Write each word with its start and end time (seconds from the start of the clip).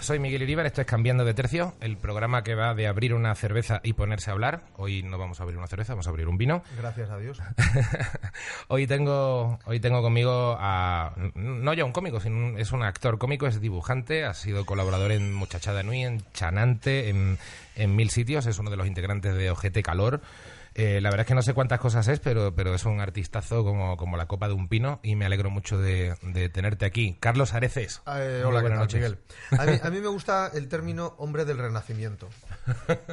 Soy 0.00 0.18
Miguel 0.18 0.42
Iribar, 0.42 0.66
esto 0.66 0.80
es 0.80 0.86
Cambiando 0.86 1.24
de 1.24 1.34
Tercio, 1.34 1.74
el 1.80 1.96
programa 1.96 2.42
que 2.44 2.54
va 2.54 2.74
de 2.74 2.86
abrir 2.86 3.14
una 3.14 3.34
cerveza 3.34 3.80
y 3.82 3.94
ponerse 3.94 4.30
a 4.30 4.34
hablar. 4.34 4.62
Hoy 4.76 5.02
no 5.02 5.18
vamos 5.18 5.40
a 5.40 5.42
abrir 5.42 5.58
una 5.58 5.66
cerveza, 5.66 5.94
vamos 5.94 6.06
a 6.06 6.10
abrir 6.10 6.28
un 6.28 6.38
vino. 6.38 6.62
Gracias 6.76 7.10
a 7.10 7.18
Dios. 7.18 7.40
hoy 8.68 8.86
tengo 8.86 9.58
hoy 9.64 9.80
tengo 9.80 10.02
conmigo 10.02 10.56
a 10.58 11.12
no 11.34 11.74
ya 11.74 11.84
un 11.84 11.92
cómico, 11.92 12.20
sino 12.20 12.36
un- 12.36 12.58
es 12.58 12.72
un 12.72 12.82
actor 12.82 13.18
cómico, 13.18 13.46
es 13.46 13.60
dibujante, 13.60 14.24
ha 14.24 14.34
sido 14.34 14.64
colaborador 14.66 15.12
en 15.12 15.32
Muchachada 15.34 15.82
Nui, 15.82 16.02
en 16.04 16.22
Chanante, 16.32 17.08
en, 17.08 17.38
en 17.74 17.96
mil 17.96 18.10
sitios, 18.10 18.46
es 18.46 18.58
uno 18.58 18.70
de 18.70 18.76
los 18.76 18.86
integrantes 18.86 19.34
de 19.34 19.50
Ojete 19.50 19.82
Calor. 19.82 20.20
Eh, 20.78 21.00
la 21.00 21.08
verdad 21.08 21.22
es 21.22 21.28
que 21.28 21.34
no 21.34 21.40
sé 21.40 21.54
cuántas 21.54 21.80
cosas 21.80 22.06
es, 22.08 22.20
pero, 22.20 22.54
pero 22.54 22.74
es 22.74 22.84
un 22.84 23.00
artistazo 23.00 23.64
como, 23.64 23.96
como 23.96 24.18
la 24.18 24.26
copa 24.26 24.46
de 24.46 24.52
un 24.52 24.68
pino 24.68 25.00
y 25.02 25.16
me 25.16 25.24
alegro 25.24 25.48
mucho 25.48 25.78
de, 25.78 26.14
de 26.20 26.50
tenerte 26.50 26.84
aquí. 26.84 27.16
Carlos 27.18 27.54
Areces. 27.54 28.02
Eh, 28.06 28.42
hola, 28.44 28.58
¿qué 28.58 28.68
buenas 28.68 28.80
noches. 28.80 29.00
Miguel? 29.00 29.18
A 29.58 29.64
mí, 29.64 29.80
a 29.82 29.88
mí 29.90 30.00
me 30.00 30.08
gusta 30.08 30.50
el 30.52 30.68
término 30.68 31.14
hombre 31.16 31.46
del 31.46 31.56
renacimiento. 31.56 32.28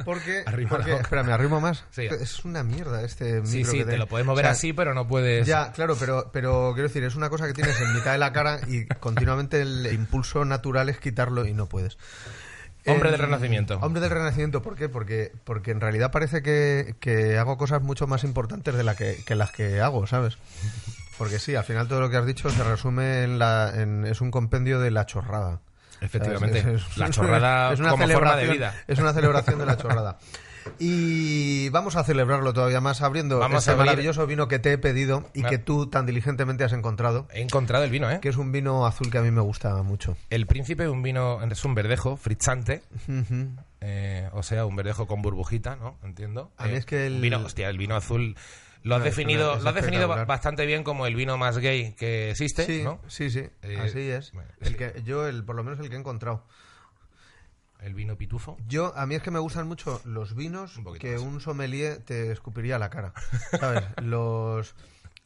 Porque, 0.04 0.44
porque 0.68 0.92
espera, 0.92 1.22
me 1.22 1.32
arrimo 1.32 1.58
más. 1.58 1.86
Sí. 1.90 2.02
Es 2.02 2.44
una 2.44 2.62
mierda 2.62 3.02
este 3.02 3.40
micro 3.40 3.46
Sí, 3.46 3.64
sí, 3.64 3.78
que 3.78 3.84
te 3.86 3.96
lo 3.96 4.08
podemos 4.08 4.34
O 4.34 4.36
ver 4.36 4.44
sea, 4.44 4.52
así, 4.52 4.74
pero 4.74 4.92
no 4.92 5.08
puedes... 5.08 5.46
Ya, 5.46 5.72
claro, 5.72 5.96
pero, 5.98 6.30
pero 6.34 6.72
quiero 6.74 6.88
decir, 6.88 7.02
es 7.04 7.14
una 7.14 7.30
cosa 7.30 7.46
que 7.46 7.54
tienes 7.54 7.80
en 7.80 7.94
mitad 7.94 8.12
de 8.12 8.18
la 8.18 8.34
cara 8.34 8.60
y 8.68 8.84
continuamente 9.00 9.62
el 9.62 9.90
impulso 9.90 10.44
natural 10.44 10.90
es 10.90 10.98
quitarlo 10.98 11.46
y 11.46 11.54
no 11.54 11.66
puedes. 11.66 11.96
Hombre 12.86 13.10
del 13.10 13.20
Renacimiento. 13.20 13.78
Hombre 13.80 14.00
del 14.00 14.10
Renacimiento, 14.10 14.62
¿por 14.62 14.76
qué? 14.76 14.88
Porque, 14.88 15.32
porque 15.44 15.70
en 15.70 15.80
realidad 15.80 16.10
parece 16.10 16.42
que, 16.42 16.96
que 17.00 17.38
hago 17.38 17.56
cosas 17.56 17.82
mucho 17.82 18.06
más 18.06 18.24
importantes 18.24 18.74
de 18.74 18.84
la 18.84 18.94
que, 18.94 19.22
que 19.24 19.34
las 19.34 19.50
que 19.50 19.80
hago, 19.80 20.06
¿sabes? 20.06 20.38
Porque 21.16 21.38
sí, 21.38 21.54
al 21.54 21.64
final 21.64 21.88
todo 21.88 22.00
lo 22.00 22.10
que 22.10 22.16
has 22.16 22.26
dicho 22.26 22.50
se 22.50 22.62
resume 22.62 23.24
en 23.24 23.38
la... 23.38 23.72
En, 23.74 24.04
es 24.04 24.20
un 24.20 24.30
compendio 24.30 24.80
de 24.80 24.90
la 24.90 25.06
chorrada. 25.06 25.60
Efectivamente, 26.00 26.62
la 26.96 27.10
chorrada 27.10 27.72
es 27.72 27.80
una 27.80 27.90
como 27.90 28.06
forma 28.06 28.36
de 28.36 28.48
vida. 28.48 28.74
Es 28.86 28.98
una 28.98 29.12
celebración 29.12 29.58
de 29.58 29.66
la 29.66 29.76
chorrada. 29.76 30.18
Y 30.78 31.68
vamos 31.70 31.96
a 31.96 32.04
celebrarlo 32.04 32.52
todavía 32.52 32.80
más 32.80 33.02
abriendo 33.02 33.38
Vamos 33.38 33.62
ese 33.62 33.70
a 33.70 33.74
abrir- 33.74 33.86
maravilloso 33.86 34.26
vino 34.26 34.48
que 34.48 34.58
te 34.58 34.72
he 34.72 34.78
pedido 34.78 35.28
y 35.34 35.44
Ah. 35.44 35.48
que 35.50 35.58
tú 35.58 35.86
tan 35.88 36.06
diligentemente 36.06 36.64
has 36.64 36.72
encontrado, 36.72 37.28
He 37.32 37.42
encontrado 37.42 37.84
el 37.84 37.90
vino, 37.90 38.10
¿eh? 38.10 38.18
que 38.20 38.28
es 38.28 38.36
un 38.36 38.52
vino 38.52 38.86
azul 38.86 39.10
que 39.10 39.18
a 39.18 39.22
mí 39.22 39.30
me 39.30 39.40
gusta 39.40 39.82
mucho. 39.82 40.16
El 40.30 40.46
Príncipe 40.46 40.84
es 40.84 40.88
un 40.90 41.02
vino, 41.02 41.42
es 41.42 41.64
un 41.64 41.74
verdejo 41.74 42.16
fritzante, 42.16 42.82
Ujú. 43.08 43.48
eh, 43.80 44.28
o 44.32 44.42
sea, 44.42 44.66
un 44.66 44.76
verdejo 44.76 45.06
con 45.06 45.22
burbujita, 45.22 45.76
¿no? 45.76 45.98
Entiendo. 46.02 46.50
A 46.56 46.66
mí 46.66 46.72
Eh, 46.74 46.76
es 46.78 46.86
que 46.86 47.06
el- 47.06 47.20
vino, 47.20 47.38
hostia, 47.44 47.68
el 47.68 47.78
vino 47.78 47.96
azul 47.96 48.36
lo 48.82 48.94
has 48.96 49.00
No, 49.00 49.04
definido, 49.06 49.56
lo 49.58 49.68
has 49.68 49.74
definido 49.74 50.08
bastante 50.26 50.66
bien 50.66 50.84
como 50.84 51.06
el 51.06 51.14
vino 51.14 51.38
más 51.38 51.58
gay 51.58 51.92
que 51.94 52.30
existe, 52.30 52.66
Sí, 52.66 52.82
¿no? 52.84 53.00
sí, 53.06 53.30
sí, 53.30 53.44
Eh, 53.62 53.78
así 53.82 54.00
es. 54.10 54.32
El 54.60 54.76
que, 54.76 55.02
yo, 55.04 55.26
el, 55.26 55.44
por 55.44 55.56
lo 55.56 55.64
menos 55.64 55.80
el 55.80 55.88
que 55.88 55.96
he 55.96 55.98
encontrado. 55.98 56.44
El 57.84 57.94
vino 57.94 58.16
pitufo. 58.16 58.56
Yo, 58.66 58.96
a 58.96 59.04
mí 59.06 59.14
es 59.14 59.22
que 59.22 59.30
me 59.30 59.38
gustan 59.38 59.68
mucho 59.68 60.00
los 60.04 60.34
vinos 60.34 60.76
Un 60.78 60.94
que 60.98 61.12
más. 61.14 61.20
un 61.22 61.40
sommelier 61.40 61.98
te 61.98 62.32
escupiría 62.32 62.78
la 62.78 62.88
cara. 62.90 63.12
¿Sabes? 63.60 63.84
los, 64.02 64.74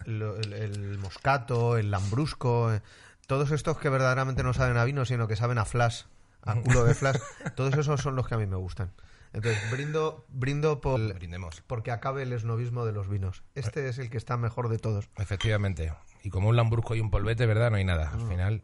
lo- 0.05 0.37
el, 0.37 0.53
el 0.53 0.99
moscato, 0.99 1.77
el 1.79 1.91
lambrusco, 1.91 2.73
eh, 2.75 2.83
todos 3.27 3.51
estos 3.53 3.79
que 3.79 3.89
verdaderamente 3.89 4.43
no 4.43 4.53
saben 4.55 4.77
a 4.77 4.85
vino, 4.85 5.05
sino 5.05 5.29
que 5.29 5.37
saben 5.37 5.59
a 5.59 5.65
flash, 5.65 6.03
a 6.43 6.55
culo 6.63 6.85
de 6.85 6.95
flash, 6.95 7.19
todos 7.55 7.75
esos 7.75 8.01
son 8.01 8.17
los 8.17 8.27
que 8.27 8.35
a 8.35 8.39
mí 8.39 8.47
me 8.47 8.57
gustan. 8.57 8.91
Entonces, 9.35 9.71
brindo, 9.71 10.25
brindo 10.31 10.81
por, 10.81 10.99
Brindemos. 11.15 11.63
porque 11.67 11.91
acabe 11.93 12.23
el 12.23 12.33
esnovismo 12.33 12.87
de 12.87 12.93
los 12.93 13.09
vinos. 13.11 13.43
Este 13.55 13.87
es 13.89 13.99
el 13.99 14.09
que 14.09 14.17
está 14.17 14.37
mejor 14.39 14.69
de 14.71 14.79
todos. 14.79 15.11
Efectivamente. 15.19 15.93
Y 16.25 16.31
como 16.31 16.49
un 16.49 16.57
lambrusco 16.57 16.95
y 16.95 17.01
un 17.01 17.11
polvete, 17.11 17.45
¿verdad? 17.45 17.71
No 17.71 17.77
hay 17.77 17.85
nada. 17.85 18.11
Al 18.11 18.27
final, 18.27 18.63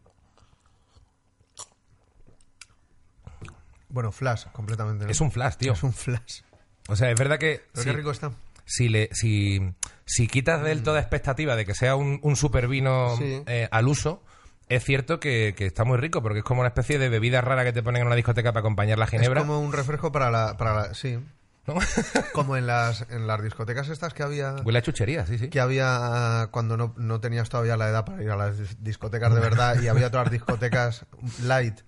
Bueno, 3.89 4.11
flash, 4.11 4.45
completamente. 4.51 5.05
¿no? 5.05 5.11
es 5.11 5.21
un 5.21 5.31
flash, 5.31 5.55
tío. 5.55 5.73
Es 5.73 5.83
un 5.83 5.93
flash. 5.93 6.41
O 6.87 6.95
sea, 6.95 7.09
es 7.11 7.17
verdad 7.19 7.37
que... 7.39 7.63
Pero 7.71 7.83
sí. 7.83 7.89
qué 7.89 7.95
rico 7.95 8.11
está. 8.11 8.31
si 8.65 8.89
le 8.89 9.09
si, 9.13 9.61
si 10.05 10.27
quitas 10.27 10.61
del 10.63 10.83
toda 10.83 10.99
expectativa 10.99 11.55
de 11.55 11.65
que 11.65 11.73
sea 11.75 11.95
un, 11.95 12.19
un 12.21 12.35
super 12.35 12.67
vino 12.67 13.15
Sí. 13.17 13.43
eh, 13.47 13.67
al 13.71 13.87
uso, 13.87 14.23
es 14.69 14.83
cierto 14.83 15.19
que, 15.19 15.53
que 15.57 15.65
está 15.65 15.83
muy 15.83 15.97
rico, 15.97 16.21
porque 16.21 16.39
es 16.39 16.43
como 16.45 16.61
una 16.61 16.69
especie 16.69 16.97
de 16.99 17.09
bebida 17.09 17.41
rara 17.41 17.63
que 17.63 17.73
te 17.73 17.83
ponen 17.83 18.01
en 18.01 18.07
una 18.07 18.15
discoteca 18.15 18.51
para 18.51 18.59
acompañar 18.61 18.97
la 18.97 19.07
ginebra. 19.07 19.41
Es 19.41 19.45
como 19.47 19.59
un 19.61 19.71
refresco 19.73 20.11
para 20.11 20.29
la... 20.31 20.57
Para 20.57 20.73
la 20.75 20.93
sí. 20.93 21.19
¿no? 21.67 21.73
Como 22.33 22.57
en 22.57 22.67
las, 22.67 23.07
en 23.09 23.25
las 23.25 23.41
discotecas 23.41 23.89
estas 23.89 24.13
que 24.13 24.21
había... 24.21 24.55
Huele 24.63 24.77
a 24.77 24.81
chuchería, 24.83 25.25
sí, 25.25 25.39
sí. 25.39 25.49
que 25.49 25.59
había 25.59 26.49
cuando 26.51 26.77
no, 26.77 26.93
no 26.95 27.19
tenías 27.19 27.49
todavía 27.49 27.75
la 27.75 27.89
edad 27.89 28.05
para 28.05 28.21
ir 28.21 28.29
a 28.29 28.35
las 28.35 28.59
dis- 28.59 28.77
discotecas 28.81 29.33
de 29.33 29.39
verdad 29.39 29.81
y 29.81 29.87
había 29.87 30.05
otras 30.05 30.29
discotecas 30.29 31.05
light 31.41 31.79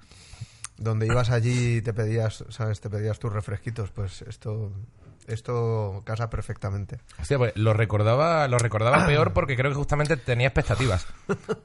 donde 0.78 1.06
ibas 1.08 1.30
allí 1.30 1.78
y 1.78 1.82
te 1.82 1.94
pedías, 1.94 2.44
¿sabes? 2.50 2.82
Te 2.82 2.90
pedías 2.90 3.20
tus 3.20 3.32
refresquitos, 3.34 3.92
pues 3.92 4.22
esto 4.24 4.72
esto 5.28 6.04
casa 6.06 6.30
perfectamente. 6.30 7.00
Hostia, 7.20 7.38
pues 7.38 7.52
lo 7.56 7.74
recordaba, 7.74 8.48
lo 8.48 8.58
recordaba 8.58 9.06
peor 9.08 9.34
porque 9.34 9.56
creo 9.58 9.72
que 9.72 9.76
justamente 9.76 10.16
tenía 10.16 10.48
expectativas. 10.48 11.06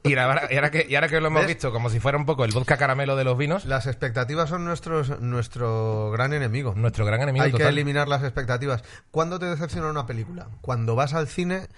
Y 0.03 0.15
ahora, 0.17 0.49
y 0.51 0.55
ahora 0.55 0.69
que, 0.69 0.85
y 0.87 0.95
ahora 0.95 1.07
que 1.07 1.21
lo 1.21 1.27
hemos 1.27 1.43
¿Ves? 1.43 1.47
visto 1.55 1.71
como 1.71 1.89
si 1.89 1.99
fuera 2.01 2.17
un 2.17 2.25
poco 2.25 2.43
el 2.43 2.51
vodka 2.51 2.75
caramelo 2.77 3.15
de 3.15 3.23
los 3.23 3.37
vinos, 3.37 3.65
Las 3.65 3.87
expectativas 3.87 4.49
son 4.49 4.65
nuestros 4.65 5.21
nuestro 5.21 6.11
gran 6.11 6.33
enemigo. 6.33 6.73
nuestro 6.75 7.05
gran 7.05 7.21
enemigo 7.21 7.45
Hay 7.45 7.53
que 7.53 7.63
eliminar 7.67 8.09
las 8.09 8.23
expectativas. 8.23 8.83
¿Cuándo 9.11 9.39
te 9.39 9.45
decepciona 9.45 9.89
una 9.89 10.05
película? 10.05 10.47
Cuando 10.61 10.95
vas 10.95 11.13
al 11.13 11.27
cine 11.29 11.69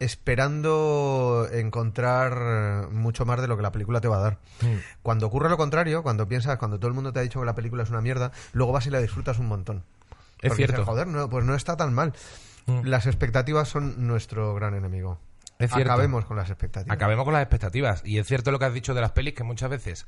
esperando 0.00 1.46
encontrar 1.52 2.88
mucho 2.90 3.24
más 3.26 3.40
de 3.40 3.46
lo 3.46 3.56
que 3.56 3.62
la 3.62 3.70
película 3.70 4.00
te 4.00 4.08
va 4.08 4.16
a 4.16 4.20
dar. 4.20 4.38
Mm. 4.62 4.76
Cuando 5.02 5.26
ocurre 5.26 5.48
lo 5.48 5.56
contrario, 5.56 6.02
cuando 6.02 6.26
piensas, 6.26 6.58
cuando 6.58 6.78
todo 6.78 6.88
el 6.88 6.94
mundo 6.94 7.12
te 7.12 7.20
ha 7.20 7.22
dicho 7.22 7.38
que 7.38 7.46
la 7.46 7.54
película 7.54 7.82
es 7.82 7.90
una 7.90 8.00
mierda, 8.00 8.32
luego 8.52 8.72
vas 8.72 8.86
y 8.86 8.90
la 8.90 9.00
disfrutas 9.00 9.38
un 9.38 9.46
montón. 9.46 9.84
Es 10.40 10.48
Porque 10.48 10.56
cierto. 10.56 10.72
dices, 10.78 10.86
Joder, 10.86 11.06
no, 11.06 11.28
pues 11.28 11.44
no 11.44 11.54
está 11.54 11.76
tan 11.76 11.92
mal. 11.92 12.14
Mm. 12.66 12.86
Las 12.86 13.06
expectativas 13.06 13.68
son 13.68 14.06
nuestro 14.06 14.54
gran 14.54 14.74
enemigo. 14.74 15.20
Es 15.58 15.70
cierto. 15.70 15.92
Acabemos 15.92 16.24
con 16.24 16.38
las 16.38 16.48
expectativas. 16.48 16.94
Acabemos 16.94 17.24
con 17.26 17.34
las 17.34 17.42
expectativas. 17.42 18.02
Y 18.04 18.18
es 18.18 18.26
cierto 18.26 18.50
lo 18.50 18.58
que 18.58 18.64
has 18.64 18.74
dicho 18.74 18.94
de 18.94 19.02
las 19.02 19.12
pelis, 19.12 19.34
que 19.34 19.44
muchas 19.44 19.68
veces 19.68 20.06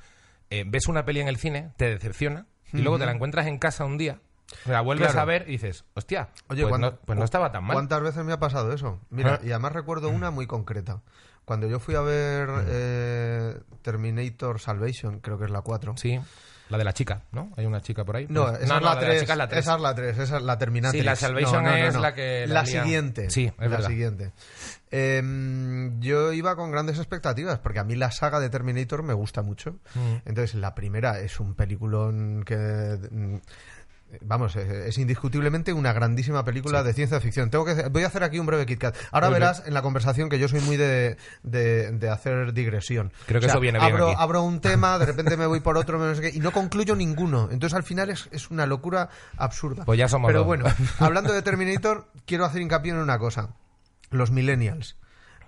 eh, 0.49 0.65
ves 0.67 0.89
una 0.89 1.05
peli 1.05 1.21
en 1.21 1.29
el 1.29 1.37
cine, 1.37 1.73
te 1.77 1.91
decepciona, 1.91 2.47
y 2.73 2.79
luego 2.79 2.99
te 2.99 3.05
la 3.05 3.13
encuentras 3.13 3.47
en 3.47 3.59
casa 3.59 3.85
un 3.85 3.99
día, 3.99 4.21
la 4.67 4.81
vuelves 4.81 5.09
Claro. 5.13 5.21
a 5.21 5.25
ver 5.25 5.45
y 5.49 5.53
dices, 5.53 5.85
hostia, 5.95 6.29
Oye, 6.49 6.63
pues, 6.63 6.71
¿cuán- 6.71 6.81
no, 6.81 6.97
pues 6.97 7.19
no 7.19 7.25
estaba 7.25 7.51
tan 7.53 7.65
mal. 7.65 7.75
¿Cuántas 7.75 8.03
veces 8.03 8.25
me 8.25 8.33
ha 8.33 8.39
pasado 8.41 8.73
eso? 8.73 9.01
Mira, 9.11 9.35
Ah. 9.43 9.45
y 9.45 9.51
además 9.51 9.73
recuerdo 9.73 10.09
una 10.09 10.31
muy 10.31 10.47
concreta. 10.47 11.01
Cuando 11.45 11.67
yo 11.67 11.81
fui 11.81 11.95
a 11.97 12.01
ver 12.03 12.49
Mm. 12.49 12.65
eh, 12.69 13.61
Terminator 13.83 14.61
Salvation, 14.61 15.19
creo 15.21 15.39
que 15.39 15.47
es 15.47 15.51
la 15.51 15.61
4. 15.63 15.97
Sí, 15.97 16.21
la 16.69 16.79
de 16.79 16.85
la 16.85 16.93
chica, 16.95 17.25
¿no? 17.33 17.51
Hay 17.57 17.67
una 17.67 17.81
chica 17.83 18.05
por 18.05 18.17
ahí. 18.17 18.27
No, 18.31 18.47
Pues- 18.47 18.61
esa, 18.63 18.67
no, 18.69 18.77
es 18.77 18.83
no, 18.83 18.89
la 18.89 18.95
de 19.01 19.07
3, 19.07 19.21
chica 19.21 19.33
es 19.33 19.39
la 19.39 19.49
3. 19.49 19.61
Esa 19.61 19.75
es 19.75 19.81
la 19.83 19.95
3, 19.95 20.19
esa 20.19 20.37
es 20.39 20.43
la 20.43 20.59
Terminatrix. 20.59 21.03
Sí, 21.03 21.05
la 21.05 21.17
Salvation 21.17 21.65
No, 21.65 21.71
no, 21.71 21.77
no, 21.77 21.85
es 21.85 21.95
no. 21.95 22.01
la 22.01 22.15
que 22.15 22.47
la 22.47 22.55
La 22.55 22.67
siguiente. 22.67 23.29
Sí, 23.31 23.47
es 23.47 23.55
la 23.59 23.69
verdad. 23.69 23.89
siguiente. 23.89 24.33
Em, 24.91 26.01
yo 26.01 26.33
iba 26.33 26.55
con 26.55 26.71
grandes 26.71 26.99
expectativas, 26.99 27.59
porque 27.59 27.79
a 27.81 27.85
mí 27.85 27.97
la 27.97 28.11
saga 28.11 28.39
de 28.41 28.51
Terminator 28.51 29.03
me 29.03 29.15
gusta 29.15 29.43
mucho. 29.43 29.73
Mm. 29.95 30.17
Entonces, 30.27 30.55
la 30.55 30.75
primera 30.75 31.19
es 31.21 31.41
un 31.41 31.55
peliculón 31.55 32.45
que... 32.45 32.99
mm, 33.11 33.37
Vamos, 34.21 34.57
es, 34.57 34.69
es 34.69 34.99
indiscutiblemente 34.99 35.73
una 35.73 35.93
grandísima 35.93 36.45
película 36.45 36.83
de 36.83 36.93
ciencia 36.93 37.19
ficción. 37.21 37.51
Tengo 37.51 37.65
que, 37.65 37.89
voy 37.89 38.03
a 38.05 38.09
hacer 38.09 38.23
aquí 38.25 38.39
un 38.39 38.47
breve 38.47 38.67
KitKat. 38.67 38.95
Ahora 39.11 39.29
Muy 39.29 39.39
bien. 39.39 39.41
verás 39.49 39.63
en 39.67 39.73
la 39.75 39.81
conversación 39.83 40.29
que 40.29 40.39
yo 40.39 40.49
soy 40.49 40.61
muy 40.61 40.77
de, 40.77 41.17
de- 41.43 41.93
de 41.93 42.09
hacer 42.11 42.53
digresión. 42.53 43.13
Creo 43.27 43.41
que 43.41 43.47
eso 43.47 43.59
viene 43.61 43.79
bien 43.79 43.93
abro, 43.93 44.09
aquí. 44.09 44.17
abro 44.19 44.43
un 44.43 44.61
tema, 44.61 44.99
de 44.99 45.07
repente 45.07 45.37
me 45.37 45.47
voy 45.47 45.61
por 45.61 45.79
otro, 45.79 45.99
no 45.99 46.15
sé 46.15 46.21
qué, 46.21 46.31
y 46.37 46.41
no 46.41 46.53
concluyo 46.53 46.95
ninguno. 46.95 47.49
Entonces 47.51 47.75
al 47.77 47.85
final 47.85 48.11
es, 48.11 48.29
es 48.33 48.51
una 48.51 48.67
locura 48.67 49.09
absurda. 49.37 49.85
Pues 49.85 49.99
ya 49.99 50.09
somos 50.09 50.29
Pero 50.29 50.41
dos. 50.41 50.47
bueno, 50.47 50.65
hablando 50.99 51.33
de 51.33 51.41
Terminator, 51.43 52.07
quiero 52.27 52.45
hacer 52.45 52.61
hincapié 52.61 52.93
en 52.93 52.99
una 52.99 53.19
cosa. 53.19 53.55
Los 54.11 54.31
millennials. 54.31 54.97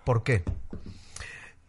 ¿Por 0.05 0.23
qué? 0.23 0.43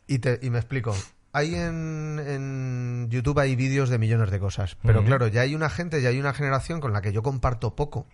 Y, 0.07 0.19
te, 0.19 0.39
y 0.41 0.49
me 0.49 0.59
explico. 0.59 0.95
Hay 1.35 1.53
en, 1.53 2.17
en 2.25 3.09
YouTube 3.09 3.37
hay 3.39 3.57
vídeos 3.57 3.89
de 3.89 3.97
millones 3.97 4.31
de 4.31 4.39
cosas, 4.39 4.77
pero 4.81 5.03
claro, 5.03 5.27
ya 5.27 5.41
hay 5.41 5.53
una 5.53 5.69
gente, 5.69 6.01
ya 6.01 6.07
hay 6.07 6.17
una 6.17 6.33
generación 6.33 6.79
con 6.79 6.93
la 6.93 7.01
que 7.01 7.11
yo 7.11 7.23
comparto 7.23 7.75
poco. 7.75 8.07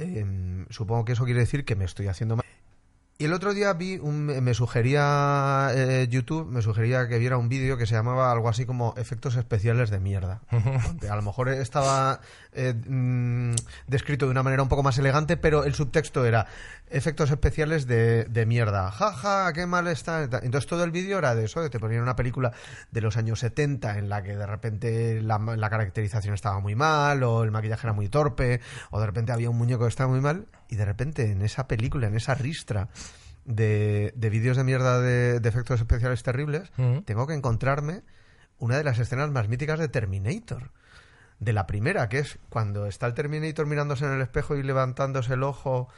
Em, 0.00 0.66
supongo 0.70 1.04
que 1.04 1.12
eso 1.12 1.24
quiere 1.24 1.38
decir 1.38 1.64
que 1.64 1.76
me 1.76 1.84
estoy 1.84 2.08
haciendo 2.08 2.34
mal. 2.34 2.44
Y 3.20 3.26
el 3.26 3.34
otro 3.34 3.52
día 3.52 3.74
vi 3.74 3.98
un, 3.98 4.24
me 4.24 4.54
sugería 4.54 5.72
eh, 5.74 6.08
YouTube, 6.08 6.46
me 6.46 6.62
sugería 6.62 7.06
que 7.06 7.18
viera 7.18 7.36
un 7.36 7.50
vídeo 7.50 7.76
que 7.76 7.84
se 7.84 7.94
llamaba 7.94 8.32
algo 8.32 8.48
así 8.48 8.64
como 8.64 8.94
efectos 8.96 9.36
especiales 9.36 9.90
de 9.90 10.00
mierda. 10.00 10.40
A 11.10 11.16
lo 11.16 11.20
mejor 11.20 11.50
estaba 11.50 12.22
eh, 12.54 12.72
mm, 12.72 13.56
descrito 13.88 14.24
de 14.24 14.30
una 14.30 14.42
manera 14.42 14.62
un 14.62 14.70
poco 14.70 14.82
más 14.82 14.96
elegante, 14.96 15.36
pero 15.36 15.64
el 15.64 15.74
subtexto 15.74 16.24
era 16.24 16.46
efectos 16.88 17.30
especiales 17.30 17.86
de, 17.86 18.24
de 18.24 18.46
mierda. 18.46 18.90
Ja, 18.90 19.12
ja, 19.12 19.52
qué 19.52 19.66
mal 19.66 19.86
está. 19.88 20.22
Entonces 20.22 20.66
todo 20.66 20.82
el 20.82 20.90
vídeo 20.90 21.18
era 21.18 21.34
de 21.34 21.44
eso, 21.44 21.60
que 21.60 21.68
te 21.68 21.78
ponían 21.78 22.00
una 22.00 22.16
película 22.16 22.52
de 22.90 23.02
los 23.02 23.18
años 23.18 23.40
70 23.40 23.98
en 23.98 24.08
la 24.08 24.22
que 24.22 24.34
de 24.34 24.46
repente 24.46 25.20
la, 25.20 25.38
la 25.38 25.68
caracterización 25.68 26.32
estaba 26.32 26.58
muy 26.60 26.74
mal, 26.74 27.22
o 27.22 27.44
el 27.44 27.50
maquillaje 27.50 27.86
era 27.86 27.92
muy 27.92 28.08
torpe, 28.08 28.62
o 28.90 28.98
de 28.98 29.04
repente 29.04 29.30
había 29.30 29.50
un 29.50 29.58
muñeco 29.58 29.82
que 29.82 29.90
estaba 29.90 30.08
muy 30.08 30.22
mal, 30.22 30.46
y 30.70 30.76
de 30.76 30.84
repente 30.84 31.30
en 31.30 31.42
esa 31.42 31.66
película, 31.66 32.06
en 32.06 32.16
esa 32.16 32.34
ristra 32.34 32.88
de, 33.44 34.12
de 34.16 34.30
vídeos 34.30 34.56
de 34.56 34.64
mierda 34.64 35.00
de, 35.00 35.40
de 35.40 35.48
efectos 35.48 35.80
especiales 35.80 36.22
terribles, 36.22 36.70
tengo 37.04 37.26
que 37.26 37.34
encontrarme 37.34 38.02
una 38.58 38.76
de 38.76 38.84
las 38.84 38.98
escenas 38.98 39.30
más 39.30 39.48
míticas 39.48 39.78
de 39.78 39.88
Terminator. 39.88 40.70
De 41.40 41.54
la 41.54 41.66
primera, 41.66 42.08
que 42.10 42.18
es 42.18 42.38
cuando 42.50 42.86
está 42.86 43.06
el 43.06 43.14
Terminator 43.14 43.66
mirándose 43.66 44.04
en 44.04 44.12
el 44.12 44.20
espejo 44.20 44.56
y 44.56 44.62
levantándose 44.62 45.32
el 45.32 45.42
ojo 45.42 45.88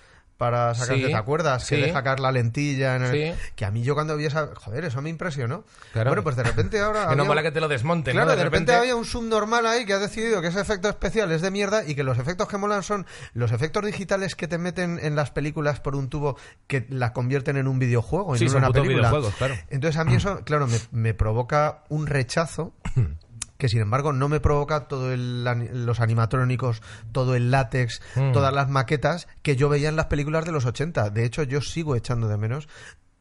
para 0.43 0.75
sacarse, 0.75 1.05
Sí, 1.05 1.07
¿te 1.07 1.15
acuerdas? 1.15 1.69
Que 1.69 1.77
sí. 1.77 1.83
deja 1.83 2.03
caer 2.03 2.19
la 2.19 2.33
lentilla 2.33 2.97
en 2.97 3.03
el... 3.05 3.13
Sí. 3.13 3.41
Que 3.55 3.65
a 3.65 3.71
mí 3.71 3.85
yo 3.85 3.95
cuando 3.95 4.17
vi 4.17 4.25
esa... 4.25 4.49
Joder, 4.57 4.85
eso 4.87 5.01
me 5.01 5.09
impresionó. 5.09 5.63
Claro. 5.93 6.11
Bueno, 6.11 6.25
pues 6.25 6.35
de 6.35 6.43
repente 6.43 6.81
ahora... 6.81 7.03
Que 7.11 7.15
no 7.15 7.23
había 7.23 7.25
mola 7.29 7.41
un- 7.43 7.45
que 7.47 7.53
te 7.53 7.61
lo 7.61 7.69
desmonten, 7.69 8.15
Claro, 8.15 8.31
¿no? 8.31 8.37
de, 8.37 8.43
repente, 8.43 8.75
había 8.75 8.97
un 8.97 9.05
subnormal 9.05 9.65
ahí 9.67 9.85
que 9.87 9.93
ha 9.93 10.01
decidido 10.01 10.43
que 10.43 10.49
ese 10.49 10.61
efecto 10.61 10.89
especial 10.89 11.31
es 11.31 11.43
de 11.43 11.53
mierda 11.53 11.85
y 11.87 11.95
que 11.95 12.03
los 12.03 12.19
efectos 12.19 12.49
que 12.49 12.59
molan 12.59 12.83
son 12.83 13.07
los 13.35 13.53
efectos 13.53 13.85
digitales 13.87 14.35
que 14.35 14.49
te 14.49 14.59
meten 14.59 14.99
en 15.01 15.15
las 15.15 15.31
películas 15.31 15.79
por 15.79 15.95
un 15.95 16.09
tubo 16.09 16.37
que 16.67 16.87
la 16.91 17.13
convierten 17.13 17.57
en 17.57 17.69
un 17.69 17.79
videojuego 17.79 18.35
y 18.35 18.41
no 18.41 18.51
en 18.51 18.57
una 18.57 18.71
película. 18.71 19.13
claro. 19.39 19.55
Entonces 19.71 19.97
a 20.01 20.05
mí 20.05 20.17
eso, 20.17 20.41
claro, 20.45 20.67
me, 20.67 20.79
me 20.91 21.15
provoca 21.15 21.85
un 21.89 22.09
rechazo 22.09 22.75
que 23.63 23.69
sin 23.69 23.81
embargo 23.81 24.13
no 24.13 24.29
me 24.29 24.41
provoca 24.41 24.89
todo 24.89 25.13
el, 25.13 25.47
ani- 25.47 25.69
los 25.73 26.01
animatrónicos, 26.01 26.83
todo 27.13 27.37
el 27.37 27.53
látex, 27.53 28.03
Mm. 28.17 28.33
todas 28.33 28.53
las 28.53 28.69
maquetas 28.69 29.29
que 29.43 29.55
yo 29.55 29.69
veía 29.69 29.89
en 29.89 29.95
las 29.95 30.07
películas 30.07 30.45
de 30.45 30.51
los 30.51 30.67
80. 30.67 31.11
De 31.11 31.25
hecho, 31.25 31.45
yo 31.45 31.61
sigo 31.61 31.95
echando 31.95 32.27
de 32.27 32.37
menos 32.39 32.69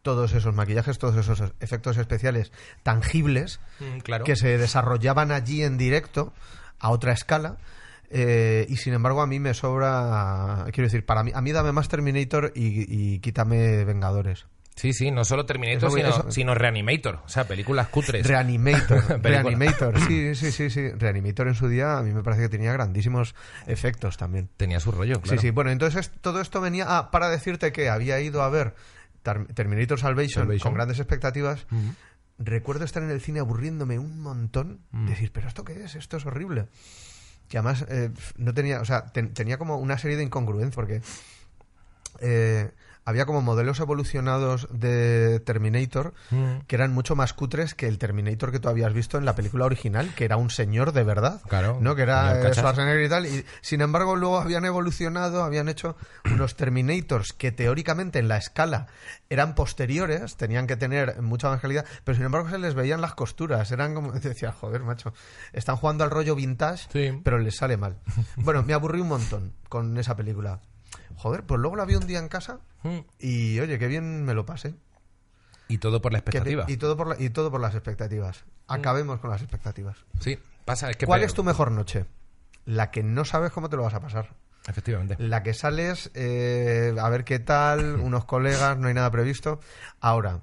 todos 0.02 0.34
esos 0.34 0.56
maquillajes, 0.56 0.98
todos 0.98 1.16
esos 1.16 1.44
efectos 1.60 1.96
especiales 1.98 2.52
tangibles 2.82 3.60
Mm, 3.80 4.00
claro. 4.00 4.26
que 4.26 4.36
se 4.36 4.58
desarrollaban 4.58 5.32
allí 5.32 5.62
en 5.64 5.78
directo 5.78 6.34
a 6.80 6.90
otra 6.90 7.14
escala. 7.14 7.58
eh, 8.10 8.66
y 8.68 8.78
sin 8.78 8.94
embargo 8.96 9.22
a 9.22 9.28
mí 9.28 9.40
me 9.40 9.54
sobra, 9.54 10.66
quiero 10.74 10.88
decir, 10.88 11.06
para 11.06 11.24
mí, 11.24 11.32
a 11.36 11.40
mí 11.42 11.52
dame 11.52 11.72
más 11.72 11.88
Terminator 11.88 12.52
y, 12.56 13.14
y 13.14 13.20
quítame 13.20 13.86
Vengadores. 13.86 14.48
Sí, 14.76 14.94
sí, 14.94 15.12
no 15.12 15.26
solo 15.26 15.46
Terminator, 15.46 15.90
Eso 15.90 15.98
sino, 15.98 16.10
eso- 16.10 16.32
sino 16.32 16.56
Reanimator. 16.56 17.20
O 17.26 17.30
sea, 17.30 17.46
películas 17.48 17.90
cutres. 17.90 18.26
Reanimator. 18.26 19.22
Reanimator, 19.24 20.00
sí, 20.08 20.34
sí, 20.34 20.52
sí, 20.52 20.70
sí. 20.70 20.90
Reanimator 20.92 21.48
en 21.50 21.56
su 21.56 21.68
día 21.68 21.98
a 21.98 22.04
mí 22.04 22.14
me 22.14 22.24
parece 22.24 22.44
que 22.44 22.50
tenía 22.50 22.72
grandísimos 22.74 23.36
efectos 23.68 24.18
también. 24.18 24.50
Tenía 24.58 24.80
su 24.80 24.92
rollo, 24.92 25.22
claro. 25.22 25.40
Sí, 25.40 25.48
sí. 25.48 25.52
Bueno, 25.52 25.72
entonces 25.72 26.08
es- 26.08 26.22
todo 26.22 26.40
esto 26.42 26.62
venía 26.62 26.86
ah, 26.88 27.12
para 27.12 27.30
decirte 27.30 27.72
que 27.72 27.90
había 27.90 28.20
ido 28.22 28.42
a 28.42 28.50
ver 28.50 28.74
Terminator 29.24 30.00
Salvation, 30.00 30.44
Salvation. 30.46 30.60
con 30.64 30.74
grandes 30.74 30.98
expectativas. 31.00 31.68
Recuerdo 32.40 32.86
estar 32.86 33.04
en 33.04 33.12
el 33.12 33.22
cine 33.22 33.40
aburriéndome 33.40 34.00
un 34.00 34.20
montón, 34.22 34.80
decir, 34.92 35.32
pero 35.32 35.48
esto 35.48 35.64
qué 35.64 35.84
es, 35.84 35.94
esto 35.96 36.18
es 36.18 36.26
horrible. 36.26 36.66
Que 37.50 37.58
además 37.60 37.86
eh, 37.90 38.10
no 38.38 38.54
tenía, 38.54 38.80
o 38.82 38.86
sea, 38.86 39.06
ten- 39.08 39.34
tenía 39.34 39.58
como 39.60 39.76
una 39.78 39.98
serie 40.00 40.18
de 40.18 40.24
incongruencias 40.24 40.74
porque 40.74 41.02
eh, 42.20 42.72
había 43.12 43.26
como 43.28 43.42
modelos 43.42 43.80
evolucionados 43.80 44.68
de 44.72 45.40
Terminator 45.42 46.14
Mm. 46.32 46.62
que 46.68 46.76
eran 46.76 46.92
mucho 46.94 47.16
más 47.16 47.34
cutres 47.34 47.76
que 47.76 47.88
el 47.88 47.98
Terminator 48.00 48.52
que 48.52 48.60
tú 48.60 48.70
habías 48.70 48.94
visto 48.94 49.18
en 49.18 49.26
la 49.26 49.36
película 49.36 49.66
original, 49.66 50.14
que 50.16 50.26
era 50.26 50.38
un 50.38 50.50
señor 50.50 50.92
de 50.94 51.04
verdad. 51.04 51.42
Claro, 51.48 51.78
¿no? 51.82 51.96
Que 51.96 52.02
era. 52.04 52.52
Schwarzenegger 52.54 53.04
y 53.06 53.10
tal. 53.10 53.26
Y 53.28 53.46
sin 53.62 53.82
embargo, 53.82 54.16
luego 54.16 54.40
habían 54.40 54.66
evolucionado, 54.66 55.44
habían 55.44 55.70
hecho 55.70 55.96
unos 56.26 56.56
Terminators 56.56 57.34
que 57.34 57.52
teóricamente 57.52 58.20
en 58.20 58.28
la 58.28 58.38
escala 58.38 58.88
eran 59.30 59.54
posteriores, 59.56 60.36
tenían 60.38 60.66
que 60.68 60.76
tener 60.78 61.22
mucha 61.22 61.50
más 61.50 61.62
calidad, 61.62 61.86
pero 62.04 62.16
sin 62.16 62.26
embargo 62.26 62.50
se 62.50 62.58
les 62.58 62.74
veían 62.74 63.02
las 63.02 63.14
costuras. 63.14 63.72
Eran 63.72 63.94
como. 63.94 64.12
Decía, 64.32 64.52
joder, 64.52 64.82
macho, 64.82 65.14
están 65.54 65.76
jugando 65.76 66.04
al 66.04 66.10
rollo 66.12 66.36
vintage, 66.36 66.88
Sí. 66.92 67.20
pero 67.24 67.38
les 67.38 67.56
sale 67.58 67.78
mal. 67.78 67.98
Bueno, 68.38 68.64
me 68.64 68.74
aburrí 68.74 69.02
un 69.02 69.10
montón 69.10 69.54
con 69.70 69.98
esa 69.98 70.16
película. 70.16 70.62
Joder, 71.18 71.44
pues 71.44 71.60
luego 71.60 71.76
la 71.76 71.86
vi 71.86 71.96
un 71.96 72.08
día 72.08 72.20
en 72.20 72.28
casa 72.30 72.60
Mm. 72.84 73.00
y 73.20 73.60
oye, 73.60 73.78
qué 73.80 73.88
bien 73.88 74.24
me 74.26 74.34
lo 74.34 74.46
pasé. 74.46 74.74
Y 75.68 75.78
todo 75.78 76.02
por 76.02 76.12
la 76.12 76.18
expectativa. 76.20 76.66
Y 76.68 76.78
todo, 76.78 76.98
por 76.98 77.08
la- 77.08 77.16
y 77.24 77.30
todo 77.30 77.50
por 77.52 77.62
las 77.62 77.74
expectativas. 77.76 78.44
Acabemos 78.68 79.20
con 79.20 79.30
las 79.30 79.42
expectativas. 79.42 79.98
Sí, 80.20 80.38
pasa, 80.66 80.90
es 80.90 80.98
que... 80.98 81.06
¿Cuál 81.06 81.24
es 81.24 81.34
tu 81.34 81.44
mejor 81.44 81.72
noche? 81.72 82.06
La 82.66 82.92
que 82.92 83.04
no 83.04 83.26
sabes 83.26 83.52
cómo 83.52 83.70
te 83.70 83.78
lo 83.78 83.84
vas 83.84 83.94
a 83.94 84.00
pasar. 84.02 84.30
Efectivamente. 84.68 85.16
La 85.20 85.44
que 85.44 85.54
sales 85.54 86.12
eh, 86.14 86.94
a 87.00 87.10
ver 87.10 87.24
qué 87.24 87.40
tal, 87.40 87.96
unos 88.02 88.26
colegas, 88.26 88.78
no 88.78 88.88
hay 88.88 88.94
nada 88.94 89.10
previsto. 89.12 89.60
Ahora, 90.00 90.42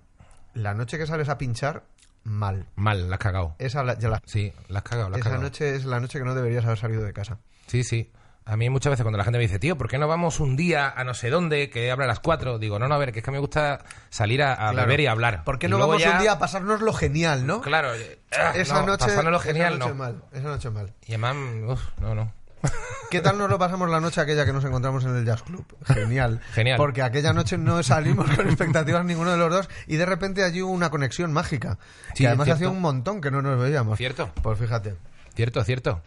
la 0.55 0.75
noche 0.75 0.99
que 0.99 1.07
sales 1.07 1.29
a 1.29 1.39
pinchar, 1.39 1.85
mal. 2.25 2.67
Mal, 2.77 3.09
la 3.09 3.17
has 3.17 3.21
cagado. 3.21 3.55
Esa, 3.59 3.83
la- 3.85 3.99
ya 3.99 4.09
la- 4.09 4.23
Sí, 4.27 4.53
la 4.69 4.79
has 4.81 4.85
cagado, 4.85 5.11
la 5.11 5.17
has 5.17 5.21
esa 5.21 5.31
cagado. 5.31 5.43
noche 5.43 5.75
es 5.77 5.85
la 5.85 6.01
noche 6.01 6.19
que 6.19 6.25
no 6.25 6.35
deberías 6.35 6.65
haber 6.65 6.79
salido 6.79 7.03
de 7.03 7.13
casa. 7.13 7.39
Sí, 7.67 7.85
sí. 7.85 8.11
A 8.51 8.57
mí 8.57 8.71
muchas 8.71 8.91
veces 8.93 9.03
cuando 9.05 9.19
la 9.19 9.25
gente 9.25 9.37
me 9.37 9.43
dice, 9.43 9.59
tío, 9.59 9.77
¿por 9.77 9.89
qué 9.89 9.99
no 9.99 10.09
vamos 10.09 10.41
un 10.41 10.57
día 10.57 10.89
a 10.89 11.05
no 11.05 11.13
sé 11.13 11.29
dónde, 11.29 11.69
que 11.69 11.91
abre 11.91 12.07
a 12.07 12.09
las 12.09 12.21
4? 12.21 12.59
Digo, 12.59 12.79
no, 12.79 12.89
no, 12.89 12.95
a 12.95 12.99
ver, 12.99 13.13
que 13.13 13.19
es 13.19 13.25
que 13.25 13.31
me 13.31 13.39
gusta 13.39 13.85
salir 14.09 14.43
a, 14.43 14.53
a 14.55 14.71
Claro. 14.71 14.77
beber 14.87 15.01
y 15.01 15.07
a 15.07 15.11
hablar. 15.13 15.45
¿Por 15.45 15.59
qué 15.59 15.69
no 15.69 15.79
vamos 15.79 16.01
ya- 16.03 16.13
un 16.13 16.19
día 16.21 16.33
a 16.33 16.39
pasarnos 16.39 16.81
lo 16.81 16.95
genial, 16.95 17.47
no? 17.47 17.61
Claro. 17.61 17.91
ah, 18.33 18.53
Esa 18.55 18.81
no, 18.81 18.87
noche, 18.87 19.07
esa 19.07 19.23
genial, 19.41 19.79
noche 19.79 19.91
no. 19.91 19.95
mal. 19.97 20.23
Esa 20.33 20.49
noche 20.49 20.71
mal. 20.71 20.95
Y 21.07 21.13
además, 21.13 21.37
uf, 21.67 21.81
no, 22.01 22.15
no. 22.15 22.33
¿Qué 23.11 23.21
tal 23.21 23.37
nos 23.39 23.51
lo 23.51 23.59
pasamos 23.59 23.89
la 23.91 24.01
noche 24.01 24.21
aquella 24.21 24.45
que 24.47 24.53
nos 24.55 24.65
encontramos 24.65 25.05
en 25.05 25.15
el 25.15 25.25
Jazz 25.27 25.43
Club? 25.43 25.65
Genial. 25.87 26.41
Genial. 26.55 26.79
Porque 26.79 27.03
aquella 27.03 27.35
noche 27.35 27.59
no 27.59 27.83
salimos 27.85 28.31
con 28.35 28.49
expectativas 28.49 29.05
ninguno 29.05 29.31
de 29.33 29.37
los 29.37 29.51
dos 29.53 29.69
y 29.87 29.97
de 29.97 30.07
repente 30.07 30.43
allí 30.43 30.63
hubo 30.63 30.73
una 30.73 30.89
conexión 30.91 31.33
mágica. 31.35 31.79
Sí, 32.15 32.25
que 32.25 32.29
además 32.29 32.49
hacía 32.49 32.71
un 32.71 32.81
montón 32.81 33.21
que 33.21 33.31
no 33.31 33.43
nos 33.43 33.61
veíamos. 33.61 33.99
Cierto. 33.99 34.31
Pues 34.43 34.59
fíjate. 34.59 34.97
Cierto, 35.35 35.63
cierto. 35.65 36.03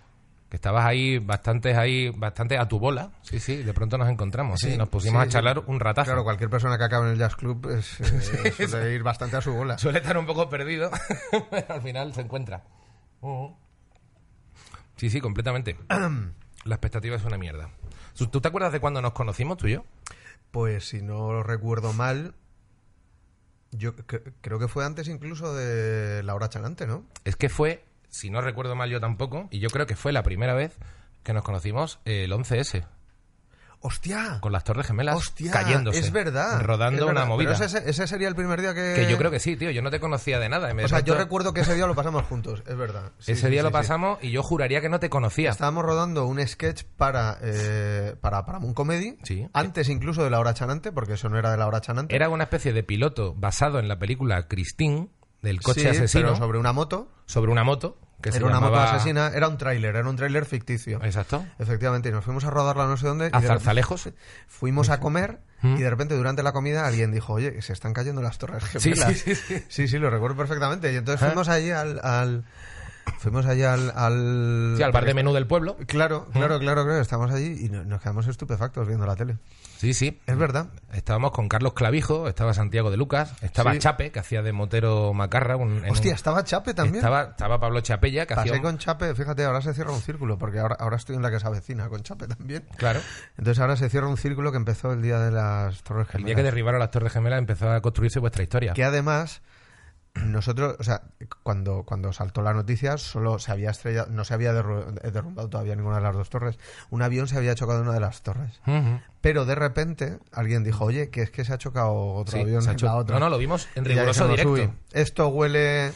Que 0.52 0.58
estabas 0.58 0.86
ahí 0.86 1.18
bastante 1.18 1.76
ahí, 1.78 2.10
bastante 2.10 2.58
a 2.58 2.68
tu 2.68 2.78
bola. 2.78 3.12
Sí, 3.22 3.40
sí, 3.40 3.64
de 3.64 3.74
pronto 3.74 3.98
nos 3.98 4.10
encontramos. 4.10 4.60
Sí, 4.60 4.72
Sí, 4.72 4.78
nos 4.78 4.90
pusimos 4.90 5.24
sí, 5.24 5.30
a 5.30 5.32
charlar 5.32 5.60
sí. 5.60 5.64
un 5.68 5.80
ratazo. 5.80 6.08
Claro, 6.08 6.26
cualquier 6.26 6.50
persona 6.50 6.78
que 6.78 6.84
acabe 6.84 7.06
en 7.08 7.14
el 7.14 7.18
Jazz 7.20 7.38
Club 7.38 7.70
es, 7.70 8.00
eh, 8.60 8.68
suele 8.68 8.94
ir 8.94 9.02
bastante 9.02 9.38
a 9.38 9.42
su 9.42 9.54
bola. 9.54 9.78
Suele 9.78 10.00
estar 10.00 10.18
un 10.18 10.26
poco 10.26 10.50
perdido, 10.50 10.92
pero 11.50 11.74
al 11.74 11.82
final 11.82 12.14
se 12.14 12.20
encuentra. 12.22 12.64
Sí, 14.98 15.10
sí, 15.10 15.22
completamente. 15.22 15.78
La 16.66 16.76
expectativa 16.76 17.16
es 17.16 17.24
una 17.24 17.38
mierda. 17.38 17.70
¿Tú 18.30 18.42
te 18.42 18.48
acuerdas 18.48 18.72
de 18.74 18.80
cuando 18.80 19.02
nos 19.02 19.14
conocimos 19.14 19.58
tú 19.58 19.68
y 19.68 19.74
yo? 19.74 19.86
Pues 20.52 20.90
si 20.90 21.02
no 21.02 21.42
recuerdo 21.44 21.94
mal, 21.94 22.36
yo 23.72 23.96
cre- 23.96 24.34
creo 24.42 24.60
que 24.60 24.68
fue 24.68 24.86
antes 24.86 25.08
incluso 25.08 25.56
de 25.56 26.22
Laura 26.24 26.50
Chanante, 26.50 26.86
¿no? 26.86 27.06
Es 27.24 27.36
que 27.38 27.48
fue, 27.50 27.84
si 28.12 28.30
no 28.30 28.42
recuerdo 28.42 28.76
mal 28.76 28.90
yo 28.92 29.00
tampoco, 29.00 29.48
y 29.50 29.58
yo 29.60 29.70
creo 29.70 29.88
que 29.88 29.96
fue 29.96 30.12
la 30.12 30.22
primera 30.22 30.54
vez 30.54 30.78
que 31.24 31.34
nos 31.34 31.44
conocimos 31.44 32.00
el 32.06 32.32
11S, 32.32 32.86
¡Hostia! 33.84 34.38
con 34.42 34.52
las 34.52 34.64
Torres 34.64 34.86
Gemelas 34.86 35.16
¡Hostia! 35.16 35.52
cayéndose. 35.52 35.98
Es 35.98 36.12
verdad. 36.12 36.62
Rodando 36.62 37.00
es 37.02 37.06
verdad. 37.08 37.24
una 37.24 37.26
movida. 37.34 37.54
Pero 37.54 37.66
ese, 37.66 37.90
ese 37.90 38.06
sería 38.06 38.28
el 38.28 38.36
primer 38.36 38.62
día 38.62 38.76
que... 38.76 38.94
Que 38.96 39.10
yo 39.10 39.18
creo 39.18 39.32
que 39.32 39.40
sí, 39.40 39.56
tío. 39.56 39.72
Yo 39.72 39.82
no 39.82 39.90
te 39.90 40.00
conocía 40.00 40.38
de 40.40 40.50
nada. 40.50 40.72
me 40.76 40.86
O 40.86 40.88
sea, 40.88 41.00
yo 41.00 41.16
recuerdo 41.16 41.52
que 41.52 41.62
ese 41.62 41.74
día 41.74 41.88
lo 41.88 41.96
pasamos 41.96 42.24
juntos, 42.26 42.62
es 42.68 42.78
verdad. 42.78 43.12
Sí, 43.20 43.32
Ese 43.32 43.48
sí, 43.48 43.50
día 43.50 43.62
sí, 43.62 43.64
lo 43.66 43.72
pasamos 43.72 44.20
y 44.22 44.30
yo 44.30 44.44
juraría 44.44 44.82
que 44.82 44.90
no 44.90 45.00
te 45.00 45.10
conocía. 45.10 45.50
Estábamos 45.50 45.84
rodando 45.84 46.26
un 46.28 46.46
sketch 46.48 46.84
para, 46.96 47.40
eh, 47.42 48.16
para, 48.22 48.46
para 48.46 48.60
Moon 48.60 48.76
Comedy, 48.76 49.18
Sí. 49.24 49.48
antes 49.54 49.90
incluso 49.90 50.24
de 50.24 50.30
La 50.30 50.40
Hora 50.40 50.54
Chanante, 50.54 50.92
porque 50.92 51.14
eso 51.14 51.30
no 51.30 51.40
era 51.40 51.50
de 51.50 51.58
La 51.58 51.66
Hora 51.66 51.82
Chanante. 51.82 52.16
Era 52.16 52.30
una 52.30 52.44
especie 52.44 52.74
de 52.74 52.84
piloto 52.84 53.34
basado 53.34 53.80
en 53.80 53.88
la 53.88 53.98
película 53.98 54.48
Christine, 54.48 55.08
del 55.42 55.62
coche 55.62 55.82
Sí, 55.82 55.88
asesino, 55.88 56.22
pero 56.24 56.36
sobre... 56.36 56.46
sobre 56.46 56.60
una 56.60 56.74
moto. 56.74 57.10
una 57.50 57.64
moto. 57.64 57.98
Que 58.22 58.32
se 58.32 58.38
Era 58.38 58.46
una 58.46 58.60
moto 58.60 58.80
asesina, 58.80 59.32
era 59.34 59.48
un 59.48 59.58
tráiler, 59.58 59.96
era 59.96 60.08
un 60.08 60.16
tráiler 60.16 60.46
ficticio. 60.46 61.00
Exacto. 61.04 61.44
Efectivamente, 61.58 62.10
y 62.10 62.12
nos 62.12 62.24
fuimos 62.24 62.44
a 62.46 62.52
rodarla 62.52 62.86
no 62.86 62.96
sé 62.96 63.08
dónde. 63.08 63.32
A 63.34 63.42
Zarzalejos. 63.42 64.10
Fuimos 64.48 64.90
a 64.90 65.00
comer 65.00 65.40
¿Mm? 65.64 65.78
y 65.78 65.82
de 65.82 65.90
repente 65.90 66.16
durante 66.16 66.44
la 66.44 66.52
comida 66.52 66.86
alguien 66.86 67.12
dijo, 67.12 67.34
oye, 67.34 67.60
se 67.64 67.74
están 67.74 67.94
cayendo 67.94 68.22
las 68.22 68.38
torres 68.38 68.64
gemelas. 68.66 69.14
sí, 69.18 69.34
sí, 69.34 69.36
sí. 69.36 69.64
Sí, 69.70 69.88
sí, 69.88 69.98
lo 69.98 70.12
recuerdo 70.12 70.38
perfectamente. 70.38 70.94
Y 70.94 70.98
entonces 70.98 71.26
fuimos 71.26 71.50
allí 71.50 71.72
al, 71.72 72.00
al- 72.04 72.44
Fuimos 73.18 73.48
allí 73.48 73.64
al... 73.64 73.92
al... 73.96 74.76
Sí, 74.78 74.84
al 74.84 74.92
bar 74.92 75.06
de 75.06 75.16
menú 75.16 75.34
del 75.34 75.48
pueblo. 75.48 75.76
Claro, 75.88 76.28
claro, 76.32 76.60
claro, 76.60 76.84
claro. 76.86 77.02
Estamos 77.02 77.32
allí 77.32 77.66
y 77.66 77.70
no- 77.70 77.84
nos 77.84 78.02
quedamos 78.02 78.28
estupefactos 78.28 78.88
viendo 78.88 79.08
la 79.08 79.16
tele. 79.16 79.38
Sí, 79.82 79.96
sí. 79.96 80.22
Es 80.28 80.38
verdad. 80.38 80.68
Estábamos 80.94 81.32
con 81.32 81.50
Carlos 81.50 81.74
Clavijo, 81.74 82.28
estaba 82.28 82.54
Santiago 82.54 82.92
de 82.92 82.98
Lucas, 82.98 83.34
estaba 83.42 83.74
Sí. 83.74 83.80
Chape, 83.80 84.12
que 84.12 84.20
hacía 84.20 84.44
de 84.44 84.52
Motero 84.54 85.12
Macarra. 85.12 85.56
un- 85.56 85.84
Hostia, 85.90 86.12
un- 86.12 86.16
estaba 86.16 86.44
Chape 86.44 86.76
también. 86.76 86.98
Estaba, 86.98 87.24
estaba 87.32 87.60
Pablo 87.60 87.82
Chapella, 87.82 88.28
que 88.28 88.36
hacía... 88.36 88.54
Un- 88.54 88.60
con 88.62 88.78
Chape, 88.78 89.16
fíjate, 89.16 89.44
ahora 89.44 89.60
se 89.64 89.74
cierra 89.74 89.92
un 89.92 90.02
círculo, 90.02 90.38
porque 90.38 90.60
ahora, 90.60 90.76
ahora 90.80 90.98
estoy 90.98 91.16
en 91.16 91.24
la 91.24 91.32
que 91.32 91.40
se 91.40 91.48
avecina 91.48 91.90
con 91.90 92.04
Chape 92.04 92.28
también. 92.28 92.64
Claro. 92.78 93.00
Entonces 93.40 93.60
ahora 93.60 93.76
se 93.76 93.90
cierra 93.90 94.08
un 94.08 94.18
círculo 94.18 94.52
que 94.52 94.58
empezó 94.58 94.94
el 94.94 95.02
día 95.02 95.18
de 95.18 95.32
las 95.32 95.82
Torres 95.82 96.06
El 96.10 96.12
día 96.12 96.20
Gemelas. 96.20 96.36
que 96.36 96.44
derribaron 96.44 96.80
las 96.80 96.92
Torres 96.92 97.12
Gemelas 97.12 97.40
empezó 97.40 97.72
a 97.72 97.82
construirse 97.82 98.20
vuestra 98.20 98.44
historia. 98.44 98.74
Que 98.74 98.84
además, 98.84 99.42
nosotros, 100.16 100.76
o 100.80 100.84
sea, 100.84 101.04
cuando, 101.44 101.84
cuando 101.84 102.12
saltó 102.14 102.42
la 102.42 102.54
noticia, 102.54 102.98
solo 102.98 103.40
se 103.40 103.52
había 103.52 103.70
estrellado, 103.72 104.10
no 104.12 104.26
se 104.26 104.34
había 104.34 104.54
derru- 104.54 104.92
derrumbado 105.12 105.50
todavía 105.50 105.76
ninguna 105.76 105.98
de 105.98 106.02
las 106.04 106.16
dos 106.16 106.30
torres. 106.30 106.60
Un 106.90 107.02
avión 107.02 107.28
se 107.28 107.38
había 107.38 107.56
chocado 107.56 107.80
en 107.80 107.86
una 107.86 107.94
de 107.94 108.02
las 108.02 108.22
torres. 108.22 108.60
Pero 109.22 109.46
de 109.46 109.56
repente 109.56 110.20
alguien 110.34 110.64
dijo, 110.64 110.84
oye, 110.86 111.10
que 111.10 111.22
es 111.22 111.32
que 111.32 111.46
se 111.46 111.54
ha 111.54 111.58
chocado 111.58 111.94
otro 111.94 112.34
Sí, 112.38 112.42
avión 112.42 112.62
se 112.62 112.72
ha 112.72 112.76
la 112.78 112.96
otra. 112.96 113.16
No, 113.16 113.26
no, 113.26 113.30
lo 113.30 113.38
vimos 113.38 113.68
en 113.76 113.86
riguroso 113.86 114.28
directo. 114.28 114.52
"Uy, 114.52 114.70
esto 114.92 115.28
huele... 115.30 115.94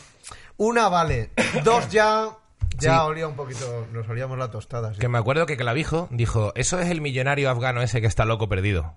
Una 0.57 0.87
vale, 0.87 1.31
dos 1.63 1.89
ya... 1.89 2.29
Ya 2.79 2.99
Sí. 2.99 3.05
olía 3.05 3.27
un 3.27 3.35
poquito, 3.35 3.87
nos 3.93 4.07
olíamos 4.09 4.37
la 4.37 4.51
tostada. 4.51 4.93
sí. 4.93 4.99
Que 4.99 5.07
me 5.07 5.17
acuerdo 5.17 5.45
que 5.45 5.55
Clavijo 5.55 6.09
dijo, 6.11 6.51
eso 6.55 6.79
es 6.79 6.89
el 6.89 6.99
millonario 6.99 7.49
afgano 7.49 7.81
ese 7.81 8.01
que 8.01 8.07
está 8.07 8.25
loco 8.25 8.49
perdido. 8.49 8.95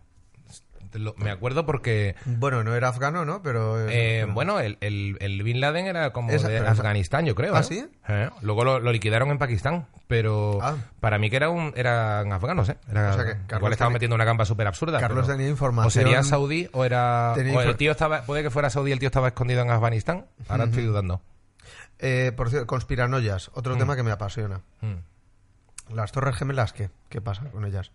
Lo- 0.95 1.15
Me 1.19 1.31
acuerdo 1.31 1.67
porque, 1.67 2.15
Bueno, 2.25 2.65
no 2.65 2.75
era 2.75 2.89
afgano, 2.89 3.25
¿no? 3.25 3.43
Pero... 3.43 3.81
eh, 3.89 4.21
pero- 4.23 4.33
bueno, 4.35 4.61
el, 4.61 4.79
el- 4.81 5.17
el 5.21 5.43
Bin 5.43 5.61
Laden 5.61 5.87
era 5.87 6.13
como 6.13 6.31
Esa- 6.31 6.49
de 6.49 6.57
esa- 6.59 6.71
Afganistán, 6.71 7.27
yo 7.27 7.35
creo. 7.35 7.55
¿Ah, 7.55 7.61
¿eh? 7.61 7.65
sí? 7.65 7.87
Eh, 8.09 8.31
Luego 8.43 8.65
lo, 8.65 8.81
lo 8.81 8.93
liquidaron 8.93 9.31
en 9.31 9.39
Pakistán, 9.39 9.87
pero 10.07 10.59
Ah. 10.63 10.77
para 11.01 11.19
mí 11.19 11.31
que 11.31 11.37
era 11.37 11.51
un, 11.51 11.73
eran 11.77 12.33
afganos, 12.33 12.69
¿eh? 12.69 12.77
Era- 12.91 13.11
O 13.11 13.15
sea 13.15 13.25
que 13.25 13.33
Carlos 13.33 13.59
igual 13.59 13.73
estaban 13.73 13.89
tenía- 13.91 13.95
metiendo 13.97 14.15
una 14.15 14.25
gamba 14.25 14.45
súper 14.45 14.67
absurda. 14.67 14.99
Carlos 15.01 15.27
pero- 15.27 15.37
tenía 15.37 15.51
información- 15.51 15.87
O 15.87 15.91
sería 15.91 16.23
saudí 16.23 16.69
o 16.73 16.85
era... 16.85 17.35
O 17.35 17.61
el 17.61 17.77
tío 17.77 17.91
estaba... 17.93 18.23
Puede 18.23 18.43
que 18.43 18.51
fuera 18.51 18.71
saudí 18.71 18.91
y 18.91 18.93
el 18.95 18.99
tío 18.99 19.09
estaba 19.09 19.29
escondido 19.29 19.63
en 19.63 19.71
Afganistán. 19.71 20.27
Ahora 20.49 20.65
estoy 20.65 20.85
dudando. 20.85 21.21
Eh, 22.01 22.33
por 22.37 22.49
cierto, 22.51 22.67
conspiranoias, 22.67 23.51
otro 23.55 23.77
tema 23.77 23.97
que 23.97 24.03
me 24.05 24.13
apasiona. 24.13 24.61
Mm. 24.81 25.95
Las 25.95 26.13
Torres 26.13 26.37
Gemelas, 26.37 26.73
¿qué? 26.73 26.91
¿Qué 27.09 27.21
pasa 27.21 27.45
con 27.51 27.65
ellas? 27.65 27.91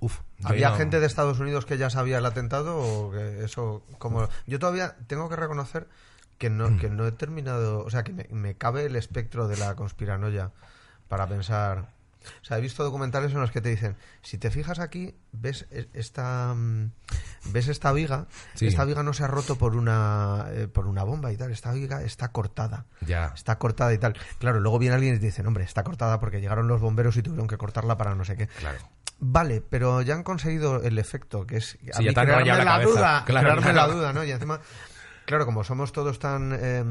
Uf, 0.00 0.20
¿Había 0.44 0.70
no- 0.70 0.76
gente 0.76 1.00
de 1.00 1.06
Estados 1.06 1.38
Unidos 1.40 1.64
que 1.66 1.78
ya 1.78 1.90
sabía 1.90 2.18
el 2.18 2.26
atentado 2.26 2.76
o 2.78 3.10
que 3.10 3.44
eso 3.44 3.82
como 3.98 4.28
yo 4.46 4.58
todavía 4.58 4.96
tengo 5.06 5.28
que 5.28 5.36
reconocer 5.36 5.88
que 6.38 6.50
no 6.50 6.76
que 6.78 6.88
no 6.88 7.06
he 7.06 7.12
terminado, 7.12 7.84
o 7.84 7.90
sea, 7.90 8.04
que 8.04 8.12
me, 8.12 8.26
me 8.30 8.54
cabe 8.56 8.84
el 8.86 8.96
espectro 8.96 9.48
de 9.48 9.56
la 9.56 9.74
conspiranoia 9.74 10.52
para 11.08 11.26
pensar 11.26 11.96
o 12.42 12.44
sea, 12.44 12.58
he 12.58 12.60
visto 12.60 12.84
documentales 12.84 13.32
en 13.32 13.40
los 13.40 13.50
que 13.52 13.60
te 13.62 13.70
dicen, 13.70 13.96
si 14.22 14.36
te 14.38 14.50
fijas 14.50 14.80
aquí, 14.80 15.14
ves 15.32 15.66
e- 15.70 15.88
esta 15.94 16.52
mm, 16.54 16.90
ves 17.52 17.68
esta 17.68 17.90
viga, 17.92 18.26
Sí. 18.54 18.66
esta 18.66 18.84
viga 18.84 19.02
no 19.02 19.14
se 19.14 19.24
ha 19.24 19.28
roto 19.28 19.56
por 19.56 19.74
una 19.76 20.46
eh, 20.50 20.68
por 20.68 20.86
una 20.88 21.04
bomba 21.04 21.32
y 21.32 21.36
tal, 21.38 21.52
esta 21.52 21.72
viga 21.72 22.02
está 22.02 22.28
cortada. 22.28 22.84
Ya. 23.06 23.32
Está 23.34 23.56
cortada 23.58 23.94
y 23.94 23.98
tal. 23.98 24.14
Claro, 24.38 24.60
luego 24.60 24.78
viene 24.78 24.96
alguien 24.96 25.14
y 25.14 25.18
te 25.20 25.26
dice, 25.26 25.46
hombre, 25.46 25.64
está 25.64 25.84
cortada 25.84 26.20
porque 26.20 26.40
llegaron 26.40 26.68
los 26.68 26.80
bomberos 26.82 27.16
y 27.16 27.22
tuvieron 27.22 27.46
que 27.48 27.56
cortarla 27.56 27.96
para 27.96 28.14
no 28.14 28.24
sé 28.26 28.36
qué. 28.36 28.48
Claro. 28.48 28.78
Vale, 29.20 29.60
pero 29.68 30.00
ya 30.02 30.14
han 30.14 30.22
conseguido 30.22 30.82
el 30.82 30.98
efecto, 30.98 31.46
que 31.46 31.56
es 31.56 31.76
a 31.92 31.96
Sí, 31.98 32.04
mí 32.04 32.14
crearme 32.14 32.46
la 32.46 32.64
la, 32.64 32.80
duda, 32.84 33.22
Claro, 33.26 33.46
crearme 33.46 33.72
claro. 33.72 33.88
la 33.88 33.94
duda, 33.94 34.12
¿no? 34.12 34.24
Y 34.24 34.30
encima, 34.30 34.60
claro, 35.26 35.44
como 35.44 35.64
somos 35.64 35.92
todos 35.92 36.18
tan 36.20 36.56
eh, 36.58 36.84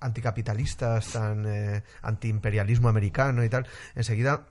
anticapitalistas, 0.00 1.08
tan 1.12 1.44
eh, 1.46 1.82
antiimperialismo 2.02 2.88
americano 2.88 3.42
y 3.44 3.48
tal, 3.48 3.66
enseguida, 3.96 4.46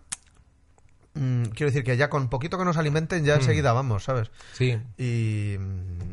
mm, 1.13 1.43
quiero 1.55 1.67
decir 1.71 1.83
que 1.85 1.95
ya 1.97 2.09
con 2.09 2.29
poquito 2.29 2.57
que 2.57 2.65
nos 2.65 2.75
alimenten, 2.77 3.21
Mm. 3.23 3.25
ya 3.25 3.35
enseguida 3.35 3.71
vamos, 3.73 4.03
¿sabes? 4.03 4.29
Sí, 4.53 4.77
Y, 4.97 5.55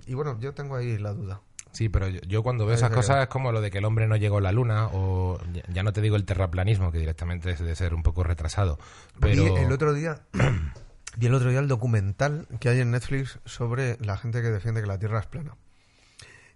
y 0.06 0.14
bueno, 0.14 0.38
yo 0.40 0.54
tengo 0.54 0.76
ahí 0.76 0.98
la 0.98 1.12
duda. 1.14 1.40
Sí, 1.72 1.88
pero 1.88 2.08
yo, 2.08 2.20
yo 2.26 2.42
cuando 2.42 2.64
veo 2.64 2.74
esas 2.74 2.90
cosas 2.90 3.22
es 3.22 3.26
como 3.28 3.52
lo 3.52 3.60
de 3.60 3.70
que 3.70 3.78
el 3.78 3.84
hombre 3.84 4.06
no 4.08 4.16
llegó 4.16 4.38
a 4.38 4.40
la 4.40 4.52
luna 4.52 4.86
o 4.92 5.38
ya, 5.68 5.82
no 5.82 5.92
te 5.92 6.00
digo 6.00 6.16
el 6.16 6.24
terraplanismo, 6.24 6.90
que 6.90 6.98
directamente 6.98 7.50
es 7.50 7.58
de 7.60 7.74
ser 7.76 7.92
un 7.92 8.02
poco 8.02 8.22
retrasado. 8.24 8.78
Pero 9.20 9.56
el 9.58 9.70
otro 9.70 9.92
día, 9.92 10.22
vi 11.16 11.26
el 11.26 11.34
otro 11.34 11.50
día 11.50 11.58
el 11.60 11.68
documental 11.68 12.46
que 12.60 12.68
hay 12.68 12.80
en 12.80 12.90
Netflix 12.90 13.38
sobre 13.44 13.96
la 14.00 14.16
gente 14.16 14.42
que 14.42 14.48
defiende 14.50 14.80
que 14.80 14.86
la 14.86 14.98
Tierra 14.98 15.20
es 15.20 15.26
plana. 15.26 15.56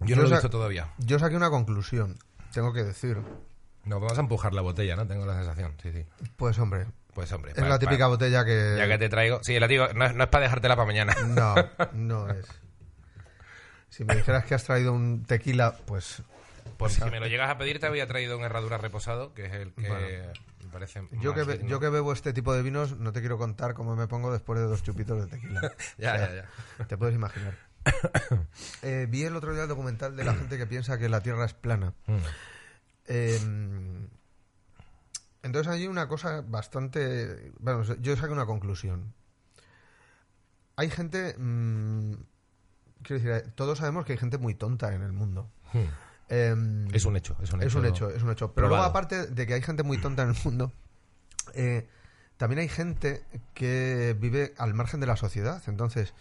yo 0.01 0.17
no 0.17 0.23
lo 0.23 0.29
he 0.29 0.33
visto 0.33 0.51
todavía. 0.51 0.89
Yo 0.99 1.19
saqué 1.19 1.37
una 1.37 1.51
conclusión, 1.51 2.17
tengo 2.53 2.73
que 2.73 2.83
decir. 2.85 3.19
Nos 3.85 4.01
vamos 4.01 4.17
a 4.17 4.21
empujar 4.21 4.55
la 4.55 4.63
botella, 4.63 4.95
¿no? 4.95 5.07
Tengo 5.07 5.27
la 5.27 5.35
sensación. 5.37 5.75
Sí, 5.83 5.91
sí. 5.93 6.07
Pues 6.37 6.57
hombre, 6.61 6.87
Pues 7.15 7.33
hombre. 7.33 7.53
es 7.57 7.59
la 7.67 7.81
típica 7.81 8.07
botella 8.07 8.45
que... 8.45 8.77
Ya 8.79 8.87
que 8.87 8.97
te 8.99 9.09
traigo. 9.09 9.43
Sí, 9.43 9.59
la 9.59 9.67
digo, 9.67 9.89
no, 9.95 10.05
es- 10.07 10.15
no 10.15 10.23
es 10.23 10.29
para 10.31 10.45
dejártela 10.45 10.77
para 10.77 10.87
mañana. 10.87 11.15
No, 11.27 11.55
no 11.93 12.31
es. 12.31 12.47
Si 13.89 14.05
me 14.05 14.15
dijeras 14.15 14.45
que 14.45 14.55
has 14.55 14.63
traído 14.65 14.93
un 14.93 15.25
tequila, 15.25 15.77
pues 15.87 16.23
Por 16.79 16.91
si 16.91 17.05
me 17.07 17.19
lo 17.21 17.27
llegas 17.27 17.51
a 17.51 17.59
pedir, 17.59 17.81
te 17.81 17.87
había 17.87 18.07
traído 18.07 18.39
un 18.39 18.45
herradura 18.45 18.79
reposado, 18.79 19.35
que 19.35 19.47
es 19.47 19.53
el 19.53 19.73
que 19.73 19.89
Bueno. 19.89 20.07
Parece. 20.73 21.07
yo 21.21 21.33
que, 21.35 21.45
be- 21.45 21.65
yo 21.69 21.79
que 21.79 21.89
bebo 21.89 22.13
este 22.13 22.33
tipo 22.33 22.53
de 22.55 22.63
vinos, 22.63 22.99
no 22.99 23.13
te 23.13 23.21
quiero 23.21 23.39
contar 23.39 23.75
cómo 23.75 23.95
me 23.95 24.09
pongo 24.09 24.33
después 24.33 24.59
de 24.59 24.67
dos 24.67 24.83
chupitos 24.83 25.21
de 25.21 25.27
tequila. 25.37 25.61
Ya, 25.99 26.15
O 26.15 26.17
sea, 26.17 26.35
ya, 26.35 26.49
ya. 26.79 26.87
Te 26.87 26.97
puedes 26.97 27.15
imaginar. 27.15 27.57
Eh, 28.83 29.07
vi 29.09 29.23
el 29.25 29.37
otro 29.37 29.53
día 29.53 29.63
el 29.65 29.69
documental 29.69 30.17
de 30.17 30.25
la 30.25 30.35
gente 30.35 30.57
que 30.59 30.67
piensa 30.67 30.99
que 30.99 31.09
la 31.09 31.21
Tierra 31.21 31.45
es 31.45 31.55
plana. 31.55 31.93
Mm. 32.07 32.17
Eh, 33.07 34.09
entonces 35.43 35.73
hay 35.73 35.87
una 35.87 36.09
cosa 36.09 36.41
bastante... 36.43 37.53
Bueno, 37.59 37.83
yo 38.01 38.17
saqué 38.17 38.33
una 38.33 38.47
conclusión. 38.47 39.13
Hay 40.77 40.91
gente... 40.91 41.35
mm, 41.39 42.13
quiero 43.03 43.23
decir, 43.23 43.31
eh, 43.31 43.53
todos 43.55 43.79
sabemos 43.79 44.05
que 44.05 44.13
hay 44.13 44.19
gente 44.19 44.39
muy 44.39 44.55
tonta 44.55 44.95
en 44.95 45.03
el 45.03 45.13
mundo. 45.13 45.51
Mm. 45.73 45.79
Eh, 46.35 46.55
Es 46.93 47.05
un 47.05 47.15
hecho, 47.17 47.37
es 47.43 47.53
un 47.53 47.61
hecho. 47.61 47.69
es 47.69 47.75
un 47.75 47.85
hecho, 47.87 48.09
es 48.11 48.23
un 48.23 48.31
hecho. 48.31 48.53
Pero 48.55 48.69
probado. 48.69 48.77
luego, 48.77 48.85
aparte 48.91 49.27
de 49.27 49.47
que 49.47 49.53
hay 49.55 49.61
gente 49.63 49.83
muy 49.83 49.99
tonta 49.99 50.23
en 50.23 50.31
el 50.31 50.37
mundo, 50.45 50.73
eh, 51.55 51.87
también 52.39 52.61
hay 52.61 52.69
gente 52.69 53.23
que 53.55 54.17
vive 54.19 54.55
al 54.57 54.73
margen 54.73 55.01
de 55.01 55.07
la 55.07 55.17
sociedad. 55.17 55.63
Entonces, 55.67 56.15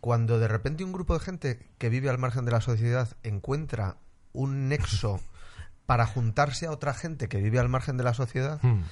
cuando 0.00 0.38
de 0.38 0.48
repente 0.48 0.84
un 0.84 0.92
grupo 0.92 1.14
de 1.14 1.20
gente 1.20 1.66
que 1.78 1.88
vive 1.88 2.10
al 2.10 2.18
margen 2.18 2.44
de 2.44 2.52
la 2.52 2.60
sociedad 2.60 3.08
encuentra 3.22 3.96
un 4.34 4.68
nexo 4.68 5.20
para 5.86 6.04
juntarse 6.06 6.66
a 6.66 6.70
otra 6.70 6.92
gente 6.92 7.28
que 7.28 7.38
vive 7.40 7.58
al 7.58 7.70
margen 7.70 7.96
de 7.96 8.04
la 8.04 8.12
sociedad, 8.14 8.60
Mm. 8.62 8.82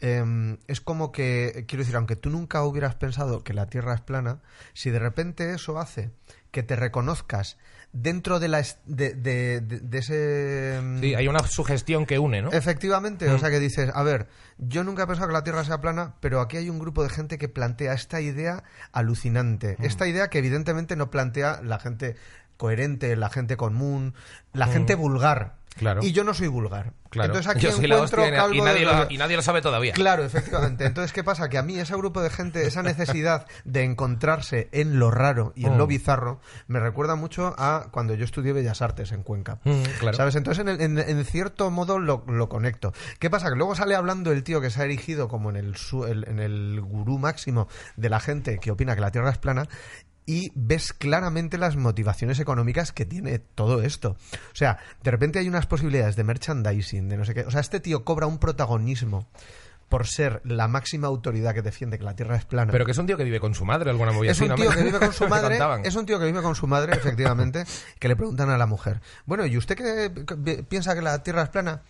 eh, 0.00 0.58
es 0.68 0.80
como 0.80 1.10
que, 1.10 1.64
quiero 1.66 1.82
decir, 1.82 1.96
aunque 1.96 2.14
tú 2.16 2.30
nunca 2.30 2.62
hubieras 2.62 2.94
pensado 2.94 3.42
que 3.42 3.52
la 3.52 3.66
Tierra 3.66 3.94
es 3.94 4.00
plana, 4.00 4.38
si 4.74 4.90
de 4.90 5.00
repente 5.00 5.52
eso 5.52 5.78
hace 5.80 6.12
que 6.52 6.62
te 6.62 6.76
reconozcas 6.76 7.58
dentro 7.96 8.40
de 8.40 8.48
la 8.48 8.60
de, 8.86 9.14
de- 9.14 9.60
de- 9.60 9.80
de 9.80 9.98
ese 9.98 10.80
mm, 10.82 11.00
Sí, 11.00 11.14
hay 11.14 11.28
una 11.28 11.38
sugestión 11.46 12.04
que 12.06 12.18
une, 12.18 12.42
¿no? 12.42 12.50
Efectivamente, 12.50 13.30
o 13.30 13.38
sea 13.38 13.50
que 13.50 13.60
dices, 13.60 13.90
a 13.94 14.02
ver, 14.02 14.26
yo 14.58 14.82
nunca 14.84 15.04
he 15.04 15.06
pensado 15.06 15.28
que 15.28 15.32
la 15.32 15.44
Tierra 15.44 15.64
sea 15.64 15.80
plana, 15.80 16.16
pero 16.20 16.40
aquí 16.40 16.56
hay 16.56 16.68
un 16.68 16.78
grupo 16.80 17.02
de 17.04 17.08
gente 17.08 17.38
que 17.38 17.48
plantea 17.48 17.92
esta 17.94 18.20
idea 18.20 18.64
alucinante, 18.92 19.76
esta 19.80 20.06
idea 20.08 20.28
que 20.28 20.38
evidentemente 20.38 20.96
no 20.96 21.10
plantea 21.10 21.60
la 21.62 21.78
gente 21.78 22.16
coherente, 22.56 23.16
la 23.16 23.30
gente 23.30 23.56
común, 23.56 24.14
la 24.52 24.66
gente 24.66 24.94
vulgar. 24.94 25.56
Claro. 25.76 26.02
Y 26.04 26.12
yo 26.12 26.22
no 26.24 26.34
soy 26.34 26.48
vulgar. 26.48 26.92
Claro. 27.10 27.34
Entonces 27.34 27.50
aquí 27.50 27.60
Yo 27.66 27.72
soy 27.72 27.86
la 27.86 27.96
encuentro 27.96 28.22
hostia 28.22 28.48
y 28.54 28.60
nadie 28.60 28.84
lo, 28.84 29.10
y 29.10 29.18
nadie 29.18 29.36
lo 29.36 29.42
sabe 29.42 29.60
todavía. 29.62 29.92
Claro, 29.92 30.24
efectivamente. 30.24 30.84
Entonces, 30.86 31.12
¿qué 31.12 31.22
pasa? 31.24 31.48
Que 31.48 31.58
a 31.58 31.62
mí 31.62 31.78
ese 31.78 31.96
grupo 31.96 32.22
de 32.22 32.30
gente, 32.30 32.66
esa 32.66 32.82
necesidad 32.82 33.46
de 33.64 33.82
encontrarse 33.84 34.68
en 34.72 34.98
lo 34.98 35.10
raro 35.10 35.52
y 35.56 35.66
en 35.66 35.76
lo 35.78 35.86
Mm. 35.86 35.88
bizarro, 35.88 36.40
me 36.68 36.80
recuerda 36.80 37.14
mucho 37.16 37.54
a 37.58 37.88
cuando 37.90 38.14
yo 38.14 38.24
estudié 38.24 38.52
Bellas 38.52 38.82
Artes 38.82 39.12
en 39.12 39.22
Cuenca. 39.22 39.58
Mm, 39.64 39.82
claro. 40.00 40.16
¿Sabes? 40.16 40.34
Entonces, 40.36 40.62
en, 40.62 40.68
el- 40.68 40.80
en- 40.80 40.98
en 40.98 41.24
cierto 41.24 41.70
modo 41.70 41.98
lo, 41.98 42.24
lo 42.26 42.48
conecto. 42.48 42.92
¿Qué 43.18 43.30
pasa? 43.30 43.48
Que 43.50 43.56
luego 43.56 43.74
sale 43.74 43.94
hablando 43.94 44.32
el 44.32 44.42
tío 44.44 44.60
que 44.60 44.70
se 44.70 44.80
ha 44.82 44.84
erigido 44.84 45.28
como 45.28 45.50
en 45.50 45.56
el, 45.56 45.76
su- 45.76 46.04
el- 46.06 46.26
en 46.28 46.38
el 46.40 46.80
gurú 46.80 47.18
máximo 47.18 47.68
de 47.96 48.08
la 48.10 48.20
gente 48.20 48.58
que 48.58 48.70
opina 48.70 48.94
que 48.94 49.00
la 49.00 49.10
Tierra 49.10 49.30
es 49.30 49.38
plana 49.38 49.68
y 50.26 50.50
ves 50.54 50.92
claramente 50.92 51.58
las 51.58 51.76
motivaciones 51.76 52.40
económicas 52.40 52.92
que 52.92 53.04
tiene 53.04 53.38
todo 53.38 53.82
esto. 53.82 54.16
O 54.52 54.56
sea, 54.56 54.78
de 55.02 55.10
repente 55.10 55.38
hay 55.38 55.48
unas 55.48 55.66
posibilidades 55.66 56.16
de 56.16 56.24
merchandising, 56.24 57.08
de 57.08 57.16
no 57.16 57.24
sé 57.24 57.34
qué. 57.34 57.42
O 57.42 57.50
sea, 57.50 57.60
este 57.60 57.80
tío 57.80 58.04
cobra 58.04 58.26
un 58.26 58.38
protagonismo 58.38 59.28
por 59.88 60.06
ser 60.06 60.40
la 60.44 60.66
máxima 60.66 61.06
autoridad 61.06 61.54
que 61.54 61.62
defiende 61.62 61.98
que 61.98 62.04
la 62.04 62.16
Tierra 62.16 62.36
es 62.36 62.44
plana. 62.44 62.72
Pero 62.72 62.84
que 62.84 62.92
es 62.92 62.98
un 62.98 63.06
tío 63.06 63.16
que 63.16 63.24
vive 63.24 63.38
con 63.38 63.54
su 63.54 63.64
madre, 63.64 63.90
alguna 63.90 64.12
movida 64.12 64.32
Es 64.32 64.40
un 64.40 64.54
tío 64.54 64.70
que 64.70 64.82
vive 64.82 64.98
con 64.98 65.12
su 65.12 65.28
madre. 65.28 65.58
Es 65.84 65.94
un 65.94 66.06
tío 66.06 66.18
que 66.18 66.24
vive 66.24 66.42
con 66.42 66.54
su 66.54 66.66
madre, 66.66 66.96
efectivamente, 66.96 67.64
que 67.98 68.08
le 68.08 68.16
preguntan 68.16 68.50
a 68.50 68.58
la 68.58 68.66
mujer, 68.66 69.00
bueno, 69.26 69.46
¿y 69.46 69.56
usted 69.56 69.76
qué 69.76 70.64
piensa 70.68 70.94
que 70.94 71.02
la 71.02 71.22
Tierra 71.22 71.42
es 71.42 71.48
plana? 71.50 71.82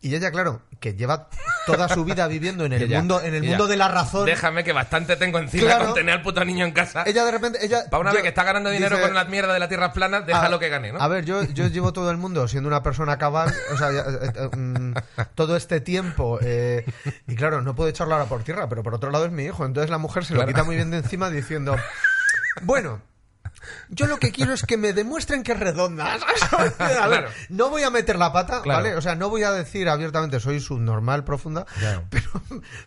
Y 0.00 0.14
ella, 0.14 0.30
claro, 0.30 0.60
que 0.80 0.92
lleva 0.94 1.28
toda 1.64 1.88
su 1.88 2.04
vida 2.04 2.28
viviendo 2.28 2.66
en 2.66 2.74
el 2.74 2.86
mundo, 2.90 3.22
en 3.22 3.34
el 3.34 3.42
mundo 3.42 3.66
de 3.66 3.78
la 3.78 3.88
razón. 3.88 4.26
Déjame 4.26 4.62
que 4.62 4.74
bastante 4.74 5.16
tengo 5.16 5.38
encima 5.38 5.64
Claro. 5.64 5.84
con 5.86 5.94
tener 5.94 6.16
al 6.16 6.22
puto 6.22 6.44
niño 6.44 6.66
en 6.66 6.72
casa. 6.72 7.04
Ella 7.06 7.24
de 7.24 7.30
repente, 7.30 7.64
ella. 7.64 7.84
Para 7.90 8.02
una 8.02 8.10
yo- 8.10 8.16
vez 8.16 8.22
que 8.22 8.28
está 8.28 8.44
ganando 8.44 8.68
dinero 8.68 8.96
dice, 8.96 9.08
con 9.08 9.14
la 9.14 9.24
mierda 9.24 9.54
de 9.54 9.60
la 9.60 9.68
tierra 9.68 9.94
plana, 9.94 10.20
déjalo 10.20 10.56
a- 10.56 10.60
que 10.60 10.68
gane, 10.68 10.92
¿no? 10.92 11.00
A 11.00 11.08
ver, 11.08 11.24
yo, 11.24 11.42
yo 11.44 11.68
llevo 11.68 11.94
todo 11.94 12.10
el 12.10 12.18
mundo 12.18 12.46
siendo 12.48 12.68
una 12.68 12.82
persona 12.82 13.16
cabal, 13.16 13.50
o 13.72 13.78
sea, 13.78 13.90
eh, 13.92 14.02
eh, 14.52 14.56
mm, 14.56 14.94
todo 15.34 15.56
este 15.56 15.80
tiempo, 15.80 16.38
eh, 16.42 16.84
y 17.26 17.34
claro, 17.34 17.62
no 17.62 17.74
puedo 17.74 17.88
echarlo 17.88 18.12
ahora 18.14 18.26
por 18.26 18.42
tierra, 18.42 18.68
pero 18.68 18.82
por 18.82 18.94
otro 18.94 19.10
lado 19.10 19.24
es 19.24 19.32
mi 19.32 19.44
hijo, 19.44 19.64
entonces 19.64 19.88
la 19.90 19.96
mujer 19.98 20.26
se 20.26 20.34
lo 20.34 20.46
quita 20.46 20.64
muy 20.64 20.76
bien 20.76 20.90
de 20.90 20.98
encima 20.98 21.30
diciendo, 21.30 21.76
bueno, 22.60 23.00
yo 23.88 24.06
lo 24.06 24.18
que 24.18 24.30
quiero 24.32 24.52
es 24.52 24.62
que 24.64 24.76
me 24.76 24.92
demuestren 24.92 25.42
que 25.42 25.52
es 25.52 25.58
redonda. 25.60 26.18
¿sabes? 26.50 26.74
A 26.80 27.08
ver, 27.08 27.20
Claro. 27.20 27.28
no 27.48 27.70
voy 27.70 27.82
a 27.82 27.90
meter 27.90 28.16
la 28.16 28.32
pata, 28.32 28.62
Claro. 28.62 28.82
¿vale? 28.82 28.96
O 28.96 29.00
sea, 29.00 29.14
no 29.14 29.28
voy 29.30 29.42
a 29.42 29.52
decir 29.52 29.88
abiertamente 29.88 30.40
soy 30.40 30.60
subnormal 30.60 31.24
profunda, 31.24 31.64
Claro. 31.78 32.04
pero, 32.10 32.28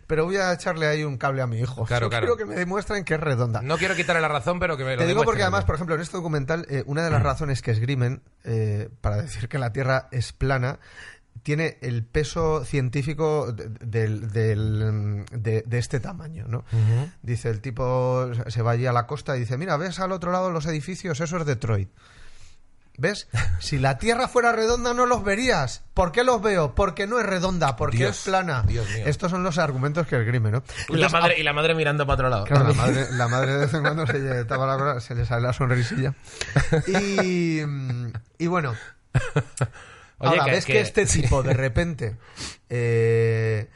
pero 0.06 0.24
voy 0.24 0.36
a 0.36 0.52
echarle 0.52 0.86
ahí 0.86 1.04
un 1.04 1.18
cable 1.18 1.42
a 1.42 1.46
mi 1.46 1.58
hijo. 1.60 1.84
Claro, 1.84 2.06
Yo 2.06 2.10
claro. 2.10 2.26
quiero 2.26 2.36
que 2.36 2.44
me 2.44 2.54
demuestren 2.56 3.04
que 3.04 3.14
es 3.14 3.20
redonda. 3.20 3.62
No 3.62 3.76
quiero 3.78 3.94
quitarle 3.96 4.22
la 4.22 4.28
razón, 4.28 4.58
pero 4.60 4.76
que 4.76 4.84
me 4.84 4.96
lo 4.96 5.02
Te 5.02 5.06
digo 5.08 5.24
porque 5.24 5.42
además, 5.42 5.64
por 5.64 5.74
ejemplo, 5.74 5.94
en 5.94 6.00
este 6.00 6.16
documental, 6.16 6.66
eh, 6.70 6.82
una 6.86 7.02
de 7.04 7.10
las 7.10 7.22
razones 7.22 7.62
que 7.62 7.70
esgrimen 7.70 8.22
eh, 8.44 8.88
para 9.00 9.16
decir 9.16 9.48
que 9.48 9.58
la 9.58 9.72
Tierra 9.72 10.08
es 10.10 10.32
plana 10.32 10.78
tiene 11.48 11.78
el 11.80 12.04
peso 12.04 12.62
científico 12.62 13.52
de, 13.52 13.70
del- 13.80 14.30
del, 14.30 15.24
de- 15.32 15.62
de 15.64 15.78
este 15.78 15.98
tamaño, 15.98 16.44
¿no? 16.46 16.62
Dice, 17.22 17.48
el 17.48 17.62
tipo 17.62 18.30
se 18.48 18.60
va 18.60 18.72
allí 18.72 18.84
a 18.84 18.92
la 18.92 19.06
costa 19.06 19.34
y 19.34 19.40
dice, 19.40 19.56
mira, 19.56 19.78
¿ves 19.78 19.98
al 19.98 20.12
otro 20.12 20.30
lado 20.30 20.50
los 20.50 20.66
edificios? 20.66 21.18
Eso 21.22 21.38
es 21.38 21.46
Detroit. 21.46 21.88
¿Ves? 22.98 23.28
Si 23.60 23.78
la 23.78 23.96
Tierra 23.96 24.28
fuera 24.28 24.52
redonda 24.52 24.92
no 24.92 25.06
los 25.06 25.24
verías. 25.24 25.84
¿Por 25.94 26.12
qué 26.12 26.22
los 26.22 26.42
veo? 26.42 26.74
Porque 26.74 27.06
no 27.06 27.18
es 27.18 27.24
redonda, 27.24 27.76
porque 27.76 27.96
Dios, 27.96 28.18
es 28.18 28.24
plana. 28.24 28.62
Dios 28.66 28.86
mío. 28.94 29.04
Estos 29.06 29.30
son 29.30 29.42
los 29.42 29.56
argumentos 29.56 30.06
que 30.06 30.16
esgrime, 30.20 30.50
¿no? 30.50 30.58
Y 30.90 30.96
la, 30.96 31.06
Entonces, 31.06 31.12
madre, 31.12 31.40
y 31.40 31.42
la 31.44 31.52
madre 31.54 31.74
mirando 31.74 32.04
para 32.06 32.14
otro 32.14 32.28
lado. 32.28 32.44
Claro, 32.44 32.68
la 32.68 32.74
madre, 32.74 33.06
la 33.12 33.28
madre 33.34 33.52
de 33.54 33.58
vez 33.60 33.72
en 33.72 33.80
cuando 33.80 34.06
se, 34.06 34.18
le 34.18 34.44
la 34.44 34.46
cola, 34.46 35.00
se 35.00 35.14
le 35.14 35.24
sale 35.24 35.40
la 35.44 35.54
sonrisilla. 35.54 36.12
Y, 36.88 37.62
mm, 37.66 38.12
y 38.36 38.46
bueno, 38.48 38.74
Oye, 40.18 40.30
ahora 40.30 40.44
que- 40.46 40.50
ves 40.52 40.64
que, 40.66 40.72
que- 40.74 40.80
este 40.80 41.06
tipo 41.06 41.42
de 41.42 41.54
repente 41.54 42.16
eh, 42.68 43.68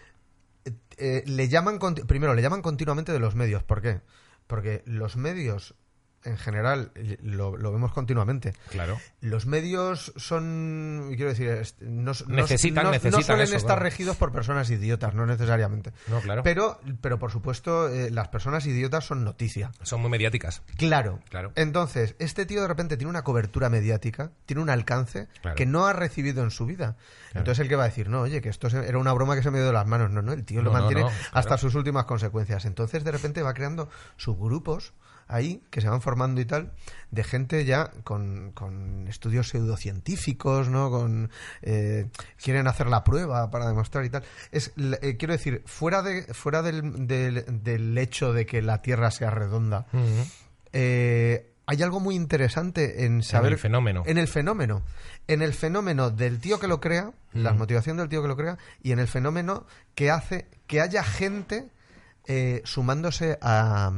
eh, 0.98 1.22
le 1.26 1.48
llaman 1.48 1.78
primero 2.06 2.34
le 2.34 2.42
llaman 2.42 2.62
continuamente 2.62 3.12
de 3.12 3.18
los 3.18 3.34
medios. 3.34 3.62
¿Por 3.62 3.82
qué? 3.82 4.00
Porque 4.46 4.82
los 4.86 5.16
medios 5.16 5.74
en 6.24 6.38
general 6.38 6.92
lo, 7.22 7.56
lo 7.56 7.72
vemos 7.72 7.92
continuamente. 7.92 8.52
Claro. 8.70 8.98
Los 9.20 9.46
medios 9.46 10.12
son, 10.16 11.12
quiero 11.16 11.30
decir, 11.30 11.50
no, 11.80 12.12
no- 12.26 12.36
Necesitan- 12.36 12.74
no- 12.74 12.82
no 12.84 12.90
necesitan 12.92 13.22
suelen 13.24 13.44
eso, 13.46 13.56
estar 13.56 13.76
claro. 13.76 13.82
regidos 13.82 14.16
por 14.16 14.32
personas 14.32 14.70
idiotas, 14.70 15.14
no 15.14 15.26
necesariamente. 15.26 15.92
No, 16.08 16.20
claro. 16.20 16.42
Pero, 16.42 16.80
pero 17.00 17.18
por 17.18 17.30
supuesto, 17.30 17.88
eh, 17.88 18.10
las 18.10 18.28
personas 18.28 18.66
idiotas 18.66 19.04
son 19.04 19.24
noticia. 19.24 19.72
Son 19.82 20.00
muy 20.00 20.10
mediáticas. 20.10 20.62
Claro. 20.76 21.20
Claro. 21.28 21.52
Entonces, 21.56 22.14
este 22.18 22.46
tío 22.46 22.60
de 22.62 22.68
repente 22.68 22.96
tiene 22.96 23.10
una 23.10 23.24
cobertura 23.24 23.68
mediática, 23.68 24.30
tiene 24.46 24.62
un 24.62 24.70
alcance 24.70 25.28
Claro. 25.40 25.56
que 25.56 25.66
no 25.66 25.86
ha 25.86 25.92
recibido 25.92 26.42
en 26.44 26.50
su 26.50 26.66
vida. 26.66 26.96
Entonces, 27.34 27.60
el 27.60 27.68
que 27.68 27.76
va 27.76 27.84
a 27.84 27.86
decir, 27.86 28.08
no, 28.10 28.20
oye, 28.20 28.42
que 28.42 28.48
esto 28.50 28.68
era 28.68 28.98
una 28.98 29.12
broma 29.14 29.34
que 29.34 29.42
se 29.42 29.50
me 29.50 29.58
dio 29.58 29.66
de 29.66 29.72
las 29.72 29.86
manos. 29.86 30.10
No, 30.10 30.20
no, 30.22 30.32
el 30.32 30.44
tío 30.44 30.60
lo 30.62 30.70
No, 30.70 30.76
no, 30.76 30.80
mantiene 30.84 31.02
no, 31.02 31.10
hasta 31.32 31.56
sus 31.56 31.74
últimas 31.74 32.04
consecuencias. 32.04 32.64
Entonces, 32.66 33.04
de 33.04 33.10
repente 33.10 33.42
va 33.42 33.54
creando 33.54 33.88
subgrupos 34.16 34.92
ahí 35.28 35.62
que 35.70 35.80
se 35.80 35.88
van 35.88 36.00
formando 36.00 36.40
y 36.40 36.44
tal 36.44 36.72
de 37.10 37.24
gente 37.24 37.64
ya 37.64 37.90
con, 38.04 38.52
con 38.52 39.06
estudios 39.06 39.48
pseudocientíficos 39.48 40.68
no 40.68 40.90
con 40.90 41.30
eh, 41.60 42.08
quieren 42.42 42.66
hacer 42.66 42.86
la 42.88 43.04
prueba 43.04 43.50
para 43.50 43.66
demostrar 43.66 44.04
y 44.04 44.10
tal. 44.10 44.24
Es 44.50 44.72
eh, 44.76 45.16
quiero 45.18 45.32
decir 45.32 45.62
fuera 45.66 46.02
de 46.02 46.22
fuera 46.34 46.62
del, 46.62 47.06
del, 47.06 47.62
del 47.62 47.98
hecho 47.98 48.32
de 48.32 48.46
que 48.46 48.62
la 48.62 48.82
tierra 48.82 49.10
sea 49.10 49.30
redonda 49.30 49.86
eh, 50.72 51.52
hay 51.66 51.82
algo 51.82 52.00
muy 52.00 52.16
interesante 52.16 53.04
en 53.04 53.22
saber 53.22 53.52
el 53.52 53.58
fenómeno. 53.58 54.02
en 54.06 54.18
el 54.18 54.26
fenómeno. 54.26 54.82
En 55.28 55.42
el 55.42 55.52
fenómeno 55.54 56.10
del 56.10 56.40
tío 56.40 56.58
que 56.58 56.66
lo 56.66 56.80
crea 56.80 57.12
la 57.32 57.52
motivación 57.52 57.96
del 57.96 58.08
tío 58.08 58.20
que 58.20 58.28
lo 58.28 58.36
crea 58.36 58.58
y 58.82 58.92
en 58.92 58.98
el 58.98 59.06
fenómeno 59.08 59.66
que 59.94 60.10
hace 60.10 60.48
que 60.66 60.80
haya 60.80 61.04
gente 61.04 61.68
eh, 62.26 62.62
sumándose 62.64 63.38
a 63.40 63.92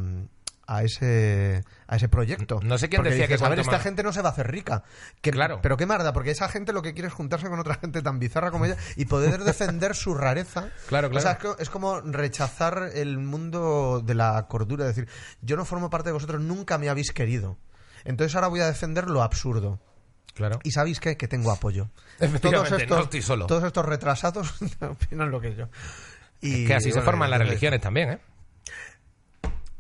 a 0.67 0.83
ese 0.83 1.63
a 1.87 1.97
ese 1.97 2.09
proyecto 2.09 2.61
No 2.63 2.79
sé 2.79 2.89
quién 2.89 2.99
Porque 3.03 3.11
decía 3.11 3.27
que 3.29 3.43
a 3.45 3.49
ver, 3.49 3.59
esta 3.59 3.73
más- 3.73 3.83
gente 3.83 4.03
no 4.03 4.13
se 4.13 4.23
va 4.23 4.31
a 4.31 4.33
hacer 4.33 4.51
rica 4.51 4.83
que, 5.21 5.31
Claro. 5.31 5.61
pero 5.63 5.77
qué 5.77 5.87
marda 5.87 6.13
porque 6.13 6.31
esa 6.31 6.49
gente 6.49 6.73
lo 6.73 6.81
que 6.83 6.93
quiere 6.95 7.09
es 7.09 7.15
juntarse 7.15 7.49
con 7.49 7.59
otra 7.59 7.75
gente 7.75 8.01
tan 8.03 8.19
bizarra 8.19 8.51
como 8.51 8.65
ella 8.65 8.77
y 8.97 9.05
poder 9.05 9.41
defender 9.45 9.95
su 9.95 10.15
rareza 10.15 10.71
Claro, 10.89 11.09
o 11.09 11.21
sea, 11.21 11.37
claro. 11.37 11.53
es, 11.53 11.57
co- 11.57 11.63
es 11.63 11.71
como 11.71 12.01
rechazar 12.01 12.91
el 12.95 13.19
mundo 13.19 14.03
de 14.05 14.15
la 14.15 14.47
cordura 14.49 14.89
es 14.89 14.97
decir 14.97 15.09
yo 15.43 15.57
no 15.57 15.65
formo 15.65 15.91
parte 15.91 16.09
de 16.09 16.13
vosotros 16.15 16.41
nunca 16.41 16.79
me 16.79 16.89
habéis 16.89 17.13
querido 17.13 17.59
entonces 18.05 18.35
ahora 18.35 18.49
voy 18.49 18.61
a 18.61 18.67
defender 18.67 19.09
lo 19.11 19.23
absurdo 19.23 19.81
Claro. 20.35 20.59
y 20.65 20.73
sabéis 20.73 20.99
qué? 20.99 21.17
que 21.17 21.29
tengo 21.29 21.53
apoyo. 21.53 21.91
No 22.19 22.99
estoy 22.99 23.23
solo. 23.23 23.47
Todos 23.47 23.63
estos 23.63 23.85
retrasados 23.87 24.53
opinan 24.81 25.31
lo 25.31 25.41
que 25.41 25.55
yo. 25.55 25.69
Y, 26.41 26.63
Es 26.63 26.67
que 26.69 26.75
así 26.75 26.91
se 26.91 27.03
forman 27.03 27.31
las 27.31 27.39
religiones 27.39 27.81
también, 27.81 28.11
¿eh? 28.11 28.19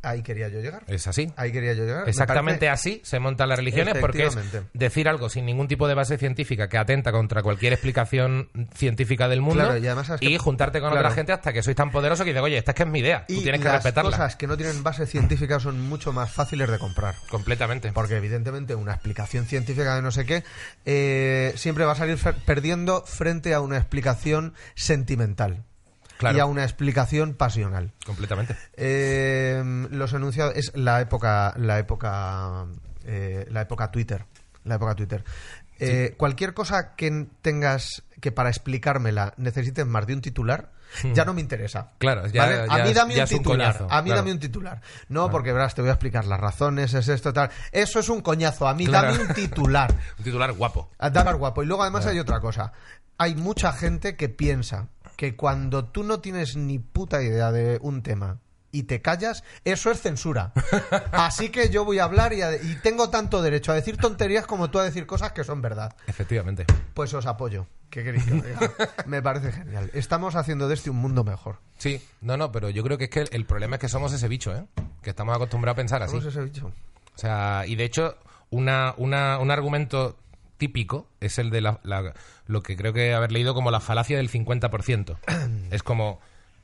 Ahí 0.05 0.23
quería 0.23 0.49
yo 0.49 0.61
llegar. 0.61 0.83
Es 0.87 1.07
así. 1.07 1.33
Ahí 1.37 1.51
quería 1.53 1.73
yo 1.75 1.85
llegar. 1.85 2.05
Me 2.05 2.11
Exactamente 2.11 2.67
parece- 2.67 2.91
así 2.91 3.01
se 3.05 3.19
montan 3.19 3.49
las 3.49 3.59
religiones 3.59 3.97
porque 4.01 4.27
es 4.27 4.37
decir 4.73 5.09
algo 5.09 5.29
sin 5.29 5.47
ningún 5.47 5.67
tipo 5.69 5.89
de 5.89 5.95
base 5.95 6.19
científica 6.19 6.69
que 6.69 6.79
atenta 6.79 7.11
contra 7.13 7.43
cualquier 7.43 7.73
explicación 7.73 8.51
científica 8.75 9.29
del 9.29 9.41
mundo 9.41 9.65
Claro, 9.65 9.79
y 9.79 9.87
además 9.87 10.07
sabes 10.07 10.21
que- 10.21 10.39
juntarte 10.39 10.81
con 10.81 10.91
claro. 10.91 11.07
otra 11.07 11.15
gente 11.15 11.33
hasta 11.33 11.53
que 11.53 11.63
sois 11.63 11.77
tan 11.77 11.91
poderoso 11.91 12.25
que 12.25 12.31
dices, 12.31 12.43
oye, 12.43 12.59
esta 12.59 12.73
es 12.73 12.75
que 12.77 12.83
es 12.83 12.89
mi 12.89 12.99
idea, 13.01 13.25
tú 13.27 13.35
Y 13.35 13.43
tienes 13.43 13.61
que 13.61 13.65
las 13.69 13.77
respetarla. 13.77 14.11
cosas 14.11 14.37
que 14.37 14.47
no 14.47 14.57
tienen 14.57 14.83
base 14.83 15.07
científica 15.07 15.59
son 15.61 15.81
mucho 15.89 16.13
más 16.13 16.31
fáciles 16.31 16.71
de 16.71 16.79
comprar. 16.79 17.15
Completamente. 17.31 17.93
Porque 17.93 18.17
evidentemente 18.17 18.75
una 18.75 18.93
explicación 18.93 19.47
científica 19.47 19.97
de 19.97 20.03
no 20.03 20.11
sé 20.11 20.27
qué 20.27 20.45
eh, 20.85 21.53
siempre 21.57 21.85
va 21.85 21.93
a 21.93 21.97
salir 21.97 22.19
perdiendo 22.45 23.03
frente 23.07 23.55
a 23.55 23.61
una 23.61 23.77
explicación 23.79 24.55
sentimental. 24.75 25.65
Claro. 26.25 26.37
Y 26.37 26.41
a 26.41 26.47
una 26.47 26.65
explicación 26.65 27.35
pasional. 27.35 27.93
Completamente. 28.05 28.57
Eh, 28.77 29.63
los 29.91 30.13
enunciados 30.13 30.55
es 30.57 30.73
la 30.75 31.01
época 31.01 31.55
la 31.57 31.79
época 31.79 32.67
eh, 33.05 33.47
la 33.51 33.63
época 33.63 33.91
Twitter 33.91 34.25
la 34.65 34.77
época 34.77 34.95
Twitter 34.95 35.25
Eh, 35.81 36.15
cualquier 36.17 36.55
cosa 36.55 36.95
que 36.95 37.27
tengas 37.43 38.03
que 38.21 38.31
para 38.33 38.49
explicármela 38.49 39.35
necesites 39.37 39.85
más 39.87 40.07
de 40.07 40.15
un 40.15 40.21
titular 40.21 40.71
ya 41.13 41.25
no 41.25 41.35
me 41.35 41.41
interesa 41.41 41.83
Hmm. 41.83 41.99
Claro, 41.99 42.27
ya- 42.29 42.43
¿Vale? 42.47 42.67
a 42.71 42.85
mí 42.85 42.93
dame 42.93 43.21
un 43.21 43.27
titular 43.27 43.77
coñazo, 43.79 43.93
a 43.93 44.01
mí 44.03 44.07
claro. 44.11 44.21
dame 44.21 44.33
un 44.33 44.39
titular 44.39 44.81
no 45.09 45.29
porque 45.31 45.53
verás 45.53 45.75
te 45.75 45.83
voy 45.83 45.91
a 45.91 45.95
explicar 45.95 46.25
las 46.25 46.39
razones 46.41 46.95
es 46.95 47.09
esto 47.09 47.33
tal 47.33 47.51
eso 47.73 47.99
es 47.99 48.09
un 48.09 48.21
coñazo 48.23 48.69
a 48.69 48.75
mí 48.75 48.87
Claro. 48.87 49.09
dame 49.13 49.25
un 49.25 49.35
titular 49.35 49.93
Un 50.19 50.25
titular 50.25 50.53
guapo. 50.53 50.91
dar 50.99 51.35
guapo. 51.37 51.63
Y 51.63 51.67
luego 51.67 51.83
además 51.83 52.07
hay 52.07 52.19
otra 52.21 52.39
cosa. 52.41 52.73
Hay 53.19 53.35
mucha 53.35 53.73
gente 53.73 54.17
que 54.17 54.29
piensa 54.29 54.89
que 55.17 55.37
cuando 55.37 55.85
tú 55.87 56.03
no 56.03 56.21
tienes 56.21 56.57
ni 56.57 56.79
puta 56.79 57.23
idea 57.23 57.53
de 57.53 57.79
un 57.83 58.03
tema 58.03 58.39
y 58.73 58.85
te 58.85 59.01
callas, 59.01 59.45
eso 59.65 59.91
es 59.93 60.01
censura. 60.01 60.53
Así 61.13 61.51
que 61.51 61.71
yo 61.71 61.85
voy 61.85 62.01
a 62.01 62.05
hablar 62.05 62.33
y, 62.33 62.43
a- 62.43 62.57
y 62.57 62.77
tengo 62.83 63.09
tanto 63.11 63.41
derecho 63.41 63.71
a 63.71 63.77
decir 63.77 63.97
tonterías 63.97 64.47
como 64.47 64.71
tú 64.71 64.81
a 64.81 64.85
decir 64.85 65.07
cosas 65.07 65.31
que 65.33 65.45
son 65.45 65.63
verdad. 65.63 65.95
Efectivamente. 66.09 66.67
Pues 66.93 67.15
os 67.15 67.27
apoyo. 67.27 67.67
¿Qué 67.91 68.03
queréis 68.03 68.25
que 68.25 68.35
os 68.35 68.43
diga? 68.45 68.73
Me 69.07 69.23
parece 69.23 69.53
genial. 69.53 69.89
Estamos 69.95 70.35
haciendo 70.35 70.67
de 70.67 70.75
este 70.75 70.91
un 70.91 70.97
mundo 70.97 71.23
mejor. 71.23 71.59
Sí, 71.79 72.03
no, 72.21 72.37
no, 72.37 72.51
pero 72.51 72.69
yo 72.71 72.83
creo 72.83 72.99
que 72.99 73.05
es 73.05 73.11
que 73.11 73.21
el, 73.31 73.45
problema 73.47 73.77
es 73.77 73.81
que 73.81 73.89
somos 73.89 74.13
ese 74.13 74.27
bicho, 74.27 74.53
¿eh? 74.57 74.67
Que 75.03 75.11
estamos 75.11 75.37
acostumbrados 75.37 75.75
a 75.75 75.77
pensar 75.77 76.03
así. 76.03 76.17
¿Cómo 76.17 76.23
es 76.29 76.35
ese 76.35 76.43
bicho? 76.43 76.67
O 76.67 77.19
sea, 77.19 77.63
y 77.69 77.77
de 77.77 77.85
hecho, 77.85 78.17
una, 78.51 78.95
una- 78.97 79.39
un 79.39 79.53
argumento 79.53 80.17
típico 80.69 81.09
es 81.21 81.39
el 81.39 81.51
de 81.51 81.61
la, 81.61 81.81
la- 81.83 82.15
lo 82.47 82.63
que 82.63 82.77
creo 82.77 82.93
que 82.93 83.13
haber 83.13 83.33
leído 83.33 83.53
como 83.55 83.71
la 83.71 83.81
falacia 83.81 84.17
del 84.17 84.31
50%. 84.31 85.17
es 85.71 85.83
como, 85.83 86.21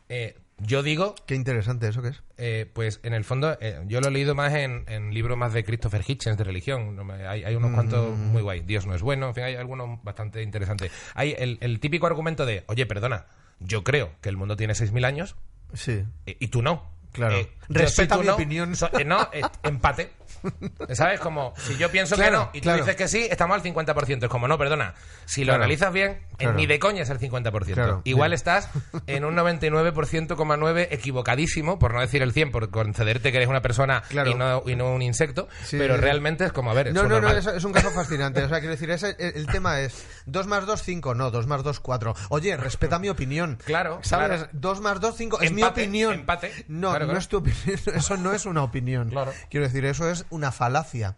eh, 0.09 0.37
yo 0.59 0.83
digo, 0.83 1.15
Qué 1.27 1.35
interesante 1.35 1.89
eso 1.89 2.01
que 2.03 2.09
es. 2.09 2.23
eh, 2.39 2.71
pues 2.73 3.01
en 3.03 3.13
el 3.15 3.25
fondo, 3.25 3.57
eh, 3.61 3.81
yo 3.87 4.01
lo 4.01 4.09
he 4.09 4.11
leído 4.11 4.35
más 4.35 4.53
en, 4.55 4.85
en 4.89 5.13
libros 5.13 5.37
más 5.39 5.53
de 5.53 5.65
Christopher 5.65 6.03
Hitchens 6.07 6.37
de 6.39 6.45
religión. 6.45 6.99
Hay, 7.29 7.45
hay 7.45 7.55
unos 7.55 7.73
cuantos 7.73 8.17
muy 8.17 8.43
guay. 8.43 8.61
Dios 8.61 8.87
no 8.87 8.95
es 8.95 9.03
bueno, 9.03 9.29
en 9.29 9.35
fin, 9.35 9.45
hay 9.45 9.55
algunos 9.57 10.03
bastante 10.03 10.43
interesantes. 10.43 10.91
Hay 11.15 11.35
el, 11.39 11.59
el 11.61 11.79
típico 11.81 12.07
argumento 12.07 12.45
de, 12.47 12.65
oye, 12.69 12.87
perdona, 12.87 13.27
yo 13.59 13.85
creo 13.85 14.13
que 14.23 14.29
el 14.31 14.37
mundo 14.39 14.57
tiene 14.57 14.73
6.000 14.75 15.05
años 15.05 15.37
Sí. 15.75 16.05
y 16.27 16.49
tú 16.49 16.63
no. 16.63 16.91
Claro. 17.13 17.37
eh, 17.39 17.51
Respeta 17.69 18.17
mi 18.19 18.27
no, 18.27 18.35
opinión. 18.35 18.77
so- 18.77 18.91
eh, 18.99 19.05
no, 19.05 19.29
eh, 19.33 19.43
empate. 19.65 20.11
¿Sabes? 20.93 21.21
Como 21.21 21.53
si 21.57 21.77
yo 21.77 21.90
pienso 21.90 22.16
Claro, 22.16 22.51
que 22.53 22.59
no 22.59 22.59
y 22.59 22.61
tú 22.61 22.71
dices 22.79 22.97
que 22.97 23.09
sí, 23.09 23.27
estamos 23.31 23.57
al 23.57 23.62
50%. 23.62 24.23
Es 24.25 24.29
como, 24.29 24.49
no, 24.49 24.59
perdona. 24.59 24.95
Si 25.27 25.43
lo 25.45 25.51
Claro. 25.53 25.62
analizas 25.64 25.93
bien, 25.93 26.11
en 26.11 26.37
Claro. 26.38 26.55
ni 26.55 26.66
de 26.66 26.79
coña 26.79 27.03
es 27.03 27.11
el 27.11 27.19
50%. 27.19 27.75
Claro. 27.75 28.03
Igual 28.05 28.31
Bien. 28.31 28.35
estás 28.35 28.69
en 29.07 29.25
un 29.25 29.35
99,9 29.37 30.88
equivocadísimo, 30.90 31.79
por 31.79 31.95
no 31.95 32.01
decir 32.01 32.23
el 32.23 32.33
100, 32.33 32.51
por 32.51 32.71
concederte 32.71 33.31
que 33.31 33.37
eres 33.38 33.49
una 33.49 33.62
persona 33.62 34.03
y, 34.11 34.35
no, 34.35 34.62
y 34.66 34.77
no 34.77 34.93
un 34.93 35.03
insecto. 35.03 35.49
Sí. 35.64 35.77
pero 35.79 35.97
realmente 35.97 36.45
es 36.45 36.53
como, 36.53 36.71
a 36.71 36.75
ver, 36.75 36.93
No, 36.93 37.03
no, 37.03 37.09
no, 37.09 37.14
normal. 37.21 37.38
es, 37.38 37.47
es 37.47 37.64
un 37.64 37.73
caso 37.73 37.90
fascinante. 37.90 38.43
O 38.43 38.49
sea, 38.49 38.59
quiero 38.61 38.73
decir, 38.73 38.90
ese- 38.90 39.16
el, 39.19 39.37
el 39.37 39.47
tema 39.47 39.81
es 39.81 40.05
2 40.27 40.47
más 40.47 40.66
2, 40.66 40.83
5. 40.83 41.14
No, 41.14 41.31
2 41.31 41.47
más 41.47 41.62
2, 41.62 41.81
4. 41.81 42.14
Oye, 42.31 42.57
respeta 42.57 42.99
mi 42.99 43.09
opinión. 43.09 43.59
Claro, 43.64 44.01
¿Sabes? 44.03 44.29
claro. 44.29 44.49
2 44.53 44.81
más 44.81 45.01
2, 45.01 45.14
5. 45.16 45.40
Es 45.40 45.53
mi 45.53 45.62
opinión. 45.62 46.14
empate. 46.14 46.53
No, 46.69 46.99
no 46.99 47.16
es 47.16 47.29
tu 47.29 47.38
opinión. 47.38 47.61
Eso 47.95 48.16
no 48.16 48.33
es 48.33 48.47
una 48.47 48.62
opinión. 48.62 49.11
Claro. 49.11 49.33
Quiero 49.51 49.66
decir, 49.66 49.85
eso 49.85 50.09
es 50.11 50.20
una 50.31 50.53
falacia. 50.53 51.17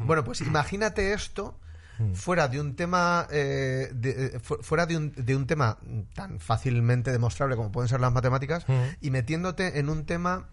Bueno, 0.00 0.24
pues 0.24 0.40
imagínate 0.40 1.12
esto 1.12 1.54
fuera 2.14 2.46
de 2.46 2.60
un 2.60 2.76
tema 2.76 3.26
eh, 3.30 3.90
de- 3.92 4.26
eh, 4.36 4.38
fu- 4.40 4.58
fuera 4.62 4.86
de 4.86 4.96
un, 4.96 5.12
de 5.16 5.34
un 5.34 5.46
tema 5.48 5.78
tan 6.14 6.38
fácilmente 6.38 7.10
demostrable 7.10 7.56
como 7.56 7.72
pueden 7.72 7.88
ser 7.88 7.98
las 8.00 8.12
matemáticas 8.12 8.64
y 9.00 9.10
metiéndote 9.10 9.80
en 9.80 9.88
un 9.88 10.04
tema 10.06 10.46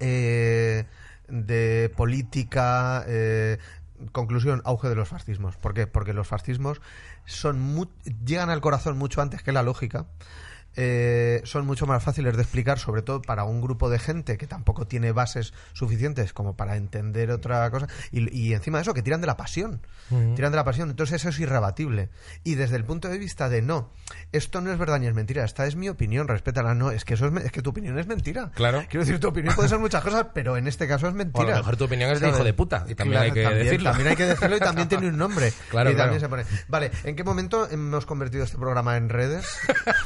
eh, 0.00 0.86
de 1.28 1.92
política. 1.96 3.04
eh, 3.06 3.58
conclusión, 4.12 4.60
auge 4.64 4.88
de 4.88 4.96
los 4.96 5.08
fascismos. 5.08 5.56
¿Por 5.56 5.72
qué? 5.72 5.86
Porque 5.86 6.12
los 6.12 6.26
fascismos 6.26 6.80
son 7.24 7.60
mu- 7.60 7.86
llegan 8.26 8.50
al 8.50 8.60
corazón 8.60 8.98
mucho 8.98 9.22
antes 9.22 9.42
que 9.42 9.52
la 9.52 9.62
lógica. 9.62 10.06
Eh, 10.76 11.40
son 11.44 11.66
mucho 11.66 11.86
más 11.86 12.02
fáciles 12.02 12.36
de 12.36 12.42
explicar, 12.42 12.78
sobre 12.78 13.02
todo 13.02 13.22
para 13.22 13.44
un 13.44 13.60
grupo 13.60 13.90
de 13.90 13.98
gente 13.98 14.36
que 14.38 14.46
tampoco 14.46 14.86
tiene 14.86 15.12
bases 15.12 15.52
suficientes 15.72 16.32
como 16.32 16.56
para 16.56 16.76
entender 16.76 17.30
otra 17.30 17.70
cosa. 17.70 17.86
Y, 18.10 18.36
y 18.36 18.54
encima 18.54 18.78
de 18.78 18.82
eso, 18.82 18.94
que 18.94 19.02
tiran 19.02 19.20
de 19.20 19.26
la 19.26 19.36
pasión. 19.36 19.80
Tiran 20.36 20.52
de 20.52 20.56
la 20.56 20.64
pasión. 20.64 20.90
Entonces 20.90 21.20
eso 21.20 21.28
es 21.30 21.38
irrebatible. 21.40 22.10
Y 22.44 22.54
desde 22.56 22.76
el 22.76 22.84
punto 22.84 23.08
de 23.08 23.18
vista 23.18 23.48
de 23.48 23.62
no, 23.62 23.90
esto 24.32 24.60
no 24.60 24.72
es 24.72 24.78
verdad 24.78 24.98
ni 24.98 25.06
es 25.06 25.14
mentira, 25.14 25.44
esta 25.44 25.66
es 25.66 25.76
mi 25.76 25.88
opinión, 25.88 26.28
respétala. 26.28 26.74
No, 26.74 26.90
es 26.90 27.04
que 27.04 27.14
eso 27.14 27.26
es, 27.26 27.44
es 27.44 27.52
que 27.52 27.62
tu 27.62 27.70
opinión 27.70 27.98
es 27.98 28.06
mentira. 28.06 28.50
Claro. 28.54 28.84
Quiero 28.88 29.04
decir, 29.04 29.20
tu 29.20 29.28
opinión 29.28 29.54
puede 29.54 29.68
ser 29.68 29.78
muchas 29.78 30.02
cosas, 30.02 30.26
pero 30.34 30.56
en 30.56 30.66
este 30.66 30.86
caso 30.86 31.06
es 31.06 31.12
O 31.12 31.14
a 31.14 31.18
mentira. 31.18 31.50
lo 31.50 31.56
mejor 31.56 31.76
tu 31.76 31.84
opinión 31.84 32.10
es 32.10 32.20
de 32.20 32.28
hijo 32.28 32.44
de 32.44 32.52
puta, 32.52 32.84
y 32.88 32.94
también 32.94 33.22
hay 33.22 33.32
que 33.32 33.42
también, 33.42 33.64
decirlo. 33.64 33.90
También 33.90 34.08
hay 34.10 34.16
que 34.16 34.24
decirlo 34.26 34.56
y 34.56 34.60
también 34.60 34.88
tiene 34.88 35.08
un 35.08 35.16
nombre. 35.16 35.52
Claro, 35.70 35.90
y 35.90 35.96
también 35.96 36.20
se 36.20 36.28
pone. 36.28 36.44
Vale, 36.68 36.90
¿en 37.04 37.16
qué 37.16 37.24
momento 37.24 37.68
hemos 37.68 38.06
convertido 38.06 38.44
este 38.44 38.56
programa 38.58 38.96
en 38.96 39.08
redes? 39.08 39.46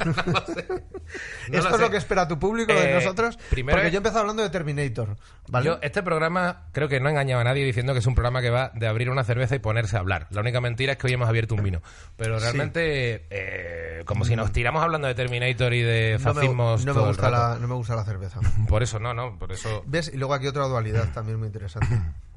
No 1.49 1.59
¿Esto 1.59 1.75
es 1.77 1.81
lo 1.81 1.91
que 1.91 1.97
espera 1.97 2.29
tu 2.29 2.39
público 2.39 2.73
de 2.73 2.91
Eh, 2.91 2.95
nosotros? 2.95 3.39
primero 3.51 3.77
Porque 3.77 3.91
yo 3.91 3.97
he 3.97 3.99
empezado 3.99 4.21
hablando 4.21 4.43
de 4.43 4.51
Terminator. 4.51 5.17
¿vale? 5.49 5.65
Yo, 5.67 5.79
este 5.81 6.03
programa 6.03 6.67
creo 6.73 6.89
que 6.89 7.01
no 7.01 7.09
he 7.09 7.13
engañado 7.13 7.41
a 7.41 7.45
nadie 7.45 7.65
diciendo 7.65 7.95
que 7.95 8.01
es 8.01 8.07
un 8.07 8.15
programa 8.15 8.43
que 8.43 8.51
va 8.51 8.71
de 8.75 8.87
abrir 8.87 9.09
una 9.09 9.25
cerveza 9.25 9.55
y 9.57 9.59
ponerse 9.59 9.97
a 9.97 10.01
hablar. 10.01 10.27
La 10.31 10.43
única 10.43 10.61
mentira 10.61 10.93
es 10.93 10.99
que 10.99 11.07
hoy 11.07 11.15
hemos 11.15 11.29
abierto 11.29 11.55
un 11.55 11.63
vino. 11.63 11.81
Pero 12.17 12.39
realmente, 12.39 13.27
eh, 13.31 14.03
como 14.05 14.25
si 14.27 14.37
nos 14.37 14.53
tiramos 14.53 14.83
hablando 14.83 15.09
de 15.09 15.15
Terminator 15.15 15.73
y 15.73 15.83
de 15.83 16.19
no 16.19 16.19
me, 16.19 16.35
fascismos 16.35 16.85
no 16.85 16.93
me 16.93 16.99
todo 16.99 17.05
el 17.11 17.17
gusta 17.17 17.31
rato. 17.31 17.55
la, 17.55 17.59
no 17.61 17.69
me 17.69 17.75
gusta 17.75 17.97
la 17.97 18.05
cerveza. 18.05 18.41
Por 18.69 18.83
eso, 18.83 18.99
no, 18.99 19.15
no, 19.15 19.39
por 19.39 19.53
eso... 19.53 19.83
¿Ves? 19.87 20.11
Y 20.13 20.19
luego 20.19 20.35
aquí 20.35 20.47
otra 20.47 20.65
dualidad 20.65 21.09
también 21.15 21.39
muy 21.39 21.47
interesante. 21.47 21.89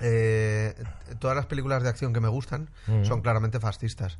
Eh, 0.00 0.74
todas 1.20 1.36
las 1.36 1.46
películas 1.46 1.82
de 1.82 1.88
acción 1.88 2.12
que 2.12 2.20
me 2.20 2.28
gustan 2.28 2.68
son 3.04 3.20
claramente 3.22 3.60
fascistas. 3.60 4.18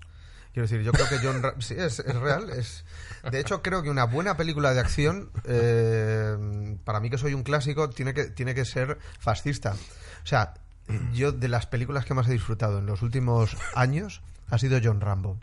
Quiero 0.55 0.69
decir, 0.69 0.83
yo 0.83 0.93
creo 0.93 1.09
que 1.09 1.19
John... 1.19 1.43
Ra- 1.43 1.55
sí, 1.59 1.75
es, 1.77 1.99
es 1.99 2.15
real. 2.15 2.49
Es... 2.51 2.85
De 3.31 3.41
hecho, 3.41 3.61
creo 3.61 3.83
que 3.83 3.91
una 3.91 4.05
buena 4.05 4.37
película 4.37 4.73
de 4.73 4.79
acción, 4.81 5.31
eh, 5.47 6.77
para 6.85 7.01
mí 7.01 7.11
que 7.11 7.19
soy 7.19 7.35
un 7.35 7.43
clásico, 7.43 7.91
tiene 7.91 8.15
que, 8.15 8.27
tiene 8.27 8.55
que 8.55 8.65
ser 8.65 8.99
fascista. 9.19 9.73
O 9.73 10.27
sea, 10.27 10.55
yo 11.13 11.33
de 11.33 11.49
las 11.49 11.67
películas 11.67 12.05
que 12.05 12.15
más 12.15 12.29
he 12.29 12.33
disfrutado 12.33 12.79
en 12.79 12.87
los 12.87 13.03
últimos 13.03 13.57
años 13.75 14.23
ha 14.49 14.59
sido 14.59 14.79
John 14.83 15.01
Rambo. 15.01 15.39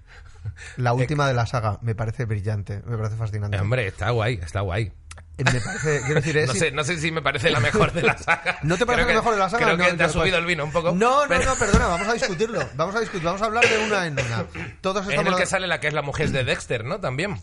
La 0.77 0.93
última 0.93 1.27
de 1.27 1.33
la 1.33 1.45
saga 1.45 1.77
me 1.81 1.93
parece 1.93 2.25
brillante, 2.25 2.81
me 2.87 2.95
parece 2.97 3.17
fascinante. 3.17 3.57
Eh, 3.57 3.59
hombre, 3.59 3.87
está 3.87 4.11
guay, 4.11 4.39
está 4.41 4.61
guay. 4.61 4.93
Eh, 5.41 5.53
Me 5.53 5.61
parece, 5.61 6.01
quiero 6.01 6.15
decir, 6.21 6.37
es 6.37 6.47
No 6.47 6.53
sé, 6.53 6.71
no 6.71 6.83
sé 6.83 6.97
si 6.97 7.11
me 7.11 7.21
parece 7.21 7.49
la 7.49 7.59
mejor 7.59 7.91
de 7.93 8.03
la 8.03 8.17
saga. 8.17 8.57
¿No 8.63 8.77
te 8.77 8.85
parece 8.85 9.05
Creo 9.05 9.07
que- 9.07 9.13
mejor 9.21 9.33
de 9.33 9.39
la 9.39 9.49
saga? 9.49 9.65
Creo 9.65 9.77
No, 9.77 9.85
que 9.85 9.93
te 9.93 10.03
ha 10.03 10.07
no, 10.07 10.13
subido 10.13 10.25
pues- 10.37 10.39
el 10.41 10.45
vino 10.45 10.63
un 10.65 10.71
poco. 10.71 10.91
No, 10.93 11.21
no, 11.23 11.27
pero- 11.27 11.45
no, 11.45 11.55
perdona, 11.55 11.87
vamos 11.87 12.07
a 12.07 12.13
discutirlo. 12.13 12.59
Vamos 12.75 12.95
a 12.95 12.99
discutir, 12.99 13.23
vamos 13.23 13.41
a 13.41 13.45
hablar 13.45 13.63
de 13.67 13.77
una 13.85 14.05
en 14.07 14.13
una. 14.13 14.45
Todos 14.81 15.01
Es 15.03 15.07
en 15.07 15.11
estamos 15.11 15.33
el 15.33 15.39
que 15.39 15.45
sale 15.45 15.67
la 15.67 15.79
que 15.79 15.87
es 15.87 15.93
la 15.93 16.01
mujer 16.01 16.29
de 16.31 16.43
Dexter, 16.43 16.85
¿no? 16.85 16.99
También. 16.99 17.39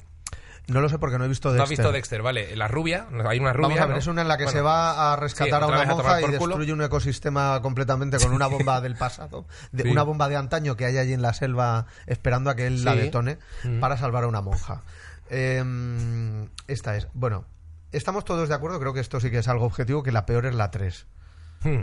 No 0.69 0.83
lo 0.83 0.91
sé 0.91 0.99
porque 0.99 1.17
no 1.17 1.25
he 1.25 1.29
visto 1.29 1.49
¿No 1.49 1.55
Dexter. 1.55 1.65
has 1.65 1.71
visto 1.71 1.93
Dexter? 1.93 2.21
Vale, 2.21 2.55
la 2.55 2.69
rubia, 2.69 3.07
hay 3.27 3.39
una 3.39 3.55
rubia. 3.55 3.69
Vamos 3.69 3.81
a 3.81 3.87
ver, 3.87 3.95
¿no? 3.95 4.01
es 4.01 4.07
una 4.07 4.21
en 4.21 4.29
la 4.29 4.37
que 4.37 4.45
Bueno, 4.45 4.59
se 4.59 4.61
va 4.63 5.15
a 5.15 5.17
rescatar 5.17 5.61
sí, 5.61 5.65
a 5.65 5.67
una 5.67 5.81
a 5.81 5.87
monja 5.87 6.21
y 6.21 6.25
culo. 6.25 6.33
destruye 6.57 6.73
un 6.75 6.83
ecosistema 6.83 7.63
completamente 7.63 8.19
con 8.19 8.35
una 8.35 8.49
bomba 8.49 8.83
del 8.83 8.95
pasado, 8.95 9.47
de 9.73 9.85
Sí. 9.85 9.89
una 9.89 10.03
bomba 10.03 10.29
de 10.29 10.37
antaño 10.37 10.77
que 10.77 10.85
hay 10.85 10.99
allí 10.99 11.15
en 11.15 11.23
la 11.23 11.33
selva 11.33 11.87
esperando 12.07 12.51
a 12.51 12.55
que 12.55 12.67
él 12.67 12.85
la 12.85 12.93
Sí. 12.93 12.99
Mm. 12.99 13.01
detone 13.01 13.39
para 13.81 13.97
salvar 13.97 14.25
a 14.25 14.27
una 14.27 14.43
monja. 14.43 14.83
Eh, 15.31 15.65
esta 16.67 16.97
es, 16.97 17.09
bueno, 17.15 17.47
estamos 17.93 18.25
todos 18.25 18.49
de 18.49 18.55
acuerdo, 18.55 18.79
creo 18.81 18.93
que 18.93 19.01
esto 19.01 19.21
sí 19.21 19.31
que 19.31 19.39
es 19.39 19.49
algo 19.49 19.65
objetivo, 19.65 20.03
que 20.03 20.13
la 20.13 20.27
peor 20.27 20.47
es 20.47 20.55
la 20.55 20.71
3. 20.71 21.07
hmm. 21.63 21.77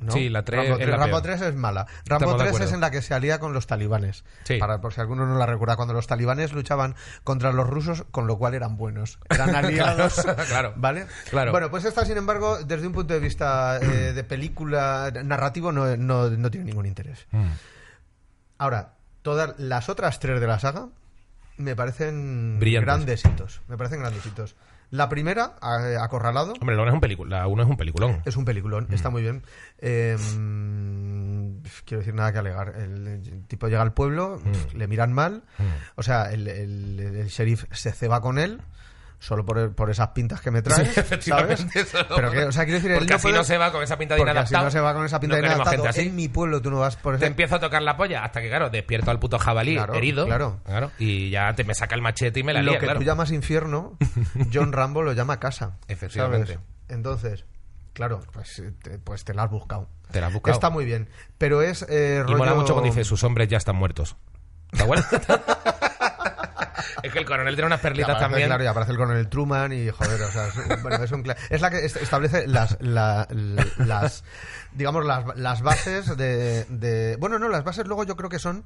¿no? 0.00 0.12
Sí, 0.12 0.28
la 0.28 0.44
3 0.44 0.60
Rambo, 0.60 0.72
es 0.74 0.78
3, 0.78 0.90
la 0.90 0.96
Rambo 0.96 1.22
peor. 1.22 1.38
3 1.38 1.40
es 1.48 1.54
mala. 1.56 1.86
Rambo 2.06 2.34
de 2.38 2.50
3 2.50 2.60
es 2.60 2.72
en 2.72 2.80
la 2.80 2.90
que 2.92 3.02
se 3.02 3.14
alía 3.14 3.40
con 3.40 3.52
los 3.52 3.66
talibanes. 3.66 4.24
Sí. 4.44 4.58
Para, 4.58 4.80
por 4.80 4.94
si 4.94 5.00
alguno 5.00 5.26
no 5.26 5.36
la 5.36 5.46
recuerda, 5.46 5.74
cuando 5.74 5.92
los 5.92 6.06
talibanes 6.06 6.52
luchaban 6.52 6.94
contra 7.24 7.52
los 7.52 7.68
rusos, 7.68 8.04
con 8.12 8.28
lo 8.28 8.38
cual 8.38 8.54
eran 8.54 8.76
buenos. 8.76 9.18
Eran 9.28 9.54
aliados. 9.56 10.24
Claro. 10.48 10.72
¿Vale? 10.76 11.06
Claro. 11.30 11.50
Bueno, 11.50 11.68
pues 11.70 11.84
esta, 11.84 12.04
sin 12.04 12.16
embargo, 12.16 12.58
desde 12.64 12.86
un 12.86 12.92
punto 12.92 13.12
de 13.12 13.20
vista 13.20 13.78
eh, 13.78 14.12
de 14.14 14.24
película 14.24 15.12
narrativo, 15.24 15.72
no, 15.72 15.96
no, 15.96 16.30
no 16.30 16.50
tiene 16.50 16.66
ningún 16.66 16.86
interés. 16.86 17.26
Hmm. 17.32 17.48
Ahora, 18.58 18.94
todas 19.22 19.58
las 19.58 19.88
otras 19.88 20.20
tres 20.20 20.40
de 20.40 20.46
la 20.46 20.58
saga 20.58 20.88
me 21.56 21.74
parecen 21.74 22.58
Brillantes. 22.60 22.86
grandes 22.86 23.24
hitos. 23.24 23.60
Me 23.66 23.76
parecen 23.76 24.00
grandes 24.00 24.24
hitos. 24.24 24.54
La 24.90 25.08
primera, 25.08 25.56
a- 25.60 26.02
Acorralado, 26.02 26.54
Hombre, 26.60 26.74
la 26.76 26.82
1 26.82 26.88
es 26.90 26.94
un 26.94 27.00
película, 27.00 27.38
la 27.40 27.46
uno 27.46 27.62
es 27.62 27.68
un 27.68 27.76
peliculón. 27.76 28.22
es 28.24 28.36
un 28.36 28.44
peliculón, 28.46 28.86
Mm. 28.88 28.94
está 28.94 29.10
muy 29.10 29.20
bien. 29.22 29.42
Eh, 29.78 30.16
mm, 30.18 31.58
quiero 31.84 31.98
decir 32.00 32.14
nada 32.14 32.32
que 32.32 32.38
alegar. 32.38 32.74
El, 32.76 33.44
tipo 33.48 33.68
llega 33.68 33.82
al 33.82 33.92
pueblo, 33.92 34.40
Mm. 34.42 34.76
le 34.76 34.86
miran 34.88 35.12
mal. 35.12 35.42
O 35.96 36.02
sea, 36.02 36.32
el, 36.32 36.48
el- 36.48 37.00
el 37.00 37.26
sheriff 37.28 37.64
se 37.70 37.92
ceba 37.92 38.20
con 38.20 38.38
él. 38.38 38.60
Solo 39.20 39.44
por, 39.44 39.74
por 39.74 39.90
esas 39.90 40.10
pintas 40.10 40.40
que 40.40 40.52
me 40.52 40.62
traes, 40.62 40.90
Sí, 40.94 41.30
¿sabes? 41.30 41.66
Pero 42.14 42.30
que, 42.30 42.44
o 42.44 42.52
sea, 42.52 42.64
quiero 42.64 42.78
decir, 42.80 42.94
Porque 42.94 43.10
no 43.10 43.16
así 43.16 43.22
puede- 43.22 43.36
no 43.38 43.42
se 43.44 43.58
va 43.58 43.72
con 43.72 43.82
esa 43.82 43.98
pinta 43.98 44.14
de 44.14 44.18
porque 44.20 44.30
así 44.30 44.38
inadaptado. 44.54 44.64
no 44.66 44.70
se 44.70 44.80
va 44.80 44.94
con 44.94 45.04
esa 45.06 45.18
pinta 45.18 45.34
No 45.36 45.42
de 45.42 45.46
inadaptado. 45.48 45.70
gente 45.76 45.88
así. 45.88 46.00
En 46.08 46.14
mi 46.14 46.28
pueblo 46.28 46.62
tú 46.62 46.70
no 46.70 46.78
vas 46.78 46.94
por 46.94 47.14
Te 47.14 47.16
ese... 47.16 47.26
empiezo 47.26 47.56
a 47.56 47.58
tocar 47.58 47.82
la 47.82 47.96
polla 47.96 48.22
hasta 48.24 48.40
que, 48.40 48.48
claro, 48.48 48.70
despierto 48.70 49.10
al 49.10 49.18
puto 49.18 49.36
jabalí 49.40 49.74
Claro, 49.74 49.94
herido. 49.94 50.24
claro. 50.26 50.92
Y 51.00 51.30
ya 51.30 51.52
te 51.54 51.64
me 51.64 51.74
saca 51.74 51.96
el 51.96 52.02
machete 52.02 52.38
y 52.38 52.42
me 52.44 52.52
la 52.52 52.62
Lo 52.62 52.70
lía, 52.70 52.78
que 52.78 52.86
claro. 52.86 53.00
tú 53.00 53.04
llamas 53.06 53.32
infierno, 53.32 53.96
John 54.54 54.72
Rambo 54.72 55.02
lo 55.02 55.12
llama 55.14 55.40
casa. 55.40 55.78
Efectivamente. 55.88 56.52
¿sabes? 56.54 56.66
Entonces, 56.88 57.44
claro, 57.94 58.20
pues 58.32 58.62
te, 58.82 58.98
pues 59.00 59.24
te 59.24 59.34
la 59.34 59.42
has 59.42 59.50
buscado. 59.50 59.88
Te 60.12 60.20
la 60.20 60.28
has 60.28 60.32
buscado. 60.32 60.54
Está 60.54 60.70
muy 60.70 60.84
bien. 60.84 61.08
Pero 61.38 61.60
es 61.62 61.84
eh, 61.88 62.22
Y 62.24 62.30
mola 62.36 62.52
rollo- 62.52 62.60
mucho 62.60 62.72
cuando 62.74 62.88
dice 62.88 63.02
sus 63.02 63.24
hombres 63.24 63.48
ya 63.48 63.56
están 63.56 63.74
muertos. 63.74 64.16
¿Está 64.70 64.84
bueno? 64.84 65.02
es 67.02 67.12
que 67.12 67.18
el 67.18 67.24
coronel 67.24 67.54
tiene 67.54 67.66
unas 67.66 67.80
perlitas 67.80 68.10
aparece, 68.10 68.24
también. 68.30 68.48
Claro, 68.48 68.64
y 68.64 68.66
aparece 68.66 68.92
el 68.92 68.98
coronel 68.98 69.28
Truman 69.28 69.72
y 69.72 69.88
joder, 69.90 70.20
o 70.22 70.30
sea, 70.32 70.46
es, 70.48 70.82
bueno, 70.82 71.02
es 71.04 71.12
un 71.12 71.24
es 71.50 71.60
la 71.60 71.70
que 71.70 71.84
est- 71.84 71.96
establece 71.96 72.46
las, 72.46 72.76
la- 72.80 73.26
las 73.78 74.24
digamos 74.72 75.04
las, 75.04 75.36
las 75.36 75.62
bases 75.62 76.16
de, 76.16 76.64
de- 76.64 77.16
bueno, 77.18 77.38
no, 77.38 77.48
las 77.48 77.64
bases 77.64 77.86
luego 77.86 78.04
yo 78.04 78.16
creo 78.16 78.30
que 78.30 78.38
son 78.38 78.64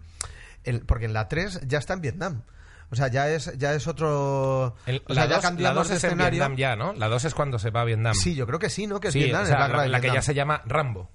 el- 0.64 0.80
porque 0.82 1.06
en 1.06 1.12
la 1.12 1.28
3 1.28 1.61
ya 1.66 1.78
está 1.78 1.94
en 1.94 2.00
Vietnam. 2.00 2.42
O 2.90 2.94
sea, 2.94 3.08
ya 3.08 3.28
es 3.30 3.56
ya 3.56 3.72
es 3.72 3.87
otro 3.87 4.76
El- 4.85 5.02
o 5.08 5.14
la 5.14 5.22
sea, 5.22 5.26
ya 5.30 5.35
2 5.37 5.42
cambiamos 5.42 5.88
de 5.88 5.96
es 5.96 6.04
en. 6.04 6.18
Vietnam 6.18 6.56
ya, 6.56 6.76
¿no? 6.76 6.92
La 6.92 7.08
2 7.08 7.24
es 7.24 7.35
cuando 7.35 7.58
se 7.58 7.70
va 7.70 7.80
a 7.80 7.85
Vietnam. 7.85 8.14
Sí, 8.14 8.35
yo 8.35 8.46
creo 8.46 8.58
que 8.58 8.68
sí, 8.68 8.87
¿no? 8.87 9.00
Que 9.00 9.08
es 9.08 9.12
Sí, 9.14 9.20
Vietnam, 9.20 9.44
o 9.44 9.46
sea, 9.46 9.54
es 9.54 9.61
la 9.61 9.68
la, 9.68 9.88
la 9.88 10.00
que 10.00 10.08
ya 10.12 10.20
se 10.22 10.35
llama 10.35 10.61
Rambo. 10.66 11.11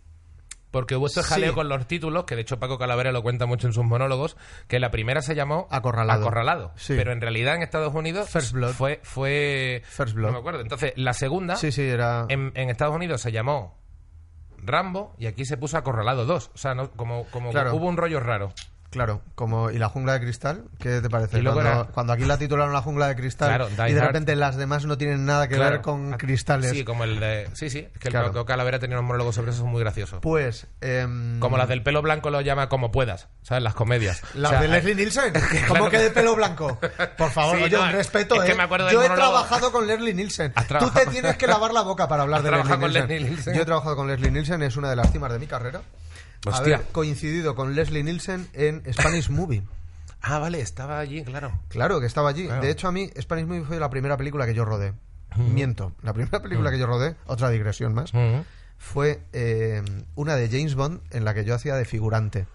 Porque 0.71 0.95
hubo 0.97 1.07
Sí. 1.07 1.21
jaleo 1.23 1.53
con 1.53 1.69
los 1.69 1.87
títulos, 1.87 2.25
que 2.25 2.35
de 2.35 2.41
hecho 2.41 2.59
Paco 2.59 2.77
Calavera 2.77 3.11
lo 3.11 3.23
cuenta 3.23 3.45
mucho 3.45 3.67
en 3.67 3.73
sus 3.73 3.85
monólogos, 3.85 4.35
que 4.67 4.79
la 4.79 4.91
primera 4.91 5.21
se 5.21 5.33
llamó 5.33 5.67
Acorralado. 5.71 6.21
Acorralado. 6.21 6.71
Sí. 6.75 6.93
Pero 6.97 7.13
en 7.13 7.21
realidad 7.21 7.55
en 7.55 7.61
Estados 7.61 7.93
Unidos 7.95 8.29
First 8.29 8.51
Blood. 8.51 8.71
fue 8.73 8.99
fue 9.03 9.81
First 9.85 10.13
Blood. 10.15 10.27
no 10.27 10.33
me 10.33 10.39
acuerdo. 10.39 10.59
Entonces, 10.61 10.91
la 10.97 11.13
segunda 11.13 11.55
Sí, 11.55 11.71
sí, 11.71 11.81
era 11.83 12.25
en, 12.29 12.51
en 12.55 12.69
Estados 12.69 12.93
Unidos 12.95 13.21
se 13.21 13.31
llamó 13.31 13.77
Rambo 14.57 15.15
y 15.17 15.27
aquí 15.27 15.45
se 15.45 15.55
puso 15.57 15.77
Acorralado 15.77 16.25
2. 16.25 16.51
O 16.53 16.57
sea, 16.57 16.75
no, 16.75 16.91
como, 16.91 17.23
como 17.31 17.51
Claro. 17.51 17.73
hubo 17.75 17.87
un 17.87 17.95
rollo 17.97 18.19
raro. 18.19 18.51
Claro, 18.89 19.21
como 19.35 19.69
y 19.69 19.77
la 19.77 19.89
jungla 19.89 20.13
de 20.13 20.21
cristal, 20.21 20.63
¿qué 20.79 21.01
te 21.01 21.09
parece? 21.09 21.43
Cuando, 21.43 21.59
era- 21.61 21.83
cuando 21.93 22.13
aquí 22.13 22.23
la 22.23 22.37
titularon 22.37 22.71
la 22.73 22.81
jungla 22.81 23.07
de 23.09 23.17
cristal 23.17 23.49
Claro, 23.49 23.89
y 23.89 23.93
de 23.93 23.99
Hard. 23.99 24.07
repente 24.07 24.35
las 24.37 24.55
demás 24.55 24.85
no 24.85 24.97
tienen 24.97 25.25
nada 25.25 25.49
que 25.49 25.55
Claro. 25.55 25.71
ver 25.71 25.81
con 25.81 26.11
cristales. 26.13 26.71
Sí, 26.71 26.85
como 26.85 27.03
el 27.03 27.19
de. 27.19 27.49
Sí, 27.53 27.69
sí. 27.69 27.79
Es 27.93 27.99
que 27.99 28.09
Claro. 28.09 28.27
el 28.27 28.31
Paco 28.31 28.45
Calavera 28.45 28.79
tenía 28.79 28.95
unos 28.97 29.05
monólogos 29.07 29.35
sobre 29.35 29.51
eso 29.51 29.65
muy 29.65 29.81
graciosos. 29.81 30.19
Pues 30.21 30.67
em, 30.79 31.37
Como 31.41 31.57
las 31.57 31.67
del 31.67 31.83
pelo 31.83 32.01
blanco 32.01 32.29
lo 32.29 32.39
llama 32.39 32.69
como 32.69 32.89
puedas, 32.91 33.27
¿sabes? 33.43 33.61
Las 33.61 33.75
comedias. 33.75 34.21
Las 34.35 34.51
O 34.51 34.53
sea, 34.53 34.61
de 34.61 34.67
Leslie 34.69 34.95
Nielsen. 34.95 35.33
¿Cómo 35.67 35.89
que 35.89 35.97
de 35.99 36.09
pelo 36.11 36.35
blanco? 36.35 36.79
Por 37.17 37.29
favor, 37.31 37.57
Sí, 37.57 37.63
oye, 37.63 37.75
no, 37.77 37.91
respeto, 37.91 38.35
es 38.35 38.41
que 38.43 38.51
¿eh? 38.53 38.55
me 38.55 38.67
Yo 38.69 38.75
he 38.75 39.09
monólogo. 39.09 39.15
trabajado 39.15 39.71
con 39.73 39.85
Leslie 39.85 40.13
Nielsen. 40.13 40.53
Tú 40.79 40.89
te 40.91 41.05
tienes 41.07 41.35
que 41.35 41.45
lavar 41.45 41.73
la 41.73 41.81
boca 41.81 42.07
para 42.07 42.23
hablar 42.23 42.39
¿Has 42.39 42.43
de 42.45 42.51
Leslie 42.51 42.77
Nielsen. 42.77 43.07
Leslie 43.09 43.29
Nielsen? 43.29 43.53
Yo 43.53 43.61
he 43.63 43.65
trabajado 43.65 43.95
con 43.97 44.07
Leslie 44.07 44.31
Nielsen, 44.31 44.63
es 44.63 44.77
una 44.77 44.89
de 44.89 44.95
las 44.95 45.11
cimas 45.11 45.31
de 45.33 45.39
mi 45.39 45.45
carrera. 45.47 45.81
Hostia. 46.49 46.75
Haber 46.77 46.87
coincidido 46.91 47.55
con 47.55 47.75
Leslie 47.75 48.03
Nielsen 48.03 48.47
en 48.53 48.83
Spanish 48.93 49.29
Movie. 49.29 49.63
Ah, 50.19 50.39
vale, 50.39 50.59
estaba 50.59 50.99
allí, 50.99 51.23
claro. 51.23 51.57
Claro, 51.69 51.99
que 52.01 52.07
estaba 52.07 52.29
allí. 52.29 52.47
Claro. 52.47 52.61
De 52.61 52.71
hecho, 52.71 52.87
a 52.87 52.91
mí 52.91 53.09
Spanish 53.21 53.45
Movie 53.45 53.63
fue 53.63 53.79
la 53.79 53.89
primera 53.89 54.17
película 54.17 54.45
que 54.47 54.55
yo 54.55 54.65
rodé. 54.65 54.93
Miento. 55.37 55.93
La 56.01 56.11
primera 56.11 56.41
película 56.41 56.71
que 56.71 56.79
yo 56.79 56.87
rodé, 56.87 57.15
otra 57.27 57.49
digresión 57.51 57.93
más, 57.93 58.13
Mm. 58.13 58.39
fue 58.77 59.21
eh, 59.31 59.83
una 60.15 60.35
de 60.35 60.49
James 60.49 60.73
Bond 60.75 61.01
en 61.11 61.23
la 61.23 61.33
que 61.35 61.45
yo 61.45 61.53
hacía 61.53 61.75
de 61.75 61.85
figurante. 61.85 62.47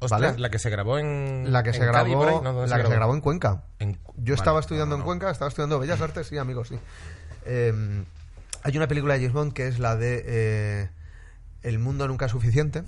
Ostras, 0.00 0.20
¿Vale? 0.22 0.38
la 0.38 0.50
que 0.50 0.58
se 0.58 0.70
grabó 0.70 0.98
en. 0.98 1.52
La 1.52 1.62
que 1.62 1.68
en 1.68 1.74
se 1.74 1.80
Cádiz, 1.90 2.16
grabó, 2.16 2.40
¿no? 2.42 2.52
¿Dónde 2.54 2.70
la 2.70 2.76
que 2.82 2.88
se 2.88 2.94
grabó 2.94 3.14
en 3.14 3.20
Cuenca. 3.20 3.62
En- 3.78 3.92
Yo 3.92 4.00
Vale, 4.16 4.34
estaba 4.34 4.58
estudiando 4.60 4.96
no, 4.96 5.02
en. 5.02 5.06
Cuenca, 5.06 5.30
estaba 5.30 5.50
estudiando 5.50 5.78
Bellas 5.78 6.00
Artes, 6.00 6.26
sí, 6.28 6.38
amigos, 6.38 6.68
sí. 6.68 6.78
Eh, 7.44 8.04
hay 8.62 8.76
una 8.76 8.88
película 8.88 9.14
de 9.14 9.20
James 9.20 9.34
Bond 9.34 9.52
que 9.52 9.68
es 9.68 9.78
la 9.78 9.96
de 9.96 10.24
eh, 10.26 10.88
El 11.62 11.78
mundo 11.78 12.06
nunca 12.08 12.26
es 12.26 12.32
suficiente, 12.32 12.82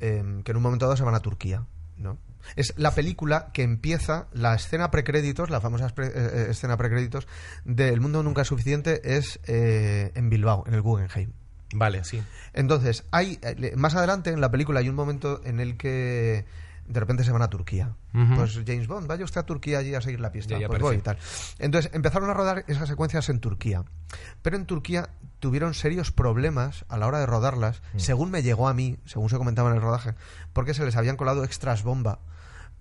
eh, 0.00 0.40
que 0.44 0.50
en 0.50 0.56
un 0.56 0.62
momento 0.62 0.86
dado 0.86 0.96
se 0.96 1.04
van 1.04 1.14
a 1.14 1.20
Turquía, 1.20 1.64
¿no? 1.96 2.18
Es 2.56 2.74
la 2.76 2.92
película 2.92 3.50
que 3.52 3.62
empieza 3.62 4.26
la 4.32 4.54
escena 4.54 4.90
precréditos, 4.90 5.48
la 5.48 5.60
famosa 5.60 5.88
pre- 5.90 6.08
eh, 6.08 6.12
eh, 6.14 6.46
escena 6.50 6.76
precréditos 6.76 7.28
de 7.64 7.90
El 7.90 8.00
mundo 8.00 8.22
nunca 8.24 8.42
es 8.42 8.48
suficiente 8.48 9.16
es 9.16 9.38
eh, 9.46 10.10
en 10.16 10.28
Bilbao, 10.28 10.64
en 10.66 10.74
el 10.74 10.82
Guggenheim. 10.82 11.30
Vale, 11.74 12.02
sí. 12.04 12.20
Entonces, 12.52 13.04
hay 13.12 13.38
más 13.76 13.94
adelante 13.94 14.30
en 14.30 14.40
la 14.40 14.50
película 14.50 14.80
hay 14.80 14.88
un 14.88 14.94
momento 14.96 15.40
en 15.44 15.60
el 15.60 15.76
que 15.76 16.44
de 16.92 17.00
repente 17.00 17.24
se 17.24 17.32
van 17.32 17.42
a 17.42 17.48
Turquía. 17.48 17.96
Pues 18.12 18.60
James 18.66 18.86
Bond, 18.86 19.06
vaya 19.08 19.24
usted 19.24 19.40
a 19.40 19.46
Turquía 19.46 19.78
allí 19.78 19.94
a 19.94 20.00
seguir 20.00 20.20
la 20.20 20.30
pista. 20.30 20.58
Ya, 20.58 20.68
pues 20.68 20.80
voy 20.80 20.96
y 20.96 21.00
tal. 21.00 21.18
Entonces, 21.58 21.90
empezaron 21.94 22.30
a 22.30 22.34
rodar 22.34 22.64
esas 22.68 22.88
secuencias 22.88 23.28
en 23.28 23.40
Turquía. 23.40 23.84
Pero 24.42 24.56
en 24.56 24.66
Turquía 24.66 25.08
tuvieron 25.40 25.74
serios 25.74 26.12
problemas 26.12 26.84
a 26.88 26.96
la 26.98 27.06
hora 27.06 27.18
de 27.18 27.26
rodarlas, 27.26 27.82
Mm. 27.94 27.98
según 27.98 28.30
me 28.30 28.42
llegó 28.42 28.68
a 28.68 28.74
mí, 28.74 28.98
según 29.06 29.28
se 29.28 29.36
comentaba 29.38 29.70
en 29.70 29.76
el 29.76 29.82
rodaje, 29.82 30.14
porque 30.52 30.74
se 30.74 30.84
les 30.84 30.94
habían 30.96 31.16
colado 31.16 31.42
extras 31.44 31.82
bomba 31.82 32.20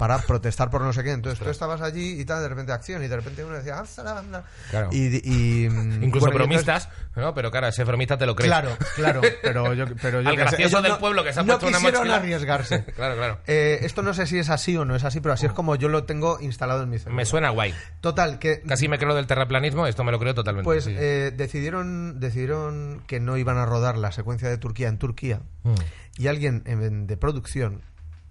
para 0.01 0.17
protestar 0.17 0.71
por 0.71 0.81
no 0.81 0.91
sé 0.93 1.03
qué. 1.03 1.11
Entonces 1.11 1.37
tú 1.39 1.47
estabas 1.51 1.79
allí 1.79 2.19
y 2.19 2.25
tal, 2.25 2.41
de 2.41 2.49
repente 2.49 2.71
acción, 2.71 3.03
y 3.03 3.07
de 3.07 3.15
repente 3.17 3.45
uno 3.45 3.53
decía, 3.53 3.77
"Ah, 3.77 4.03
la 4.03 4.13
banda". 4.13 4.43
Claro. 4.71 4.89
Y, 4.91 5.17
y, 5.17 5.69
mm, 5.69 6.01
Incluso 6.01 6.01
bueno, 6.01 6.01
y 6.01 6.05
entonces- 6.05 6.33
bromistas, 6.33 6.89
¿no? 7.15 7.35
Pero 7.35 7.51
claro, 7.51 7.67
ese 7.67 7.83
bromista 7.83 8.17
te 8.17 8.25
lo 8.25 8.35
crees. 8.35 8.49
Claro, 8.49 8.75
claro, 8.95 9.21
pero 9.43 9.75
yo, 9.75 9.85
pero 10.01 10.21
yo 10.21 10.29
Al 10.29 10.35
que 10.37 10.41
sé, 10.41 10.47
gracioso 10.47 10.69
ellos 10.79 10.81
del 10.81 10.91
no- 10.93 10.97
pueblo 10.97 11.23
que 11.23 11.33
se 11.33 11.39
ha 11.39 11.43
no 11.43 11.47
puesto 11.59 11.67
una 11.67 11.77
quisieron 11.77 11.99
mochila. 11.99 12.15
arriesgarse. 12.15 12.83
claro, 12.95 13.15
claro. 13.15 13.37
Eh, 13.45 13.77
esto 13.83 14.01
no 14.01 14.15
sé 14.15 14.25
si 14.25 14.39
es 14.39 14.49
así 14.49 14.75
o 14.75 14.85
no 14.85 14.95
es 14.95 15.03
así, 15.03 15.19
pero 15.19 15.33
así 15.35 15.45
es 15.45 15.51
como 15.51 15.75
yo 15.75 15.87
lo 15.87 16.03
tengo 16.05 16.39
instalado 16.41 16.81
en 16.81 16.89
mi 16.89 16.97
cerebro. 16.97 17.17
Me 17.17 17.25
suena 17.25 17.51
guay. 17.51 17.71
Total, 17.99 18.39
que 18.39 18.61
Casi 18.61 18.87
me 18.87 18.97
creo 18.97 19.13
del 19.13 19.27
terraplanismo, 19.27 19.85
esto 19.85 20.03
me 20.03 20.11
lo 20.11 20.17
creo 20.17 20.33
totalmente. 20.33 20.63
pues 20.65 20.85
sí. 20.85 20.95
eh, 20.97 21.31
decidieron, 21.37 22.19
decidieron 22.19 23.03
que 23.05 23.19
no 23.19 23.37
iban 23.37 23.59
a 23.59 23.67
rodar 23.67 23.99
la 23.99 24.11
secuencia 24.11 24.49
de 24.49 24.57
Turquía 24.57 24.87
en 24.87 24.97
Turquía 24.97 25.41
Mm. 25.61 25.75
y 26.17 26.25
alguien 26.27 26.63
en- 26.65 27.05
de 27.05 27.17
producción 27.17 27.83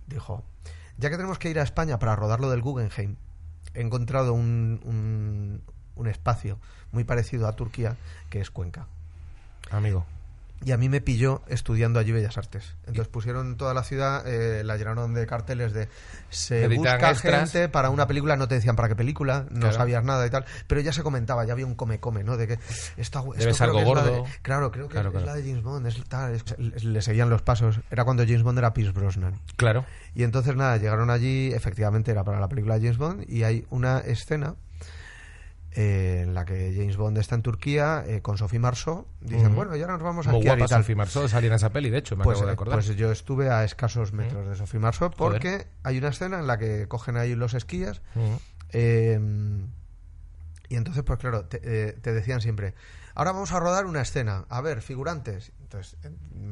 dijo, 0.09 0.45
ya 1.01 1.09
que 1.09 1.17
tenemos 1.17 1.39
que 1.39 1.51
ir 1.51 1.59
a 1.59 1.63
España 1.63 1.99
para 1.99 2.15
rodar 2.15 2.41
lo 2.41 2.51
del 2.51 2.61
Guggenheim, 2.61 3.17
he 3.75 3.81
encontrado 3.81 4.35
un, 4.35 4.81
un, 4.85 5.63
un 5.97 6.07
espacio 6.07 6.59
muy 6.93 7.05
parecido 7.05 7.49
a 7.49 7.57
Turquía 7.57 7.97
que 8.29 8.41
es 8.41 8.51
Cuenca. 8.51 8.87
Amigo. 9.71 10.05
Y 10.63 10.73
a 10.73 10.77
mí 10.77 10.91
me 10.91 11.01
pilló 11.01 11.41
estudiando 11.49 11.99
allí 11.99 12.13
Bellas 12.13 12.37
Artes. 12.37 12.75
Entonces 12.81 13.09
pusieron 13.09 13.57
toda 13.57 13.73
la 13.73 13.83
ciudad, 13.83 14.27
eh, 14.27 14.63
la 14.63 14.77
llenaron 14.77 15.15
de 15.15 15.27
carteles 15.27 15.73
de 15.73 15.89
se 16.29 16.69
busca 16.69 17.11
extras. 17.11 17.51
gente 17.51 17.69
para 17.71 17.89
una 17.89 18.07
película, 18.07 18.37
no 18.37 18.47
te 18.47 18.57
decían 18.57 18.77
para 18.77 18.89
qué 18.89 18.95
película, 18.95 19.47
no 19.51 19.61
Claro. 19.61 19.75
sabías 19.75 20.05
nada 20.05 20.27
y 20.27 20.31
tal, 20.31 20.45
pero 20.67 20.83
ya 20.83 20.93
se 20.93 21.03
comentaba, 21.03 21.47
ya 21.47 21.55
había 21.55 21.65
un 21.65 21.75
come-come, 21.75 22.25
¿no? 22.25 22.37
De 22.37 22.47
que 22.47 22.59
esta, 22.99 23.21
esto 23.21 23.33
Debe 23.39 23.55
ser 23.55 23.69
creo 23.71 23.79
algo 23.79 23.79
que 23.95 24.01
es 24.01 24.05
la 24.07 24.11
gordo. 24.13 24.25
de- 24.25 24.31
claro, 24.43 24.71
creo 24.71 24.89
que 24.89 24.93
Claro, 24.93 25.09
es 25.09 25.13
claro. 25.15 25.27
la 25.27 25.35
de 25.35 25.43
James 25.49 25.63
Bond, 25.63 25.87
es 25.87 26.05
tal, 26.05 26.35
es- 26.35 26.85
le 26.85 27.01
seguían 27.03 27.31
los 27.31 27.41
pasos. 27.41 27.81
Era 27.91 28.05
cuando 28.05 28.25
James 28.25 28.43
Bond 28.43 28.59
era 28.59 28.75
Pierce 28.75 28.93
Brosnan. 28.93 29.41
Claro. 29.57 29.87
Y 30.15 30.25
entonces 30.25 30.57
nada, 30.57 30.77
llegaron 30.77 31.09
allí, 31.09 31.53
efectivamente 31.55 32.11
era 32.11 32.23
para 32.23 32.39
la 32.39 32.49
película 32.49 32.75
de 32.75 32.81
James 32.83 32.99
Bond 32.99 33.25
y 33.31 33.45
hay 33.45 33.65
una 33.71 34.01
escena 34.01 34.57
eh, 35.73 36.23
en 36.25 36.35
la 36.35 36.45
que 36.45 36.75
James 36.77 36.97
Bond 36.97 37.17
está 37.19 37.35
en 37.37 37.43
Turquía 37.43 38.03
eh, 38.07 38.23
con 38.23 38.37
Sophie 38.39 38.59
Marceau. 38.59 39.07
Dicen, 39.21 39.55
bueno, 39.55 39.77
y 39.77 39.81
ahora 39.83 39.95
nos 39.95 40.03
vamos 40.03 40.27
a 40.27 40.33
Muy 40.33 40.41
y 40.41 40.45
guapa 40.45 40.67
tal. 40.67 40.81
Sophie 40.83 40.97
Marceau 40.97 41.29
salía 41.29 41.49
en 41.49 41.55
esa 41.55 41.71
peli, 41.71 41.91
de 41.91 41.99
hecho, 41.99 42.17
me 42.17 42.25
Pues, 42.25 42.39
acabo 42.39 42.47
de 42.47 42.53
eh, 42.53 42.55
acordar. 42.55 42.75
pues 42.77 42.97
yo 42.97 43.13
estuve 43.13 43.51
a 43.51 43.63
escasos 43.65 44.13
metros 44.13 44.49
de 44.49 44.57
Sophie 44.57 44.81
Marceau 44.81 45.11
porque 45.11 45.51
Joder. 45.51 45.67
hay 45.85 45.99
una 45.99 46.09
escena 46.09 46.39
en 46.41 46.47
la 46.47 46.59
que 46.59 46.89
cogen 46.89 47.17
ahí 47.17 47.35
los 47.35 47.55
esquíes 47.55 48.01
Mm. 48.15 48.21
eh, 48.71 49.21
y 50.69 50.77
entonces, 50.77 51.03
pues 51.03 51.19
claro, 51.19 51.47
te, 51.47 51.59
te 51.95 52.13
decían 52.13 52.41
siempre, 52.41 52.75
ahora 53.21 53.33
vamos 53.33 53.53
a 53.53 53.61
rodar 53.61 53.85
una 53.85 54.01
escena, 54.01 54.47
a 54.49 54.61
ver, 54.63 54.81
figurantes. 54.81 55.53
Entonces, 55.61 55.97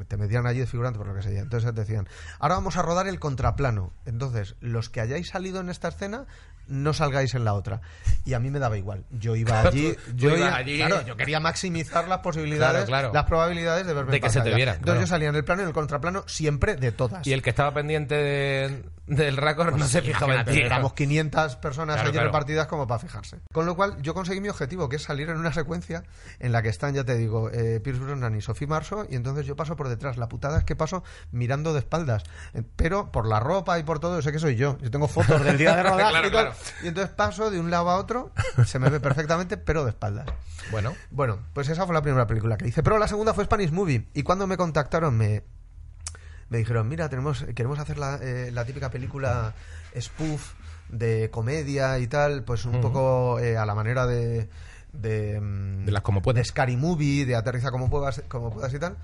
te 0.07 0.17
metían 0.19 0.47
allí 0.47 0.61
de 0.61 0.67
figurante 0.67 0.99
por 0.99 1.09
lo 1.09 1.15
que 1.15 1.23
sea. 1.23 1.41
Entonces 1.41 1.73
te 1.75 1.81
decían, 1.81 2.07
ahora 2.39 2.57
vamos 2.57 2.77
a 2.77 2.83
rodar 2.83 3.09
el 3.09 3.19
contraplano. 3.19 3.93
Entonces, 4.05 4.55
los 4.61 4.91
que 4.91 5.01
hayáis 5.01 5.29
salido 5.31 5.61
en 5.61 5.71
esta 5.71 5.89
escena, 5.89 6.27
no 6.67 6.93
salgáis 6.93 7.35
en 7.35 7.47
la 7.47 7.55
otra. 7.55 7.81
Y 8.27 8.35
a 8.35 8.39
mí 8.39 8.51
me 8.51 8.59
daba 8.59 8.77
igual. 8.77 9.05
Yo 9.11 9.35
iba 9.35 9.61
allí, 9.63 9.97
yo 10.15 10.37
iba- 10.37 10.55
allí. 10.55 10.77
claro, 10.77 11.01
yo 11.07 11.17
quería 11.17 11.41
maximizar 11.41 12.07
las 12.07 12.19
posibilidades, 12.19 12.85
Claro, 12.85 13.09
claro. 13.09 13.11
las 13.15 13.25
probabilidades 13.25 13.87
de 13.87 13.95
verme 13.95 14.13
De 14.13 14.21
que 14.21 14.29
se 14.29 14.43
te 14.43 14.55
vieran, 14.55 14.77
Entonces 14.77 15.01
yo 15.01 15.07
salía 15.07 15.31
en 15.31 15.37
el 15.37 15.45
plano 15.45 15.63
y 15.63 15.65
en 15.65 15.69
el 15.69 15.75
contraplano 15.75 16.25
siempre 16.29 16.77
de 16.77 16.93
todas. 16.93 17.27
Y 17.27 17.33
el 17.33 17.41
que 17.43 17.49
estaba 17.51 17.73
pendiente 17.73 18.15
de- 18.15 18.85
del 19.09 19.37
récord 19.37 19.75
no 19.77 19.87
se 19.87 20.03
fijaba 20.03 20.41
en 20.41 20.47
ti. 20.47 20.61
Éramos 20.61 20.93
500 20.93 21.57
personas 21.57 21.97
Claro, 21.97 22.09
allí 22.09 22.13
claro. 22.17 22.29
repartidas 22.29 22.67
como 22.67 22.87
para 22.87 22.99
fijarse. 22.99 23.41
Con 23.53 23.67
lo 23.67 23.75
cual, 23.75 24.01
yo 24.03 24.15
conseguí 24.15 24.41
mi 24.41 24.49
objetivo, 24.49 24.89
que 24.89 24.97
es 24.97 25.03
salir 25.03 25.29
en 25.31 25.39
una 25.39 25.53
secuencia 25.53 26.05
en 26.39 26.53
la 26.53 26.63
que 26.63 26.69
están, 26.69 26.95
ya 26.95 27.05
te 27.05 27.17
digo, 27.17 27.51
eh, 27.51 27.81
Pierce 27.81 28.01
Brosnan 28.03 28.37
y 28.37 28.41
Sophie 28.41 28.67
Marceau, 28.67 29.07
y 29.09 29.17
entonces 29.17 29.47
yo 29.47 29.57
paso 29.57 29.77
por 29.77 29.89
detrás. 29.89 30.17
La 30.19 30.29
putada 30.29 30.59
es 30.59 30.65
que 30.65 30.77
paso 30.77 31.03
mirando 31.33 31.73
de 31.73 31.81
espaldas. 31.81 32.23
Eh, 32.55 32.63
Pero 32.77 33.11
por 33.11 33.27
la 33.27 33.41
ropa 33.41 33.79
y 33.79 33.83
por 33.83 33.99
todo, 33.99 34.21
sé 34.23 34.31
que 34.33 34.39
soy 34.39 34.57
yo. 34.57 34.79
Yo 34.81 34.91
tengo 34.91 35.09
fotos 35.09 35.43
del 35.43 35.57
día 35.59 35.75
de 35.75 35.83
rodaje 35.89 36.31
Claro, 36.31 36.53
y. 36.83 36.85
Y 36.85 36.89
entonces 36.89 37.13
paso 37.15 37.51
de 37.51 37.59
un 37.59 37.71
lado 37.71 37.91
a 37.91 37.97
otro, 37.97 38.33
se 38.67 38.79
me 38.79 38.91
ve 38.91 39.01
perfectamente, 39.01 39.57
pero 39.57 39.85
de 39.85 39.91
espaldas. 39.91 40.27
Bueno, 40.71 40.95
Bueno, 41.11 41.39
pues 41.55 41.69
esa 41.69 41.87
fue 41.87 41.95
la 41.95 42.03
primera 42.03 42.27
película 42.27 42.57
que 42.59 42.69
hice. 42.69 42.83
Pero 42.83 42.99
la 42.99 43.09
segunda 43.09 43.33
fue 43.33 43.45
Spanish 43.45 43.71
Movie. 43.73 44.09
Y 44.13 44.23
cuando 44.23 44.47
me 44.47 44.57
contactaron, 44.57 45.17
me, 45.17 45.45
me 46.51 46.59
dijeron, 46.59 46.89
mira, 46.89 47.09
tenemos, 47.09 47.45
queremos 47.55 47.79
hacer 47.79 47.99
la, 47.99 48.17
eh, 48.23 48.51
la 48.53 48.65
típica 48.65 48.91
película 48.91 49.55
spoof 49.99 50.55
de 50.89 51.29
comedia 51.31 51.99
y 51.99 52.07
tal, 52.07 52.45
pues 52.45 52.65
un 52.65 52.81
poco 52.81 53.39
eh, 53.41 53.57
a 53.57 53.67
la 53.67 53.75
manera 53.75 54.07
de... 54.07 54.49
De, 54.93 55.39
mm, 55.41 55.85
De 55.85 55.93
las 55.93 56.03
como 56.03 56.23
puedas. 56.23 56.37
de 56.43 56.45
Scary 56.45 56.77
Movie, 56.77 57.27
de 57.27 57.37
Aterriza 57.37 57.71
como 57.71 57.91
puedas, 57.91 58.23
como 58.29 58.51
puedas 58.51 58.73
y 58.73 58.79
tal. 58.79 58.97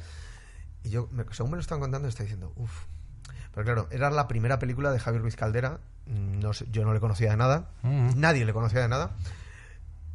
Y 0.83 0.88
yo, 0.90 1.09
me- 1.12 1.24
según 1.33 1.50
me 1.52 1.57
lo 1.57 1.61
están 1.61 1.78
contando, 1.80 2.09
estoy 2.09 2.24
diciendo, 2.24 2.52
uff. 2.57 2.85
Pero 3.54 3.64
claro, 3.64 3.88
era 3.90 4.11
la 4.11 4.26
primera 4.26 4.59
película 4.59 4.90
de 4.92 4.98
Javier 4.98 5.20
Ruiz 5.22 5.37
Caldera. 5.37 5.78
No 6.07 6.52
sé, 6.54 6.66
yo 6.72 6.85
no 6.85 6.92
le 6.94 7.00
conocía 7.00 7.30
de 7.30 7.37
nada. 7.37 7.68
Mm. 7.83 8.12
Nadie 8.18 8.44
le 8.46 8.52
conocía 8.54 8.80
de 8.80 8.88
nada. 8.88 9.11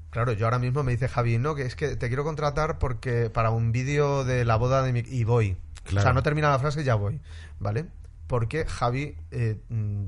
Claro, 0.09 0.33
yo 0.33 0.47
ahora 0.47 0.57
mismo 0.59 0.81
me 0.83 0.91
dice 0.91 1.07
Javi, 1.07 1.37
no, 1.37 1.53
que 1.53 1.61
es 1.63 1.75
que 1.75 1.95
te 1.95 2.07
quiero 2.07 2.23
contratar 2.23 2.79
porque 2.79 3.29
para 3.29 3.51
un 3.51 3.71
vídeo 3.71 4.23
de 4.25 4.43
la 4.43 4.55
boda 4.55 4.81
de 4.81 4.91
mi... 4.91 4.99
Y 5.05 5.23
voy. 5.23 5.55
Claro. 5.89 6.01
O 6.01 6.03
sea, 6.03 6.13
no 6.13 6.23
termina 6.23 6.49
la 6.49 6.59
frase 6.59 6.81
y 6.81 6.83
ya 6.85 6.95
voy. 6.95 7.19
¿Vale? 7.59 7.85
Porque 8.27 8.65
Javi 8.65 9.15
eh, 9.31 9.57
mm, 9.69 10.05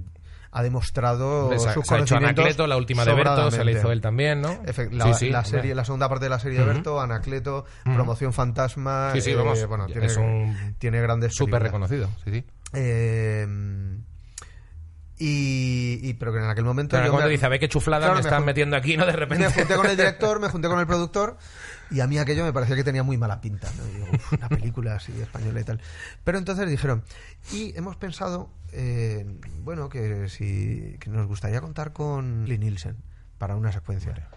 ha 0.51 0.63
demostrado 0.63 1.49
se, 1.51 1.57
sus 1.59 1.63
se 1.63 1.69
ha 1.69 1.71
hecho 1.71 1.81
conocimientos 2.15 2.43
Anacleto, 2.43 2.67
la 2.67 2.77
última 2.77 3.03
de 3.05 3.13
Berto, 3.13 3.49
se 3.51 3.63
la 3.63 3.71
hizo 3.71 3.91
él 3.91 3.99
también, 4.01 4.41
¿no? 4.41 4.59
La, 4.91 5.05
Sí, 5.05 5.13
sí, 5.15 5.29
la 5.29 5.43
serie, 5.45 5.73
la 5.73 5.85
segunda 5.85 6.07
parte 6.09 6.25
de 6.25 6.29
la 6.29 6.39
serie 6.39 6.59
de. 6.59 6.65
Berto, 6.65 7.01
Anacleto. 7.01 7.65
Promoción 7.83 8.31
Fantasma. 8.33 9.11
Sí, 9.13 9.21
sí, 9.21 9.31
eh, 9.31 9.35
vamos, 9.35 9.65
bueno, 9.67 9.85
tiene, 9.87 10.05
es 10.05 10.17
un 10.17 10.75
tiene 10.77 11.01
grandes 11.01 11.33
Súper 11.33 11.63
reconocido, 11.63 12.09
sí, 12.23 12.31
sí. 12.31 12.45
Eh, 12.73 13.47
y, 15.17 15.99
y- 16.01 16.13
pero 16.15 16.31
que 16.33 16.39
en 16.39 16.45
aquel 16.49 16.63
momento. 16.65 16.95
Pero 16.95 17.05
yo 17.05 17.11
cuando 17.11 17.27
me- 17.27 17.33
dice, 17.33 17.45
a 17.45 17.49
ver 17.49 17.59
qué 17.59 17.69
chuflada 17.69 17.99
Claro, 18.07 18.15
me 18.15 18.21
me 18.23 18.27
están 18.27 18.43
metiendo 18.45 18.75
aquí, 18.75 18.97
¿no? 18.97 19.05
De 19.05 19.11
repente. 19.11 19.45
me 19.45 19.51
junté 19.53 19.75
con 19.75 19.85
el 19.85 19.95
director, 19.97 20.39
me 20.39 20.49
junté 20.49 20.67
con 20.67 20.79
el 20.79 20.87
productor 20.87 21.37
y 21.91 21.99
a 21.99 22.07
mí 22.07 22.17
aquello 22.17 22.43
me 22.45 22.53
parecía 22.53 22.75
que 22.75 22.83
tenía 22.83 23.03
muy 23.03 23.17
mala 23.17 23.41
pinta. 23.41 23.69
¿no? 23.77 23.87
Y 23.89 23.93
digo, 23.95 24.07
"Uf, 24.13 24.33
una 24.33 24.49
película 24.49 24.95
así 24.95 25.11
española 25.21 25.59
y 25.61 25.63
tal. 25.63 25.81
Pero 26.23 26.37
entonces 26.37 26.69
dijeron, 26.69 27.03
y 27.51 27.77
hemos 27.77 27.97
pensado, 27.97 28.49
eh, 28.71 29.25
bueno, 29.59 29.89
que 29.89 30.29
si 30.29 30.97
que 30.99 31.09
nos 31.09 31.27
gustaría 31.27 31.61
contar 31.61 31.93
con 31.93 32.45
Lee 32.47 32.57
Nielsen 32.57 32.95
para 33.37 33.55
una 33.55 33.71
secuencia. 33.71 34.29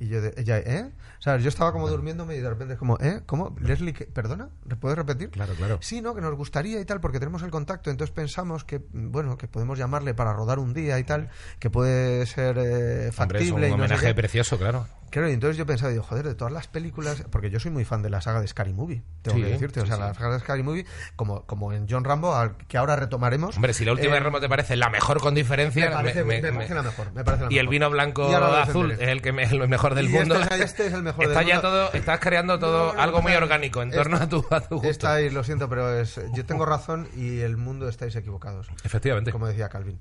Y 0.00 0.06
yo, 0.06 0.20
de, 0.22 0.32
ella, 0.36 0.58
¿eh? 0.58 0.92
O 1.18 1.22
sea, 1.22 1.38
yo 1.38 1.48
estaba 1.48 1.72
como 1.72 1.88
durmiéndome 1.88 2.36
y 2.36 2.40
de 2.40 2.48
repente 2.48 2.74
es 2.74 2.78
como, 2.78 2.98
¿eh? 3.00 3.22
¿Cómo? 3.26 3.56
Leslie, 3.60 3.92
¿qué? 3.92 4.04
¿perdona? 4.06 4.48
¿Puedes 4.78 4.96
repetir? 4.96 5.30
Claro, 5.30 5.54
claro. 5.54 5.78
Sí, 5.82 6.00
¿no? 6.00 6.14
Que 6.14 6.20
nos 6.20 6.36
gustaría 6.36 6.80
y 6.80 6.84
tal, 6.84 7.00
porque 7.00 7.18
tenemos 7.18 7.42
el 7.42 7.50
contacto, 7.50 7.90
entonces 7.90 8.14
pensamos 8.14 8.62
que, 8.64 8.80
bueno, 8.92 9.36
que 9.36 9.48
podemos 9.48 9.76
llamarle 9.76 10.14
para 10.14 10.32
rodar 10.32 10.60
un 10.60 10.72
día 10.72 11.00
y 11.00 11.04
tal, 11.04 11.30
que 11.58 11.68
puede 11.68 12.24
ser 12.26 12.58
eh, 12.58 13.08
Hombre, 13.08 13.12
factible. 13.12 13.44
es 13.44 13.50
un 13.52 13.58
y 13.58 13.62
no 13.62 13.68
sé 13.68 13.74
homenaje 13.74 14.06
qué. 14.06 14.14
precioso, 14.14 14.56
claro. 14.56 14.86
Claro, 15.10 15.28
y 15.30 15.32
entonces 15.32 15.56
yo 15.56 15.64
pensaba, 15.66 15.90
digo, 15.90 16.02
joder, 16.02 16.26
de 16.26 16.34
todas 16.34 16.52
las 16.52 16.66
películas, 16.68 17.24
porque 17.30 17.50
yo 17.50 17.58
soy 17.60 17.70
muy 17.70 17.84
fan 17.84 18.02
de 18.02 18.10
la 18.10 18.20
saga 18.20 18.40
de 18.40 18.46
Scary 18.48 18.72
Movie, 18.72 19.02
tengo 19.22 19.36
Sí, 19.38 19.42
que 19.44 19.48
decirte, 19.50 19.80
o 19.80 19.86
sea, 19.86 19.96
sí. 19.96 20.00
la 20.02 20.14
saga 20.14 20.34
de 20.34 20.40
Scary 20.40 20.62
Movie, 20.62 20.84
como, 21.16 21.42
como 21.46 21.72
en 21.72 21.86
John 21.88 22.04
Rambo, 22.04 22.34
al 22.34 22.56
que 22.56 22.76
ahora 22.78 22.96
retomaremos. 22.96 23.56
Hombre, 23.56 23.72
si 23.74 23.84
la 23.84 23.92
última 23.92 24.12
eh, 24.12 24.18
de 24.18 24.20
Remo 24.20 24.40
te 24.40 24.48
parece 24.48 24.76
la 24.76 24.90
mejor 24.90 25.20
con 25.20 25.34
diferencia... 25.34 25.86
me 25.88 25.94
parece, 25.94 26.24
me- 26.24 26.40
me 26.42 26.50
me- 26.50 26.52
parece 26.56 26.74
la 26.74 26.82
mejor, 26.82 27.12
me 27.12 27.24
parece 27.24 27.44
la 27.44 27.52
Y 27.52 27.58
el 27.58 27.68
vino 27.68 27.88
blanco 27.90 28.28
azul 28.36 28.92
es 28.92 29.00
el 29.00 29.22
que 29.22 29.32
me- 29.32 29.44
el 29.44 29.66
mejor 29.68 29.94
del 29.94 30.06
Y 30.06 30.12
mundo. 30.12 30.40
este, 30.40 30.62
este 30.62 30.86
es 30.88 30.92
el 30.92 31.02
mejor 31.02 31.20
del 31.28 31.30
Está 31.36 31.42
ya 31.42 31.54
mundo. 31.56 31.68
todo, 31.70 31.92
estás 31.94 32.20
creando 32.20 32.58
todo 32.58 32.92
No, 32.94 33.00
algo 33.00 33.22
muy 33.22 33.32
orgánico 33.32 33.82
en 33.82 33.90
torno 33.90 34.16
a 34.18 34.28
tu, 34.28 34.44
a 34.50 34.60
tu 34.60 34.74
gusto. 34.76 34.88
Está 34.90 35.14
ahí, 35.14 35.30
lo 35.30 35.42
siento, 35.44 35.68
pero 35.68 35.98
es, 35.98 36.20
yo 36.34 36.44
tengo 36.44 36.66
razón 36.66 37.08
y 37.16 37.40
el 37.40 37.56
mundo 37.56 37.88
estáis 37.88 38.14
equivocados. 38.16 38.68
Efectivamente. 38.84 39.32
Como 39.32 39.46
decía 39.46 39.68
Calvin. 39.68 39.98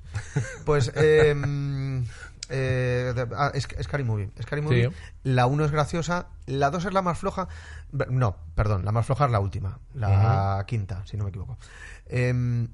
Pues, 0.66 0.92
eh, 0.96 1.34
eh, 2.50 3.14
ah, 3.36 3.52
es, 3.54 3.68
Scary 3.82 4.04
Movie. 4.04 4.30
Scary 4.42 4.62
Movie. 4.62 4.90
Sí. 4.90 4.96
La 5.24 5.46
1 5.48 5.66
es 5.66 5.72
graciosa, 5.72 6.28
la 6.46 6.70
2 6.70 6.86
es 6.86 6.94
la 6.94 7.02
más 7.02 7.18
floja. 7.18 7.48
No, 8.10 8.38
perdón, 8.56 8.86
la 8.86 8.92
más 8.92 9.06
floja 9.06 9.26
es 9.26 9.32
la 9.32 9.40
última, 9.40 9.80
la 9.94 10.64
quinta, 10.68 11.06
si 11.06 11.18
no 11.18 11.24
me 11.24 11.30
equivoco. 11.30 11.58
Em, 12.08 12.68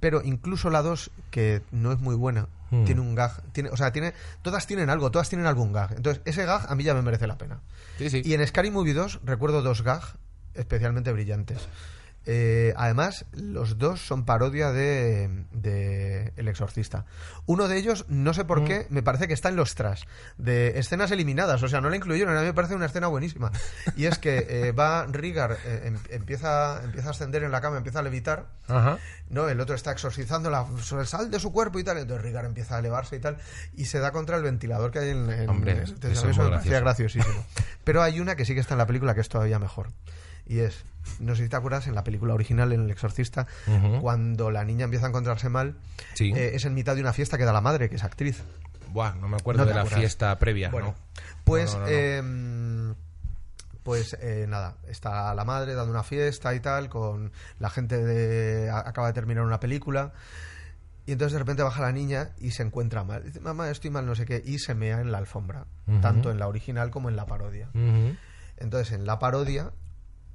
pero 0.00 0.22
incluso 0.22 0.70
la 0.70 0.82
2, 0.82 1.10
que 1.30 1.62
no 1.72 1.92
es 1.92 2.00
muy 2.00 2.14
buena, 2.14 2.48
Mm. 2.70 2.84
tiene 2.84 3.00
un 3.00 3.14
gag. 3.14 3.42
Tiene, 3.52 3.70
o 3.70 3.76
sea, 3.76 3.92
tiene, 3.92 4.12
todas 4.42 4.66
tienen 4.66 4.90
algo, 4.90 5.10
todas 5.10 5.28
tienen 5.28 5.46
algún 5.46 5.72
gag. 5.72 5.92
Entonces, 5.92 6.22
ese 6.24 6.44
gag 6.44 6.66
a 6.68 6.74
mí 6.74 6.84
ya 6.84 6.94
me 6.94 7.02
merece 7.02 7.26
la 7.26 7.38
pena. 7.38 7.60
Sí, 7.98 8.10
sí. 8.10 8.22
Y 8.24 8.34
en 8.34 8.46
Scary 8.46 8.70
Movie 8.70 8.94
2 8.94 9.20
recuerdo 9.24 9.62
dos 9.62 9.82
gags 9.82 10.14
especialmente 10.54 11.12
brillantes. 11.12 11.68
Eh, 12.28 12.74
además, 12.76 13.24
los 13.32 13.78
dos 13.78 14.00
son 14.04 14.24
parodia 14.24 14.72
de, 14.72 15.44
de 15.52 16.32
El 16.36 16.48
Exorcista. 16.48 17.04
Uno 17.46 17.68
de 17.68 17.78
ellos, 17.78 18.04
no 18.08 18.34
sé 18.34 18.44
por 18.44 18.64
qué, 18.64 18.86
me 18.90 19.02
parece 19.04 19.28
que 19.28 19.34
está 19.34 19.48
en 19.48 19.54
los 19.56 19.76
tras 19.76 20.06
de 20.36 20.78
escenas 20.78 21.12
eliminadas. 21.12 21.62
O 21.62 21.68
sea, 21.68 21.80
no 21.80 21.88
la 21.88 21.94
incluyeron. 21.96 22.36
A 22.36 22.40
mí 22.40 22.46
me 22.46 22.52
parece 22.54 22.74
una 22.74 22.86
escena 22.86 23.06
buenísima. 23.06 23.52
Y 23.96 24.06
es 24.06 24.18
que 24.18 24.44
eh, 24.48 24.72
va 24.78 25.06
Rigar, 25.06 25.56
eh, 25.64 25.82
em- 25.84 25.98
empieza, 26.10 26.82
empieza 26.82 27.08
a 27.08 27.10
ascender 27.12 27.44
en 27.44 27.52
la 27.52 27.60
cama, 27.60 27.76
empieza 27.76 28.00
a 28.00 28.02
levitar. 28.02 28.46
Ajá. 28.66 28.98
No, 29.30 29.48
el 29.48 29.60
otro 29.60 29.76
está 29.76 29.92
exorcizando 29.92 30.50
la 30.50 30.66
sal 31.04 31.30
de 31.30 31.38
su 31.38 31.52
cuerpo 31.52 31.78
y 31.78 31.84
tal. 31.84 31.98
Entonces 31.98 32.24
Rigar 32.24 32.44
empieza 32.44 32.74
a 32.74 32.80
elevarse 32.80 33.14
y 33.14 33.20
tal. 33.20 33.36
Y 33.76 33.84
se 33.84 34.00
da 34.00 34.10
contra 34.10 34.36
el 34.36 34.42
ventilador 34.42 34.90
que 34.90 34.98
hay 34.98 35.10
en. 35.10 35.30
en- 35.30 35.48
Hombre, 35.48 35.72
en- 35.72 35.78
eso 35.82 35.94
entonces, 35.94 36.18
es 36.18 36.24
a 36.24 36.26
mí 36.26 36.32
eso 36.32 36.40
muy 36.42 36.50
me 36.50 36.56
parecía 36.56 36.80
gracioso. 36.80 37.18
graciosísimo. 37.20 37.46
Pero 37.84 38.02
hay 38.02 38.18
una 38.18 38.34
que 38.34 38.44
sí 38.44 38.52
que 38.54 38.60
está 38.60 38.74
en 38.74 38.78
la 38.78 38.86
película 38.86 39.14
que 39.14 39.20
es 39.20 39.28
todavía 39.28 39.60
mejor. 39.60 39.90
Y 40.46 40.60
es, 40.60 40.84
no 41.20 41.34
sé 41.34 41.44
si 41.44 41.48
te 41.48 41.56
acuerdas, 41.56 41.86
en 41.86 41.94
la 41.94 42.04
película 42.04 42.34
original, 42.34 42.72
en 42.72 42.82
El 42.82 42.90
Exorcista, 42.90 43.46
cuando 44.00 44.50
la 44.50 44.64
niña 44.64 44.84
empieza 44.84 45.06
a 45.06 45.08
encontrarse 45.08 45.48
mal, 45.48 45.76
Sí. 46.14 46.32
eh, 46.34 46.52
es 46.54 46.64
en 46.64 46.74
mitad 46.74 46.94
de 46.94 47.00
una 47.00 47.12
fiesta 47.12 47.36
que 47.38 47.44
da 47.44 47.52
la 47.52 47.60
madre, 47.60 47.88
que 47.88 47.96
es 47.96 48.04
actriz. 48.04 48.42
Buah, 48.92 49.14
no 49.16 49.28
me 49.28 49.36
acuerdo 49.36 49.62
No 49.62 49.68
de 49.68 49.74
la 49.74 49.80
acuerdas. 49.80 49.98
fiesta 50.00 50.38
previa, 50.38 50.70
Bueno, 50.70 50.88
¿no? 50.88 50.94
pues, 51.44 51.74
No, 51.76 51.84
eh, 51.88 52.94
pues 53.82 54.16
eh, 54.20 54.46
nada, 54.48 54.74
está 54.88 55.32
la 55.34 55.44
madre 55.44 55.74
dando 55.74 55.92
una 55.92 56.02
fiesta 56.02 56.54
y 56.54 56.60
tal, 56.60 56.88
con 56.88 57.30
la 57.60 57.70
gente 57.70 57.98
de... 58.04 58.70
acaba 58.70 59.06
de 59.08 59.12
terminar 59.12 59.44
una 59.44 59.60
película. 59.60 60.12
Y 61.06 61.12
entonces 61.12 61.34
de 61.34 61.38
repente 61.38 61.62
baja 61.62 61.82
la 61.82 61.92
niña 61.92 62.30
y 62.40 62.50
se 62.50 62.64
encuentra 62.64 63.04
mal. 63.04 63.22
Dice, 63.22 63.38
mamá, 63.38 63.70
estoy 63.70 63.90
mal, 63.90 64.04
no 64.06 64.16
sé 64.16 64.26
qué. 64.26 64.42
Y 64.44 64.58
se 64.58 64.74
mea 64.74 65.00
en 65.00 65.12
la 65.12 65.18
alfombra, 65.18 65.66
tanto 66.02 66.32
en 66.32 66.40
la 66.40 66.48
original 66.48 66.90
como 66.90 67.08
en 67.08 67.14
la 67.14 67.26
parodia. 67.26 67.68
Entonces 68.56 68.92
en 68.92 69.06
la 69.06 69.20
parodia 69.20 69.70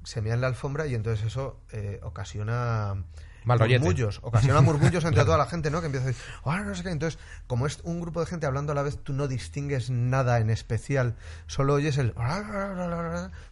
se 0.04 0.22
mea 0.22 0.34
en 0.34 0.40
la 0.40 0.46
alfombra 0.46 0.86
y 0.86 0.94
entonces 0.94 1.26
eso 1.26 1.60
eh, 1.72 2.00
ocasiona 2.02 2.96
Mal 3.44 3.58
murmullos, 3.58 4.20
ocasiona 4.22 4.60
murmullos 4.62 5.04
entre 5.04 5.24
toda 5.24 5.36
la 5.36 5.46
gente, 5.46 5.70
¿no? 5.70 5.80
Que 5.80 5.86
empieza 5.86 6.04
a 6.04 6.08
decir, 6.08 6.22
ahora 6.44 6.62
no 6.62 6.74
sé 6.74 6.82
qué. 6.82 6.90
Entonces, 6.90 7.18
como 7.46 7.66
es 7.66 7.80
un 7.82 8.00
grupo 8.00 8.20
de 8.20 8.26
gente 8.26 8.46
hablando 8.46 8.72
a 8.72 8.74
la 8.74 8.82
vez, 8.82 8.98
tú 9.02 9.12
no 9.12 9.26
distingues 9.28 9.90
nada 9.90 10.38
en 10.38 10.50
especial, 10.50 11.16
solo 11.46 11.74
oyes 11.74 11.98
el 11.98 12.14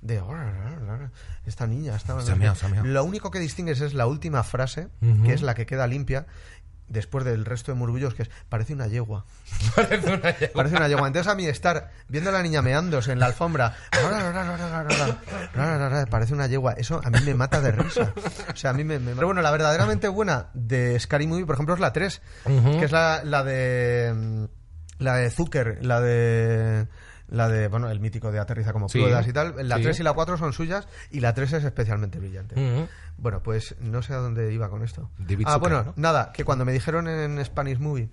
de 0.01 0.23
esta 1.47 1.67
niña, 1.67 1.97
esta 1.97 2.15
meado, 2.37 2.55
se 2.55 2.67
ha 2.67 2.69
meado. 2.69 2.87
Lo 2.87 3.05
único 3.05 3.31
que 3.31 3.41
distingues 3.41 3.81
es 3.81 3.95
la 3.95 4.07
última 4.07 4.43
frase, 4.45 4.89
que 5.25 5.33
es 5.33 5.43
la 5.43 5.55
que 5.55 5.67
queda 5.67 5.87
limpia. 5.87 6.27
Después 6.91 7.25
del 7.25 7.45
resto 7.45 7.71
de 7.71 7.79
murmullos, 7.79 8.15
que 8.15 8.25
es, 8.25 8.31
parece 8.49 8.75
una 8.75 8.89
yegua. 8.89 9.25
Parece 9.77 10.13
una 10.13 10.31
yegua. 10.37 10.53
Parece 10.55 10.77
una 10.77 10.89
yegua. 10.89 11.07
Entonces 11.07 11.33
a 11.33 11.37
mí 11.37 11.47
estar 11.47 11.93
viendo 12.09 12.31
a 12.31 12.33
la 12.33 12.43
niña 12.43 12.63
meándose 12.63 13.13
en 13.13 13.21
la 13.21 13.27
alfombra, 13.27 13.77
parece 16.11 16.35
una 16.35 16.47
yegua. 16.47 16.73
Eso 16.75 17.01
a 17.03 17.11
mí 17.11 17.19
me 17.25 17.35
mata 17.35 17.61
de 17.61 17.73
risa. 17.73 18.13
O 18.53 18.57
sea, 18.57 18.71
a 18.71 18.73
mí 18.73 18.85
me... 18.85 18.99
me- 18.99 19.15
Pero 19.15 19.27
bueno, 19.29 19.43
la 19.43 19.51
verdaderamente 19.51 20.09
buena 20.09 20.47
de 20.55 20.99
Scary 20.99 21.27
Movie, 21.27 21.47
por 21.47 21.55
ejemplo, 21.55 21.75
es 21.75 21.81
la 21.81 21.93
3, 21.93 22.21
Ujú. 22.47 22.79
que 22.79 22.85
es 22.87 22.93
la, 22.93 23.23
la 23.25 23.43
de... 23.45 24.13
mm, 24.15 24.45
La 24.99 25.15
de 25.17 25.31
Zucker, 25.31 25.79
la 25.85 26.01
de... 26.01 26.87
La 27.31 27.49
de, 27.49 27.69
bueno, 27.69 27.89
el 27.91 28.01
mítico 28.01 28.33
de 28.33 28.39
Aterriza 28.41 28.73
como 28.73 28.89
Sí. 28.89 29.01
puedas 29.01 29.27
y 29.27 29.33
tal. 29.33 29.55
La 29.69 29.77
Sí. 29.77 29.83
3 29.85 30.01
y 30.01 30.03
la 30.03 30.13
4 30.13 30.37
son 30.37 30.53
suyas 30.53 30.89
y 31.11 31.21
la 31.21 31.33
3 31.33 31.53
es 31.55 31.65
especialmente 31.65 32.19
brillante. 32.19 32.89
Bueno, 33.19 33.43
pues 33.43 33.77
no 33.81 34.03
sé 34.03 34.15
a 34.15 34.17
dónde 34.17 34.53
iba 34.53 34.69
con 34.69 34.83
esto. 34.83 35.11
David 35.19 35.45
ah, 35.49 35.55
Zucker, 35.55 35.61
bueno, 35.73 35.85
¿no? 35.85 35.93
nada, 35.97 36.33
que 36.33 36.45
cuando 36.45 36.65
me 36.65 36.73
dijeron 36.73 37.07
en 37.09 37.43
Spanish 37.45 37.79
Movie 37.79 38.09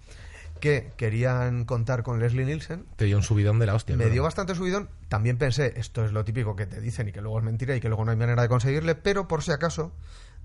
que 0.60 0.91
querían 0.97 1.65
contar 1.65 2.01
con 2.03 2.19
Leslie 2.19 2.45
Nielsen, 2.45 2.86
Te 2.95 3.06
dio 3.06 3.17
un 3.17 3.23
subidón 3.23 3.60
de 3.60 3.67
la 3.67 3.75
hostia. 3.75 3.95
me 3.95 4.10
dio 4.10 4.23
bastante 4.23 4.56
subidón. 4.56 4.89
También 5.08 5.38
pensé, 5.38 5.73
esto 5.77 6.03
es 6.03 6.12
lo 6.12 6.25
típico 6.25 6.56
que 6.56 6.65
te 6.65 6.82
dicen 6.82 7.08
y 7.08 7.12
que 7.12 7.21
luego 7.21 7.38
es 7.38 7.43
mentira 7.45 7.75
y 7.75 7.80
que 7.80 7.88
luego 7.89 8.06
no 8.06 8.12
hay 8.12 8.17
manera 8.17 8.41
de 8.41 8.49
conseguirle, 8.49 8.95
pero 8.95 9.27
por 9.27 9.43
si 9.43 9.51
acaso 9.51 9.91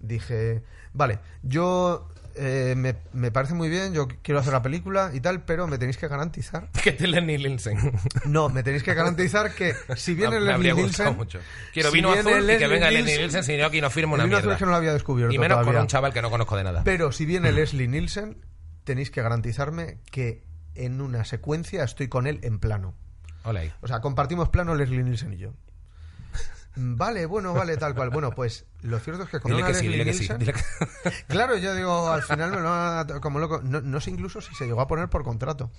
dije, 0.00 0.62
vale, 0.92 1.18
yo 1.42 2.08
eh, 2.36 2.74
me, 2.76 2.96
me 3.12 3.30
parece 3.30 3.54
muy 3.54 3.68
bien, 3.68 3.92
yo 3.94 4.08
quiero 4.22 4.40
hacer 4.40 4.52
la 4.52 4.62
película 4.62 5.10
y 5.14 5.20
tal, 5.20 5.42
pero 5.44 5.66
me 5.66 5.78
tenéis 5.78 5.96
que 5.96 6.08
garantizar. 6.08 6.68
Que 6.82 6.92
te 6.92 7.06
Lenny 7.06 7.38
Linsen. 7.38 7.78
No, 8.24 8.48
me 8.48 8.62
tenéis 8.62 8.82
que 8.82 8.94
garantizar 8.94 9.54
que 9.54 9.74
si 9.96 10.14
viene 10.14 10.40
me 10.40 10.46
Leslie 10.46 10.72
gustado 10.72 11.10
Nielsen. 11.10 11.16
mucho. 11.16 11.38
Quiero 11.72 11.90
si 11.90 11.96
vino 11.96 12.12
azul 12.12 12.30
y 12.32 12.34
que 12.34 12.40
Leslie 12.42 12.66
venga 12.68 12.90
Lenny 12.90 13.02
Nielsen- 13.10 13.18
Nielsen, 13.18 13.44
si 13.44 13.56
no 13.56 13.66
aquí 13.66 13.80
no 13.80 13.90
firmo 13.90 14.14
una 14.14 14.24
vino 14.24 14.36
azul 14.36 14.46
mierda. 14.48 14.54
es 14.54 14.58
que 14.58 14.64
no 14.64 14.70
lo 14.70 14.76
había 14.76 14.92
descubierto 14.92 15.34
Y 15.34 15.38
menos 15.38 15.56
con 15.56 15.64
todavía. 15.64 15.80
un 15.82 15.86
chaval 15.88 16.12
que 16.12 16.22
no 16.22 16.30
conozco 16.30 16.56
de 16.56 16.64
nada. 16.64 16.82
Pero 16.84 17.12
si 17.12 17.24
viene 17.26 17.52
Leslie 17.52 17.88
Nielsen, 17.88 18.44
tenéis 18.84 19.10
que 19.10 19.22
garantizarme 19.22 19.98
que 20.10 20.44
en 20.74 21.00
una 21.00 21.24
secuencia 21.24 21.84
estoy 21.84 22.08
con 22.08 22.26
él 22.26 22.40
en 22.42 22.58
plano. 22.58 22.94
O 23.80 23.86
sea, 23.88 24.00
compartimos 24.00 24.48
plano 24.48 24.74
Leslie 24.74 25.02
Nielsen 25.02 25.32
y 25.32 25.36
yo. 25.36 25.52
Vale, 26.74 27.26
bueno, 27.26 27.52
vale, 27.52 27.76
tal 27.76 27.94
cual. 27.94 28.08
Bueno, 28.08 28.30
pues 28.30 28.64
lo 28.80 28.98
cierto 28.98 29.24
es 29.24 29.28
que 29.28 29.40
que 29.66 29.74
sí, 29.74 30.26
sí. 30.26 30.28
Nielsen- 30.28 30.38
que- 30.54 31.24
Claro, 31.28 31.56
yo 31.58 31.74
digo, 31.74 32.08
al 32.11 32.22
final 32.22 32.50
me 32.50 32.56
lo 32.56 32.64
van 32.70 33.11
a- 33.11 33.20
como 33.20 33.38
loco. 33.38 33.61
No, 33.62 33.82
no 33.82 34.00
sé 34.00 34.11
incluso 34.11 34.40
si 34.40 34.54
se 34.54 34.64
llegó 34.64 34.80
a 34.80 34.88
poner 34.88 35.08
por 35.08 35.22
contrato. 35.22 35.70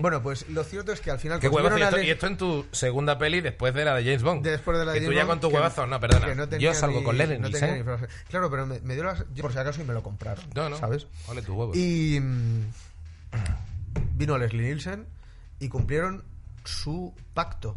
Bueno, 0.00 0.22
pues 0.22 0.48
lo 0.48 0.62
cierto 0.62 0.92
es 0.92 1.00
que 1.00 1.10
al 1.10 1.18
final 1.18 1.40
Qué 1.40 1.48
huevazo. 1.48 1.76
Y 1.78 1.82
esto, 1.82 2.00
y 2.00 2.10
esto 2.10 2.26
en 2.28 2.36
tu 2.36 2.66
segunda 2.70 3.18
peli 3.18 3.40
después 3.40 3.74
de 3.74 3.84
la 3.84 3.96
de 3.96 4.04
James 4.04 4.22
Bond. 4.22 4.44
Después 4.44 4.78
de 4.78 4.84
la 4.84 4.92
de 4.92 5.00
tú 5.00 5.04
James 5.06 5.16
ya 5.16 5.24
Bond, 5.24 5.40
con 5.40 5.50
tu 5.50 5.56
huevazo. 5.56 5.86
No, 5.88 5.98
perdona. 5.98 6.34
no 6.34 6.46
Yo 6.58 6.74
salgo 6.74 7.00
ni- 7.00 7.04
con 7.04 7.18
Lenny 7.18 7.38
no. 7.38 7.48
Claro, 8.28 8.50
pero 8.50 8.66
me, 8.66 8.78
me 8.80 8.94
dio 8.94 9.02
las, 9.04 9.24
por 9.40 9.52
si 9.52 9.58
acaso 9.58 9.80
y 9.80 9.84
me 9.84 9.94
lo 9.94 10.02
compraron. 10.02 10.44
No, 10.54 10.68
no. 10.68 10.76
¿Sabes? 10.78 11.06
Ole 11.26 11.42
tus 11.42 11.56
huevos. 11.56 11.76
Y 11.76 12.20
mm, 12.20 12.64
vino 14.14 14.38
Leslie 14.38 14.62
Nielsen 14.62 15.06
y 15.58 15.68
cumplieron 15.68 16.24
su 16.64 17.14
pacto. 17.34 17.76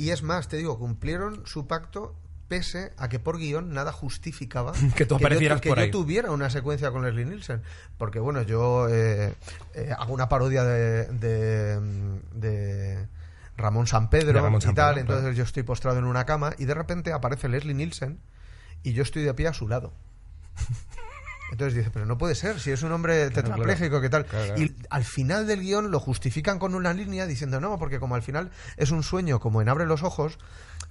Y 0.00 0.12
es 0.12 0.22
más, 0.22 0.48
te 0.48 0.56
digo, 0.56 0.78
cumplieron 0.78 1.42
su 1.44 1.66
pacto 1.66 2.16
pese 2.48 2.90
a 2.96 3.10
que 3.10 3.18
por 3.18 3.36
guion 3.36 3.74
nada 3.74 3.92
justificaba 3.92 4.72
Que 4.96 5.04
tú 5.04 5.18
yo, 5.18 5.26
aparecieras 5.26 5.60
que 5.60 5.68
por 5.68 5.76
yo 5.76 5.84
ahí. 5.84 5.90
tuviera 5.90 6.30
una 6.30 6.48
secuencia 6.48 6.90
con 6.90 7.02
Leslie 7.04 7.26
Nielsen. 7.26 7.60
Porque 7.98 8.18
bueno, 8.18 8.40
yo 8.40 8.88
eh, 8.88 9.34
eh, 9.74 9.94
hago 9.98 10.14
una 10.14 10.30
parodia 10.30 10.64
de, 10.64 11.04
de, 11.04 11.78
de 12.32 13.08
Ramón 13.58 13.86
San 13.86 14.08
Pedro 14.08 14.40
Ramón 14.40 14.60
y 14.60 14.62
San 14.62 14.74
tal, 14.74 14.94
Pedro, 14.94 15.00
entonces 15.02 15.22
claro. 15.24 15.36
yo 15.36 15.42
estoy 15.44 15.64
postrado 15.64 15.98
en 15.98 16.06
una 16.06 16.24
cama 16.24 16.54
y 16.56 16.64
de 16.64 16.72
repente 16.72 17.12
aparece 17.12 17.50
Leslie 17.50 17.74
Nielsen 17.74 18.20
y 18.82 18.94
yo 18.94 19.02
estoy 19.02 19.22
de 19.22 19.34
pie 19.34 19.48
a 19.48 19.52
su 19.52 19.68
lado. 19.68 19.92
Entonces 21.50 21.74
dice, 21.74 21.90
pero 21.92 22.06
no 22.06 22.16
puede 22.16 22.34
ser, 22.34 22.60
si 22.60 22.70
es 22.70 22.82
un 22.82 22.92
hombre 22.92 23.30
tetrapléjico, 23.30 24.00
¿qué 24.00 24.08
tal? 24.08 24.24
Claro, 24.26 24.54
claro. 24.54 24.62
Y 24.62 24.76
al 24.88 25.04
final 25.04 25.46
del 25.46 25.60
guion 25.60 25.90
lo 25.90 25.98
justifican 25.98 26.58
con 26.58 26.74
una 26.74 26.92
línea 26.92 27.26
diciendo, 27.26 27.60
no, 27.60 27.78
porque 27.78 27.98
como 27.98 28.14
al 28.14 28.22
final 28.22 28.50
es 28.76 28.90
un 28.90 29.02
sueño, 29.02 29.40
como 29.40 29.60
en 29.60 29.68
Abre 29.68 29.86
los 29.86 30.02
Ojos, 30.02 30.38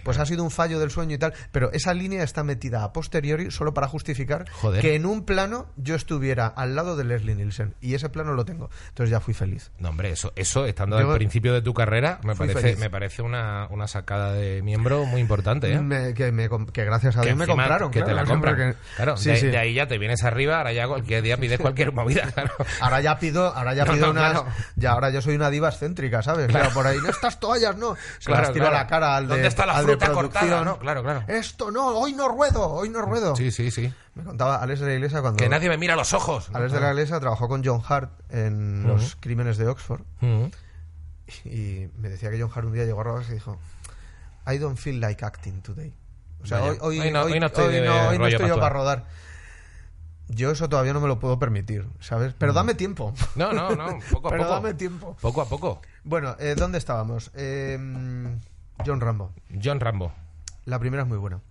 pues 0.04 0.18
ha 0.18 0.26
sido 0.26 0.44
un 0.44 0.52
fallo 0.52 0.80
del 0.80 0.92
sueño 0.92 1.16
y 1.16 1.18
tal, 1.18 1.34
pero 1.52 1.72
esa 1.72 1.94
línea 1.94 2.24
está 2.24 2.44
metida 2.44 2.84
a 2.84 2.94
posteriori 2.94 3.52
solo 3.52 3.74
para 3.74 3.88
justificar 3.88 4.46
Joder. 4.52 4.82
que 4.82 4.96
en 4.96 5.06
un 5.06 5.26
plano 5.26 5.68
yo 5.78 5.96
estuviera 5.96 6.48
al 6.48 6.76
lado 6.76 6.96
de 6.96 7.04
Leslie 7.04 7.36
Nielsen. 7.36 7.76
Y 7.82 7.94
ese 7.94 8.10
plano 8.10 8.34
lo 8.34 8.46
tengo. 8.46 8.70
Entonces 8.90 9.12
ya 9.12 9.20
fui 9.20 9.34
feliz. 9.34 9.72
No, 9.80 9.90
hombre, 9.90 10.12
eso, 10.12 10.32
eso 10.36 10.66
estando 10.66 11.00
Yo 11.00 11.10
al 11.12 11.18
principio 11.18 11.54
de 11.54 11.62
tu 11.62 11.74
carrera, 11.74 12.20
me 12.24 12.36
parece, 12.36 12.60
feliz. 12.60 12.80
me 12.80 12.90
parece 12.90 13.22
una, 13.22 13.68
una 13.70 13.88
sacada 13.88 14.34
de 14.34 14.62
miembro 14.62 15.06
muy 15.06 15.22
importante, 15.22 15.72
¿eh? 15.74 15.80
Me- 15.82 16.14
que, 16.14 16.32
me 16.32 16.50
com- 16.50 16.66
que 16.68 16.86
gracias 16.86 17.18
a 17.18 17.22
Dios 17.22 17.36
me 17.36 17.48
compraron. 17.48 17.92
Que 17.92 18.00
te 18.00 18.06
claro, 18.06 18.22
la 18.22 18.26
compran. 18.26 18.76
Claro, 18.96 19.18
Sí, 19.18 19.30
de, 19.30 19.36
sí. 19.38 19.48
de 19.48 19.58
ahí 19.58 19.74
ya 19.74 19.88
te 19.88 19.98
vienes 19.98 20.24
arriba 20.24 20.58
ahora 20.58 20.74
ya 20.74 20.88
cualquier 20.88 21.22
día 21.22 21.38
pides 21.38 21.60
cualquier 21.60 21.92
movida, 21.92 22.22
claro. 22.34 22.52
Ahora 22.82 23.02
ya 23.02 23.18
pido, 23.20 23.54
ahora 23.56 23.74
ya 23.74 23.86
No, 23.86 23.94
pido 23.94 24.06
no, 24.08 24.12
unas. 24.12 24.32
claro. 24.32 24.48
Ya 24.76 24.92
ahora 24.92 25.10
yo 25.10 25.22
soy 25.22 25.36
una 25.36 25.50
diva 25.50 25.70
excéntrica, 25.70 26.22
¿sabes? 26.22 26.48
Claro, 26.48 26.70
por 26.74 26.88
ahí, 26.88 26.98
no 27.04 27.10
estas 27.10 27.40
toallas, 27.40 27.76
no. 27.78 27.96
Se 28.20 28.26
Claro, 28.28 28.44
las 28.44 28.54
tiro 28.54 28.68
a 28.68 28.72
la 28.72 28.88
cara 28.88 29.16
al 29.16 29.24
de, 29.28 29.34
¿Dónde 29.36 29.48
está 29.48 29.66
la 29.66 29.74
al 29.78 29.86
No, 29.97 30.80
claro, 30.80 31.04
claro. 31.04 31.23
Esto 31.28 31.71
no, 31.71 31.88
hoy 31.97 32.13
no 32.13 32.28
ruedo, 32.30 32.67
hoy 32.69 32.89
no 32.89 33.02
ruedo. 33.02 33.36
Sí, 33.36 33.52
sí, 33.52 33.71
sí. 33.71 33.93
Me 34.15 34.23
contaba 34.23 34.58
Alex 34.62 34.80
de 34.82 34.88
la 34.88 34.93
Iglesia 34.93 35.21
cuando. 35.21 35.38
Que 35.38 35.49
nadie 35.49 35.69
me 35.69 35.78
mira 35.78 35.93
a 35.93 35.97
los 35.97 36.13
ojos. 36.13 36.49
Alex 36.54 36.71
de 36.73 36.80
la 36.82 36.89
Iglesia 36.89 37.19
trabajó 37.19 37.47
con 37.47 37.63
John 37.63 37.82
Hart 37.88 38.12
en 38.30 38.86
Los 38.88 39.15
Crímenes 39.15 39.58
de 39.58 39.67
Oxford. 39.67 40.02
Mm. 40.21 40.45
Y 41.45 41.88
me 41.97 42.10
decía 42.10 42.32
que 42.32 42.41
John 42.41 42.49
Hart 42.54 42.65
un 42.67 42.73
día 42.73 42.86
llegó 42.86 43.02
a 43.02 43.04
rodarse 43.04 43.32
y 43.32 43.36
dijo: 43.36 43.60
I 44.52 44.58
don't 44.58 44.78
feel 44.78 44.99
like 44.99 45.23
acting 45.23 45.62
today. 45.62 45.93
O 46.41 46.45
sea, 46.45 46.63
hoy, 46.63 46.78
hoy, 46.82 46.99
Hoy 47.02 47.12
no- 47.12 47.21
hoy- 47.23 47.39
no 47.39 47.45
estoy 47.47 47.73
de 47.73 47.82
no- 47.86 48.10
hoy 48.10 48.17
no 48.17 48.23
rollo 48.23 48.36
estoy 48.38 48.47
yo 48.49 48.56
para 48.56 48.67
para 48.69 48.73
rodar. 48.80 49.06
Yo 50.32 50.52
eso 50.52 50.69
todavía 50.69 50.93
no 50.93 51.02
me 51.02 51.08
lo 51.08 51.19
puedo 51.19 51.39
permitir, 51.39 51.88
¿sabes? 51.99 52.34
Pero 52.38 52.54
dame 52.54 52.75
tiempo. 52.75 53.13
No, 53.36 53.52
no, 53.52 53.75
no, 53.75 53.97
poco 54.12 54.28
a 54.28 54.32
Pero 54.32 54.43
poco. 54.43 54.54
dame 54.56 54.73
tiempo. 54.75 55.17
Poco 55.19 55.41
a 55.41 55.49
poco. 55.49 55.82
Bueno, 56.04 56.36
eh, 56.39 56.54
¿dónde 56.56 56.78
estábamos? 56.78 57.32
Eh, 57.34 57.78
John 58.86 59.02
Rambo. 59.02 59.34
John 59.63 59.80
Rambo. 59.80 60.13
La 60.65 60.80
primera 60.80 61.04
es 61.04 61.10
muy 61.10 61.18
buena. 61.18 61.42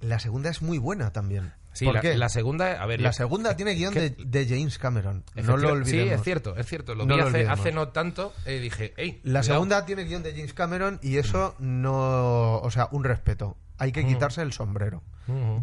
La 0.00 0.18
segunda 0.18 0.50
es 0.50 0.62
muy 0.62 0.78
buena 0.78 1.12
también. 1.12 1.52
Sí, 1.72 1.84
¿Por 1.84 1.94
la, 1.94 2.00
qué? 2.00 2.16
la 2.16 2.28
segunda, 2.30 2.82
a 2.82 2.86
ver, 2.86 3.00
La 3.02 3.12
segunda 3.12 3.54
tiene 3.54 3.74
guion 3.74 3.92
de, 3.92 4.10
de 4.10 4.46
James 4.48 4.78
Cameron. 4.78 5.24
No 5.34 5.56
lo 5.58 5.72
olvidemos. 5.72 6.08
Sí, 6.08 6.14
es 6.14 6.22
cierto, 6.22 6.56
es 6.56 6.66
cierto. 6.66 6.94
Lo 6.94 7.04
No 7.04 7.16
vi 7.16 7.20
lo 7.20 7.50
hace, 7.52 7.70
no 7.72 7.88
tanto 7.88 8.32
y 8.46 8.58
dije, 8.58 8.94
hey, 8.96 9.20
La 9.24 9.40
cuidado. 9.40 9.42
segunda 9.44 9.84
tiene 9.84 10.04
guion 10.04 10.22
de 10.22 10.32
James 10.32 10.54
Cameron 10.54 10.98
y 11.02 11.18
eso 11.18 11.54
no... 11.58 12.58
O 12.60 12.70
sea, 12.70 12.88
un 12.92 13.04
respeto. 13.04 13.56
Hay 13.78 13.92
que 13.92 14.06
quitarse 14.06 14.42
el 14.42 14.52
sombrero. 14.52 15.02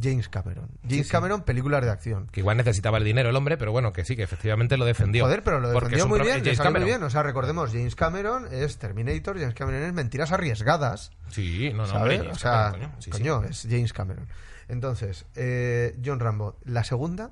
James 0.01 0.27
Cameron. 0.29 0.69
James 0.87 1.07
sí. 1.07 1.11
Cameron, 1.11 1.41
películas 1.43 1.83
de 1.83 1.89
acción. 1.89 2.27
Que 2.27 2.41
igual 2.41 2.57
necesitaba 2.57 2.97
el 2.97 3.03
dinero 3.05 3.29
el 3.29 3.35
hombre, 3.35 3.57
pero 3.57 3.71
bueno, 3.71 3.93
que 3.93 4.03
sí, 4.05 4.15
que 4.15 4.23
efectivamente 4.23 4.77
lo 4.77 4.85
defendió. 4.85 5.23
Joder, 5.23 5.41
pero 5.41 5.59
lo 5.59 5.71
Porque 5.71 5.95
defendió 5.95 6.07
muy 6.07 6.19
bien, 6.19 6.39
James 6.43 6.57
salió 6.57 6.71
muy 6.71 6.79
Cameron. 6.79 6.85
bien. 6.87 7.03
O 7.03 7.09
sea, 7.09 7.23
recordemos, 7.23 7.71
James 7.71 7.95
Cameron 7.95 8.47
es 8.51 8.77
Terminator, 8.77 9.39
James 9.39 9.55
Cameron 9.55 9.83
es 9.83 9.93
Mentiras 9.93 10.31
Arriesgadas. 10.31 11.11
Sí, 11.29 11.71
no, 11.71 11.83
no, 11.83 11.87
¿sabes? 11.87 12.19
hombre, 12.19 12.31
o 12.33 12.35
sea, 12.35 12.71
coño, 12.71 12.91
sí, 12.99 13.09
coño, 13.09 13.43
es 13.45 13.67
James 13.69 13.93
Cameron. 13.93 14.27
Entonces, 14.67 15.25
eh, 15.35 15.97
John 16.03 16.19
Rambo, 16.19 16.57
la 16.65 16.83
segunda 16.83 17.31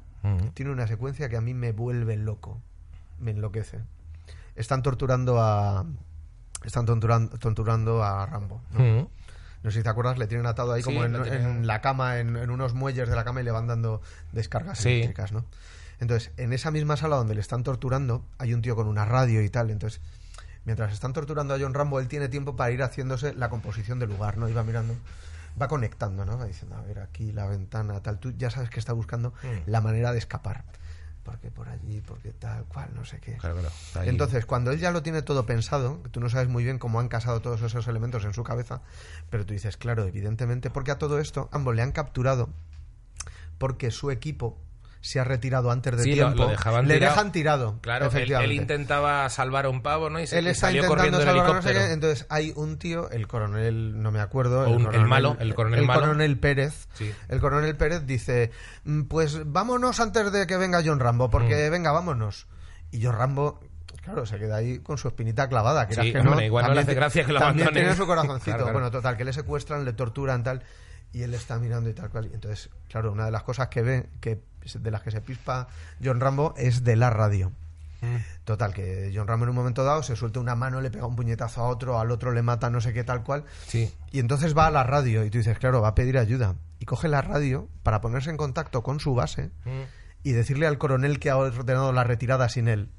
tiene 0.53 0.71
una 0.71 0.87
secuencia 0.87 1.29
que 1.29 1.37
a 1.37 1.41
mí 1.41 1.53
me 1.53 1.71
vuelve 1.71 2.15
loco, 2.15 2.61
me 3.19 3.31
enloquece. 3.31 3.79
Están 4.55 4.83
torturando 4.83 5.41
a 5.41 5.85
están 6.63 6.85
torturando, 6.85 7.37
torturando 7.39 8.03
a 8.03 8.25
Rambo. 8.25 8.61
No 9.63 9.71
sé 9.71 9.79
si 9.79 9.83
te 9.83 9.89
acuerdas, 9.89 10.17
le 10.17 10.27
tienen 10.27 10.47
atado 10.47 10.73
ahí 10.73 10.81
Sí, 10.81 10.85
como 10.85 11.05
en, 11.05 11.67
la 11.67 11.81
cama, 11.81 12.17
en, 12.19 12.35
en 12.35 12.49
unos 12.49 12.73
muelles 12.73 13.07
de 13.09 13.15
la 13.15 13.23
cama 13.23 13.41
y 13.41 13.43
le 13.43 13.51
van 13.51 13.67
dando 13.67 14.01
descargas 14.31 14.79
Sí. 14.79 14.89
eléctricas, 14.89 15.31
¿no? 15.31 15.45
Entonces, 15.99 16.31
en 16.37 16.51
esa 16.53 16.71
misma 16.71 16.97
sala 16.97 17.15
donde 17.17 17.35
le 17.35 17.41
están 17.41 17.63
torturando, 17.63 18.25
hay 18.39 18.53
un 18.55 18.61
tío 18.63 18.75
con 18.75 18.87
una 18.87 19.05
radio 19.05 19.43
y 19.43 19.49
tal. 19.49 19.69
Entonces, 19.69 20.01
mientras 20.65 20.91
están 20.93 21.13
torturando 21.13 21.53
a 21.53 21.59
John 21.59 21.75
Rambo, 21.75 21.99
él 21.99 22.07
tiene 22.07 22.27
tiempo 22.27 22.55
para 22.55 22.71
ir 22.71 22.81
haciéndose 22.81 23.33
la 23.35 23.49
composición 23.49 23.99
del 23.99 24.09
lugar, 24.09 24.37
¿no? 24.37 24.49
Y 24.49 24.53
va 24.53 24.63
mirando, 24.63 24.95
va 25.61 25.67
conectando, 25.67 26.25
¿no? 26.25 26.39
Va 26.39 26.45
diciendo, 26.45 26.75
a 26.75 26.81
ver, 26.81 26.97
aquí 26.99 27.31
la 27.31 27.45
ventana, 27.45 27.99
tal. 28.01 28.17
Tú 28.17 28.31
ya 28.35 28.49
sabes 28.49 28.71
que 28.71 28.79
está 28.79 28.93
buscando 28.93 29.29
Mm. 29.43 29.69
la 29.69 29.81
manera 29.81 30.11
de 30.11 30.17
escapar. 30.17 30.63
Porque 31.23 31.51
por 31.51 31.69
allí, 31.69 32.01
porque 32.01 32.31
tal, 32.31 32.65
cual, 32.65 32.89
no 32.95 33.05
sé 33.05 33.19
qué. 33.19 33.37
Claro, 33.37 33.59
claro. 33.59 33.73
Ahí. 33.95 34.09
Entonces, 34.09 34.45
cuando 34.45 34.71
él 34.71 34.79
ya 34.79 34.91
lo 34.91 35.03
tiene 35.03 35.21
todo 35.21 35.45
pensado, 35.45 36.01
tú 36.11 36.19
no 36.19 36.29
sabes 36.29 36.47
muy 36.47 36.63
bien 36.63 36.79
cómo 36.79 36.99
han 36.99 37.09
casado 37.09 37.41
todos 37.41 37.61
esos 37.61 37.87
elementos 37.87 38.25
en 38.25 38.33
su 38.33 38.43
cabeza, 38.43 38.81
pero 39.29 39.45
tú 39.45 39.53
dices, 39.53 39.77
claro, 39.77 40.05
evidentemente, 40.05 40.69
porque 40.69 40.91
a 40.91 40.97
todo 40.97 41.19
esto 41.19 41.47
ambos 41.51 41.75
le 41.75 41.83
han 41.83 41.91
capturado 41.91 42.49
porque 43.61 43.91
su 43.91 44.09
equipo 44.09 44.57
se 45.01 45.19
ha 45.19 45.23
retirado 45.23 45.71
antes 45.71 45.97
de 45.97 46.03
Sí, 46.03 46.13
tiempo. 46.13 46.43
lo 46.43 46.47
dejaban 46.49 46.87
le 46.87 46.93
tirado. 46.93 47.13
dejan 47.15 47.31
tirado. 47.31 47.79
Claro, 47.81 48.05
él, 48.05 48.11
él 48.11 48.17
efectivamente. 48.17 48.53
intentaba 48.55 49.27
salvar 49.29 49.65
a 49.65 49.69
un 49.69 49.81
pavo, 49.81 50.09
¿no? 50.11 50.19
Y 50.19 50.27
se 50.27 50.37
Él 50.39 50.47
está 50.47 50.67
salió 50.67 50.83
intentando 50.83 50.95
corriendo 50.95 51.19
el 51.19 51.25
salvar 51.25 51.45
a 51.45 51.53
no 51.55 51.61
sé 51.61 51.69
helicóptero. 51.69 51.87
qué, 51.87 51.93
entonces 51.93 52.25
hay 52.29 52.53
un 52.55 52.77
tío, 52.77 53.09
el 53.09 53.27
coronel, 53.27 54.01
no 54.01 54.11
me 54.11 54.19
acuerdo, 54.19 54.69
un- 54.69 54.93
el 54.93 55.05
malo, 55.07 55.35
el 55.39 55.55
coronel 55.55 55.85
malo. 55.85 56.01
coronel 56.01 56.37
Pérez. 56.37 56.87
Sí. 56.93 57.11
El 57.29 57.39
coronel 57.39 57.75
Pérez 57.75 58.05
dice, 58.05 58.51
"Mm, 58.83 59.03
pues 59.03 59.41
vámonos 59.45 59.99
antes 59.99 60.31
de 60.31 60.45
que 60.45 60.57
venga 60.57 60.81
John 60.85 60.99
Rambo, 60.99 61.29
porque 61.31 61.67
Mm. 61.67 61.71
venga, 61.71 61.91
vámonos. 61.91 62.47
Y 62.91 63.03
John 63.03 63.15
Rambo, 63.17 63.59
claro, 64.03 64.25
se 64.27 64.37
queda 64.37 64.57
ahí 64.57 64.79
con 64.79 64.97
su 64.99 65.07
espinita 65.07 65.49
clavada, 65.49 65.87
que, 65.87 65.95
Sí, 65.95 66.11
que 66.11 66.19
hombre, 66.19 66.35
no, 66.35 66.41
igual 66.43 66.65
no 66.65 66.69
le 66.73 66.75
también 66.75 66.87
hace 66.89 66.95
gracia 66.95 67.25
que 67.25 67.33
lo 67.33 67.39
También 67.39 67.69
tiene 67.73 67.95
su 67.95 68.05
corazoncito. 68.05 68.45
Claro, 68.51 68.63
claro. 68.65 68.73
Bueno, 68.73 68.91
total, 68.91 69.17
que 69.17 69.25
le 69.25 69.33
secuestran, 69.33 69.83
le 69.83 69.93
torturan, 69.93 70.43
tal, 70.43 70.61
y 71.13 71.23
él 71.23 71.33
está 71.33 71.57
mirando 71.59 71.89
y 71.89 71.93
tal 71.93 72.09
cual. 72.09 72.29
Y 72.31 72.33
entonces, 72.33 72.69
claro, 72.89 73.11
una 73.11 73.25
de 73.25 73.31
las 73.31 73.43
cosas 73.43 73.67
que 73.69 73.81
ve, 73.81 74.09
que 74.19 74.41
de 74.75 74.91
las 74.91 75.01
que 75.01 75.11
se 75.11 75.21
pispa 75.21 75.67
John 76.03 76.19
Rambo, 76.19 76.53
es 76.57 76.83
de 76.83 76.95
la 76.95 77.09
radio. 77.09 77.51
Mm. 78.01 78.15
Total, 78.45 78.73
que 78.73 79.11
John 79.13 79.27
Rambo 79.27 79.45
en 79.45 79.49
un 79.49 79.55
momento 79.55 79.83
dado 79.83 80.01
se 80.03 80.15
suelta 80.15 80.39
una 80.39 80.55
mano, 80.55 80.81
le 80.81 80.89
pega 80.89 81.05
un 81.05 81.15
puñetazo 81.15 81.61
a 81.61 81.67
otro, 81.67 81.99
al 81.99 82.09
otro 82.11 82.31
le 82.31 82.41
mata 82.41 82.69
no 82.69 82.81
sé 82.81 82.93
qué 82.93 83.03
tal 83.03 83.23
cual. 83.23 83.43
Sí. 83.67 83.93
Y 84.11 84.19
entonces 84.19 84.57
va 84.57 84.67
a 84.67 84.71
la 84.71 84.83
radio 84.83 85.23
y 85.23 85.29
tú 85.29 85.37
dices, 85.37 85.57
claro, 85.59 85.81
va 85.81 85.89
a 85.89 85.95
pedir 85.95 86.17
ayuda. 86.17 86.55
Y 86.79 86.85
coge 86.85 87.07
la 87.07 87.21
radio 87.21 87.67
para 87.83 88.01
ponerse 88.01 88.29
en 88.31 88.37
contacto 88.37 88.81
con 88.81 88.99
su 88.99 89.13
base 89.13 89.51
Mm. 89.65 89.81
y 90.23 90.31
decirle 90.31 90.65
al 90.67 90.77
coronel 90.79 91.19
que 91.19 91.29
ha 91.29 91.37
ordenado 91.37 91.91
la 91.93 92.03
retirada 92.03 92.49
sin 92.49 92.67
él, 92.67 92.89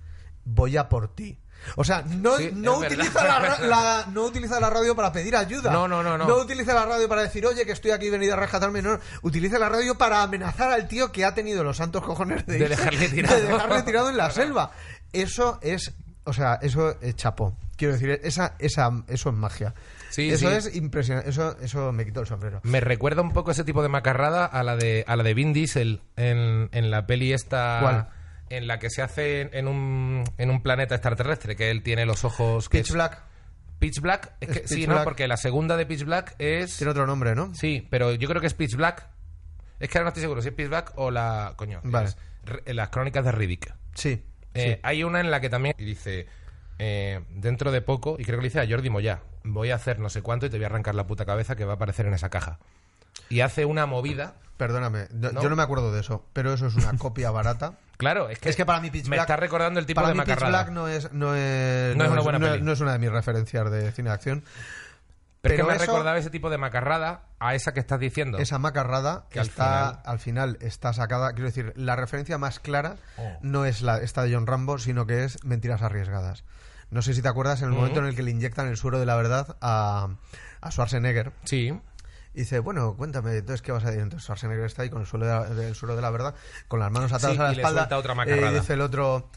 voy 0.45 0.77
a 0.77 0.89
por 0.89 1.09
ti. 1.15 1.39
O 1.77 1.85
sea, 1.85 2.03
no, 2.03 2.37
Sí, 2.37 2.51
no, 2.55 2.79
utiliza 2.79 3.25
la, 3.25 3.59
la- 3.67 4.07
no 4.13 4.25
utiliza 4.25 4.59
la 4.61 4.71
radio 4.71 4.95
para 4.97 5.13
pedir 5.13 5.37
ayuda. 5.37 5.71
No, 5.73 5.87
no, 5.89 6.03
no, 6.03 6.19
no. 6.19 6.27
No 6.27 6.37
utiliza 6.37 6.75
la 6.75 6.87
radio 6.87 7.09
para 7.09 7.23
decir, 7.23 7.45
oye, 7.47 7.65
que 7.67 7.73
estoy 7.73 7.91
aquí 7.93 8.11
venido 8.11 8.35
a 8.35 8.37
rescatarme. 8.37 8.83
No, 8.83 8.99
utiliza 9.23 9.59
la 9.59 9.69
radio 9.69 9.97
para 9.97 10.23
amenazar 10.23 10.71
al 10.71 10.89
tío 10.89 11.13
que 11.13 11.25
ha 11.25 11.35
tenido 11.35 11.63
los 11.65 11.77
santos 11.77 12.03
cojones 12.03 12.47
de, 12.47 12.59
dejarle 12.69 13.09
tirado. 13.09 13.37
de 13.37 13.43
dejarle 13.43 13.83
tirado 13.83 14.11
en 14.11 14.17
la 14.17 14.31
selva. 14.31 14.73
Eso 15.13 15.59
es, 15.63 15.93
o 16.25 16.33
sea, 16.33 16.59
eso 16.63 16.97
es 17.01 17.17
chapó. 17.17 17.57
Quiero 17.77 17.95
decir, 17.95 18.21
esa, 18.23 18.55
esa, 18.59 18.91
eso 19.09 19.31
es 19.31 19.35
magia. 19.35 19.75
Sí, 20.11 20.31
eso 20.31 20.51
sí. 20.51 20.57
es 20.57 20.77
impresionante. 20.77 21.31
Eso, 21.31 21.57
eso 21.61 21.91
me 21.91 22.05
quitó 22.05 22.21
el 22.21 22.27
sombrero. 22.27 22.61
Me 22.65 22.81
recuerda 22.81 23.23
un 23.23 23.33
poco 23.33 23.51
ese 23.51 23.65
tipo 23.65 23.83
de 23.83 23.89
macarrada 23.89 24.45
a 24.45 24.63
la 24.63 24.77
de, 24.77 25.05
a 25.09 25.17
la 25.17 25.23
de 25.23 25.35
Vin 25.35 25.53
Diesel 25.53 26.01
en, 26.17 26.69
en 26.73 26.91
la 26.91 27.07
peli 27.07 27.33
esta... 27.33 27.79
¿Cuál? 27.81 28.09
En 28.57 28.67
la 28.67 28.79
que 28.79 28.91
se 28.91 29.03
hace 29.03 29.49
en- 29.57 29.67
un, 29.69 30.25
en 30.39 30.51
un 30.51 30.63
planeta 30.63 30.95
extraterrestre, 30.95 31.57
que 31.57 31.71
él 31.71 31.83
tiene 31.83 32.05
los 32.07 32.25
ojos... 32.25 32.69
que 32.69 32.79
Pitch 32.79 32.89
es- 32.89 32.95
Black 32.95 33.23
Pitch 33.79 34.01
Black. 34.01 34.33
Es 34.41 34.49
Es 34.49 34.55
que, 34.55 34.61
Pitch 34.61 34.69
sí, 34.69 34.87
Black. 34.87 34.99
¿no? 34.99 35.05
Porque 35.05 35.27
la 35.27 35.37
segunda 35.37 35.77
de 35.77 35.87
Pitch 35.87 36.05
Black 36.05 36.35
es... 36.39 36.77
tiene 36.77 36.91
otro 36.93 37.07
nombre, 37.07 37.35
¿no? 37.35 37.53
Sí, 37.55 37.87
pero 37.91 38.13
yo 38.15 38.29
creo 38.29 38.41
que 38.41 38.47
es 38.47 38.55
Pitch 38.55 38.77
Black. 38.77 39.09
Es 39.81 39.89
que 39.89 39.99
ahora 39.99 40.05
no 40.05 40.09
estoy 40.11 40.21
seguro 40.23 40.41
si 40.43 40.49
es 40.49 40.55
Pitch 40.55 40.69
Black 40.69 40.93
o 40.97 41.11
la... 41.11 41.55
Coño. 41.57 41.81
Vale. 41.83 42.11
las 42.67 42.89
crónicas 42.91 43.25
de 43.25 43.33
Riddick. 43.33 43.75
Sí. 43.95 44.25
Eh, 44.55 44.75
sí. 44.75 44.81
Hay 44.85 45.03
una 45.03 45.19
en 45.21 45.31
la 45.33 45.41
que 45.41 45.49
también 45.51 45.75
dice, 45.79 46.27
eh, 46.79 47.21
dentro 47.31 47.73
de 47.73 47.81
poco, 47.83 48.17
y 48.19 48.25
creo 48.25 48.39
que 48.39 48.43
le 48.43 48.49
dice 48.51 48.61
a 48.61 48.69
Jordi 48.69 48.91
Moya, 48.91 49.23
voy 49.45 49.71
a 49.71 49.75
hacer 49.77 49.99
no 49.99 50.09
sé 50.11 50.23
cuánto 50.23 50.47
y 50.47 50.51
te 50.51 50.59
voy 50.59 50.65
a 50.65 50.67
arrancar 50.69 50.95
la 50.95 51.07
puta 51.07 51.25
cabeza 51.25 51.57
que 51.57 51.65
va 51.65 51.73
a 51.73 51.77
aparecer 51.77 52.07
en 52.07 52.15
esa 52.15 52.29
caja. 52.31 52.59
Y 53.29 53.41
hace 53.41 53.65
una 53.65 53.87
movida. 53.87 54.35
Perdóname, 54.57 55.09
no- 55.13 55.33
¿No? 55.33 55.43
yo 55.43 55.49
no 55.51 55.57
me 55.57 55.63
acuerdo 55.63 55.93
de 55.93 56.01
eso, 56.01 56.25
pero 56.33 56.53
eso 56.53 56.67
es 56.67 56.75
una 56.77 56.93
copia 56.99 57.31
barata. 57.31 57.75
Claro, 57.97 58.29
es 58.29 58.39
que, 58.39 58.49
Es 58.49 58.57
que 58.57 58.67
para 58.67 58.81
mí 58.81 58.91
Pitch 58.91 59.05
me 59.05 59.17
Black- 59.17 59.21
está 59.23 59.37
recordando 59.37 59.79
el 59.81 59.87
tipo 59.87 60.01
Para 60.01 60.09
de 60.09 60.15
mí 60.15 60.21
Pitch 60.21 60.29
macarrada. 60.31 60.63
Black 60.65 60.73
no 60.75 60.89
es, 60.89 61.13
no 61.13 61.35
es, 61.35 61.97
No 61.97 62.05
es 62.05 62.11
una 62.11 62.21
buena 62.21 62.39
peli. 62.39 62.63
no 62.63 62.73
es 62.73 62.81
una 62.81 62.93
de 62.93 62.99
mis 62.99 63.11
referencias 63.13 63.71
de 63.71 63.93
cine 63.93 64.11
de 64.11 64.15
acción. 64.15 64.45
pero 65.41 65.55
es 65.55 65.59
que 65.61 65.65
pero 65.65 65.67
me 65.67 65.75
eso- 65.77 65.87
recordaba 65.87 66.19
ese 66.19 66.31
tipo 66.31 66.51
de 66.51 66.59
macarrada 66.59 67.23
a 67.41 67.55
esa 67.55 67.73
que 67.75 67.81
estás 67.81 67.99
diciendo. 68.01 68.39
Esa 68.39 68.59
macarrada 68.59 69.25
Que 69.31 69.41
al 69.41 69.47
está, 69.49 69.65
final- 69.65 70.01
al 70.05 70.19
final 70.19 70.59
está 70.61 70.93
sacada. 70.93 71.33
Quiero 71.33 71.47
decir, 71.47 71.73
la 71.77 71.97
referencia 71.97 72.39
más 72.39 72.61
clara 72.61 72.97
Oh. 73.17 73.39
no 73.43 73.65
es 73.65 73.83
la 73.83 73.99
esta 73.99 74.23
de 74.23 74.35
John 74.35 74.47
Rambo, 74.47 74.79
sino 74.79 75.07
que 75.07 75.25
es 75.25 75.43
Mentiras 75.45 75.83
Arriesgadas. 75.83 76.45
No 76.91 77.03
sé 77.03 77.15
si 77.15 77.23
te 77.23 77.29
acuerdas 77.29 77.61
en 77.63 77.69
el 77.69 77.73
Ujú. 77.73 77.81
momento 77.81 78.01
en 78.01 78.07
el 78.07 78.15
que 78.15 78.23
le 78.23 78.31
inyectan 78.33 78.67
el 78.69 78.77
suero 78.77 79.01
de 79.01 79.07
la 79.07 79.17
verdad 79.17 79.57
a, 79.61 80.09
a 80.61 80.71
Schwarzenegger. 80.71 81.33
Sí. 81.45 81.73
Y 82.35 82.41
dice, 82.41 82.61
bueno, 82.61 82.95
cuéntame, 82.97 83.37
entonces, 83.37 83.61
¿qué 83.63 83.73
vas 83.73 83.85
a 83.85 83.89
decir? 83.89 84.03
Entonces 84.03 84.25
Schwarzenegger 84.25 84.65
está 84.65 84.83
ahí 84.83 84.91
con 84.91 85.03
el 85.03 85.07
suelo 85.07 85.27
de 85.27 85.33
la, 85.33 85.45
del 85.51 85.75
suelo 85.75 85.97
de 85.97 86.03
la 86.03 86.11
verdad, 86.11 86.35
con 86.69 86.81
las 86.81 86.91
manos 86.91 87.13
atadas 87.13 87.37
Sí, 87.37 87.41
a 87.43 87.45
la 87.45 87.53
y 87.53 87.57
espalda. 87.57 87.89
otra 87.99 88.13
eh, 88.13 88.17
macarrada. 88.17 88.53
y 88.53 88.55
dice 88.61 88.73
el 88.73 88.81
otro, 88.81 89.29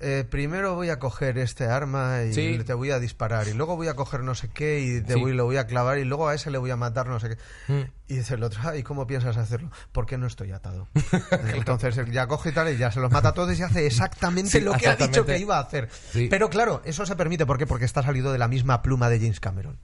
eh, 0.00 0.24
primero 0.28 0.74
voy 0.74 0.90
a 0.90 0.98
coger 0.98 1.38
este 1.38 1.66
arma 1.66 2.22
y 2.24 2.32
Sí. 2.34 2.58
te 2.66 2.74
voy 2.74 2.90
a 2.90 2.98
disparar. 2.98 3.46
Y 3.46 3.52
luego 3.54 3.76
voy 3.76 3.86
a 3.86 3.94
coger 3.94 4.20
no 4.24 4.34
sé 4.34 4.48
qué 4.48 4.80
y 4.80 5.00
te 5.00 5.14
Sí. 5.14 5.20
voy, 5.20 5.32
lo 5.32 5.44
voy 5.44 5.58
a 5.58 5.66
clavar. 5.68 5.98
Y 5.98 6.04
luego 6.04 6.26
a 6.28 6.34
ese 6.34 6.50
le 6.50 6.58
voy 6.58 6.70
a 6.72 6.76
matar 6.76 7.06
no 7.06 7.20
sé 7.20 7.30
qué. 7.30 7.72
Mm. 7.72 7.82
Y 8.08 8.16
dice 8.16 8.34
el 8.34 8.42
otro, 8.42 8.74
¿y 8.76 8.82
cómo 8.82 9.06
piensas 9.06 9.36
hacerlo? 9.36 9.70
¿Por 9.92 10.06
qué 10.06 10.18
no 10.18 10.26
estoy 10.26 10.50
atado? 10.50 10.88
Entonces 11.54 11.96
él 11.98 12.10
ya 12.10 12.26
coge 12.26 12.50
y 12.50 12.52
tal, 12.52 12.72
y 12.72 12.76
ya 12.78 12.90
se 12.90 12.98
los 12.98 13.12
mata 13.12 13.28
a 13.28 13.32
todos 13.32 13.56
y 13.56 13.62
hace 13.62 13.86
exactamente 13.86 14.50
Sí, 14.50 14.60
lo 14.60 14.72
que 14.72 14.88
ha 14.88 14.96
dicho 14.96 15.24
que 15.24 15.38
iba 15.38 15.56
a 15.58 15.60
hacer. 15.60 15.88
Pero 16.30 16.50
claro, 16.50 16.82
eso 16.84 17.06
se 17.06 17.14
permite. 17.14 17.46
¿Por 17.46 17.58
qué? 17.58 17.66
Porque 17.66 17.84
está 17.84 18.02
salido 18.02 18.32
de 18.32 18.38
la 18.38 18.48
misma 18.48 18.82
pluma 18.82 19.08
de 19.08 19.18
James 19.20 19.38
Cameron. 19.40 19.78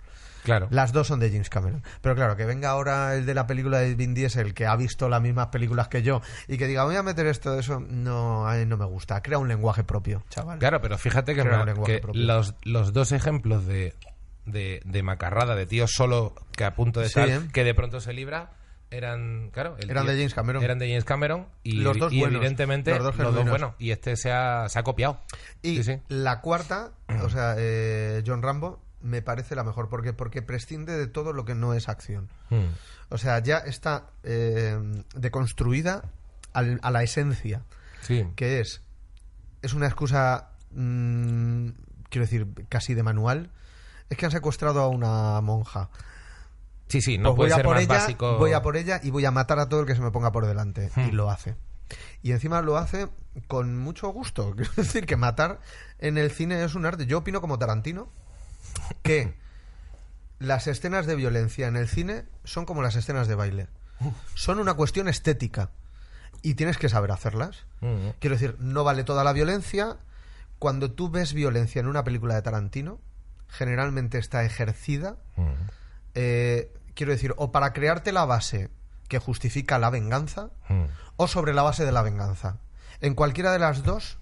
Claro. 0.45 0.69
Las 0.71 0.93
dos 0.93 1.09
son 1.09 1.19
de 1.19 1.31
James 1.31 1.51
Cameron. 1.51 1.83
Pero 2.01 2.15
claro, 2.15 2.37
que 2.37 2.45
venga 2.45 2.69
ahora 2.71 3.15
el 3.17 3.27
de 3.27 3.35
la 3.35 3.47
película 3.47 3.79
de 3.79 3.95
Vin 3.97 4.15
Diesel, 4.15 4.55
que 4.55 4.67
ha 4.67 4.77
visto 4.77 5.09
las 5.09 5.21
mismas 5.21 5.49
películas 5.49 5.89
que 5.89 6.03
yo, 6.03 6.21
y 6.47 6.57
que 6.59 6.67
diga, 6.69 6.85
voy 6.85 6.97
a 6.97 7.03
meter 7.03 7.27
esto, 7.27 7.59
eso, 7.59 7.81
no, 7.81 8.47
a 8.49 8.55
mí 8.55 8.67
no 8.67 8.77
me 8.77 8.85
gusta. 8.85 9.23
Crea 9.23 9.39
un 9.39 9.49
lenguaje 9.49 9.83
propio, 9.85 10.23
chaval. 10.29 10.59
Claro, 10.59 10.81
pero 10.81 10.99
fíjate 10.99 11.35
que, 11.35 11.43
me- 11.45 12.01
los, 12.13 12.55
los 12.63 12.93
dos 12.93 13.11
ejemplos 13.13 13.67
de, 13.67 13.95
de, 14.45 14.81
de 14.85 15.03
macarrada, 15.03 15.55
de 15.57 15.67
tío 15.67 15.87
solo 15.89 16.35
que 16.57 16.65
a 16.65 16.75
punto 16.75 17.01
de 17.01 17.09
Sí, 17.09 17.15
tal, 17.15 17.31
¿eh? 17.31 17.41
que 17.53 17.65
de 17.65 17.75
pronto 17.75 18.01
se 18.01 18.13
libra, 18.13 18.53
eran, 18.91 19.51
claro, 19.51 19.77
el 19.81 19.91
Eran 19.91 20.05
tío- 20.05 20.13
de 20.13 20.19
James 20.19 20.35
Cameron. 20.35 20.63
Eran 20.63 20.79
de 20.79 20.89
James 20.89 21.05
Cameron 21.05 21.47
y, 21.63 21.73
Los 21.81 21.99
dos 21.99 22.13
y 22.13 22.21
buenos, 22.21 22.37
evidentemente 22.37 22.91
los 22.93 23.03
dos 23.03 23.17
los 23.17 23.27
dos 23.29 23.35
genuinos. 23.45 23.51
buenos. 23.51 23.75
Y 23.79 23.91
este 23.91 24.17
se 24.17 24.31
ha, 24.31 24.69
se 24.69 24.79
ha 24.79 24.83
copiado. 24.83 25.21
Y 25.63 25.77
Sí, 25.79 25.85
sí. 25.85 26.01
la 26.09 26.41
cuarta, 26.41 26.93
o 27.23 27.29
sea, 27.31 27.55
eh, 27.59 28.23
John 28.27 28.43
Rambo, 28.43 28.81
me 29.05 29.23
parece 29.23 29.55
la 29.55 29.63
mejor. 29.65 29.89
porque 29.89 30.13
Porque 30.13 30.43
prescinde 30.43 30.97
de 30.97 31.07
todo 31.07 31.33
lo 31.33 31.45
que 31.45 31.55
no 31.55 31.75
es 31.75 31.89
acción. 31.89 32.29
Mm. 32.51 32.65
O 33.11 33.19
sea, 33.19 33.39
ya 33.39 33.59
está 33.59 34.07
eh, 34.23 34.77
deconstruida 35.15 36.03
al- 36.53 36.81
a 36.83 36.91
la 36.91 37.03
esencia, 37.03 37.63
Sí. 38.01 38.27
que 38.37 38.61
es, 38.61 38.81
es 39.63 39.75
una 39.75 39.87
excusa, 39.87 40.51
mm, 40.73 41.69
quiero 42.09 42.25
decir, 42.25 42.47
casi 42.69 42.95
de 42.95 43.03
manual. 43.03 43.51
Es 44.11 44.17
que 44.19 44.25
han 44.27 44.33
secuestrado 44.33 44.81
a 44.81 44.89
una 44.89 45.41
monja. 45.41 45.91
Sí, 46.89 47.01
sí, 47.01 47.19
no 47.19 47.35
Pues 47.35 47.37
puede 47.37 47.49
voy 47.49 47.53
a 47.53 47.57
ser 47.57 47.65
por 47.65 47.75
más 47.77 47.85
ella, 47.85 47.95
básico. 47.95 48.39
voy 48.39 48.53
a 48.53 48.63
por 48.63 48.77
ella 48.77 49.01
y 49.03 49.11
voy 49.11 49.25
a 49.25 49.31
matar 49.31 49.59
a 49.59 49.69
todo 49.69 49.81
el 49.81 49.87
que 49.87 49.95
se 49.95 50.03
me 50.03 50.11
ponga 50.11 50.33
por 50.33 50.47
delante. 50.47 50.91
Hmm. 50.95 51.09
Y 51.09 51.13
lo 51.13 51.31
hace. 51.31 51.57
Y 52.23 52.33
encima 52.33 52.63
lo 52.63 52.77
hace 52.79 53.09
con 53.49 53.77
mucho 53.79 54.09
gusto. 54.09 54.53
Quiero 54.57 54.71
decir 54.77 55.07
que 55.07 55.17
matar 55.17 55.61
en 55.99 56.19
el 56.19 56.31
cine 56.31 56.63
es 56.65 56.75
un 56.75 56.87
arte. 56.87 57.07
Yo 57.07 57.19
opino 57.19 57.41
como 57.41 57.59
Tarantino 57.59 58.09
que 59.03 59.35
las 60.39 60.67
escenas 60.67 61.07
de 61.07 61.15
violencia 61.17 61.67
en 61.69 61.77
el 61.77 61.89
cine 61.89 62.25
son 62.45 62.67
como 62.67 62.83
las 62.83 62.97
escenas 62.97 63.29
de 63.29 63.35
baile. 63.35 63.69
Son 64.35 64.59
una 64.59 64.75
cuestión 64.75 65.09
estética. 65.09 65.71
Y 66.43 66.55
tienes 66.55 66.77
que 66.77 66.89
saber 66.91 67.11
hacerlas. 67.13 67.65
Mm. 67.81 68.09
Quiero 68.19 68.37
decir, 68.37 68.57
no 68.59 68.85
vale 68.85 69.05
toda 69.05 69.25
la 69.25 69.33
violencia. 69.33 69.97
Cuando 70.59 70.91
tú 70.93 71.09
ves 71.09 71.33
violencia 71.33 71.81
en 71.81 71.87
una 71.87 72.05
película 72.05 72.35
de 72.35 72.43
Tarantino, 72.43 73.01
generalmente 73.49 74.19
está 74.19 74.45
ejercida 74.45 75.17
Mm. 75.37 75.53
eh, 76.15 76.73
quiero 76.95 77.13
decir, 77.13 77.35
o 77.39 77.51
para 77.51 77.73
crearte 77.73 78.13
la 78.13 78.25
base 78.25 78.69
que 79.09 79.19
justifica 79.19 79.79
la 79.79 79.91
venganza, 79.91 80.51
Mm. 80.69 80.85
o 81.17 81.27
sobre 81.29 81.55
la 81.55 81.63
base 81.63 81.85
de 81.85 81.93
la 81.93 82.03
venganza. 82.03 82.59
En 83.01 83.15
cualquiera 83.15 83.53
de 83.53 83.59
las 83.59 83.83
dos, 83.83 84.19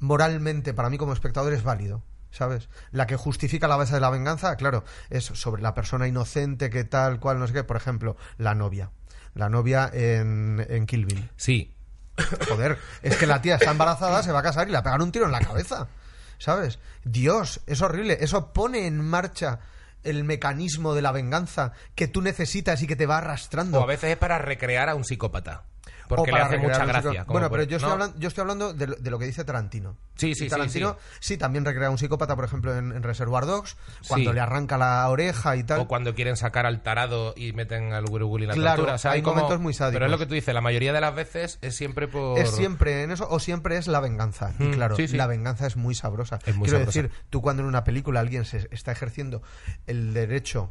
moralmente, 0.00 0.74
para 0.74 0.90
mí 0.90 0.98
como 0.98 1.12
espectador, 1.12 1.52
es 1.52 1.62
válido. 1.62 2.02
¿Sabes? 2.34 2.68
La 2.90 3.06
que 3.06 3.14
justifica 3.14 3.68
la 3.68 3.76
base 3.76 3.94
de 3.94 4.00
la 4.00 4.10
venganza, 4.10 4.56
claro, 4.56 4.82
es 5.08 5.24
sobre 5.24 5.62
la 5.62 5.72
persona 5.72 6.08
inocente, 6.08 6.68
que 6.68 6.82
tal, 6.82 7.20
cual, 7.20 7.38
no 7.38 7.46
sé 7.46 7.52
qué. 7.52 7.62
Por 7.62 7.76
ejemplo, 7.76 8.16
la 8.38 8.56
novia. 8.56 8.90
La 9.34 9.48
novia 9.48 9.88
en, 9.92 10.66
en 10.68 10.86
Kill 10.86 11.06
Bill. 11.06 11.30
Sí. 11.36 11.72
Joder, 12.48 12.76
es 13.02 13.16
que 13.16 13.28
la 13.28 13.40
tía 13.40 13.54
está 13.54 13.70
embarazada, 13.70 14.22
se 14.24 14.32
va 14.32 14.40
a 14.40 14.42
casar 14.42 14.68
y 14.68 14.72
le 14.72 14.82
pegan 14.82 15.02
un 15.02 15.12
tiro 15.12 15.26
en 15.26 15.32
la 15.32 15.40
cabeza. 15.40 15.86
¿Sabes? 16.38 16.80
Dios, 17.04 17.60
es 17.68 17.80
horrible. 17.82 18.18
Eso 18.20 18.52
pone 18.52 18.88
en 18.88 19.00
marcha 19.00 19.60
el 20.02 20.24
mecanismo 20.24 20.94
de 20.94 21.02
la 21.02 21.12
venganza 21.12 21.70
que 21.94 22.08
tú 22.08 22.20
necesitas 22.20 22.82
y 22.82 22.88
que 22.88 22.96
te 22.96 23.06
va 23.06 23.18
arrastrando. 23.18 23.78
O 23.78 23.82
a 23.84 23.86
veces 23.86 24.10
es 24.10 24.16
para 24.16 24.38
recrear 24.40 24.88
a 24.88 24.96
un 24.96 25.04
psicópata. 25.04 25.66
Porque 26.08 26.30
O 26.32 26.34
le 26.36 26.40
hace 26.42 26.58
mucha 26.58 26.84
gracia. 26.84 27.24
Bueno, 27.24 27.50
pero 27.50 27.62
yo 27.64 27.76
estoy, 27.76 27.88
¿no? 27.88 27.92
hablando, 27.94 28.18
yo 28.18 28.28
estoy 28.28 28.42
hablando 28.42 28.72
de 28.74 28.86
lo, 28.88 28.94
de 28.96 29.10
lo 29.10 29.18
que 29.18 29.24
dice 29.26 29.44
Tarantino. 29.44 29.96
Sí, 30.16 30.34
sí, 30.34 30.44
Y 30.44 30.46
sí, 30.46 30.48
Tarantino 30.48 30.96
sí, 31.18 31.36
también 31.38 31.64
recrea 31.64 31.88
a 31.88 31.90
un 31.90 31.98
psicópata, 31.98 32.36
por 32.36 32.44
ejemplo, 32.44 32.76
en, 32.76 32.92
en 32.92 33.02
Reservoir 33.02 33.46
Dogs, 33.46 33.76
cuando 34.06 34.30
Sí. 34.30 34.34
le 34.34 34.40
arranca 34.40 34.78
la 34.78 35.08
oreja 35.08 35.56
y 35.56 35.64
tal. 35.64 35.80
O 35.80 35.88
cuando 35.88 36.14
quieren 36.14 36.36
sacar 36.36 36.66
al 36.66 36.82
tarado 36.82 37.32
y 37.36 37.52
meten 37.52 37.92
al 37.92 38.04
guruguli 38.06 38.44
en 38.44 38.48
la 38.50 38.54
Claro, 38.54 38.76
tortura. 38.76 38.94
O 38.94 38.98
sea, 38.98 39.12
hay 39.12 39.22
como- 39.22 39.36
momentos 39.36 39.60
muy 39.60 39.72
sádicos. 39.74 39.94
Pero 39.96 40.04
es 40.06 40.10
lo 40.12 40.18
que 40.18 40.26
tú 40.26 40.34
dices, 40.34 40.54
la 40.54 40.60
mayoría 40.60 40.92
de 40.92 41.00
las 41.00 41.14
veces 41.14 41.58
es 41.62 41.74
siempre 41.74 42.06
por... 42.06 42.38
Es 42.38 42.50
siempre 42.50 43.02
en 43.02 43.10
eso, 43.10 43.26
o 43.28 43.40
siempre 43.40 43.76
es 43.76 43.86
la 43.88 44.00
venganza. 44.00 44.52
Y 44.58 44.64
Mm, 44.64 44.72
claro, 44.72 44.96
sí, 44.96 45.08
sí. 45.08 45.16
la 45.16 45.26
venganza 45.26 45.66
es 45.66 45.76
muy 45.76 45.94
sabrosa. 45.94 46.38
Es 46.46 46.54
muy 46.54 46.66
Quiero 46.68 46.78
sabrosa. 46.84 47.02
decir, 47.02 47.10
tú 47.30 47.40
cuando 47.42 47.62
en 47.62 47.68
una 47.68 47.82
película 47.84 48.20
alguien 48.20 48.44
se 48.44 48.68
está 48.70 48.92
ejerciendo 48.92 49.42
el 49.86 50.12
derecho 50.14 50.70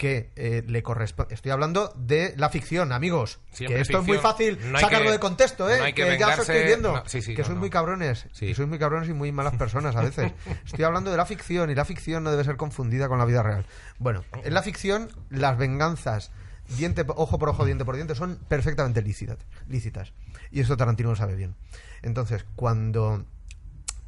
que 0.00 0.32
eh, 0.34 0.64
le 0.66 0.82
corresponde. 0.82 1.34
Estoy 1.34 1.50
hablando 1.50 1.92
de 1.94 2.32
la 2.38 2.48
ficción, 2.48 2.90
amigos. 2.90 3.38
Siempre 3.52 3.76
que 3.76 3.82
esto 3.82 3.98
es 3.98 4.06
muy 4.06 4.16
fácil 4.16 4.58
No 4.72 4.80
sacarlo 4.80 5.08
que- 5.08 5.12
de 5.12 5.20
contexto, 5.20 5.68
¿eh? 5.68 5.76
no 5.76 5.84
hay 5.84 5.92
que 5.92 6.18
ya 6.18 6.28
os 6.28 6.38
estoy 6.38 6.64
viendo. 6.64 6.92
no, 6.94 7.02
sí, 7.06 7.20
sí, 7.20 7.34
que 7.34 7.44
sois 7.44 7.58
muy 7.58 7.68
cabrones. 7.68 8.26
Sí. 8.32 8.46
Que 8.46 8.54
sois 8.54 8.66
muy 8.66 8.78
cabrones 8.78 9.10
y 9.10 9.12
muy 9.12 9.30
malas 9.30 9.56
personas 9.56 9.94
a 9.96 10.00
veces. 10.00 10.32
estoy 10.64 10.84
hablando 10.84 11.10
de 11.10 11.18
la 11.18 11.26
ficción 11.26 11.68
y 11.68 11.74
la 11.74 11.84
ficción 11.84 12.24
no 12.24 12.30
debe 12.30 12.44
ser 12.44 12.56
confundida 12.56 13.08
con 13.08 13.18
la 13.18 13.26
vida 13.26 13.42
real. 13.42 13.66
Bueno, 13.98 14.24
en 14.42 14.54
la 14.54 14.62
ficción, 14.62 15.10
las 15.28 15.58
venganzas. 15.58 16.30
Diente, 16.78 17.04
ojo 17.06 17.38
por 17.38 17.50
ojo, 17.50 17.66
diente 17.66 17.84
por 17.84 17.96
diente, 17.96 18.14
son 18.14 18.38
perfectamente 18.48 19.02
lícitas, 19.02 19.36
lícitas. 19.68 20.14
Y 20.50 20.60
eso 20.60 20.78
Tarantino 20.78 21.10
lo 21.10 21.16
sabe 21.16 21.36
bien. 21.36 21.56
Entonces, 22.00 22.46
cuando 22.56 23.26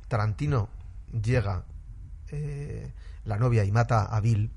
Tarantino 0.09 0.71
llega 1.13 1.65
eh, 2.31 2.91
la 3.27 3.37
novia 3.37 3.63
y 3.65 3.71
mata 3.73 4.05
a 4.07 4.21
Bill, 4.21 4.51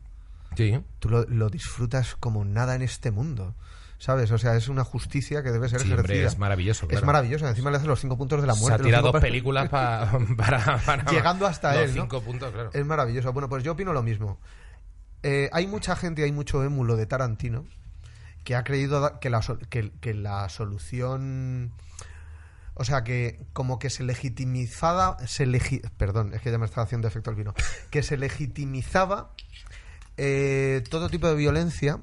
Sí. 0.56 0.80
tú 1.00 1.10
lo, 1.10 1.24
lo 1.26 1.50
disfrutas 1.50 2.16
como 2.16 2.46
nada 2.46 2.76
en 2.76 2.82
este 2.82 3.12
mundo. 3.12 3.56
¿Sabes? 3.98 4.30
O 4.32 4.38
sea, 4.38 4.56
es 4.58 4.68
una 4.68 4.84
justicia 4.84 5.42
que 5.42 5.52
debe 5.52 5.70
ser 5.70 5.80
Sí, 5.80 5.88
hombre, 5.90 6.04
ejercida. 6.04 6.28
es 6.28 6.38
maravilloso, 6.38 6.86
Es 6.86 6.90
claro. 6.90 7.06
maravilloso. 7.06 7.48
Encima 7.48 7.72
le 7.72 7.78
hace 7.78 7.88
los 7.88 8.00
cinco 8.02 8.18
puntos 8.18 8.42
de 8.42 8.48
la 8.48 8.54
Se 8.54 8.60
muerte. 8.60 8.76
ha 8.76 8.78
los 8.80 8.86
tirado 8.88 9.12
dos 9.14 9.22
películas 9.22 9.70
pa- 9.70 10.12
para, 10.38 10.78
para- 10.80 11.10
Llegando 11.12 11.48
hasta 11.48 11.74
los 11.74 11.84
él, 11.90 11.96
¿no? 11.96 12.02
cinco 12.04 12.22
puntos, 12.22 12.52
claro. 12.52 12.70
Es 12.74 12.86
maravilloso. 12.86 13.32
Bueno, 13.32 13.48
pues 13.48 13.64
yo 13.64 13.72
opino 13.72 13.94
lo 13.94 14.04
mismo. 14.04 14.38
Eh, 15.24 15.50
hay 15.54 15.66
mucha 15.66 15.96
gente, 15.96 16.24
hay 16.24 16.32
mucho 16.34 16.62
émulo 16.64 16.98
de 16.98 17.06
Tarantino 17.06 17.66
que 18.44 18.56
ha 18.56 18.64
creído 18.66 19.18
que 19.22 19.30
la, 19.30 19.40
que 20.02 20.14
la 20.14 20.50
solución... 20.50 21.72
O 22.78 22.84
sea, 22.84 23.06
que 23.06 23.46
como 23.54 23.80
que 23.80 23.90
se 23.90 24.04
legitimizaba... 24.04 25.18
Se 25.26 25.48
legi- 25.48 25.82
perdón, 25.98 26.34
es 26.34 26.42
que 26.42 26.52
ya 26.52 26.58
me 26.58 26.66
estaba 26.66 26.84
haciendo 26.84 27.08
efecto 27.08 27.30
el 27.30 27.38
vino. 27.38 27.54
Que 27.90 28.04
se 28.04 28.18
legitimizaba 28.18 29.32
eh, 30.18 30.84
todo 30.90 31.10
tipo 31.10 31.28
de 31.28 31.36
violencia 31.36 32.00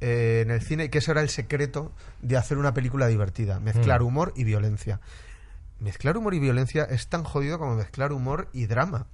eh, 0.00 0.40
en 0.44 0.50
el 0.50 0.60
cine 0.62 0.84
y 0.84 0.88
que 0.88 0.98
eso 0.98 1.12
era 1.12 1.20
el 1.22 1.28
secreto 1.30 1.92
de 2.22 2.36
hacer 2.36 2.58
una 2.58 2.74
película 2.74 3.06
divertida. 3.06 3.60
Mezclar 3.60 4.02
Mm. 4.02 4.06
humor 4.06 4.32
y 4.36 4.44
violencia. 4.44 5.00
Mezclar 5.80 6.16
humor 6.16 6.34
y 6.34 6.38
violencia 6.40 6.84
es 6.84 7.08
tan 7.08 7.24
jodido 7.24 7.58
como 7.58 7.74
mezclar 7.76 8.12
humor 8.12 8.48
y 8.52 8.66
drama. 8.66 9.06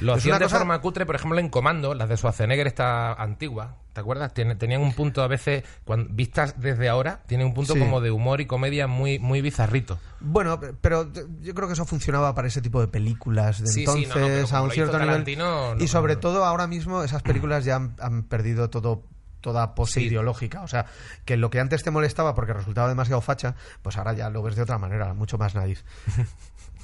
Lo 0.00 0.14
hacían 0.14 0.38
de 0.38 0.44
cosa- 0.46 0.58
forma 0.58 0.80
cutre, 0.80 1.06
por 1.06 1.14
ejemplo, 1.16 1.38
en 1.38 1.48
Comando, 1.48 1.94
las 1.94 2.08
de 2.08 2.16
Schwarzenegger 2.16 2.66
esta 2.66 3.12
antigua, 3.14 3.76
¿te 3.92 4.00
acuerdas? 4.00 4.32
Tenían 4.32 4.80
un 4.80 4.92
punto 4.94 5.22
a 5.22 5.26
veces, 5.28 5.64
cuando, 5.84 6.08
vistas 6.12 6.54
desde 6.60 6.88
ahora, 6.88 7.20
tienen 7.26 7.46
un 7.48 7.54
punto 7.54 7.74
Sí. 7.74 7.78
como 7.78 8.00
de 8.00 8.10
humor 8.10 8.40
y 8.40 8.46
comedia 8.46 8.86
muy, 8.86 9.18
muy 9.18 9.40
bizarrito. 9.42 9.98
Bueno, 10.20 10.58
pe- 10.60 10.72
pero 10.80 11.10
yo 11.40 11.54
creo 11.54 11.66
que 11.68 11.74
eso 11.74 11.84
funcionaba 11.84 12.34
para 12.34 12.48
ese 12.48 12.62
tipo 12.62 12.80
de 12.80 12.88
películas 12.88 13.60
de 13.60 13.66
Sí, 13.66 13.86
sí, 13.86 14.06
no, 14.06 14.14
no, 14.14 14.26
entonces 14.26 14.52
a 14.52 14.62
un 14.62 14.70
cierto 14.70 14.98
nivel. 14.98 15.38
No, 15.38 15.74
y 15.78 15.88
sobre 15.88 16.16
todo 16.16 16.44
ahora 16.44 16.66
mismo 16.66 17.02
esas 17.02 17.22
películas 17.22 17.64
ya 17.64 17.76
han, 17.76 17.94
han 18.00 18.22
perdido 18.24 18.70
todo 18.70 19.02
toda 19.40 19.74
pose 19.74 19.98
Sí. 19.98 20.06
ideológica, 20.06 20.62
o 20.62 20.68
sea, 20.68 20.86
que 21.24 21.36
lo 21.36 21.50
que 21.50 21.58
antes 21.58 21.82
te 21.82 21.90
molestaba 21.90 22.32
porque 22.32 22.52
resultaba 22.52 22.88
demasiado 22.88 23.20
facha, 23.20 23.56
pues 23.82 23.96
ahora 23.96 24.12
ya 24.12 24.30
lo 24.30 24.40
ves 24.40 24.54
de 24.54 24.62
otra 24.62 24.78
manera, 24.78 25.14
mucho 25.14 25.36
más 25.36 25.56
naif. 25.56 25.82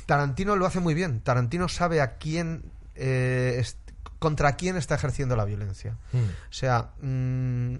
Tarantino 0.06 0.56
lo 0.56 0.66
hace 0.66 0.80
muy 0.80 0.94
bien. 0.94 1.20
Tarantino 1.20 1.68
sabe 1.68 2.00
a 2.00 2.16
quién 2.16 2.64
eh, 2.98 3.64
contra 4.18 4.56
quién 4.56 4.76
está 4.76 4.96
ejerciendo 4.96 5.36
la 5.36 5.44
violencia. 5.44 5.96
O 6.12 6.52
sea, 6.52 6.90
mm, 7.00 7.76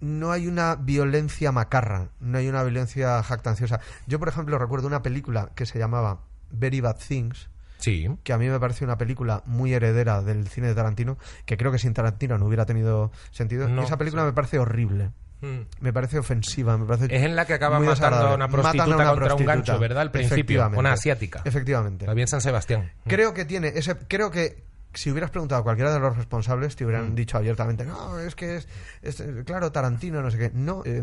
no 0.00 0.32
hay 0.32 0.46
una 0.46 0.76
violencia 0.76 1.52
macarra, 1.52 2.08
no 2.20 2.38
hay 2.38 2.48
una 2.48 2.62
violencia 2.62 3.22
jactanciosa. 3.22 3.80
Yo, 4.06 4.18
por 4.18 4.28
ejemplo, 4.28 4.58
recuerdo 4.58 4.86
una 4.86 5.02
película 5.02 5.50
que 5.54 5.66
se 5.66 5.78
llamaba 5.78 6.20
Very 6.50 6.80
Bad 6.80 6.96
Things, 7.06 7.48
Sí. 7.78 8.08
que 8.22 8.32
a 8.32 8.38
mí 8.38 8.48
me 8.48 8.58
parece 8.60 8.84
una 8.84 8.96
película 8.98 9.42
muy 9.46 9.72
heredera 9.74 10.22
del 10.22 10.48
cine 10.48 10.68
de 10.68 10.74
Tarantino, 10.74 11.18
que 11.46 11.56
creo 11.56 11.70
que 11.72 11.78
sin 11.78 11.92
Tarantino 11.94 12.38
no 12.38 12.46
hubiera 12.46 12.66
tenido 12.66 13.12
sentido. 13.30 13.68
No, 13.68 13.82
y 13.82 13.84
esa 13.84 13.98
película 13.98 14.22
sí. 14.22 14.26
me 14.26 14.32
parece 14.32 14.58
horrible. 14.58 15.10
Mm. 15.44 15.66
Me 15.80 15.92
parece 15.92 16.18
ofensiva, 16.18 16.76
me 16.78 16.86
parece 16.86 17.14
Es 17.14 17.22
en 17.22 17.36
la 17.36 17.44
que 17.44 17.54
acaba 17.54 17.78
matando 17.80 18.16
a 18.28 18.34
una 18.34 18.46
Matan 18.46 18.50
prostituta 18.50 18.84
a 18.84 18.96
una 18.96 19.10
contra 19.10 19.34
un 19.34 19.44
gancho, 19.44 19.78
¿verdad? 19.78 20.02
Al 20.02 20.10
principio, 20.10 20.70
una 20.76 20.92
asiática. 20.92 21.42
Efectivamente. 21.44 22.06
En 22.06 22.28
San 22.28 22.40
Sebastián. 22.40 22.92
Creo 23.06 23.34
que 23.34 23.44
tiene 23.44 23.68
ese 23.74 23.96
creo 24.08 24.30
que 24.30 24.64
si 24.94 25.10
hubieras 25.10 25.30
preguntado 25.30 25.60
a 25.60 25.64
cualquiera 25.64 25.92
de 25.92 25.98
los 26.00 26.16
responsables 26.16 26.76
te 26.76 26.84
hubieran 26.84 27.10
Mm. 27.12 27.14
dicho 27.16 27.36
abiertamente, 27.36 27.84
"No, 27.84 28.18
es 28.20 28.34
que 28.34 28.56
es, 28.56 28.68
es, 29.02 29.22
claro, 29.44 29.70
Tarantino, 29.72 30.22
no 30.22 30.30
sé 30.30 30.38
qué." 30.38 30.50
No, 30.54 30.82
eh, 30.84 31.02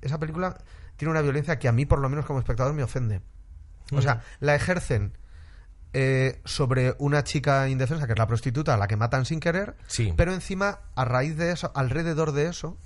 esa 0.00 0.18
película 0.18 0.56
tiene 0.96 1.12
una 1.12 1.22
violencia 1.22 1.58
que 1.58 1.68
a 1.68 1.72
mí 1.72 1.86
por 1.86 2.00
lo 2.00 2.08
menos 2.08 2.26
como 2.26 2.40
espectador 2.40 2.74
me 2.74 2.82
ofende. 2.82 3.20
O 3.92 3.96
Mm. 3.98 4.02
sea, 4.02 4.22
la 4.40 4.54
ejercen 4.54 5.16
eh, 5.94 6.40
sobre 6.46 6.94
una 7.00 7.22
chica 7.22 7.68
indefensa, 7.68 8.06
que 8.06 8.14
es 8.14 8.18
la 8.18 8.26
prostituta, 8.26 8.72
a 8.72 8.76
la 8.78 8.86
que 8.88 8.96
matan 8.96 9.26
sin 9.26 9.40
querer, 9.40 9.76
Sí. 9.88 10.14
pero 10.16 10.32
encima, 10.32 10.78
a 10.96 11.04
raíz 11.04 11.36
de 11.36 11.52
eso, 11.52 11.70
alrededor 11.74 12.32
de 12.32 12.46
eso, 12.46 12.78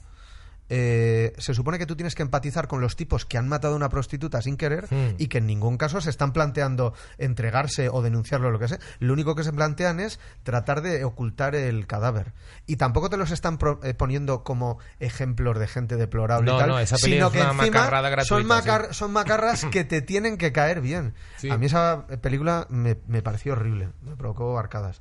eh, 0.68 1.32
se 1.38 1.54
supone 1.54 1.78
que 1.78 1.86
tú 1.86 1.94
tienes 1.96 2.14
que 2.14 2.22
empatizar 2.22 2.66
con 2.68 2.80
los 2.80 2.96
tipos 2.96 3.24
que 3.24 3.38
han 3.38 3.48
matado 3.48 3.74
a 3.74 3.76
una 3.76 3.88
prostituta 3.88 4.42
sin 4.42 4.56
querer 4.56 4.86
Hmm. 4.90 5.14
y 5.18 5.28
que 5.28 5.38
en 5.38 5.46
ningún 5.46 5.76
caso 5.78 6.00
se 6.00 6.10
están 6.10 6.32
planteando 6.32 6.92
entregarse 7.18 7.88
o 7.88 8.02
denunciarlo 8.02 8.48
o 8.48 8.50
lo 8.50 8.58
que 8.58 8.68
sea. 8.68 8.78
Lo 8.98 9.12
único 9.12 9.34
que 9.34 9.44
se 9.44 9.52
plantean 9.52 10.00
es 10.00 10.18
tratar 10.42 10.80
de 10.82 11.04
ocultar 11.04 11.54
el 11.54 11.86
cadáver. 11.86 12.32
Y 12.66 12.76
tampoco 12.76 13.10
te 13.10 13.16
los 13.16 13.30
están 13.30 13.58
pro- 13.58 13.80
eh, 13.82 13.94
poniendo 13.94 14.42
como 14.44 14.78
ejemplos 15.00 15.58
de 15.58 15.66
gente 15.68 15.96
deplorable 15.96 16.50
No, 16.50 16.56
y 16.56 16.60
tal, 16.60 16.68
no, 16.68 16.78
esa 16.78 16.96
sino 16.96 17.26
es 17.28 17.32
que 17.32 17.40
encima 17.40 17.86
gratuita, 17.88 18.24
son, 18.24 18.44
macar- 18.46 18.88
sí. 18.88 18.94
son 18.94 19.12
macarras 19.12 19.64
que 19.66 19.84
te 19.84 20.02
tienen 20.02 20.36
que 20.36 20.52
caer 20.52 20.80
bien. 20.80 21.14
Sí. 21.36 21.50
A 21.50 21.58
mí 21.58 21.66
esa 21.66 22.06
película 22.20 22.66
me, 22.70 22.96
me 23.06 23.22
pareció 23.22 23.52
horrible, 23.52 23.90
me 24.02 24.16
provocó 24.16 24.58
arcadas. 24.58 25.00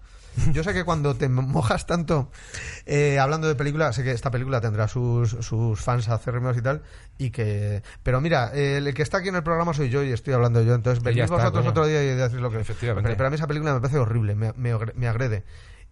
Yo 0.52 0.64
sé 0.64 0.74
que 0.74 0.84
cuando 0.84 1.16
te 1.16 1.30
mojas 1.30 1.86
tanto 1.88 2.32
eh, 2.86 3.20
hablando 3.20 3.48
de 3.48 3.56
película, 3.56 3.92
sé 3.94 4.04
que 4.04 4.12
esta 4.12 4.32
película 4.32 4.62
tendrá 4.62 4.88
sus, 4.88 5.30
sus 5.30 5.80
fans 5.82 6.10
acérrimos 6.10 6.58
y 6.58 6.62
tal, 6.62 6.82
y 7.18 7.30
que... 7.32 7.84
Pero 8.04 8.22
mira, 8.22 8.52
eh, 8.54 8.78
el 8.78 8.94
que 8.94 9.02
está 9.02 9.18
aquí 9.20 9.30
en 9.30 9.36
el 9.36 9.44
programa 9.44 9.74
soy 9.74 9.90
yo 9.90 10.04
y 10.04 10.12
estoy 10.12 10.34
hablando 10.34 10.62
yo, 10.62 10.76
entonces 10.76 11.02
venid 11.04 11.22
vosotros 11.30 11.52
coño. 11.54 11.70
otro 11.70 11.88
día 11.88 12.04
y 12.04 12.08
decís 12.16 12.40
lo 12.40 12.52
que... 12.52 12.60
Efectivamente. 12.60 13.08
Pero, 13.08 13.18
pero 13.18 13.28
a 13.28 13.30
mí 13.32 13.36
esa 13.36 13.48
película 13.48 13.74
me 13.74 13.80
parece 13.80 13.98
horrible, 13.98 14.36
me, 14.36 14.54
me, 14.54 14.74
me 14.96 15.08
agrede. 15.08 15.44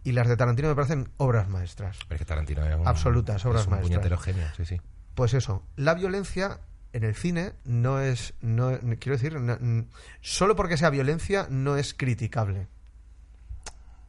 Y 0.04 0.12
las 0.12 0.28
de 0.28 0.36
Tarantino 0.36 0.68
me 0.68 0.76
parecen 0.76 1.10
obras 1.18 1.48
maestras. 1.48 1.98
Pero 2.08 2.16
es 2.16 2.20
que 2.20 2.26
Tarantino 2.26 2.62
un, 2.78 2.88
Absolutas, 2.88 3.46
obras 3.46 3.62
es 3.62 3.68
un 3.68 3.74
maestras. 3.74 4.22
genio, 4.22 4.46
sí, 4.58 4.66
sí. 4.66 4.82
Pues 5.16 5.34
eso, 5.34 5.64
la 5.78 5.94
violencia 5.94 6.60
en 6.92 7.04
el 7.06 7.16
cine 7.16 7.54
no 7.64 8.02
es, 8.02 8.34
no, 8.42 8.78
quiero 9.00 9.18
decir, 9.18 9.40
no- 9.40 9.86
solo 10.22 10.56
porque 10.56 10.76
sea 10.78 10.90
violencia 10.90 11.48
no 11.50 11.78
es 11.78 11.94
criticable. 11.94 12.68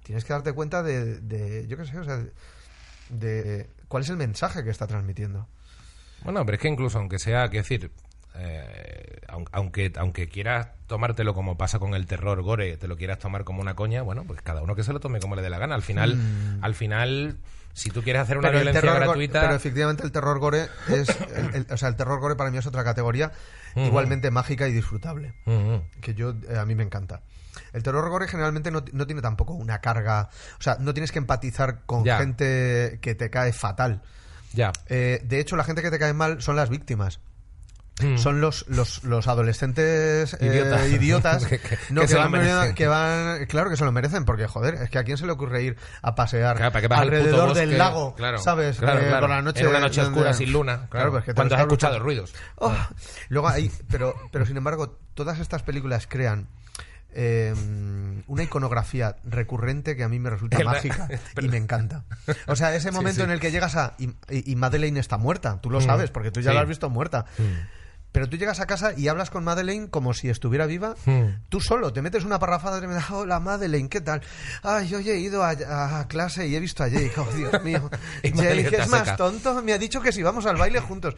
Tienes 0.04 0.24
que 0.24 0.32
darte 0.32 0.52
cuenta 0.52 0.82
de, 0.84 1.18
de 1.20 1.66
yo 1.66 1.76
qué 1.76 1.84
sé, 1.86 1.98
o 1.98 2.04
sea, 2.04 2.22
de 3.10 3.68
cuál 3.88 4.02
es 4.04 4.08
el 4.10 4.16
mensaje 4.16 4.62
que 4.62 4.70
está 4.70 4.86
transmitiendo. 4.86 5.48
Bueno, 6.22 6.44
pero 6.46 6.54
es 6.56 6.62
que 6.62 6.68
incluso 6.68 6.98
aunque 6.98 7.18
sea, 7.18 7.48
que 7.48 7.58
decir, 7.58 7.90
eh, 8.36 9.20
aun- 9.28 9.48
aunque, 9.52 9.92
aunque 9.96 10.28
quieras 10.28 10.68
tomártelo 10.86 11.34
como 11.34 11.56
pasa 11.56 11.78
con 11.78 11.94
el 11.94 12.06
terror 12.06 12.42
gore, 12.42 12.76
te 12.76 12.88
lo 12.88 12.96
quieras 12.96 13.18
tomar 13.18 13.44
como 13.44 13.60
una 13.60 13.74
coña, 13.74 14.02
bueno, 14.02 14.24
pues 14.24 14.40
cada 14.42 14.62
uno 14.62 14.74
que 14.74 14.82
se 14.84 14.92
lo 14.92 15.00
tome 15.00 15.20
como 15.20 15.34
le 15.36 15.42
dé 15.42 15.50
la 15.50 15.58
gana. 15.58 15.74
Al 15.74 15.82
final, 15.82 16.18
al 16.60 16.74
final, 16.74 17.38
si 17.74 17.90
tú 17.90 18.02
quieres 18.02 18.22
hacer 18.22 18.38
una. 18.38 18.48
Pero 18.48 18.60
violencia 18.60 18.80
terror 18.80 19.00
gratuita, 19.00 19.40
pero 19.42 19.54
efectivamente 19.54 20.02
el 20.04 20.12
terror 20.12 20.38
gore 20.38 20.68
es, 20.88 21.08
el- 21.36 21.54
el- 21.54 21.66
o 21.70 21.76
sea, 21.76 21.90
el 21.90 21.96
terror 21.96 22.18
gore 22.20 22.36
para 22.36 22.50
mí 22.50 22.56
es 22.58 22.66
otra 22.66 22.82
categoría 22.84 23.32
igualmente 23.76 24.30
mágica 24.30 24.66
y 24.68 24.72
disfrutable. 24.72 25.34
Que 26.00 26.14
yo 26.14 26.34
eh, 26.48 26.56
a 26.58 26.64
mí 26.64 26.74
me 26.74 26.84
encanta. 26.84 27.20
El 27.72 27.82
terror 27.82 28.08
gore 28.08 28.26
generalmente 28.28 28.70
no, 28.70 28.84
no 28.92 29.06
tiene 29.06 29.20
tampoco 29.22 29.52
una 29.54 29.80
carga, 29.80 30.28
o 30.58 30.62
sea, 30.62 30.76
no 30.80 30.94
tienes 30.94 31.12
que 31.12 31.18
empatizar 31.18 31.82
con 31.84 32.04
Ya. 32.04 32.18
gente 32.18 32.98
que 33.02 33.14
te 33.14 33.30
cae 33.30 33.52
fatal. 33.52 34.02
ya. 34.52 34.72
Eh, 34.88 35.20
de 35.24 35.40
hecho, 35.40 35.56
la 35.56 35.64
gente 35.64 35.82
que 35.82 35.90
te 35.90 35.98
cae 35.98 36.14
mal 36.14 36.40
son 36.42 36.56
las 36.56 36.70
víctimas. 36.70 37.20
Mm. 38.02 38.18
Son 38.18 38.40
los, 38.40 38.64
los, 38.66 39.04
los 39.04 39.28
adolescentes 39.28 40.36
eh, 40.40 40.90
Idiotas. 40.92 41.44
Que- 41.48 41.60
que- 41.60 41.78
no, 41.90 42.00
que 42.00 42.06
que, 42.06 42.08
se 42.08 42.14
lo 42.14 42.20
van, 42.22 42.30
merecen. 42.32 42.74
que 42.74 42.88
van- 42.88 43.46
claro 43.46 43.70
que 43.70 43.76
se 43.76 43.84
lo 43.84 43.92
merecen 43.92 44.24
porque 44.24 44.48
joder 44.48 44.74
es 44.74 44.90
que 44.90 44.98
a 44.98 45.04
quién 45.04 45.16
se 45.16 45.26
le 45.26 45.32
ocurre 45.32 45.62
ir 45.62 45.76
a 46.02 46.16
pasear 46.16 46.56
Claro, 46.56 46.72
¿para 46.72 46.80
qué 46.82 46.88
vas 46.88 46.98
al 47.00 47.06
puto 47.06 47.16
alrededor 47.18 47.48
bosque? 47.50 47.60
del 47.66 47.78
lago 47.78 48.14
Claro, 48.16 48.38
sabes 48.38 48.78
claro, 48.78 49.00
Eh, 49.00 49.10
por 49.20 49.28
la 49.28 49.42
noche 49.42 49.60
En 49.60 49.68
una 49.68 49.78
noche 49.78 50.00
oscura 50.00 50.32
sin 50.34 50.52
luna, 50.52 50.88
claro. 50.90 51.12
pues 51.12 51.24
que 51.24 51.30
te 51.30 51.36
¿Cuántos 51.36 51.56
lo 51.56 51.62
has 51.62 51.66
escuchado 51.68 51.98
ruidos? 52.00 52.34
Oh, 52.56 52.74
luego 53.28 53.48
hay 53.48 53.70
pero 53.88 54.12
pero 54.32 54.44
sin 54.44 54.56
embargo 54.56 54.98
todas 55.14 55.38
estas 55.38 55.62
películas 55.62 56.08
crean 56.08 56.48
eh, 57.16 57.54
una 58.26 58.42
iconografía 58.42 59.14
recurrente 59.22 59.94
que 59.94 60.02
a 60.02 60.08
mí 60.08 60.18
me 60.18 60.30
resulta 60.30 60.56
El- 60.58 60.64
mágica 60.64 61.08
y 61.40 61.46
me 61.48 61.58
encanta. 61.58 62.02
O 62.48 62.56
sea, 62.56 62.74
ese 62.74 62.90
momento 62.90 63.18
sí. 63.20 63.22
en 63.22 63.30
el 63.30 63.38
que 63.38 63.52
llegas 63.52 63.76
a... 63.76 63.94
Y, 64.28 64.56
Madeleine 64.56 64.98
está 64.98 65.16
muerta, 65.16 65.60
tú 65.60 65.70
lo 65.70 65.78
Mm. 65.78 65.84
sabes, 65.84 66.10
porque 66.10 66.32
tú 66.32 66.40
ya 66.40 66.50
Sí. 66.50 66.54
la 66.56 66.62
has 66.62 66.68
visto 66.68 66.90
muerta. 66.90 67.26
Mm. 67.38 67.44
Pero 68.14 68.28
tú 68.28 68.36
llegas 68.36 68.60
a 68.60 68.66
casa 68.66 68.92
y 68.96 69.08
hablas 69.08 69.28
con 69.28 69.42
Madeleine 69.42 69.90
como 69.90 70.14
si 70.14 70.30
estuviera 70.30 70.66
viva. 70.66 70.94
Mm. 71.04 71.48
Tú 71.48 71.60
solo 71.60 71.92
te 71.92 72.00
metes 72.00 72.24
una 72.24 72.38
parrafada 72.38 72.80
de 72.80 72.86
hola 73.10 73.40
Madeleine, 73.40 73.88
¿qué 73.88 74.00
tal? 74.00 74.22
Ay, 74.62 74.94
hoy 74.94 75.10
he 75.10 75.18
ido 75.18 75.42
a, 75.42 75.98
a 75.98 76.06
clase 76.06 76.46
y 76.46 76.54
he 76.54 76.60
visto 76.60 76.84
a 76.84 76.86
Jake, 76.86 77.12
oh 77.18 77.26
Dios 77.36 77.64
mío. 77.64 77.90
Jake 78.22 78.68
es 78.76 78.88
más 78.88 79.00
seca. 79.00 79.16
tonto, 79.16 79.60
me 79.62 79.72
ha 79.72 79.78
dicho 79.78 80.00
que 80.00 80.12
si 80.12 80.22
vamos 80.22 80.46
al 80.46 80.56
baile 80.56 80.78
juntos. 80.78 81.16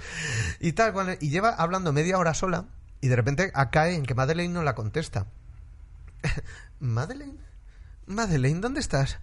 Y 0.59 0.73
tal, 0.73 1.19
y 1.21 1.29
lleva 1.29 1.51
hablando 1.51 1.93
media 1.93 2.17
hora 2.17 2.33
sola 2.33 2.65
y 3.03 3.09
de 3.09 3.17
repente 3.17 3.53
cae 3.71 3.95
en 3.95 4.07
que 4.07 4.15
Madeleine 4.15 4.55
no 4.55 4.63
la 4.63 4.75
contesta. 4.75 5.27
¿Madeleine? 6.81 7.37
Madeleine, 8.07 8.61
¿dónde 8.61 8.81
estás? 8.81 9.19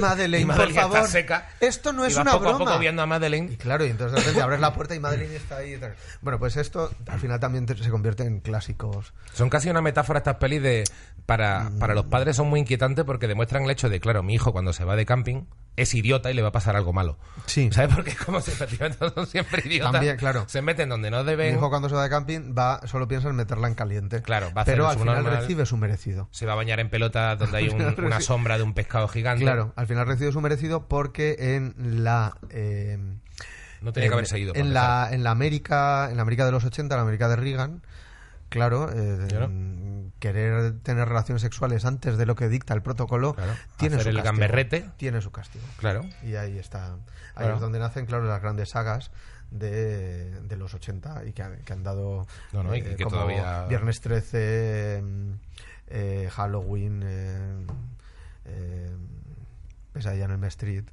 Madeleine, 0.00 0.46
Madeleine 0.46 0.80
por 0.82 0.92
favor. 0.92 1.08
seca. 1.08 1.48
Esto 1.60 1.92
no 1.92 2.04
es 2.04 2.16
una 2.16 2.32
poco 2.32 2.40
broma. 2.44 2.56
a 2.56 2.58
poco 2.58 2.78
viendo 2.78 3.02
a 3.02 3.06
Madeleine. 3.06 3.52
Y 3.52 3.56
claro, 3.56 3.84
y 3.86 3.90
entonces 3.90 4.14
de 4.16 4.20
repente 4.20 4.42
abres 4.42 4.60
la 4.60 4.72
puerta 4.74 4.94
y 4.94 5.00
Madeleine 5.00 5.36
está 5.36 5.56
ahí. 5.58 5.78
Bueno, 6.20 6.38
pues 6.38 6.56
esto 6.56 6.90
al 7.08 7.20
final 7.20 7.40
también 7.40 7.66
te- 7.66 7.76
se 7.76 7.90
convierte 7.90 8.22
en 8.24 8.40
clásicos. 8.40 9.12
Son 9.32 9.48
casi 9.50 9.70
una 9.70 9.80
metáfora 9.82 10.18
estas 10.18 10.36
pelis 10.36 10.62
de 10.62 10.84
para, 11.26 11.70
para 11.78 11.94
los 11.94 12.06
padres 12.06 12.36
son 12.36 12.48
muy 12.48 12.60
inquietantes 12.60 13.04
porque 13.04 13.28
demuestran 13.28 13.62
el 13.64 13.70
hecho 13.70 13.88
de, 13.88 14.00
claro, 14.00 14.22
mi 14.22 14.34
hijo 14.34 14.52
cuando 14.52 14.72
se 14.72 14.84
va 14.84 14.96
de 14.96 15.06
camping 15.06 15.44
es 15.76 15.94
idiota 15.94 16.30
y 16.30 16.34
le 16.34 16.42
va 16.42 16.48
a 16.48 16.52
pasar 16.52 16.76
algo 16.76 16.92
malo. 16.92 17.18
Sí. 17.46 17.70
¿Sabes? 17.72 17.94
Porque 17.94 18.14
como 18.16 18.40
si 18.40 18.50
efectivamente 18.52 18.98
son 19.14 19.26
siempre 19.26 19.62
idiotas. 19.64 19.92
También, 19.92 20.16
claro. 20.16 20.44
Se 20.48 20.60
meten 20.62 20.88
donde 20.88 21.10
no 21.10 21.22
Mi 21.22 21.30
deben. 21.30 21.54
hijo 21.54 21.70
cuando 21.70 21.88
se 21.88 21.94
va 21.94 22.02
de 22.02 22.10
camping 22.10 22.54
va 22.58 22.80
solo 22.86 23.06
piensa 23.08 23.28
en 23.28 23.36
meterla 23.36 23.68
en 23.68 23.74
caliente. 23.74 24.22
Claro, 24.22 24.48
va 24.54 24.60
a 24.60 24.62
hacer 24.62 24.74
Pero 24.74 24.88
al 24.88 24.98
final 24.98 25.24
recibe 25.24 25.64
su 25.66 25.76
merecido. 25.76 26.28
Se 26.32 26.44
va 26.46 26.52
a 26.52 26.56
bañar 26.56 26.80
en 26.80 26.90
pelotas 26.90 27.38
donde 27.38 27.58
hay 27.58 27.68
un- 27.70 27.94
una 28.04 28.20
sombra 28.20 28.56
de 28.58 28.64
un 28.64 28.74
pescado 28.74 29.08
gigante. 29.08 29.44
Claro, 29.44 29.72
al 29.76 29.86
final 29.86 30.06
recibe 30.06 30.32
su 30.32 30.40
merecido 30.40 30.88
porque 30.88 31.36
en 31.56 32.02
la 32.04 32.34
eh, 32.50 32.98
No 33.80 33.92
tenía 33.92 34.08
que 34.08 34.12
en- 34.12 34.12
haber 34.14 34.26
seguido. 34.26 34.54
en 34.54 34.74
la 34.74 35.08
en 35.12 35.22
la 35.24 35.30
América 35.30 36.08
en 36.10 36.16
la 36.16 36.22
América 36.22 36.44
de 36.44 36.52
los 36.52 36.64
80, 36.64 36.94
la 36.96 37.02
América 37.02 37.28
de 37.28 37.36
Reagan, 37.36 37.82
claro, 38.50 38.90
eh, 38.92 39.26
Claro. 39.28 39.50
querer 40.18 40.78
tener 40.80 41.08
relaciones 41.08 41.40
sexuales 41.40 41.84
antes 41.86 42.18
de 42.18 42.26
lo 42.26 42.34
que 42.34 42.48
dicta 42.50 42.74
el 42.74 42.82
protocolo 42.82 43.34
Claro. 43.34 43.52
tiene 43.78 43.94
Hacer 43.96 44.02
su 44.04 44.08
el 44.10 44.16
castigo. 44.16 44.32
gamberrete. 44.32 44.90
Tiene 44.98 45.22
su 45.22 45.30
castigo. 45.30 45.64
Claro. 45.78 46.02
Y 46.22 46.34
ahí 46.34 46.58
está. 46.58 46.92
Ahí 46.94 46.98
Claro. 47.36 47.54
es 47.54 47.60
donde 47.60 47.78
nacen, 47.78 48.04
claro, 48.06 48.24
las 48.24 48.42
grandes 48.42 48.68
sagas 48.70 49.10
de, 49.50 50.40
de 50.42 50.56
los 50.56 50.74
80 50.74 51.24
y 51.24 51.32
que, 51.32 51.42
han- 51.42 51.58
que 51.62 51.72
han 51.72 51.82
dado 51.82 52.26
No, 52.52 52.62
no, 52.62 52.74
y 52.74 52.80
eh, 52.80 52.96
que 52.96 53.04
como 53.04 53.16
todavía- 53.16 53.66
Viernes 53.66 54.00
13, 54.00 55.00
mm, 55.02 55.32
eh, 55.88 56.28
Halloween, 56.30 57.02
eh, 57.04 57.66
eh, 58.44 58.90
Pesadilla 59.92 60.26
en 60.26 60.30
el 60.32 60.44
Street. 60.44 60.84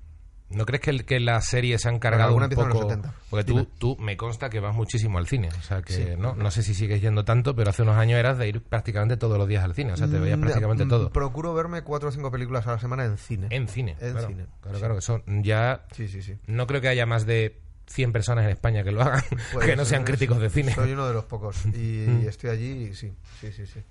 ¿No 0.49 0.65
crees 0.65 0.81
que, 0.81 0.91
el- 0.91 1.03
que 1.05 1.19
las 1.19 1.45
series 1.45 1.81
se 1.81 1.89
han 1.89 1.99
cargado 1.99 2.29
alguna 2.29 2.45
un 2.45 2.51
en 2.53 2.57
poco? 2.57 2.81
70. 2.89 3.13
Porque 3.29 3.43
tú, 3.43 3.65
tú 3.77 3.97
me 3.99 4.15
consta 4.15 4.49
que 4.49 4.61
vas 4.61 4.73
muchísimo 4.73 5.17
al 5.17 5.27
cine. 5.27 5.49
O 5.49 5.61
sea 5.61 5.81
que 5.81 5.93
Sí. 5.93 6.05
no, 6.17 6.35
no 6.35 6.51
sé 6.51 6.63
si 6.63 6.73
sigues 6.73 7.01
yendo 7.01 7.25
tanto, 7.25 7.53
pero 7.55 7.69
hace 7.69 7.81
unos 7.81 7.97
años 7.97 8.17
eras 8.17 8.37
de 8.37 8.47
ir 8.47 8.61
prácticamente 8.61 9.17
todos 9.17 9.37
los 9.37 9.47
días 9.47 9.63
al 9.65 9.73
cine. 9.73 9.91
O 9.93 9.97
sea, 9.97 10.07
te 10.07 10.17
veías 10.19 10.37
Mm, 10.37 10.41
prácticamente 10.41 10.85
mm, 10.85 10.89
todo. 10.89 11.09
Procuro 11.11 11.53
verme 11.53 11.81
cuatro 11.81 12.07
o 12.09 12.11
cinco 12.13 12.31
películas 12.31 12.65
a 12.65 12.71
la 12.71 12.79
semana 12.79 13.03
en 13.03 13.17
cine. 13.17 13.47
En 13.51 13.67
cine. 13.67 13.97
En 13.99 14.11
claro. 14.13 14.27
cine, 14.27 14.45
Claro, 14.61 14.75
sí. 14.77 14.79
claro, 14.79 14.95
que 14.95 15.01
son 15.01 15.23
ya. 15.43 15.83
Sí, 15.91 16.07
sí, 16.07 16.21
sí. 16.21 16.37
No 16.47 16.65
creo 16.65 16.79
que 16.79 16.87
haya 16.87 17.05
más 17.05 17.25
de 17.25 17.59
100 17.87 18.13
personas 18.13 18.45
en 18.45 18.51
España 18.51 18.83
que 18.85 18.91
lo 18.93 19.01
hagan, 19.01 19.23
Pues, 19.53 19.65
que 19.65 19.75
no 19.75 19.83
sean 19.83 20.05
críticos 20.05 20.39
de 20.39 20.49
cine. 20.49 20.73
Soy 20.73 20.93
uno 20.93 21.07
de 21.07 21.13
los 21.13 21.25
pocos 21.25 21.65
y, 21.65 21.69
Mm. 22.07 22.27
estoy 22.29 22.49
allí 22.51 22.71
y 22.85 22.93
sí, 22.95 23.13
sí, 23.41 23.51
sí, 23.51 23.65
sí. 23.67 23.81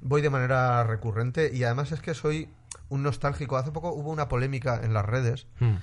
Voy 0.00 0.22
de 0.22 0.30
manera 0.30 0.84
recurrente 0.84 1.50
y 1.52 1.64
además 1.64 1.90
es 1.90 2.00
que 2.00 2.14
soy 2.14 2.48
un 2.88 3.02
nostálgico. 3.02 3.56
Hace 3.56 3.70
poco 3.72 3.92
hubo 3.92 4.10
una 4.10 4.28
polémica 4.28 4.80
en 4.82 4.92
las 4.94 5.04
redes. 5.04 5.46
Mm. 5.60 5.74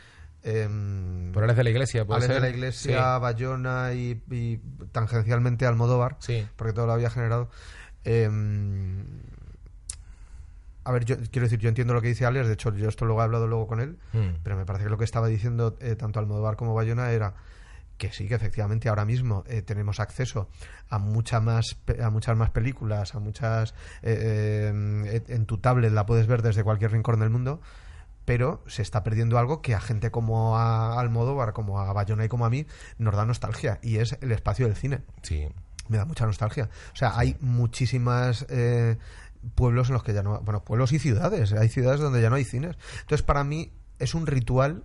em, 0.44 1.32
Por 1.32 1.44
eres 1.44 1.56
de 1.58 1.64
la 1.64 1.70
iglesia, 1.72 2.06
puede 2.06 2.26
Alex 2.26 2.34
de 2.36 2.40
la 2.40 2.50
Iglesia, 2.50 3.18
Bayona 3.18 3.94
y, 3.94 4.22
y 4.30 4.58
tangencialmente 4.92 5.66
Almodóvar, 5.66 6.18
Sí. 6.20 6.42
sí. 6.42 6.48
porque 6.56 6.74
todo 6.74 6.86
lo 6.86 6.94
había 6.94 7.10
generado. 7.10 7.50
Em, 8.04 9.04
a 10.84 10.92
ver, 10.92 11.06
yo 11.06 11.16
quiero 11.32 11.48
decir, 11.48 11.58
yo 11.60 11.70
entiendo 11.70 11.94
lo 11.96 12.02
que 12.02 12.10
dice 12.10 12.26
Alex, 12.28 12.46
de 12.48 12.54
hecho, 12.54 12.72
yo 12.76 12.88
esto 12.90 13.06
luego 13.06 13.22
he 13.22 13.24
hablado 13.24 13.48
luego 13.48 13.66
con 13.66 13.80
él, 13.80 13.98
Mm. 14.14 14.38
pero 14.44 14.56
me 14.56 14.66
parece 14.66 14.84
que 14.86 14.92
lo 14.92 14.98
que 15.00 15.04
estaba 15.06 15.28
diciendo 15.28 15.76
eh, 15.80 15.96
tanto 15.96 16.20
Almodóvar 16.20 16.56
como 16.58 16.76
Bayona 16.76 17.10
era 17.12 17.34
que 17.98 18.12
sí, 18.12 18.28
que 18.28 18.36
efectivamente 18.36 18.90
ahora 18.90 19.06
mismo 19.06 19.44
eh, 19.48 19.62
tenemos 19.62 20.00
acceso 20.00 20.50
a 20.90 21.00
mucha 21.00 21.40
más 21.40 21.78
a 22.02 22.10
muchas 22.10 22.38
más 22.38 22.50
películas, 22.50 23.16
a 23.16 23.20
muchas 23.20 23.74
eh, 24.02 24.72
eh, 25.06 25.24
en 25.28 25.46
tu 25.46 25.58
tablet 25.58 25.92
la 25.92 26.06
puedes 26.06 26.28
ver 26.28 26.42
desde 26.42 26.64
cualquier 26.64 26.92
rincón 26.92 27.20
del 27.20 27.30
mundo, 27.30 27.62
pero 28.26 28.64
se 28.68 28.82
está 28.82 29.04
perdiendo 29.04 29.38
algo 29.38 29.62
que 29.62 29.76
a 29.76 29.80
gente 29.80 30.12
como 30.12 30.58
a 30.58 31.00
Almodóvar, 31.00 31.54
como 31.54 31.80
a 31.80 31.94
Bayona 31.94 32.26
y 32.26 32.28
como 32.28 32.46
a 32.46 32.50
mí 32.50 32.66
nos 32.98 33.16
da 33.16 33.26
nostalgia 33.26 33.80
y 33.82 33.98
es 33.98 34.18
el 34.22 34.32
espacio 34.32 34.66
del 34.66 34.76
cine. 34.76 35.02
Sí. 35.22 35.48
Me 35.88 35.98
da 35.98 36.06
mucha 36.06 36.26
nostalgia. 36.26 36.70
O 36.94 36.96
sea, 36.96 37.18
hay 37.18 37.38
muchísimas 37.40 38.48
eh, 38.50 38.98
pueblos 39.54 39.90
en 39.90 39.94
los 39.94 40.04
que 40.04 40.16
ya 40.16 40.24
no... 40.24 40.42
Bueno, 40.42 40.64
pueblos 40.64 40.92
y 40.92 40.98
ciudades. 40.98 41.54
Hay 41.54 41.70
ciudades 41.70 42.00
donde 42.00 42.22
ya 42.22 42.32
no 42.32 42.38
hay 42.38 42.44
cines. 42.44 42.76
Entonces, 43.02 43.22
para 43.22 43.44
mí 43.44 43.72
es 44.00 44.16
un 44.16 44.26
ritual 44.26 44.84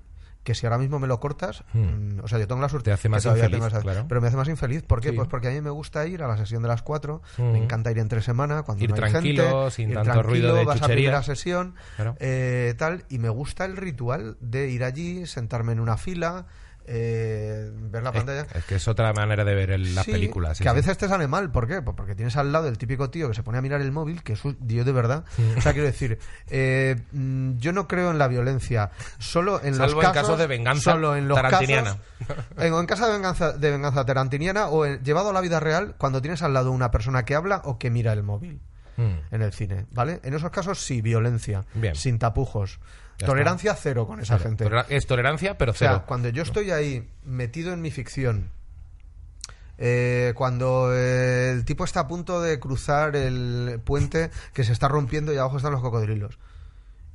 que 0.51 0.55
si 0.57 0.67
ahora 0.67 0.79
mismo 0.79 0.99
me 0.99 1.07
lo 1.07 1.21
cortas, 1.21 1.63
Hmm. 1.73 2.17
mm, 2.17 2.21
o 2.25 2.29
sea, 2.29 2.39
yo 2.39 2.47
tengo 2.49 2.61
la 2.61 2.69
suerte 2.69 2.91
Te 2.91 2.95
hace 2.95 3.09
más 3.09 3.25
infeliz, 3.25 3.51
tengo 3.51 3.67
esa- 3.67 3.81
claro. 3.81 4.07
pero 4.09 4.21
me 4.21 4.27
hace 4.29 4.37
más 4.37 4.49
infeliz. 4.49 4.83
¿Por 4.83 5.01
qué? 5.01 5.11
Sí. 5.11 5.17
Pues 5.17 5.29
porque 5.29 5.49
a 5.49 5.51
mí 5.51 5.61
me 5.61 5.71
gusta 5.71 6.07
ir 6.07 6.23
a 6.23 6.29
la 6.29 6.37
sesión 6.37 6.63
de 6.63 6.69
las 6.69 6.83
4, 6.83 7.23
Hmm. 7.39 7.53
me 7.53 7.59
encanta 7.63 7.91
ir 7.91 7.99
entre 7.99 8.21
semana, 8.23 8.63
cuando 8.63 8.83
Ir 8.85 8.91
no 8.91 8.97
hay 8.97 9.11
tranquilo, 9.13 9.43
gente, 9.63 9.71
sin 9.71 9.89
ir 9.91 9.95
tanto 9.95 10.11
tranquilo, 10.13 10.29
ruido 10.31 10.55
de 10.57 10.65
vas 10.65 10.77
a 10.77 10.79
chuchería. 10.81 10.95
primera 10.97 11.23
sesión, 11.23 11.75
Claro. 11.97 12.17
eh, 12.19 12.75
tal, 12.79 13.05
y 13.09 13.19
me 13.19 13.29
gusta 13.29 13.65
el 13.65 13.77
ritual 13.77 14.37
de 14.41 14.69
ir 14.71 14.85
allí, 14.85 15.27
sentarme 15.27 15.73
en 15.73 15.81
una 15.81 15.97
fila, 15.97 16.47
eh, 16.93 17.71
ver 17.73 18.03
la 18.03 18.11
pantalla. 18.13 18.47
es 18.53 18.65
que 18.65 18.75
es 18.75 18.89
otra 18.89 19.13
manera 19.13 19.45
de 19.45 19.55
ver 19.55 19.71
el- 19.71 19.95
las 19.95 20.05
Sí, 20.05 20.13
películas. 20.13 20.59
sí, 20.59 20.65
que 20.65 20.69
a 20.69 20.73
veces 20.73 20.99
te 20.99 21.07
sale 21.09 21.29
mal. 21.29 21.51
¿Por 21.53 21.69
qué? 21.69 21.81
Pues 21.83 21.97
porque 21.97 22.15
tienes 22.17 22.37
al 22.37 22.51
lado 22.51 22.67
el 22.67 22.79
típico 22.79 23.11
tío 23.11 23.29
que 23.29 23.35
se 23.35 23.43
pone 23.45 23.59
a 23.59 23.63
mirar 23.63 23.81
el 23.81 23.93
móvil, 23.93 24.23
que 24.25 24.33
es 24.33 24.45
un 24.45 24.57
tío 24.67 24.85
de 24.85 24.93
verdad. 24.93 25.25
O 25.57 25.61
sea, 25.61 25.73
quiero 25.73 25.87
decir, 25.87 26.19
eh, 26.49 26.97
mm, 27.13 27.59
yo 27.59 27.73
no 27.73 27.87
creo 27.87 28.11
en 28.11 28.19
la 28.19 28.27
violencia. 28.29 28.91
Solo 29.19 29.61
en 29.63 29.75
Salvo 29.77 29.95
los 29.97 30.05
en 30.05 30.11
casos, 30.13 30.23
casos 30.23 30.39
de 30.39 30.47
venganza 30.49 30.93
solo 30.93 31.15
en 31.17 31.29
los 31.29 31.37
tarantiniana. 31.37 31.97
casos- 32.27 32.45
en, 32.59 32.75
en 32.75 32.87
caso 32.87 33.07
de 33.07 33.13
venganza, 33.13 33.53
de 33.53 33.71
venganza 33.71 34.05
tarantiniana 34.05 34.67
o 34.69 34.85
en- 34.85 35.03
llevado 35.05 35.31
a 35.31 35.33
la 35.33 35.41
vida 35.41 35.61
real 35.61 35.95
cuando 35.97 36.21
tienes 36.21 36.43
al 36.43 36.53
lado 36.55 36.73
una 36.73 36.91
persona 36.91 37.25
que 37.25 37.35
habla 37.35 37.63
o 37.65 37.79
que 37.79 37.91
mira 37.91 38.13
el 38.13 38.23
móvil 38.25 38.61
Mm. 38.97 39.35
en 39.35 39.43
el 39.43 39.53
cine, 39.53 39.87
¿vale? 39.93 40.21
En 40.25 40.35
esos 40.35 40.51
casos 40.51 40.85
sí, 40.85 41.01
violencia, 41.01 41.65
Bien. 41.75 41.95
sin 41.95 42.19
tapujos. 42.19 42.81
Tolerancia 43.27 43.75
cero 43.75 44.07
con 44.07 44.21
esa 44.21 44.39
Cero. 44.39 44.51
gente. 44.51 44.95
Es 44.95 45.07
tolerancia, 45.07 45.57
pero 45.59 45.73
O 45.73 45.75
sea, 45.75 45.91
cero. 45.93 46.05
cuando 46.07 46.29
yo 46.31 46.43
estoy 46.43 46.71
ahí 46.71 47.09
metido 47.25 47.73
en 47.73 47.81
mi 47.83 47.91
ficción, 47.91 48.51
eh, 49.79 50.33
cuando 50.37 50.91
eh, 50.95 51.53
el 51.53 51.65
tipo 51.65 51.85
está 51.85 52.01
a 52.01 52.07
punto 52.09 52.41
de 52.41 52.59
cruzar 52.61 53.17
el 53.17 53.81
puente 53.85 54.31
que 54.53 54.65
se 54.65 54.73
está 54.73 54.89
rompiendo 54.89 55.33
y 55.33 55.39
abajo 55.39 55.57
están 55.57 55.73
los 55.73 55.81
cocodrilos, 55.81 56.39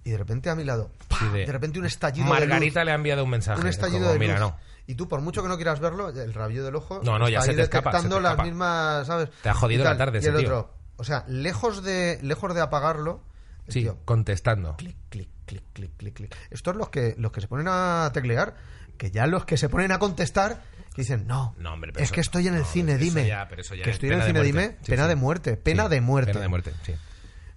y 0.03 0.12
de 0.12 0.18
repente 0.18 0.49
a 0.49 0.56
mi 0.56 0.64
lado, 0.64 0.91
de... 1.34 1.45
de- 1.45 1.51
repente 1.51 1.80
un 1.80 1.86
estallido 1.86 2.26
de 2.26 2.32
Margarita 2.32 2.80
luz, 2.82 2.86
le 2.86 2.91
ha 2.91 2.95
enviado 2.95 3.24
un 3.24 3.30
mensaje. 3.30 3.62
un 3.62 3.68
es 3.68 3.76
estallido 3.76 4.01
como, 4.01 4.14
de 4.14 4.20
Mira, 4.20 4.34
luz. 4.39 4.41
no. 4.51 4.58
Y 4.88 4.93
tú, 4.95 5.08
por 5.08 5.20
mucho 5.22 5.41
que 5.41 5.47
no 5.49 5.56
quieras 5.56 5.80
verlo, 5.80 6.10
el 6.10 6.32
rabillo 6.32 6.64
del 6.64 6.76
ojo 6.76 7.01
No, 7.03 7.18
no, 7.18 7.28
ya 7.28 7.39
está 7.39 7.45
se 7.45 7.49
ahí 7.51 7.56
te 7.58 7.64
escapa, 7.64 7.99
se 7.99 8.08
te 8.08 8.22
las 8.22 8.38
mismas, 8.38 9.08
¿sabes? 9.08 9.30
Te 9.41 9.49
ha 9.49 9.53
jodido 9.56 9.84
la 9.84 9.97
tarde 9.97 10.18
y 10.18 10.22
ese 10.22 10.30
el 10.30 10.36
tío. 10.38 10.45
otro, 10.47 10.74
o 10.97 11.03
sea, 11.03 11.24
lejos 11.28 11.82
de 11.84 12.20
lejos 12.22 12.53
de 12.53 12.62
apagarlo, 12.62 13.22
Sí, 13.68 13.82
tío, 13.82 13.97
contestando. 14.06 14.76
clic, 14.78 14.95
clic, 15.10 15.28
clic, 15.46 15.64
clic, 15.74 15.91
clic, 15.98 16.14
clic. 16.16 16.36
Estos 16.50 16.76
los 16.76 16.89
que 16.89 17.16
los 17.18 17.32
que 17.32 17.41
se 17.41 17.48
ponen 17.48 17.68
a 17.70 18.10
teclear, 18.14 18.56
que 18.98 19.12
ya 19.12 19.28
los 19.28 19.46
que 19.46 19.58
se 19.58 19.70
ponen 19.70 19.91
a 19.91 20.00
contestar 20.00 20.62
que 20.93 21.02
dicen, 21.02 21.28
"No, 21.28 21.54
No, 21.58 21.74
hombre, 21.74 21.91
pero 21.91 22.02
es 22.04 22.08
eso- 22.10 22.16
que 22.16 22.22
estoy 22.22 22.48
en 22.48 22.54
el 22.56 22.62
no, 22.62 22.66
cine, 22.68 22.98
dime." 22.98 23.28
ya- 23.28 23.48
pero 23.50 23.62
eso 23.62 23.76
ya 23.76 23.84
que 23.84 23.89
es 23.89 23.96
estoy 23.96 24.10
en 24.10 24.14
el 24.14 24.20
pena 24.22 24.26
de 24.26 24.30
cine, 24.32 24.54
muerte. 24.54 24.62
dime, 24.70 24.78
Sí, 24.86 24.91
pena 24.91 25.04
sí. 25.04 25.10
de 25.10 25.16
muerte, 25.16 25.58
pena 25.58 25.84
Sí, 25.84 25.89
de 25.89 26.02
muerte. 26.02 26.32
Pena 26.32 26.41
de 26.43 26.48
muerte, 26.48 26.72
sí. 26.86 26.93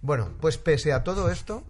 Bueno, 0.00 0.30
pues 0.40 0.58
pese 0.58 0.92
a 0.92 1.02
todo 1.02 1.30
esto, 1.30 1.64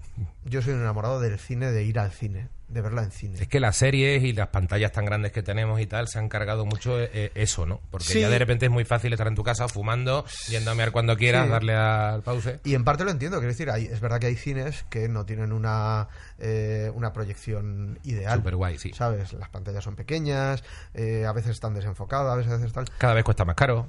yo 0.45 0.61
soy 0.63 0.75
un 0.75 0.81
enamorado 0.81 1.19
del 1.21 1.39
cine, 1.39 1.71
de 1.73 1.83
ir 1.85 1.99
al 1.99 2.13
cine, 2.13 2.49
de 2.69 2.83
verla 2.83 3.03
en 3.03 3.11
cine. 3.11 3.39
Es 3.41 3.49
que 3.49 3.59
las 3.59 3.77
series 3.79 4.23
y 4.23 4.35
las 4.35 4.49
pantallas 4.49 4.93
tan 4.93 5.07
grandes 5.07 5.33
que 5.33 5.43
tenemos 5.43 5.81
y 5.81 5.87
tal 5.87 6.09
se 6.09 6.19
han 6.19 6.29
cargado 6.29 6.67
mucho 6.67 7.01
eh, 7.01 7.33
eso, 7.35 7.65
¿no? 7.65 7.81
Porque 7.91 8.05
Sí. 8.05 8.21
ya 8.21 8.29
de 8.29 8.39
repente 8.39 8.67
es 8.67 8.71
muy 8.71 8.85
fácil 8.85 9.15
estar 9.15 9.27
en 9.29 9.35
tu 9.35 9.43
casa 9.43 9.67
fumando, 9.67 10.27
yendo 10.51 10.71
a 10.71 10.75
mear 10.75 10.93
cuando 10.93 11.17
quieras, 11.17 11.47
Sí. 11.47 11.51
darle 11.53 11.75
al 11.75 12.21
pause. 12.23 12.61
Y 12.65 12.75
en 12.75 12.85
parte 12.85 13.05
lo 13.05 13.11
entiendo, 13.11 13.39
quiero 13.39 13.51
decir, 13.53 13.71
hay, 13.71 13.87
es 13.87 14.01
verdad 14.01 14.21
que 14.21 14.27
hay 14.27 14.37
cines 14.37 14.85
que 14.91 15.09
no 15.09 15.25
tienen 15.25 15.51
una, 15.55 16.09
eh, 16.39 16.93
una 16.95 17.15
proyección 17.15 17.99
ideal. 18.05 18.37
Súper 18.41 18.57
guay, 18.57 18.77
sí. 18.77 18.93
¿Sabes? 18.93 19.33
Las 19.33 19.49
pantallas 19.49 19.83
son 19.83 19.97
pequeñas, 19.97 20.63
eh, 20.93 21.25
a 21.25 21.33
veces 21.33 21.53
están 21.53 21.73
desenfocadas, 21.73 22.31
a 22.31 22.37
veces, 22.37 22.53
a 22.53 22.57
veces 22.59 22.73
tal. 22.75 22.85
Cada 22.99 23.15
vez 23.15 23.25
cuesta 23.25 23.47
más 23.47 23.57
caro. 23.57 23.87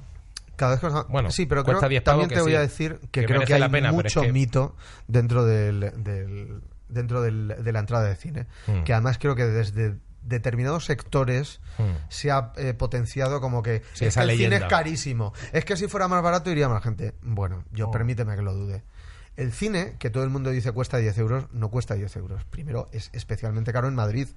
Cada 0.60 0.76
vez 0.76 1.06
Bueno, 1.08 1.30
sí, 1.30 1.46
pero 1.46 1.64
creo, 1.64 1.80
10 1.80 2.02
pavos 2.02 2.04
también 2.04 2.28
que 2.28 2.34
te 2.34 2.40
voy 2.42 2.52
sí, 2.52 2.56
a 2.56 2.60
decir 2.60 2.98
que, 3.10 3.22
que 3.22 3.26
creo 3.26 3.40
que 3.40 3.54
hay 3.54 3.60
la 3.60 3.70
pena, 3.70 3.88
pero 3.88 4.00
es 4.06 4.14
mucho 4.16 4.20
que- 4.20 4.32
mito 4.32 4.76
dentro 5.08 5.46
del, 5.46 5.80
del- 6.04 6.60
dentro 6.90 7.22
del- 7.22 7.54
de 7.64 7.72
la 7.72 7.78
entrada 7.78 8.04
de 8.04 8.14
cine, 8.16 8.46
Mm. 8.66 8.82
que 8.84 8.92
además 8.92 9.16
creo 9.18 9.34
que 9.34 9.46
desde 9.46 9.96
determinados 10.22 10.84
sectores 10.84 11.60
Mm. 11.78 11.82
se 12.10 12.30
ha 12.30 12.52
eh, 12.58 12.74
potenciado 12.74 13.40
como 13.40 13.62
que 13.62 13.80
Sí, 13.94 14.04
es 14.04 14.08
esa 14.08 14.26
que 14.26 14.32
el 14.32 14.38
cine 14.38 14.56
es 14.56 14.64
carísimo, 14.64 15.32
es 15.54 15.64
que 15.64 15.76
si 15.78 15.88
fuera 15.88 16.08
más 16.08 16.22
barato 16.22 16.50
iría 16.50 16.68
más 16.68 16.82
gente. 16.82 17.14
Bueno, 17.22 17.64
yo 17.72 17.88
Oh. 17.88 17.90
permíteme 17.90 18.36
que 18.36 18.42
lo 18.42 18.52
dude. 18.52 18.82
El 19.40 19.52
cine, 19.52 19.96
que 19.98 20.10
todo 20.10 20.22
el 20.22 20.28
mundo 20.30 20.50
dice 20.50 20.70
cuesta 20.72 20.98
10 20.98 21.16
euros, 21.18 21.44
no 21.52 21.70
cuesta 21.70 21.94
10 21.94 22.14
euros. 22.16 22.44
Primero, 22.44 22.88
es 22.92 23.08
especialmente 23.14 23.72
caro 23.72 23.88
en 23.88 23.94
Madrid. 23.94 24.28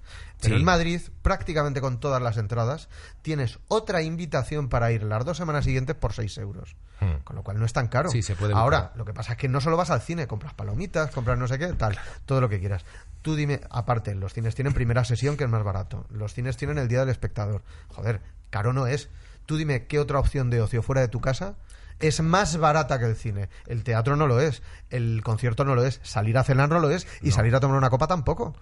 Pero 0.41 0.56
Sí. 0.56 0.60
en 0.62 0.66
Madrid, 0.66 1.01
prácticamente 1.22 1.82
con 1.82 1.99
todas 1.99 2.22
las 2.22 2.38
entradas, 2.38 2.88
tienes 3.22 3.60
otra 3.68 4.01
invitación 4.01 4.70
para 4.70 4.91
ir 4.93 5.04
las 5.04 5.26
dos 5.26 5.36
semanas 5.36 5.66
siguientes 5.66 5.95
por 5.95 6.14
6 6.14 6.38
euros. 6.38 6.76
Hmm. 7.01 7.22
Con 7.26 7.36
lo 7.36 7.43
cual 7.43 7.60
no 7.60 7.66
es 7.66 7.74
tan 7.74 7.89
caro. 7.89 8.10
Sí, 8.10 8.22
se 8.22 8.36
puede 8.36 8.54
Ahora, 8.54 8.80
buscar. 8.80 8.97
lo 8.97 9.04
que 9.06 9.14
pasa 9.14 9.34
es 9.34 9.38
que 9.38 9.49
no 9.49 9.60
solo 9.60 9.76
vas 9.76 9.89
al 9.89 9.99
cine, 10.01 10.26
compras 10.28 10.54
palomitas, 10.54 11.12
compras 11.12 11.38
no 11.38 11.47
sé 11.49 11.60
qué, 11.60 11.68
tal, 11.74 11.99
todo 12.26 12.39
lo 12.39 12.47
que 12.47 12.60
quieras. 12.62 12.86
Tú 13.22 13.36
dime, 13.36 13.60
aparte, 13.70 14.16
los 14.16 14.34
cines 14.34 14.56
tienen 14.56 14.74
primera 14.74 15.04
sesión 15.04 15.36
que 15.36 15.43
es 15.43 15.49
más 15.49 15.64
barato. 15.64 16.06
Los 16.12 16.34
cines 16.34 16.56
tienen 16.56 16.78
el 16.78 16.88
día 16.88 17.01
del 17.01 17.10
espectador. 17.10 17.62
Joder, 17.89 18.22
caro 18.49 18.72
no 18.72 18.88
es. 18.88 19.10
Tú 19.45 19.58
dime 19.58 19.86
qué 19.88 19.99
otra 19.99 20.20
opción 20.20 20.49
de 20.49 20.62
ocio 20.62 20.82
fuera 20.82 21.01
de 21.01 21.10
tu 21.10 21.20
casa 21.20 21.56
es 22.00 22.22
más 22.22 22.58
barata 22.58 23.00
que 23.00 23.06
el 23.06 23.16
cine. 23.16 23.50
El 23.68 23.84
teatro 23.84 24.16
no 24.16 24.28
lo 24.28 24.39
es, 24.39 24.62
el 24.89 25.22
concierto 25.24 25.66
no 25.66 25.76
lo 25.76 25.86
es, 25.86 26.00
salir 26.04 26.38
a 26.38 26.44
cenar 26.44 26.70
no 26.70 26.80
lo 26.80 26.89
es 26.89 27.08
y 27.22 27.32
salir 27.32 27.56
a 27.56 27.60
tomar 27.60 27.78
una 27.78 27.89
copa 27.89 28.08
tampoco. 28.08 28.56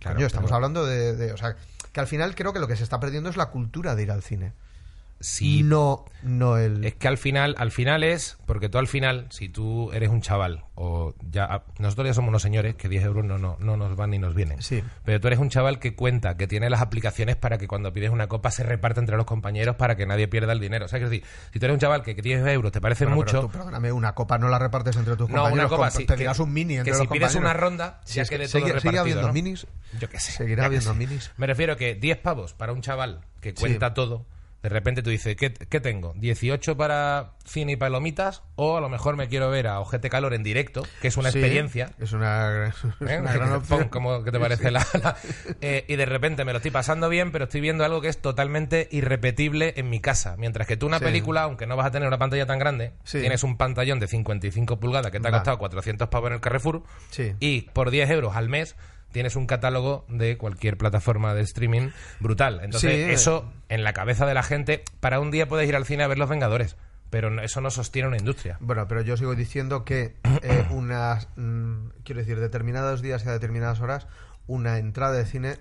Claro, 0.00 0.16
Coño, 0.16 0.26
estamos 0.26 0.52
hablando 0.52 0.84
de, 0.86 1.14
de- 1.14 1.32
O 1.32 1.36
sea, 1.36 1.56
que 1.92 2.00
al 2.00 2.06
final 2.06 2.34
creo 2.34 2.52
que 2.52 2.58
lo 2.58 2.66
que 2.68 2.76
se 2.76 2.82
está 2.82 3.00
perdiendo 3.00 3.30
es 3.30 3.36
la 3.36 3.46
cultura 3.46 3.94
de 3.94 4.02
ir 4.02 4.10
al 4.10 4.22
cine. 4.22 4.52
Sí, 5.24 5.62
No, 5.62 6.04
no 6.22 6.58
el... 6.58 6.84
Es 6.84 6.94
que 6.96 7.08
al 7.08 7.16
final, 7.16 7.54
al 7.58 7.70
final 7.70 8.04
es, 8.04 8.36
porque 8.44 8.68
tú 8.68 8.76
al 8.76 8.86
final, 8.88 9.26
si 9.30 9.48
tú 9.48 9.90
eres 9.92 10.10
un 10.10 10.20
chaval, 10.20 10.64
o 10.74 11.14
ya, 11.30 11.62
nosotros 11.78 12.06
ya 12.08 12.12
somos 12.12 12.28
unos 12.28 12.42
señores 12.42 12.74
que 12.74 12.90
10 12.90 13.04
euros 13.04 13.24
no, 13.24 13.38
no, 13.38 13.56
no 13.58 13.76
nos 13.78 13.96
van 13.96 14.10
ni 14.10 14.18
nos 14.18 14.34
vienen. 14.34 14.60
Sí. 14.60 14.82
Pero 15.04 15.20
tú 15.20 15.28
eres 15.28 15.38
un 15.38 15.48
chaval 15.48 15.78
que 15.78 15.94
cuenta, 15.94 16.36
que 16.36 16.46
tiene 16.46 16.68
las 16.68 16.82
aplicaciones 16.82 17.36
para 17.36 17.56
que 17.56 17.66
cuando 17.66 17.90
pides 17.92 18.10
una 18.10 18.26
copa 18.26 18.50
se 18.50 18.64
reparte 18.64 19.00
entre 19.00 19.16
los 19.16 19.24
compañeros 19.24 19.76
para 19.76 19.96
que 19.96 20.04
nadie 20.04 20.28
pierda 20.28 20.52
el 20.52 20.60
dinero. 20.60 20.84
O 20.84 20.88
sea, 20.88 20.98
que 20.98 21.06
decir, 21.06 21.24
si 21.52 21.58
tú 21.58 21.64
eres 21.64 21.74
un 21.74 21.80
chaval 21.80 22.02
que, 22.02 22.14
que 22.14 22.20
10 22.20 22.46
euros 22.48 22.70
te 22.70 22.82
parece 22.82 23.04
Bueno, 23.06 23.16
mucho, 23.16 23.48
pero 23.50 23.64
tú, 23.70 23.94
una 23.96 24.14
copa 24.14 24.36
no 24.36 24.48
la 24.48 24.58
repartes 24.58 24.94
entre 24.96 25.16
tus 25.16 25.30
no, 25.30 25.36
compañeros. 25.36 25.58
una 25.58 25.68
copa 25.68 25.90
sí. 25.90 26.04
Te 26.04 26.16
dirás 26.16 26.38
un 26.38 26.52
mini 26.52 26.74
entre 26.76 26.92
Que 26.92 26.98
los 26.98 27.00
si 27.00 27.06
pides 27.06 27.32
compañeros. 27.32 27.36
una 27.36 27.52
ronda, 27.54 28.00
Sí, 28.04 28.16
ya 28.16 28.22
es 28.22 28.28
que 28.28 28.36
quede 28.36 28.48
sigue- 28.48 28.70
todo 28.72 28.80
sigue 28.80 28.98
habiendo 28.98 29.26
¿no? 29.26 29.32
minis. 29.32 29.66
Yo 29.98 30.08
qué 30.10 30.20
sé. 30.20 30.32
Seguirá 30.32 30.66
habiendo 30.66 30.92
minis. 30.94 31.30
Me 31.38 31.46
refiero 31.46 31.78
que 31.78 31.94
10 31.94 32.18
pavos 32.18 32.52
para 32.52 32.74
un 32.74 32.82
chaval 32.82 33.20
que 33.40 33.54
cuenta 33.54 33.94
todo, 33.94 34.26
de 34.64 34.70
repente 34.70 35.02
tú 35.02 35.10
dices, 35.10 35.36
¿qué, 35.36 35.52
qué 35.52 35.78
tengo? 35.78 36.14
¿18 36.14 36.74
para 36.74 37.34
cine 37.44 37.72
y 37.72 37.76
palomitas? 37.76 38.42
O 38.56 38.78
a 38.78 38.80
lo 38.80 38.88
mejor 38.88 39.14
me 39.14 39.28
quiero 39.28 39.50
ver 39.50 39.66
a 39.66 39.78
Ojete 39.78 40.08
Calor 40.08 40.32
en 40.32 40.42
directo, 40.42 40.82
que 41.02 41.08
es 41.08 41.18
una 41.18 41.30
Sí, 41.30 41.36
experiencia. 41.38 41.90
Es 42.00 42.12
una, 42.12 42.68
es 42.68 42.74
¿eh? 43.06 43.18
una 43.20 43.32
gran 43.34 43.52
opción. 43.52 43.88
¿Cómo 43.90 44.24
que 44.24 44.32
te 44.32 44.40
parece 44.40 44.70
la, 44.70 44.84
la- 45.02 45.16
eh, 45.60 45.84
y 45.86 45.96
de 45.96 46.06
repente 46.06 46.46
me 46.46 46.52
lo 46.52 46.58
estoy 46.58 46.70
pasando 46.70 47.10
bien, 47.10 47.30
pero 47.30 47.44
estoy 47.44 47.60
viendo 47.60 47.84
algo 47.84 48.00
que 48.00 48.08
es 48.08 48.16
totalmente 48.22 48.88
irrepetible 48.90 49.74
en 49.76 49.90
mi 49.90 50.00
casa. 50.00 50.36
Mientras 50.38 50.66
que 50.66 50.78
tú 50.78 50.86
una 50.86 50.98
Sí. 50.98 51.04
película, 51.04 51.42
aunque 51.42 51.66
no 51.66 51.76
vas 51.76 51.84
a 51.86 51.90
tener 51.90 52.08
una 52.08 52.16
pantalla 52.18 52.46
tan 52.46 52.58
grande, 52.58 52.94
tienes 53.10 53.42
un 53.44 53.58
pantallón 53.58 54.00
de 54.00 54.06
55 54.06 54.80
pulgadas 54.80 55.12
que 55.12 55.20
te 55.20 55.28
ha 55.28 55.30
Va. 55.30 55.36
costado 55.40 55.58
400 55.58 56.08
pavos 56.08 56.28
en 56.28 56.34
el 56.36 56.40
Carrefour 56.40 56.84
y 57.38 57.60
por 57.74 57.90
10 57.90 58.08
euros 58.08 58.34
al 58.34 58.48
mes 58.48 58.76
tienes 59.14 59.36
un 59.36 59.46
catálogo 59.46 60.04
de 60.08 60.36
cualquier 60.36 60.76
plataforma 60.76 61.32
de 61.34 61.40
streaming 61.42 61.90
brutal. 62.20 62.60
Entonces, 62.64 63.06
Sí. 63.06 63.10
eso 63.12 63.50
en 63.70 63.84
la 63.84 63.92
cabeza 63.94 64.26
de 64.26 64.34
la 64.34 64.42
gente, 64.42 64.82
para 65.00 65.20
un 65.20 65.30
día 65.30 65.48
puedes 65.48 65.66
ir 65.68 65.76
al 65.76 65.86
cine 65.86 66.02
a 66.02 66.08
ver 66.08 66.18
Los 66.18 66.28
Vengadores, 66.28 66.76
pero 67.10 67.40
eso 67.40 67.60
no 67.60 67.70
sostiene 67.70 68.08
una 68.08 68.16
industria. 68.18 68.58
Bueno, 68.60 68.88
pero 68.88 69.02
yo 69.02 69.16
sigo 69.16 69.34
diciendo 69.36 69.84
que 69.84 70.16
eh, 70.42 70.66
unas, 70.70 71.28
mm, 71.36 71.90
quiero 72.04 72.20
decir, 72.20 72.40
determinados 72.40 73.00
días 73.02 73.24
y 73.24 73.28
a 73.28 73.32
determinadas 73.32 73.80
horas, 73.80 74.08
una 74.48 74.78
entrada 74.78 75.14
de 75.14 75.24
cine 75.24 75.56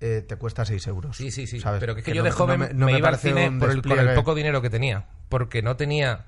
eh, 0.00 0.24
te 0.26 0.34
cuesta 0.36 0.64
6 0.64 0.86
euros. 0.88 1.16
Sí, 1.16 1.30
sí, 1.30 1.46
sí. 1.46 1.60
¿sabes? 1.60 1.78
Pero 1.78 1.94
que 1.94 2.00
es 2.00 2.04
que, 2.04 2.10
Que 2.10 2.16
yo 2.16 2.22
no- 2.22 2.26
de 2.26 2.32
joven 2.32 2.58
no 2.60 2.66
me, 2.66 2.72
me- 2.72 2.74
no 2.80 2.86
me 2.86 2.98
iba 2.98 3.08
al 3.08 3.18
cine 3.18 3.52
por 3.58 3.70
el, 3.70 4.14
poco 4.14 4.34
dinero 4.34 4.60
que 4.62 4.70
tenía. 4.70 5.06
Porque 5.28 5.62
no 5.62 5.76
tenía 5.76 6.24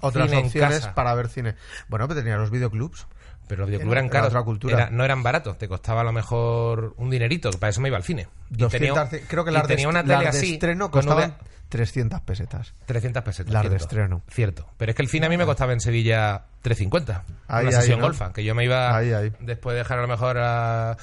Otras 0.00 0.30
opciones 0.30 0.86
para 0.88 1.14
ver 1.14 1.28
cine. 1.28 1.54
Bueno, 1.88 2.06
pero 2.06 2.20
tenía 2.20 2.36
los 2.36 2.50
videoclubs. 2.50 3.06
Pero 3.48 3.60
los 3.62 3.68
videoclubs 3.68 3.92
Era- 3.92 4.00
eran 4.00 4.04
era 4.06 4.12
caros. 4.12 4.28
otra 4.28 4.42
cultura. 4.42 4.74
Era- 4.76 4.90
no 4.90 5.04
eran 5.04 5.22
baratos. 5.22 5.56
Te 5.58 5.68
costaba 5.68 6.00
a 6.00 6.04
lo 6.04 6.12
mejor 6.12 6.94
un 6.96 7.10
dinerito. 7.10 7.50
que 7.50 7.58
Para 7.58 7.70
eso 7.70 7.80
me 7.80 7.88
iba 7.88 7.96
al 7.96 8.02
cine. 8.04 8.26
Y 8.50 8.56
200, 8.56 9.08
tenía- 9.10 9.26
creo 9.28 9.44
que 9.44 9.50
las 9.50 9.66
tenía 9.66 9.88
una 9.88 10.02
tele 10.02 10.14
las 10.14 10.22
de 10.22 10.28
así, 10.40 10.52
estreno 10.54 10.90
costaban 10.90 11.24
una- 11.30 11.38
300 11.68 12.20
pesetas. 12.20 12.72
300 12.86 13.22
pesetas. 13.24 13.52
Las 13.52 13.68
de 13.68 13.76
estreno. 13.76 14.22
Cierto. 14.30 14.66
Pero 14.76 14.90
es 14.90 14.96
que 14.96 15.02
el 15.02 15.08
cine 15.08 15.26
a 15.26 15.28
mí 15.28 15.36
me 15.36 15.44
costaba 15.44 15.72
en 15.72 15.80
Sevilla 15.80 16.42
350. 16.62 17.24
Ahí, 17.48 17.66
una 17.66 17.76
ahí, 17.76 17.82
sesión 17.82 18.00
¿no? 18.00 18.06
golfa. 18.06 18.32
Que 18.32 18.44
yo 18.44 18.54
me 18.54 18.64
iba 18.64 18.96
ahí. 18.96 19.32
después 19.40 19.74
de 19.74 19.78
dejar 19.78 19.98
a 19.98 20.02
lo 20.02 20.08
mejor 20.08 20.38
a, 20.38 20.96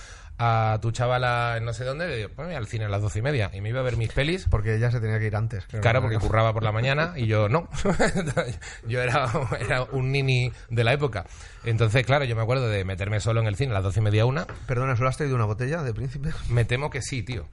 a 0.43 0.79
tu 0.81 0.91
chavala 0.91 1.55
en 1.57 1.65
no 1.65 1.73
sé 1.73 1.83
dónde. 1.85 2.15
digo, 2.15 2.29
"Pues 2.35 2.55
al 2.55 2.67
cine 2.67 2.85
a 2.85 2.89
las 2.89 3.01
doce 3.01 3.19
y 3.19 3.21
media. 3.21 3.49
Y 3.53 3.61
me 3.61 3.69
iba 3.69 3.79
a 3.79 3.83
ver 3.83 3.97
mis 3.97 4.11
pelis. 4.11 4.45
Porque 4.49 4.75
ella 4.75 4.91
se 4.91 4.99
tenía 4.99 5.19
que 5.19 5.27
ir 5.27 5.35
antes. 5.35 5.65
creo. 5.67 5.81
Claro, 5.81 6.01
porque 6.01 6.17
curraba 6.19 6.53
por 6.53 6.63
la 6.63 6.71
mañana 6.71 7.13
y 7.15 7.27
yo 7.27 7.49
no. 7.49 7.69
yo 8.87 9.01
era, 9.01 9.29
era 9.59 9.83
un 9.83 10.11
nini 10.11 10.51
de 10.69 10.83
la 10.83 10.93
época. 10.93 11.25
Entonces, 11.63 12.05
claro, 12.05 12.25
yo 12.25 12.35
me 12.35 12.41
acuerdo 12.41 12.67
de 12.67 12.83
meterme 12.85 13.19
solo 13.19 13.39
en 13.41 13.47
el 13.47 13.55
cine 13.55 13.71
a 13.71 13.75
las 13.75 13.83
doce 13.83 13.99
y 13.99 14.03
media 14.03 14.25
una. 14.25 14.45
Perdona, 14.67 14.95
¿solo 14.95 15.09
has 15.09 15.17
traído 15.17 15.35
una 15.35 15.45
botella 15.45 15.83
de 15.83 15.93
príncipe? 15.93 16.29
Me 16.49 16.65
temo 16.65 16.89
que 16.89 17.01
sí, 17.01 17.23
tío. 17.23 17.45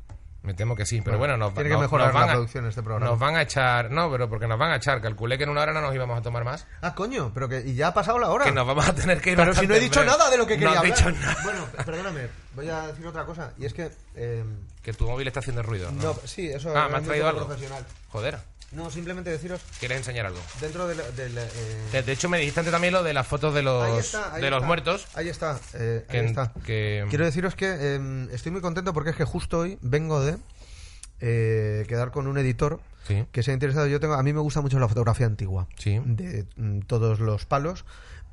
Me 0.43 0.55
temo 0.55 0.75
que 0.75 0.87
sí, 0.87 1.03
pero 1.03 1.19
Bueno, 1.19 1.35
bueno, 1.35 1.47
nos, 1.47 1.55
tiene 1.55 1.69
que 1.69 1.75
nos- 1.75 1.83
mejorar 1.83 2.07
nos 2.07 2.15
van 2.15 2.27
la 2.27 2.33
a- 2.33 2.35
producción 2.35 2.67
este 2.67 2.83
programa. 2.83 3.11
Nos 3.11 3.19
van 3.19 3.37
a 3.37 3.43
echar, 3.43 3.91
no, 3.91 4.11
pero 4.11 4.27
porque 4.29 4.47
nos 4.49 4.59
van 4.59 4.73
a 4.73 4.77
echar. 4.77 5.01
Calculé 5.03 5.37
que 5.37 5.45
en 5.45 5.51
una 5.51 5.61
hora 5.61 5.73
no 5.75 5.83
nos 5.83 5.95
íbamos 5.95 6.19
a 6.19 6.23
tomar 6.23 6.45
más. 6.45 6.67
Ah, 6.81 6.95
coño, 6.95 7.31
pero 7.35 7.47
que 7.47 7.61
y 7.61 7.75
ya 7.75 7.89
ha 7.89 7.95
pasado 7.95 8.19
la 8.19 8.31
hora. 8.31 8.47
Que 8.47 8.53
nos 8.53 8.67
vamos 8.67 8.89
a 8.89 8.95
tener 8.95 9.21
que 9.21 9.33
ir 9.33 9.37
Pero 9.37 9.53
si 9.53 9.67
no 9.67 9.75
he 9.75 9.81
dicho 9.81 10.01
breve. 10.01 10.17
nada 10.17 10.31
de 10.31 10.39
lo 10.39 10.47
que 10.47 10.55
No 10.57 10.61
quería 10.61 10.71
has 10.73 10.79
hablar. 10.79 10.97
dicho 10.97 11.11
nada. 11.11 11.37
Bueno, 11.45 11.67
perdóname, 11.85 12.29
voy 12.55 12.69
a 12.71 12.87
decir 12.87 13.07
otra 13.07 13.25
cosa. 13.27 13.53
Y 13.59 13.67
es 13.67 13.75
que... 13.75 13.91
eh, 14.15 14.43
Que 14.83 14.95
tu 14.95 15.07
móvil 15.07 15.29
está 15.29 15.41
haciendo 15.41 15.63
ruido. 15.63 15.91
No, 15.93 16.03
no, 16.03 16.15
sí, 16.25 16.49
eso 16.49 16.73
Ah, 16.75 16.87
es 16.87 16.91
¿me 16.93 16.97
has 16.99 17.05
traído 17.05 17.29
algo? 17.29 17.47
profesional. 17.47 17.85
Joder, 18.09 18.39
No, 18.73 18.89
simplemente 18.91 19.31
deciros, 19.31 19.61
¿quieres 19.81 19.99
enseñar 19.99 20.27
algo? 20.27 20.39
dentro 20.61 20.87
del... 20.87 20.99
del, 21.17 21.37
eh, 21.39 21.49
De, 21.93 22.03
de 22.05 22.13
hecho, 22.13 22.29
me 22.29 22.39
dijiste 22.39 22.61
antes 22.61 22.71
también 22.73 22.93
lo 22.93 23.03
de 23.03 23.13
las 23.13 23.27
fotos 23.27 23.53
de 23.53 23.63
los, 23.63 23.83
ahí 23.83 23.99
está, 23.99 24.35
ahí 24.35 24.43
de 24.43 24.51
los 24.51 24.65
muertos. 24.65 25.09
Ahí 25.15 25.29
está, 25.29 25.59
eh, 25.75 26.05
ahí 26.09 26.21
Que, 26.21 26.25
está. 26.27 26.53
que- 26.65 27.05
Quiero 27.09 27.25
deciros 27.25 27.57
que 27.57 27.67
eh, 27.69 28.29
estoy 28.33 28.53
muy 28.53 28.61
contento 28.61 28.93
porque 28.93 29.11
es 29.11 29.17
que 29.17 29.25
justo 29.25 29.59
hoy 29.59 29.77
vengo 29.83 30.21
de 30.25 30.37
eh, 31.21 31.85
quedar 31.89 32.11
con 32.13 32.27
un 32.27 32.39
editor 32.39 32.81
Sí. 33.09 33.25
que 33.33 33.43
sea 33.43 33.55
interesado. 33.55 33.87
Yo 33.89 33.99
tengo, 33.99 34.15
a 34.15 34.23
mí 34.23 34.33
me 34.33 34.41
gusta 34.41 34.61
mucho 34.61 34.79
la 34.79 34.87
fotografía 34.87 35.27
antigua, 35.27 35.67
Sí. 35.77 36.01
de 36.05 36.47
mm, 36.57 36.81
todos 36.81 37.19
los 37.19 37.47
palos, 37.47 37.85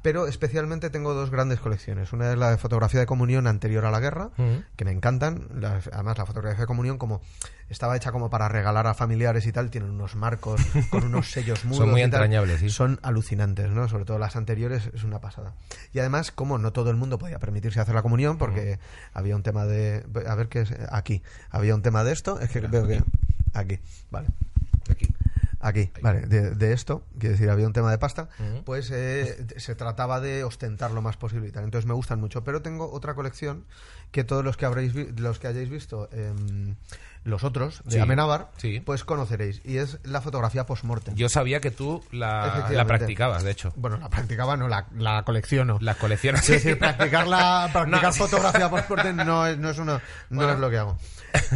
pero 0.01 0.27
especialmente 0.27 0.89
tengo 0.89 1.13
dos 1.13 1.29
grandes 1.31 1.59
colecciones. 1.59 2.13
Una 2.13 2.31
es 2.31 2.37
la 2.37 2.51
de 2.51 2.57
fotografía 2.57 2.99
de 2.99 3.05
comunión 3.05 3.47
anterior 3.47 3.85
a 3.85 3.91
la 3.91 3.99
guerra, 3.99 4.27
Ujú. 4.37 4.63
que 4.75 4.85
me 4.85 4.91
encantan. 4.91 5.47
Las- 5.59 5.87
además, 5.87 6.17
la 6.17 6.25
fotografía 6.25 6.61
de 6.61 6.67
comunión, 6.67 6.97
como 6.97 7.21
estaba 7.69 7.97
hecha 7.97 8.11
como 8.13 8.29
para 8.29 8.47
regalar 8.47 8.87
a 8.87 8.93
familiares 8.93 9.45
y 9.45 9.51
tal, 9.51 9.69
tienen 9.69 9.89
unos 9.89 10.15
marcos 10.15 10.61
con 10.91 11.03
unos 11.03 11.31
sellos 11.31 11.65
mudos. 11.65 11.87
muy 11.87 12.01
entrañables, 12.01 12.59
sí. 12.61 12.69
Son 12.69 12.99
alucinantes, 13.03 13.69
¿no? 13.69 13.89
Sobre 13.89 14.05
todo 14.05 14.17
las 14.19 14.35
anteriores, 14.35 14.89
es 14.93 15.03
una 15.03 15.19
pasada. 15.19 15.53
Y 15.93 15.99
además, 15.99 16.31
como 16.31 16.57
no 16.57 16.71
todo 16.71 16.89
el 16.91 16.95
mundo 16.95 17.17
podía 17.17 17.39
permitirse 17.39 17.79
hacer 17.81 17.95
la 17.95 18.01
comunión, 18.03 18.37
porque 18.37 18.79
había 19.13 19.35
un 19.35 19.43
tema 19.43 19.65
de. 19.65 20.05
A 20.27 20.35
ver 20.35 20.47
qué 20.47 20.61
es. 20.61 20.73
Aquí. 20.91 21.21
Había 21.49 21.75
un 21.75 21.81
tema 21.81 22.03
de 22.03 22.13
esto. 22.13 22.39
Es 22.39 22.49
que 22.49 22.61
veo 22.61 22.87
que. 22.87 23.03
Aquí, 23.53 23.79
vale. 24.11 24.27
Aquí. 24.89 25.07
Aquí, 25.59 25.91
vale, 26.01 26.21
de, 26.27 26.51
de 26.51 26.73
esto, 26.73 27.03
quiero 27.17 27.33
decir, 27.33 27.49
había 27.49 27.65
un 27.65 27.73
tema 27.73 27.89
de 27.89 27.97
pasta, 27.97 28.29
pues 28.63 28.91
eh, 28.91 29.45
se 29.57 29.73
trataba 29.75 30.19
de 30.21 30.43
ostentar 30.43 30.91
lo 30.91 31.01
más 31.01 31.17
posible 31.17 31.47
y 31.47 31.51
tal. 31.51 31.63
Entonces 31.63 31.87
me 31.87 31.93
gustan 31.95 32.19
mucho, 32.19 32.43
pero 32.43 32.61
tengo 32.61 32.91
otra 32.91 33.15
colección 33.15 33.65
que 34.11 34.23
todos 34.23 34.43
los 34.45 34.55
que 34.55 34.65
habréis 34.65 34.93
vi- 34.93 35.07
los 35.17 35.39
que 35.39 35.47
hayáis 35.47 35.69
visto 35.69 36.09
em, 36.11 36.75
los 37.27 37.43
otros 37.43 37.81
de 37.85 37.91
Sí, 37.91 37.99
Amenábar, 37.99 38.49
sí. 38.57 38.79
pues 38.79 39.03
conoceréis 39.03 39.61
y 39.65 39.77
es 39.77 39.99
la 40.03 40.21
fotografía 40.21 40.65
post-mortem. 40.65 41.13
Yo 41.15 41.29
sabía 41.29 41.59
que 41.59 41.71
tú 41.71 42.03
la, 42.11 42.67
la 42.71 42.85
practicabas, 42.85 43.43
de 43.43 43.51
hecho. 43.51 43.73
Bueno, 43.75 43.97
la 43.97 44.09
practicaba, 44.09 44.55
no, 44.57 44.67
la, 44.67 44.87
la 44.95 45.23
colecciono. 45.23 45.77
Las 45.81 45.97
colecciones. 45.97 46.41
Es 46.49 46.63
decir, 46.63 46.79
practicar, 46.79 47.27
la, 47.27 47.69
practicar 47.73 48.03
No. 48.03 48.13
fotografía 48.13 48.69
post-mortem 48.69 49.15
no 49.17 49.45
es, 49.45 49.57
no, 49.57 49.69
es 49.69 49.77
una, 49.77 49.93
no 50.29 50.37
Bueno. 50.37 50.53
es 50.53 50.59
lo 50.59 50.69
que 50.69 50.77
hago. 50.77 50.97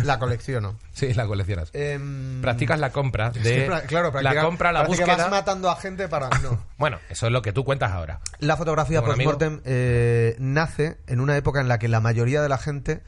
La 0.04 0.20
colecciono. 0.20 0.76
Sí, 0.94 1.14
la 1.14 1.26
coleccionas. 1.26 1.70
Em, 1.74 2.42
Practicas 2.42 2.78
la 2.80 2.92
compra 2.92 3.32
de 3.32 3.68
pra- 3.70 3.84
claro, 3.86 4.12
practicar- 4.12 4.36
la 4.36 4.42
compra, 4.44 4.72
la 4.74 4.84
búsqueda. 4.84 5.16
vas 5.16 5.30
matando 5.32 5.70
a 5.72 5.76
gente 5.78 6.08
para... 6.08 6.30
No. 6.40 6.62
Bueno, 6.78 7.00
eso 7.10 7.28
es 7.28 7.32
lo 7.32 7.42
que 7.42 7.54
tú 7.54 7.64
cuentas 7.64 7.92
ahora. 7.92 8.20
La 8.40 8.58
fotografía 8.58 9.02
post-mortem 9.02 9.62
eh, 9.66 10.36
nace 10.40 10.98
en 11.08 11.20
una 11.22 11.38
época 11.38 11.62
en 11.62 11.68
la 11.68 11.80
que 11.80 11.88
la 11.88 12.00
mayoría 12.02 12.42
de 12.42 12.50
la 12.50 12.58
gente 12.58 13.02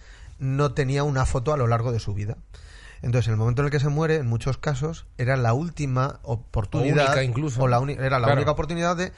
no 0.43 0.73
tenía 0.73 1.03
una 1.03 1.25
foto 1.25 1.53
a 1.53 1.57
lo 1.57 1.67
largo 1.67 1.91
de 1.91 1.99
su 1.99 2.13
vida. 2.13 2.37
Entonces, 3.01 3.27
en 3.27 3.33
el 3.33 3.37
momento 3.39 3.61
en 3.61 3.65
el 3.67 3.71
que 3.71 3.79
se 3.79 3.89
muere, 3.89 4.17
en 4.17 4.27
muchos 4.27 4.57
casos, 4.57 5.05
era 5.17 5.35
la 5.37 5.53
última 5.53 6.19
oportunidad. 6.23 7.05
O 7.07 7.11
única 7.11 7.23
incluso. 7.23 7.61
o 7.61 7.67
la 7.67 7.77
era 7.91 8.19
la 8.19 8.25
Claro. 8.25 8.33
única 8.33 8.51
oportunidad 8.51 8.95
de 8.95 9.11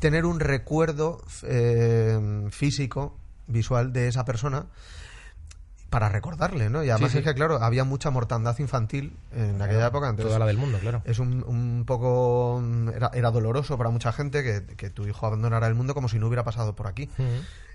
tener 0.00 0.24
un 0.26 0.40
recuerdo 0.40 1.22
eh, 1.44 2.48
físico, 2.50 3.16
visual 3.46 3.92
de 3.92 4.08
esa 4.08 4.24
persona 4.24 4.66
para 5.92 6.08
recordarle, 6.08 6.70
¿no? 6.70 6.82
Y 6.82 6.88
además 6.88 7.12
sí. 7.12 7.18
es 7.18 7.24
que, 7.24 7.34
claro, 7.34 7.62
había 7.62 7.84
mucha 7.84 8.08
mortandad 8.10 8.58
infantil 8.58 9.14
en 9.30 9.60
aquella 9.60 9.88
época. 9.88 10.08
Entonces, 10.08 10.28
Toda 10.28 10.38
la 10.38 10.46
del 10.46 10.56
mundo, 10.56 10.78
claro. 10.78 11.02
es 11.04 11.18
un, 11.18 11.44
un 11.46 11.84
poco 11.84 12.62
era, 12.94 13.10
era 13.12 13.30
doloroso 13.30 13.76
para 13.76 13.90
mucha 13.90 14.10
gente 14.10 14.42
que, 14.42 14.64
que 14.74 14.88
tu 14.88 15.06
hijo 15.06 15.26
abandonara 15.26 15.66
el 15.66 15.74
mundo 15.74 15.92
como 15.92 16.08
si 16.08 16.18
no 16.18 16.28
hubiera 16.28 16.44
pasado 16.44 16.74
por 16.74 16.86
aquí 16.86 17.10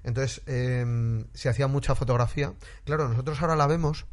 entonces 0.04 0.42
eh, 0.48 1.24
se 1.34 1.50
hacía 1.50 1.68
mucha 1.68 1.94
fotografía 1.94 2.54
claro 2.86 3.08
nosotros 3.08 3.40
ahora 3.42 3.56
la 3.56 3.68
vemos 3.68 4.08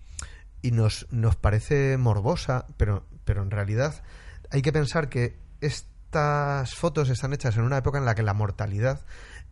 y 0.61 0.71
nos, 0.73 1.07
nos 1.11 1.37
parece 1.37 1.97
morbosa 1.97 2.67
pero 2.77 3.07
pero 3.25 3.43
en 3.43 3.51
realidad 3.51 4.03
hay 4.51 4.61
que 4.61 4.73
pensar 4.73 5.09
que 5.09 5.39
estas 5.61 6.75
fotos 6.75 7.09
están 7.09 7.33
hechas 7.33 7.57
en 7.57 7.63
una 7.63 7.79
época 7.79 7.99
en 7.99 8.05
la 8.05 8.15
que 8.15 8.23
la 8.23 8.35
mortalidad 8.35 9.01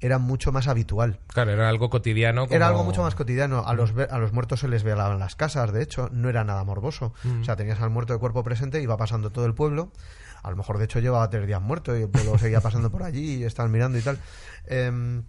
era 0.02 0.18
mucho 0.18 0.52
más 0.52 0.68
habitual 0.68 1.20
Claro, 1.28 1.52
era 1.52 1.68
algo 1.68 1.88
cotidiano. 1.88 2.42
como- 2.46 2.54
era 2.54 2.66
algo 2.66 2.84
mucho 2.84 3.02
más 3.02 3.14
cotidiano. 3.14 3.64
A 3.66 3.72
los, 3.74 3.94
a 4.10 4.18
los 4.18 4.32
muertos 4.32 4.60
se 4.60 4.68
les 4.68 4.82
velaban 4.82 5.18
las 5.18 5.36
casas, 5.36 5.72
de 5.72 5.82
hecho, 5.82 6.08
no 6.12 6.28
era 6.28 6.44
nada 6.44 6.62
morboso. 6.64 7.14
O 7.40 7.44
sea, 7.44 7.56
tenías 7.56 7.80
al 7.80 7.88
muerto 7.90 8.12
de 8.12 8.18
cuerpo 8.18 8.42
presente, 8.44 8.82
iba 8.82 8.96
pasando 8.96 9.30
todo 9.32 9.46
el 9.46 9.54
pueblo. 9.54 9.92
A 10.42 10.50
lo 10.50 10.56
mejor, 10.56 10.78
de 10.78 10.84
hecho, 10.86 10.98
llevaba 10.98 11.30
tres 11.30 11.46
días 11.46 11.62
muerto 11.62 11.96
y 11.96 12.02
el 12.02 12.08
pueblo 12.10 12.36
seguía 12.38 12.60
pasando 12.60 12.90
por 12.90 13.04
allí 13.04 13.36
y 13.36 13.44
estaban 13.44 13.70
mirando 13.70 13.96
y 13.96 14.02
tal. 14.02 14.18
Em, 14.66 15.22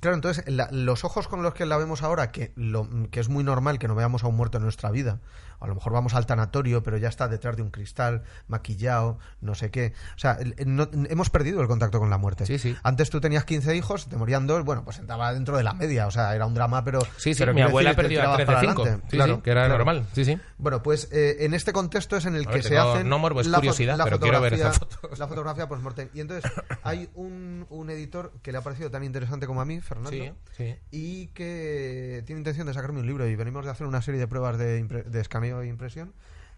Claro, 0.00 0.14
entonces 0.14 0.44
la- 0.46 0.68
los 0.70 1.02
ojos 1.04 1.26
con 1.26 1.42
los 1.42 1.54
que 1.54 1.66
la 1.66 1.76
vemos 1.76 2.04
ahora, 2.04 2.30
que, 2.30 2.52
lo, 2.54 2.88
que 3.10 3.18
es 3.18 3.28
muy 3.28 3.42
normal 3.42 3.80
que 3.80 3.88
no 3.88 3.96
veamos 3.96 4.22
a 4.22 4.28
un 4.28 4.36
muerto 4.36 4.58
en 4.58 4.62
nuestra 4.62 4.92
vida, 4.92 5.18
a 5.60 5.66
lo 5.66 5.74
mejor 5.74 5.92
vamos 5.92 6.14
al 6.14 6.26
tanatorio, 6.26 6.82
pero 6.82 6.96
ya 6.96 7.08
está 7.08 7.28
detrás 7.28 7.56
de 7.56 7.62
un 7.62 7.70
cristal, 7.70 8.22
maquillado, 8.46 9.18
no 9.40 9.54
sé 9.54 9.70
qué. 9.70 9.92
O 10.16 10.18
sea, 10.18 10.38
no- 10.66 10.88
hemos 11.08 11.30
perdido 11.30 11.60
el 11.60 11.68
contacto 11.68 11.98
con 11.98 12.10
la 12.10 12.18
muerte. 12.18 12.46
Sí, 12.46 12.58
sí. 12.58 12.76
Antes 12.82 13.10
tú 13.10 13.20
tenías 13.20 13.44
15 13.44 13.74
hijos, 13.76 14.08
te 14.08 14.16
morían 14.16 14.46
dos, 14.46 14.64
bueno, 14.64 14.84
pues 14.84 14.98
entraba 14.98 15.32
dentro 15.32 15.56
de 15.56 15.62
la 15.62 15.74
media, 15.74 16.06
o 16.06 16.10
sea, 16.10 16.34
era 16.34 16.46
un 16.46 16.54
drama, 16.54 16.84
pero... 16.84 17.00
Sí, 17.16 17.34
sí, 17.34 17.38
pero 17.38 17.54
mi 17.54 17.62
abuela 17.62 17.94
perdió 17.94 18.18
a 18.20 18.22
tirabas 18.22 18.36
3 18.36 18.46
de 18.48 18.54
para 18.54 18.60
5. 18.60 18.82
adelante. 18.82 19.06
Sí, 19.10 19.16
Claro, 19.16 19.42
que 19.42 19.50
era 19.50 19.60
claro. 19.66 19.76
normal. 19.78 20.06
Sí, 20.14 20.24
sí. 20.24 20.38
Bueno, 20.58 20.82
pues 20.82 21.08
eh, 21.12 21.36
en 21.40 21.54
este 21.54 21.72
contexto 21.72 22.16
es 22.16 22.24
en 22.26 22.34
el 22.36 22.46
que 22.46 22.62
se 22.62 22.76
hacen. 22.78 23.08
no 23.08 23.18
morbo, 23.18 23.40
es 23.40 23.46
la 23.46 23.58
curiosidad, 23.58 23.96
la 23.96 24.04
pero 24.04 24.20
quiero 24.20 24.40
ver 24.40 24.54
esa 24.54 24.72
foto. 24.72 24.98
La 25.18 25.26
fotografía 25.28 25.68
post-mortem. 25.68 26.08
Y 26.14 26.20
entonces 26.20 26.50
hay 26.82 27.08
un, 27.14 27.66
un 27.70 27.90
editor 27.90 28.32
que 28.42 28.52
le 28.52 28.58
ha 28.58 28.62
parecido 28.62 28.90
tan 28.90 29.02
interesante 29.04 29.46
como 29.46 29.60
a 29.60 29.64
mí, 29.64 29.80
Fernando, 29.80 30.10
Sí, 30.10 30.30
sí. 30.56 30.76
y 30.90 31.26
que 31.28 32.22
tiene 32.26 32.40
intención 32.40 32.66
de 32.66 32.74
sacarme 32.74 33.00
un 33.00 33.06
libro. 33.06 33.26
Y 33.26 33.36
venimos 33.36 33.64
de 33.64 33.70
hacer 33.70 33.86
una 33.86 34.02
serie 34.02 34.20
de 34.20 34.28
pruebas 34.28 34.58
de, 34.58 34.82
de 34.84 35.20
escaneo 35.20 35.47
impresión 35.64 36.12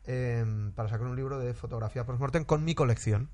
eh, 0.07 0.45
para 0.75 0.89
sacar 0.89 1.07
un 1.07 1.17
libro 1.17 1.39
de 1.39 1.55
fotografía 1.55 2.05
post-mortem 2.05 2.45
con 2.45 2.65
mi 2.65 2.75
colección. 2.75 3.29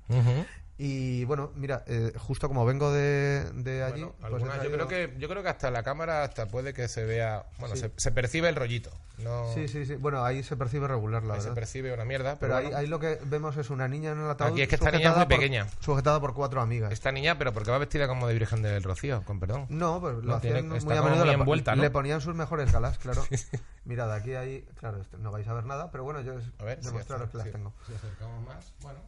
Y 0.79 1.23
bueno, 1.25 1.51
mira, 1.55 1.83
eh, 1.87 2.13
justo 2.17 2.47
como 2.47 2.63
vengo 2.63 2.91
de, 2.91 3.49
de 3.55 3.83
allí. 3.83 4.01
Bueno, 4.19 4.37
pues 4.45 4.63
yo 4.63 4.71
creo 4.71 4.87
que 4.87 5.15
yo 5.17 5.27
creo 5.27 5.41
que 5.41 5.49
hasta 5.49 5.71
la 5.71 5.81
cámara 5.81 6.23
hasta 6.23 6.47
puede 6.47 6.73
que 6.73 6.87
se 6.87 7.03
vea 7.03 7.45
bueno 7.57 7.75
se, 7.75 7.91
se 7.95 8.11
percibe 8.11 8.47
el 8.47 8.55
rollito 8.55 8.91
no 9.17 9.51
Sí, 9.55 9.67
sí, 9.67 9.87
sí. 9.87 9.95
Bueno, 9.95 10.23
ahí 10.23 10.43
se 10.43 10.55
percibe 10.55 10.87
regular, 10.87 11.23
la 11.23 11.33
ahí 11.33 11.39
se 11.39 11.45
verdad. 11.47 11.55
percibe 11.55 11.91
una 11.93 12.05
mierda 12.05 12.35
Pero 12.35 12.39
pero, 12.41 12.55
ahí, 12.57 12.63
bueno, 12.65 12.77
ahí 12.77 12.85
lo 12.87 12.99
que 12.99 13.19
vemos 13.25 13.57
es 13.57 13.71
una 13.71 13.87
niña 13.87 14.11
en 14.11 14.19
el 14.19 14.29
ataúd. 14.29 14.51
Aquí 14.51 14.61
es 14.61 14.67
que 14.69 14.75
esta 14.75 14.91
niña 14.91 14.97
es 14.99 15.03
sujetada 15.07 15.25
muy 15.25 15.33
por- 15.35 15.39
pequeña. 15.39 15.67
Sujetada 15.79 16.19
por 16.19 16.33
cuatro 16.35 16.61
amigas. 16.61 16.91
esta 16.91 17.11
niña 17.11 17.39
pero 17.39 17.51
porque 17.53 17.71
va 17.71 17.79
vestida 17.79 18.07
como 18.07 18.27
de 18.27 18.35
Virgen 18.35 18.61
del 18.61 18.83
Rocío 18.83 19.23
con 19.25 19.39
perdón 19.39 19.65
No, 19.69 19.99
pues 19.99 20.17
lo 20.17 20.21
No, 20.21 20.35
hacían 20.35 20.67
muy 20.69 20.77
a 20.77 21.01
menudo. 21.01 21.15
muy 21.15 21.25
le, 21.25 21.33
envuelta, 21.33 21.75
¿no? 21.75 21.81
le 21.81 21.89
ponían 21.89 22.21
sus 22.21 22.35
mejores 22.35 22.71
galas, 22.71 22.99
claro. 22.99 23.25
Mirad, 23.85 24.13
aquí 24.13 24.35
hay. 24.35 24.61
Claro, 24.79 25.01
este- 25.01 25.17
no 25.17 25.31
vais 25.31 25.47
a 25.47 25.53
ver 25.53 25.65
nada, 25.65 25.89
pero 25.89 26.03
bueno, 26.03 26.21
yo 26.21 26.33
es 26.37 26.45
a 26.59 26.63
ver 26.65 26.77
si 26.83 26.85
demostraros 26.85 27.31
que 27.31 27.37
las 27.37 27.51
tengo. 27.51 27.73
si 27.87 27.95
acercamos 27.95 28.45
más 28.45 28.73
bueno 28.81 28.99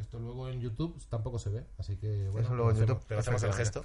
esto 0.00 0.18
luego 0.18 0.48
en 0.48 0.60
YouTube 0.60 0.96
tampoco 1.08 1.38
se 1.38 1.50
ve 1.50 1.64
así 1.78 1.96
que 1.96 2.28
bueno 2.30 2.40
Eso 2.46 2.54
luego 2.54 2.70
en 2.70 2.76
hacemos- 2.76 2.88
YouTube, 2.88 3.04
pero 3.08 3.20
hacemos 3.20 3.42
el 3.42 3.52
gesto 3.54 3.84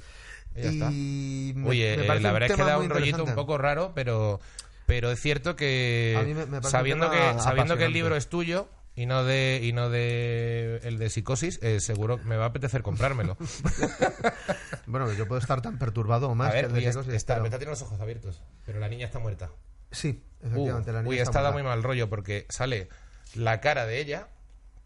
y 0.55 0.61
ya 0.61 0.69
está 0.69 0.91
Y 0.91 1.53
me- 1.55 1.69
Oye, 1.69 1.97
me 1.97 2.03
eh, 2.05 2.19
la 2.19 2.31
verdad 2.31 2.51
es 2.51 2.55
que 2.57 2.63
da 2.63 2.77
un 2.77 2.89
rollito 2.89 3.23
un 3.23 3.33
poco 3.35 3.57
raro, 3.57 3.91
pero, 3.95 4.39
pero 4.85 5.11
es 5.11 5.19
cierto 5.21 5.51
A 5.51 5.53
mí 5.53 5.57
que 5.57 6.45
me- 6.49 6.63
sabiendo 6.63 7.09
que 7.09 7.17
sabiendo 7.39 7.77
que 7.77 7.85
el 7.85 7.93
libro 7.93 8.15
es 8.15 8.27
tuyo 8.27 8.67
y 8.93 9.05
no 9.05 9.23
de 9.23 9.61
y 9.63 9.71
no 9.71 9.89
de 9.89 10.81
el 10.83 10.97
de 10.97 11.09
psicosis, 11.09 11.59
eh, 11.63 11.79
seguro 11.79 12.17
que 12.17 12.25
me 12.25 12.35
va 12.35 12.43
a 12.43 12.47
apetecer 12.49 12.81
comprármelo. 12.83 13.37
Bueno, 14.85 15.11
yo 15.13 15.27
puedo 15.27 15.39
estar 15.39 15.61
tan 15.61 15.77
perturbado 15.77 16.29
o 16.29 16.35
más 16.35 16.49
a 16.49 16.51
que 16.51 16.55
ver, 16.57 16.65
el 16.65 16.73
de 16.73 16.81
psicosis, 16.91 17.13
está, 17.13 17.35
pero- 17.41 17.49
tiene 17.57 17.71
los 17.71 17.81
ojos 17.81 17.99
abiertos, 18.01 18.41
pero 18.65 18.79
la 18.79 18.89
niña 18.89 19.05
está 19.05 19.19
muerta. 19.19 19.49
Sí, 19.91 20.23
Uh, 20.41 20.47
efectivamente. 20.47 20.91
la 20.91 20.99
niña 21.03 21.09
uy, 21.09 21.17
está 21.19 21.29
esta 21.29 21.41
da 21.41 21.51
muerta. 21.51 21.63
muy 21.69 21.75
mal 21.77 21.83
rollo 21.83 22.09
porque 22.09 22.45
sale 22.49 22.89
la 23.35 23.61
cara 23.61 23.85
de 23.85 23.99
ella 24.01 24.27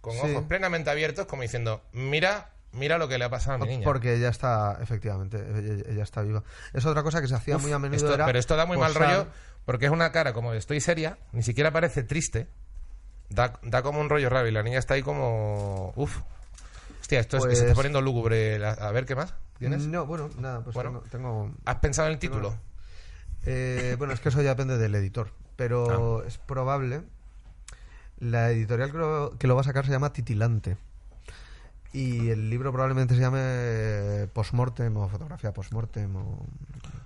con 0.05 0.13
Sí. 0.13 0.31
ojos 0.31 0.43
plenamente 0.47 0.89
abiertos 0.89 1.25
como 1.25 1.41
diciendo, 1.41 1.81
"Mira, 1.93 2.51
mira 2.71 2.97
lo 2.97 3.07
que 3.07 3.17
le 3.17 3.25
ha 3.25 3.29
pasado 3.29 3.55
a 3.55 3.57
mi 3.59 3.67
niña." 3.67 3.83
Porque 3.83 4.13
ella 4.15 4.29
está, 4.29 4.77
efectivamente, 4.81 5.37
ella, 5.37 5.83
ella 5.89 6.03
está 6.03 6.21
viva. 6.21 6.43
Es 6.73 6.85
otra 6.85 7.03
cosa 7.03 7.21
que 7.21 7.27
se 7.27 7.35
hacía 7.35 7.57
Uf, 7.57 7.63
muy 7.63 7.71
a 7.71 7.79
menudo. 7.79 7.97
esto- 7.97 8.13
era 8.13 8.25
pero 8.25 8.39
esto 8.39 8.55
da 8.55 8.65
muy 8.65 8.77
mal 8.77 8.93
rollo 8.95 9.27
porque 9.65 9.85
es 9.87 9.91
una 9.91 10.11
cara 10.11 10.31
como 10.33 10.51
de 10.51 10.59
estoy 10.59 10.79
seria, 10.79 11.17
ni 11.31 11.41
siquiera 11.43 11.71
parece 11.71 12.03
triste. 12.03 12.47
Da, 13.29 13.59
da 13.63 13.81
como 13.81 13.99
un 13.99 14.09
rollo 14.09 14.29
raro 14.29 14.47
y 14.47 14.51
la 14.51 14.61
niña 14.61 14.77
está 14.77 14.93
ahí 14.93 15.01
como... 15.01 15.91
Uf. 15.95 16.19
Hostia, 17.01 17.19
esto 17.19 17.37
es 17.37 17.45
que 17.45 17.55
se 17.55 17.61
Pues- 17.61 17.69
está 17.69 17.75
poniendo 17.75 18.01
lúgubre. 18.01 18.59
La- 18.59 18.71
A 18.73 18.91
ver, 18.91 19.05
¿qué 19.05 19.15
más 19.15 19.33
tienes? 19.57 19.81
No, 19.87 20.05
bueno, 20.05 20.29
nada, 20.37 20.61
pues 20.63 20.73
Bueno. 20.75 21.01
tengo- 21.09 21.09
tengo 21.09 21.51
¿Has 21.65 21.75
pensado 21.77 22.07
en 22.07 22.13
el 22.13 22.19
título? 22.19 22.55
Eh, 23.45 23.95
bueno, 23.97 24.13
es 24.13 24.19
que 24.19 24.29
eso 24.29 24.41
ya 24.41 24.49
depende 24.51 24.77
del 24.77 24.93
editor, 24.95 25.31
pero 25.55 26.21
Ah. 26.23 26.27
es 26.27 26.37
probable. 26.37 27.01
La 28.19 28.51
editorial 28.51 28.91
que 28.91 28.97
lo, 28.97 29.37
que 29.37 29.47
lo 29.47 29.55
va 29.55 29.61
a 29.61 29.65
sacar 29.65 29.85
se 29.85 29.91
llama 29.91 30.13
Titilante. 30.13 30.77
Y 31.93 32.29
el 32.29 32.49
libro 32.49 32.71
probablemente 32.73 33.15
se 33.15 33.21
llame 33.21 33.39
eh, 33.41 34.27
Postmortem 34.33 34.95
o 34.97 35.07
Fotografía 35.07 35.53
Postmortem 35.53 36.13
o. 36.15 36.45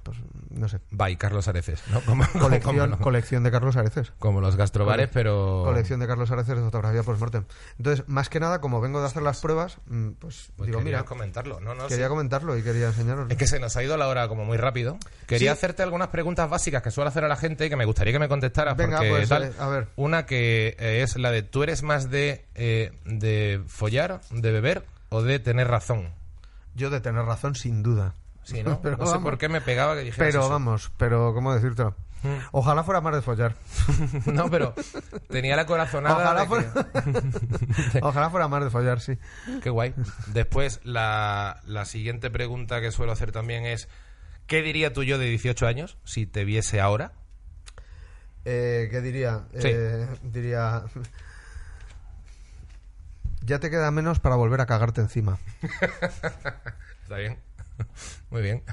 pues, 0.04 0.18
no 0.50 0.68
sé. 0.70 0.80
By 0.92 1.16
Carlos 1.18 1.48
Areces, 1.48 1.82
¿no? 1.92 2.02
Como, 2.02 2.26
como- 2.28 2.44
Colección, 2.46 2.92
como- 2.92 3.04
colección 3.04 3.44
de 3.44 3.52
Carlos 3.52 3.76
Areces. 3.76 4.12
como 4.20 4.42
los 4.42 4.56
gastrobares, 4.56 5.10
pero... 5.12 5.64
Colección 5.66 6.00
de 6.00 6.08
Carlos 6.08 6.32
Areces 6.32 6.56
de 6.58 6.62
Fotografía 6.64 7.04
Postmortem. 7.04 7.44
Entonces, 7.78 8.08
más 8.08 8.30
que 8.30 8.40
nada, 8.40 8.62
como 8.62 8.82
vengo 8.82 9.00
de 9.02 9.08
hacer 9.08 9.22
las 9.24 9.40
pruebas, 9.42 9.78
mm, 9.88 10.10
pues, 10.20 10.52
Pues 10.58 10.68
digo, 10.68 10.82
mira, 10.82 11.04
comentarlo. 11.04 11.60
No, 11.60 11.76
no, 11.76 11.88
quería 11.88 12.06
sí. 12.06 12.10
comentarlo 12.10 12.58
y 12.58 12.64
quería 12.64 12.88
enseñaros. 12.88 13.30
Es 13.30 13.38
que 13.38 13.48
se 13.48 13.60
nos 13.60 13.76
ha 13.78 13.84
ido 13.84 13.98
la 13.98 14.08
hora 14.08 14.28
como 14.28 14.46
muy 14.46 14.58
rápido. 14.58 14.98
Quería 15.28 15.52
Sí. 15.52 15.58
hacerte 15.58 15.84
algunas 15.84 16.10
preguntas 16.10 16.50
básicas 16.50 16.82
que 16.82 16.92
suelo 16.92 17.10
hacer 17.10 17.24
a 17.24 17.28
la 17.28 17.36
gente 17.36 17.66
y 17.66 17.70
que 17.70 17.76
me 17.76 17.86
gustaría 17.86 18.14
que 18.14 18.20
me 18.20 18.28
contestaras. 18.30 18.76
Venga, 18.78 18.98
porque 18.98 19.10
pues, 19.12 19.30
tal. 19.30 19.44
eh, 19.44 19.52
a 19.60 19.68
ver. 19.68 19.88
Una 19.96 20.26
que 20.26 20.76
eh, 20.80 21.02
es 21.04 21.18
la 21.18 21.32
de 21.32 21.44
¿tú 21.44 21.64
eres 21.64 21.84
más 21.84 22.10
de, 22.10 22.46
eh, 22.56 22.92
de 23.06 23.62
follar, 23.68 24.22
de 24.32 24.52
beber 24.52 24.86
o 25.10 25.22
de 25.22 25.40
tener 25.40 25.68
razón? 25.68 26.10
Yo 26.76 26.90
de 26.90 27.02
tener 27.02 27.24
razón, 27.26 27.56
sin 27.56 27.84
duda. 27.84 28.14
Sí, 28.50 28.64
¿no? 28.64 28.80
Pero 28.82 28.98
no 28.98 29.06
sé 29.06 29.12
vamos. 29.14 29.24
por 29.30 29.38
qué 29.38 29.50
me 29.50 29.62
pegaba 29.62 29.96
que 29.96 30.02
dijeras 30.02 30.18
Pero 30.28 30.40
eso. 30.42 30.50
vamos, 30.50 30.92
pero 30.98 31.34
¿cómo 31.34 31.54
decírtelo? 31.54 31.96
Mm. 32.24 32.28
Ojalá 32.52 32.84
fuera 32.84 33.00
más 33.02 33.16
de 33.16 33.22
follar. 33.22 33.56
No, 34.26 34.50
pero 34.50 34.74
tenía 35.30 35.56
la 35.56 35.66
corazonada 35.66 36.16
Ojalá 36.18 36.42
que- 36.42 36.48
fuera... 36.48 36.88
Ojalá 38.02 38.30
fuera 38.30 38.48
más 38.50 38.64
de 38.64 38.70
follar, 38.70 39.00
sí. 39.00 39.18
Qué 39.64 39.70
guay. 39.70 39.94
Después, 40.28 40.82
la, 40.84 41.62
la 41.66 41.86
siguiente 41.86 42.30
pregunta 42.30 42.82
que 42.82 42.92
suelo 42.92 43.12
hacer 43.14 43.32
también 43.32 43.66
es 43.66 43.88
¿qué 44.48 44.62
diría 44.62 44.92
tú 44.92 45.04
yo 45.04 45.18
de 45.18 45.26
18 45.28 45.66
años 45.68 45.98
si 46.04 46.26
te 46.26 46.44
viese 46.44 46.82
ahora? 46.82 47.14
Eh, 48.46 48.88
¿Qué 48.92 49.00
diría? 49.02 49.44
Sí. 49.54 49.68
Eh, 49.72 50.08
diría... 50.24 50.84
Ya 53.42 53.60
te 53.60 53.70
queda 53.70 53.90
menos 53.92 54.20
para 54.20 54.36
volver 54.36 54.60
a 54.62 54.66
cagarte 54.66 55.00
encima. 55.02 55.38
Está 57.04 57.16
bien. 57.18 57.38
Muy 58.30 58.42
bien. 58.42 58.64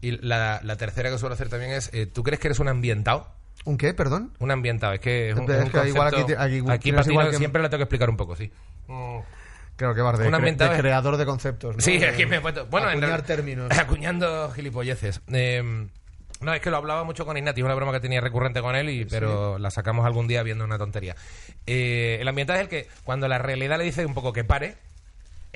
Y 0.00 0.12
la, 0.26 0.60
la 0.62 0.76
tercera 0.76 1.10
que 1.10 1.18
suelo 1.18 1.34
hacer 1.34 1.48
también 1.48 1.72
es 1.72 1.90
eh, 1.92 2.06
¿tú 2.06 2.22
crees 2.22 2.38
que 2.40 2.48
eres 2.48 2.58
un 2.60 2.68
ambientado? 2.68 3.28
¿Un 3.64 3.78
qué, 3.78 3.94
perdón? 3.94 4.32
Un 4.38 4.50
ambientado, 4.50 4.92
es 4.92 5.00
que 5.00 5.30
es 5.30 5.36
un, 5.36 5.50
Es 5.50 5.58
es 5.58 5.64
un 5.64 5.70
que 5.70 5.88
igual 5.88 6.08
aquí 6.08 6.24
ti- 6.24 6.34
aquí 6.38 6.58
aquí 6.68 6.78
tienes 6.78 6.98
Patino 7.00 7.12
igual 7.12 7.30
que- 7.30 7.36
siempre 7.38 7.62
le 7.62 7.68
tengo 7.68 7.78
que 7.78 7.84
explicar 7.84 8.10
un 8.10 8.16
poco, 8.16 8.36
sí. 8.36 8.52
Claro 9.76 9.94
que 9.94 10.00
vas 10.00 10.18
de, 10.18 10.26
Un 10.26 10.32
cre- 10.32 10.36
ambientado 10.36 10.70
de 10.70 10.76
es- 10.76 10.82
creador 10.82 11.16
de 11.16 11.26
conceptos, 11.26 11.74
¿no? 11.76 11.80
Sí, 11.82 12.02
aquí 12.04 12.24
me 12.26 12.36
he 12.36 12.40
puesto. 12.40 12.66
Bueno, 12.66 12.90
en 12.90 12.98
acuñar 12.98 13.22
términos. 13.22 13.70
Acuñando 13.78 14.50
gilipolleces. 14.52 15.20
Eh, 15.32 15.86
no, 16.40 16.54
es 16.54 16.60
que 16.60 16.70
lo 16.70 16.76
hablaba 16.76 17.02
mucho 17.04 17.26
con 17.26 17.36
Ignati, 17.36 17.62
una 17.62 17.74
broma 17.74 17.92
que 17.92 18.00
tenía 18.00 18.20
recurrente 18.20 18.60
con 18.62 18.76
él, 18.76 18.88
y, 18.90 19.04
pero 19.06 19.58
la 19.58 19.70
sacamos 19.70 20.06
algún 20.06 20.28
día 20.28 20.42
viendo 20.42 20.64
una 20.64 20.78
tontería. 20.78 21.16
Eh, 21.66 22.18
el 22.20 22.28
ambiental 22.28 22.56
es 22.56 22.62
el 22.62 22.68
que, 22.68 22.88
cuando 23.04 23.26
la 23.28 23.38
realidad 23.38 23.78
le 23.78 23.84
dice 23.84 24.06
un 24.06 24.14
poco 24.14 24.32
que 24.32 24.44
pare, 24.44 24.76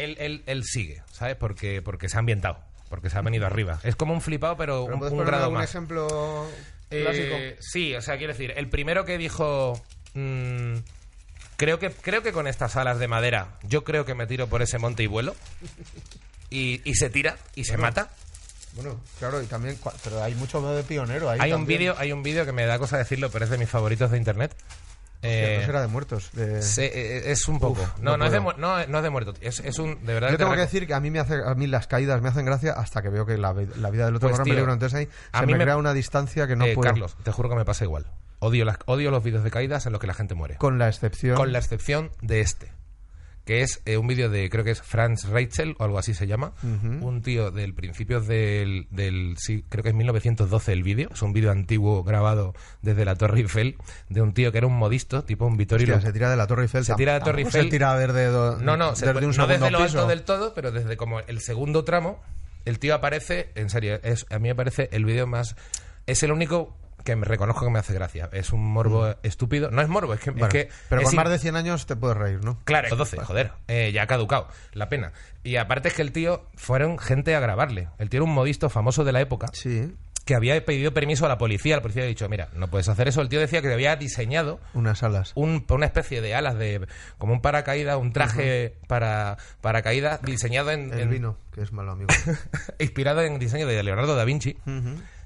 él, 0.04 0.16
él, 0.18 0.42
él 0.46 0.64
sigue, 0.64 1.02
¿sabes? 1.12 1.36
Porque, 1.36 1.82
porque 1.82 2.08
se 2.08 2.16
ha 2.16 2.20
ambientado, 2.20 2.58
porque 2.88 3.10
se 3.10 3.18
ha 3.18 3.22
venido 3.22 3.46
arriba. 3.46 3.80
Es 3.82 3.96
como 3.96 4.12
un 4.12 4.20
flipado, 4.20 4.56
pero, 4.56 4.86
¿Pero 4.86 4.96
un, 4.98 5.20
un 5.20 5.24
grado 5.24 5.50
más. 5.50 5.68
ejemplo 5.70 6.46
Eh, 6.90 7.02
clásico? 7.02 7.36
sí, 7.60 7.94
o 7.94 8.02
sea, 8.02 8.16
quiero 8.18 8.32
decir, 8.32 8.52
el 8.56 8.68
primero 8.68 9.04
que 9.04 9.18
dijo. 9.18 9.80
mm, 10.14 10.74
creo, 11.56 11.78
que, 11.78 11.90
creo 11.90 12.22
que 12.22 12.32
con 12.32 12.46
estas 12.46 12.76
alas 12.76 12.98
de 12.98 13.08
madera, 13.08 13.58
yo 13.62 13.84
creo 13.84 14.04
que 14.04 14.14
me 14.14 14.26
tiro 14.26 14.48
por 14.48 14.62
ese 14.62 14.78
monte 14.78 15.02
y 15.02 15.06
vuelo. 15.06 15.34
Y, 16.50 16.80
y 16.84 16.94
se 16.94 17.10
tira 17.10 17.36
y 17.54 17.64
se 17.64 17.76
mata. 17.76 18.10
Bueno, 18.72 19.00
claro, 19.18 19.42
y 19.42 19.46
también... 19.46 19.76
Pero 20.04 20.22
hay 20.22 20.34
mucho 20.36 20.60
de 20.74 20.82
pionero 20.84 21.28
ahí 21.28 21.38
Hay 21.40 21.52
un 21.52 21.66
vídeo, 21.66 21.94
hay 21.98 22.12
un 22.12 22.22
vídeo 22.22 22.44
que 22.44 22.52
me 22.52 22.66
da 22.66 22.78
cosa 22.78 22.98
decirlo, 22.98 23.30
pero 23.30 23.44
es 23.44 23.50
de 23.50 23.58
mis 23.58 23.68
favoritos 23.68 24.10
de 24.10 24.16
internet. 24.18 24.54
Eh, 25.22 25.58
no 25.60 25.66
será 25.66 25.80
de 25.82 25.88
muertos. 25.88 26.30
de- 26.32 26.62
se- 26.62 26.86
eh, 26.86 27.30
es 27.32 27.46
un 27.48 27.58
poco. 27.60 27.82
Uf, 27.82 27.98
no, 27.98 28.12
no 28.12 28.16
no, 28.18 28.24
es 28.26 28.32
de, 28.32 28.40
no, 28.40 28.86
no 28.86 28.96
es 28.98 29.02
de 29.02 29.10
muerto. 29.10 29.34
Es, 29.42 29.60
es 29.60 29.78
un. 29.78 30.04
De 30.06 30.14
verdad 30.14 30.28
Yo 30.30 30.36
te 30.38 30.44
tengo 30.44 30.54
que 30.54 30.60
decir 30.60 30.86
que 30.86 30.94
a 30.94 31.00
mí 31.00 31.10
me 31.10 31.18
hace 31.18 31.34
a 31.44 31.54
mí 31.54 31.66
las 31.66 31.86
caídas 31.86 32.22
me 32.22 32.28
hacen 32.30 32.46
gracia 32.46 32.72
hasta 32.72 33.02
que 33.02 33.10
veo 33.10 33.26
que 33.26 33.36
la, 33.36 33.52
vi- 33.52 33.68
la 33.76 33.90
vida 33.90 34.06
del 34.06 34.16
otro 34.16 34.28
Pues, 34.28 34.38
corre 34.38 34.44
tío, 34.44 34.54
peligro. 34.54 34.72
Entonces 34.72 34.98
ahí 34.98 35.08
a 35.32 35.40
se 35.40 35.46
mí 35.46 35.52
me, 35.52 35.58
me- 35.58 35.64
crea 35.64 35.76
una 35.76 35.92
distancia 35.92 36.46
que 36.46 36.56
no 36.56 36.64
Eh, 36.64 36.74
puedo. 36.74 36.88
Carlos, 36.90 37.16
te 37.22 37.32
juro 37.32 37.48
que 37.50 37.56
me 37.56 37.64
pasa 37.64 37.84
igual. 37.84 38.06
Odio, 38.38 38.64
las, 38.64 38.78
odio 38.86 39.10
los 39.10 39.22
vídeos 39.22 39.44
de 39.44 39.50
caídas 39.50 39.84
en 39.84 39.92
los 39.92 40.00
que 40.00 40.06
la 40.06 40.14
gente 40.14 40.34
muere. 40.34 40.56
Con 40.56 40.78
la 40.78 40.88
excepción. 40.88 41.36
Con 41.36 41.52
la 41.52 41.58
excepción 41.58 42.10
de 42.22 42.40
este. 42.40 42.72
Que 43.50 43.62
es 43.62 43.82
eh, 43.84 43.96
un 43.96 44.06
vídeo 44.06 44.30
de, 44.30 44.48
creo 44.48 44.62
que 44.62 44.70
es 44.70 44.80
Franz 44.80 45.24
Rachel 45.28 45.74
o 45.80 45.82
algo 45.84 45.98
así 45.98 46.14
se 46.14 46.28
llama. 46.28 46.52
Un 46.62 47.20
tío 47.20 47.50
del 47.50 47.74
principios 47.74 48.28
del, 48.28 48.86
del. 48.92 49.34
Sí, 49.38 49.64
creo 49.68 49.82
que 49.82 49.88
es 49.88 49.94
1912 49.96 50.72
el 50.72 50.84
vídeo. 50.84 51.08
Es 51.12 51.20
un 51.20 51.32
vídeo 51.32 51.50
antiguo 51.50 52.04
grabado 52.04 52.54
desde 52.80 53.04
la 53.04 53.16
Torre 53.16 53.40
Eiffel 53.40 53.74
de 54.08 54.22
un 54.22 54.34
tío 54.34 54.52
que 54.52 54.58
era 54.58 54.68
un 54.68 54.78
modisto, 54.78 55.24
tipo 55.24 55.46
un 55.46 55.56
Vittorio. 55.56 55.96
Hostia, 55.96 56.06
se 56.06 56.12
tira 56.12 56.30
de 56.30 56.36
la 56.36 56.46
Torre 56.46 56.62
Eiffel. 56.62 56.84
Se 56.84 56.94
tira 56.94 57.14
de 57.14 57.18
la 57.18 57.24
Torre 57.24 57.42
Eiffel. 57.42 57.64
Se 57.64 57.70
tira 57.70 57.98
desde, 57.98 58.26
do- 58.26 58.56
No, 58.60 58.76
no, 58.76 58.94
se- 58.94 59.06
desde 59.12 59.26
un 59.26 59.34
no 59.36 59.46
desde 59.48 59.68
lo 59.72 59.78
piso. 59.82 59.98
alto 59.98 60.06
del 60.06 60.22
todo, 60.22 60.54
pero 60.54 60.70
desde 60.70 60.96
como 60.96 61.18
el 61.18 61.40
segundo 61.40 61.82
tramo, 61.82 62.22
el 62.66 62.78
tío 62.78 62.94
aparece, 62.94 63.50
en 63.56 63.68
serio, 63.68 63.98
es, 64.04 64.26
a 64.30 64.38
mí 64.38 64.46
me 64.46 64.54
parece 64.54 64.88
el 64.92 65.04
vídeo 65.04 65.26
más... 65.26 65.56
Es 66.06 66.22
el 66.22 66.30
único 66.30 66.76
que 67.04 67.16
me 67.16 67.24
reconozco 67.24 67.64
que 67.64 67.70
me 67.70 67.78
hace 67.78 67.92
gracia. 67.94 68.28
Es 68.32 68.52
un 68.52 68.64
morbo 68.64 69.14
estúpido. 69.22 69.70
No 69.70 69.82
es 69.82 69.88
morbo, 69.88 70.14
es 70.14 70.20
que... 70.20 70.30
es 70.30 70.36
Mm. 70.36 70.38
Bueno, 70.38 70.52
que 70.52 70.68
pero 70.88 71.00
es 71.02 71.06
con 71.06 71.14
in- 71.14 71.16
más 71.16 71.30
de 71.30 71.38
100 71.38 71.56
años 71.56 71.86
te 71.86 71.96
puedes 71.96 72.16
reír, 72.16 72.44
¿no? 72.44 72.58
Claro, 72.64 72.94
12, 72.94 73.18
joder, 73.18 73.52
eh, 73.68 73.90
ya 73.92 74.02
ha 74.02 74.06
caducado, 74.06 74.48
la 74.72 74.88
pena. 74.88 75.12
Y 75.44 75.56
aparte 75.56 75.88
es 75.88 75.94
que 75.94 76.02
el 76.02 76.12
tío 76.12 76.44
fueron 76.56 76.98
gente 76.98 77.34
a 77.34 77.40
grabarle. 77.40 77.88
El 77.98 78.08
tío 78.10 78.18
era 78.18 78.24
un 78.24 78.34
modisto 78.34 78.68
famoso 78.70 79.04
de 79.04 79.12
la 79.12 79.20
época 79.20 79.48
Sí. 79.52 79.94
que 80.26 80.34
había 80.34 80.62
pedido 80.64 80.92
permiso 80.92 81.24
a 81.24 81.28
la 81.28 81.38
policía. 81.38 81.76
La 81.76 81.82
policía 81.82 82.02
había 82.02 82.10
dicho, 82.10 82.28
mira, 82.28 82.48
no 82.54 82.68
puedes 82.68 82.88
hacer 82.88 83.08
eso. 83.08 83.20
El 83.22 83.28
tío 83.30 83.40
decía 83.40 83.62
que 83.62 83.72
había 83.72 83.96
diseñado 83.96 84.60
Unas 84.74 85.02
alas. 85.02 85.32
un, 85.34 85.64
una 85.70 85.86
especie 85.86 86.20
de 86.20 86.34
alas 86.34 86.56
de 86.58 86.86
como 87.18 87.32
un 87.32 87.40
paracaídas, 87.40 87.96
un 87.96 88.12
traje 88.12 88.74
para 88.86 89.38
paracaídas 89.62 90.20
diseñado 90.22 90.70
en, 90.70 90.92
El 90.92 91.00
en- 91.00 91.10
vino, 91.10 91.36
que 91.54 91.62
es 91.62 91.72
malo, 91.72 91.92
amigo. 91.92 92.08
inspirado 92.78 93.22
en 93.22 93.38
diseño 93.38 93.66
de 93.66 93.82
Leonardo 93.82 94.14
da 94.14 94.24
Vinci. 94.24 94.56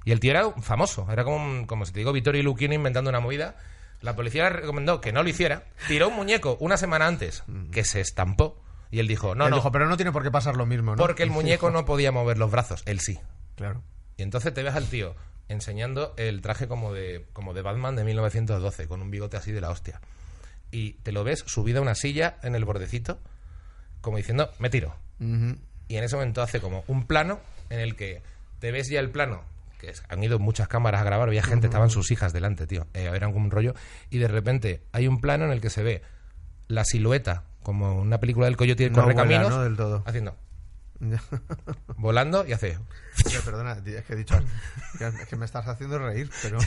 Y 0.04 0.12
el 0.12 0.20
tío 0.20 0.30
era 0.32 0.50
famoso, 0.60 1.06
era 1.10 1.24
como, 1.24 1.36
un- 1.36 1.66
como 1.66 1.86
si 1.86 1.92
te 1.92 2.00
digo 2.00 2.12
Vittorio 2.12 2.42
Luquini 2.42 2.74
inventando 2.74 3.10
una 3.10 3.20
movida. 3.20 3.56
La 4.02 4.14
policía 4.14 4.44
le 4.44 4.50
recomendó 4.50 5.00
que 5.00 5.12
no 5.12 5.22
lo 5.22 5.28
hiciera. 5.28 5.64
Tiró 5.88 6.08
un 6.08 6.16
muñeco 6.16 6.56
una 6.60 6.76
semana 6.76 7.06
antes 7.06 7.42
que 7.72 7.84
se 7.84 8.00
estampó 8.00 8.60
y 8.90 8.98
él 9.00 9.08
dijo, 9.08 9.34
no, 9.34 9.44
Él 9.46 9.50
no, 9.50 9.56
dijo, 9.56 9.72
pero 9.72 9.88
no 9.88 9.96
tiene 9.96 10.12
por 10.12 10.22
qué 10.22 10.30
pasar 10.30 10.56
lo 10.56 10.66
mismo, 10.66 10.92
¿no? 10.94 10.96
porque 11.02 11.22
el 11.22 11.30
muñeco 11.30 11.70
no 11.70 11.84
podía 11.86 12.12
mover 12.12 12.36
los 12.38 12.50
brazos, 12.50 12.82
él 12.86 13.00
sí. 13.00 13.18
Claro. 13.56 13.82
Y 14.18 14.22
entonces 14.22 14.52
te 14.52 14.62
ves 14.62 14.74
al 14.74 14.86
tío 14.88 15.14
enseñando 15.48 16.14
el 16.16 16.40
traje 16.42 16.68
como 16.68 16.92
de, 16.92 17.26
como 17.32 17.54
de 17.54 17.62
Batman 17.62 17.96
de 17.96 18.04
1912, 18.04 18.86
con 18.88 19.00
un 19.02 19.10
bigote 19.10 19.36
así 19.36 19.52
de 19.52 19.60
la 19.60 19.70
hostia. 19.70 20.00
Y 20.70 20.92
te 21.02 21.12
lo 21.12 21.24
ves 21.24 21.42
subido 21.46 21.78
a 21.78 21.82
una 21.82 21.94
silla 21.94 22.36
en 22.42 22.54
el 22.54 22.64
bordecito, 22.64 23.18
como 24.00 24.16
diciendo, 24.18 24.50
me 24.58 24.70
tiro. 24.70 24.94
Y 25.18 25.96
en 25.96 26.04
ese 26.04 26.16
momento 26.16 26.42
hace 26.42 26.60
como 26.60 26.84
un 26.88 27.06
plano 27.06 27.40
en 27.70 27.80
el 27.80 27.96
que 27.96 28.22
te 28.58 28.70
ves 28.70 28.88
ya 28.88 29.00
el 29.00 29.10
plano, 29.10 29.42
que 29.84 29.94
han 30.08 30.22
ido 30.22 30.38
muchas 30.38 30.68
cámaras 30.68 31.00
a 31.00 31.04
grabar, 31.04 31.28
había 31.28 31.42
gente, 31.42 31.66
estaban 31.66 31.90
sus 31.90 32.10
hijas 32.10 32.32
delante, 32.32 32.66
tío, 32.66 32.86
eh, 32.94 33.10
eran 33.14 33.32
como 33.32 33.44
un 33.44 33.50
rollo, 33.50 33.74
y 34.10 34.18
de 34.18 34.28
repente 34.28 34.82
hay 34.92 35.08
un 35.08 35.20
plano 35.20 35.44
en 35.44 35.50
el 35.50 35.60
que 35.60 35.70
se 35.70 35.82
ve 35.82 36.02
la 36.68 36.84
silueta, 36.84 37.44
como 37.62 38.00
una 38.00 38.18
película 38.20 38.46
del 38.46 38.56
coyote 38.56 38.84
y 38.84 38.86
el 38.86 38.92
No 38.92 39.02
correcaminos, 39.02 39.44
vuela, 39.44 39.56
¿no? 39.56 39.64
Del 39.64 39.76
todo. 39.76 40.02
haciendo. 40.06 40.36
volando 41.96 42.46
y 42.46 42.52
hace... 42.52 42.78
Oye, 43.26 43.38
perdona, 43.44 43.72
es 43.84 44.04
que 44.04 44.12
he 44.12 44.16
dicho 44.16 44.34
es 44.98 45.28
que 45.28 45.36
me 45.36 45.44
estás 45.44 45.66
haciendo 45.68 45.98
reír, 45.98 46.28
pero 46.42 46.58
o 46.58 46.62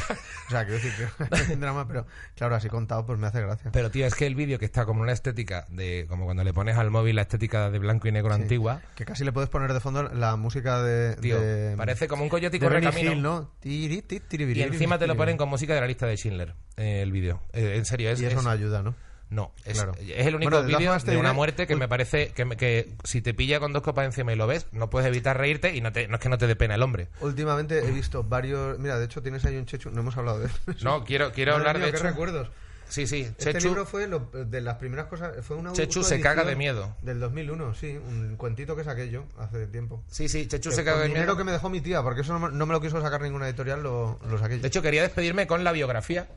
sea, 0.49 0.65
quiero 0.65 0.73
decir 0.81 0.93
que 0.95 1.35
es 1.35 1.49
un 1.49 1.59
drama, 1.59 1.87
pero 1.87 2.05
claro, 2.35 2.55
así 2.55 2.69
contado 2.69 3.05
pues 3.05 3.19
me 3.19 3.27
hace 3.27 3.41
gracia. 3.41 3.71
Pero 3.71 3.91
tío, 3.91 4.05
es 4.05 4.15
que 4.15 4.25
el 4.27 4.35
vídeo 4.35 4.57
que 4.59 4.65
está 4.65 4.85
como 4.85 5.01
una 5.01 5.11
estética 5.11 5.65
de 5.69 6.05
como 6.07 6.25
cuando 6.25 6.43
le 6.43 6.53
pones 6.53 6.77
al 6.77 6.89
móvil 6.89 7.15
la 7.17 7.23
estética 7.23 7.69
de 7.69 7.79
blanco 7.79 8.07
y 8.07 8.11
negro 8.11 8.33
Sí. 8.35 8.41
antigua, 8.41 8.81
Que 8.95 9.05
casi 9.05 9.23
le 9.25 9.31
puedes 9.31 9.49
poner 9.49 9.73
de 9.73 9.79
fondo 9.79 10.03
la 10.03 10.35
música 10.37 10.81
de, 10.81 11.15
tío, 11.17 11.39
de- 11.39 11.75
parece 11.75 12.07
como 12.07 12.23
un 12.23 12.29
coyote 12.29 12.57
y 12.57 12.59
de 12.59 12.67
Benny 12.69 12.85
correcaminos. 12.85 13.15
Hill, 13.15 13.21
¿no? 13.21 13.51
Tiri, 13.59 14.01
ti, 14.01 14.19
tiri, 14.21 14.51
Y 14.53 14.61
encima 14.61 14.97
te 14.99 15.07
lo 15.07 15.15
ponen 15.17 15.35
con 15.37 15.49
música 15.49 15.73
de 15.73 15.81
la 15.81 15.87
lista 15.87 16.05
de 16.07 16.15
Schindler, 16.15 16.55
eh, 16.77 17.01
el 17.01 17.11
vídeo. 17.11 17.41
Eh, 17.53 17.73
en 17.75 17.85
serio, 17.85 18.09
es, 18.09 18.21
y 18.21 18.25
eso 18.25 18.37
es- 18.39 18.43
no 18.43 18.49
ayuda, 18.49 18.83
¿no? 18.83 18.95
No, 19.29 19.51
es, 19.65 19.73
Claro. 19.73 19.93
es 19.99 20.25
el 20.25 20.35
único 20.35 20.51
Bueno, 20.51 20.65
vídeo 20.67 20.97
de 20.99 21.17
una 21.17 21.33
muerte 21.33 21.67
que 21.67 21.75
me 21.75 21.89
parece 21.89 22.29
que, 22.29 22.45
me- 22.45 22.55
que 22.55 22.93
si 23.03 23.21
te 23.21 23.33
pilla 23.33 23.59
con 23.59 23.73
dos 23.73 23.83
copas 23.83 24.05
encima 24.05 24.31
y 24.31 24.37
lo 24.37 24.47
ves, 24.47 24.67
no 24.71 24.89
puedes 24.89 25.07
evitar 25.07 25.37
reírte 25.37 25.75
y 25.75 25.81
no, 25.81 25.91
te, 25.91 26.07
no 26.07 26.15
es 26.15 26.21
que 26.21 26.29
no 26.29 26.37
te 26.37 26.47
dé 26.47 26.55
pena 26.55 26.75
el 26.75 26.81
hombre. 26.81 27.09
Últimamente 27.19 27.79
he 27.79 27.91
visto 27.91 28.23
varios. 28.23 28.79
Mira, 28.79 28.97
de 28.97 29.05
hecho 29.05 29.21
tienes 29.21 29.43
ahí 29.43 29.57
un 29.57 29.65
Chechu. 29.65 29.89
No 29.91 29.99
hemos 29.99 30.15
hablado 30.15 30.39
de 30.39 30.45
él. 30.45 30.51
No, 30.83 31.03
quiero, 31.03 31.33
quiero 31.33 31.55
hablar 31.55 31.75
mía, 31.77 31.87
de 31.87 31.91
qué 31.91 31.97
hecho. 31.97 32.07
recuerdos. 32.07 32.49
Sí, 32.89 33.05
sí, 33.05 33.23
Este 33.23 33.51
Chechu, 33.51 33.67
libro 33.67 33.85
fue 33.85 34.07
lo- 34.07 34.29
de 34.31 34.61
las 34.61 34.75
primeras 34.77 35.07
cosas. 35.07 35.45
Fue 35.45 35.57
una 35.57 35.73
Chechu 35.73 36.03
se 36.05 36.21
caga 36.21 36.45
de 36.45 36.55
miedo. 36.55 36.95
Del 37.01 37.19
2001, 37.19 37.73
sí. 37.75 37.97
Un 37.97 38.37
cuentito 38.37 38.77
que 38.77 38.85
saqué 38.85 39.09
yo 39.09 39.25
hace 39.37 39.67
tiempo. 39.67 40.05
Sí, 40.09 40.29
sí, 40.29 40.47
Chechu 40.47 40.69
Que 40.69 40.75
se 40.77 40.85
caga 40.85 41.01
de 41.01 41.09
miedo. 41.09 41.35
que 41.35 41.43
me 41.43 41.51
dejó 41.51 41.69
mi 41.69 41.81
tía, 41.81 42.01
porque 42.01 42.21
eso 42.21 42.31
no, 42.31 42.47
me- 42.47 42.57
no 42.57 42.65
me 42.65 42.71
lo 42.71 42.79
quiso 42.79 43.01
sacar 43.01 43.19
ninguna 43.21 43.45
editorial, 43.49 43.83
lo, 43.83 44.17
lo 44.29 44.37
saqué 44.37 44.55
yo. 44.55 44.61
De 44.61 44.69
hecho, 44.69 44.81
quería 44.81 45.01
despedirme 45.01 45.47
con 45.47 45.65
la 45.65 45.73
biografía 45.73 46.29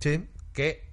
sí. 0.00 0.26
Que, 0.54 0.88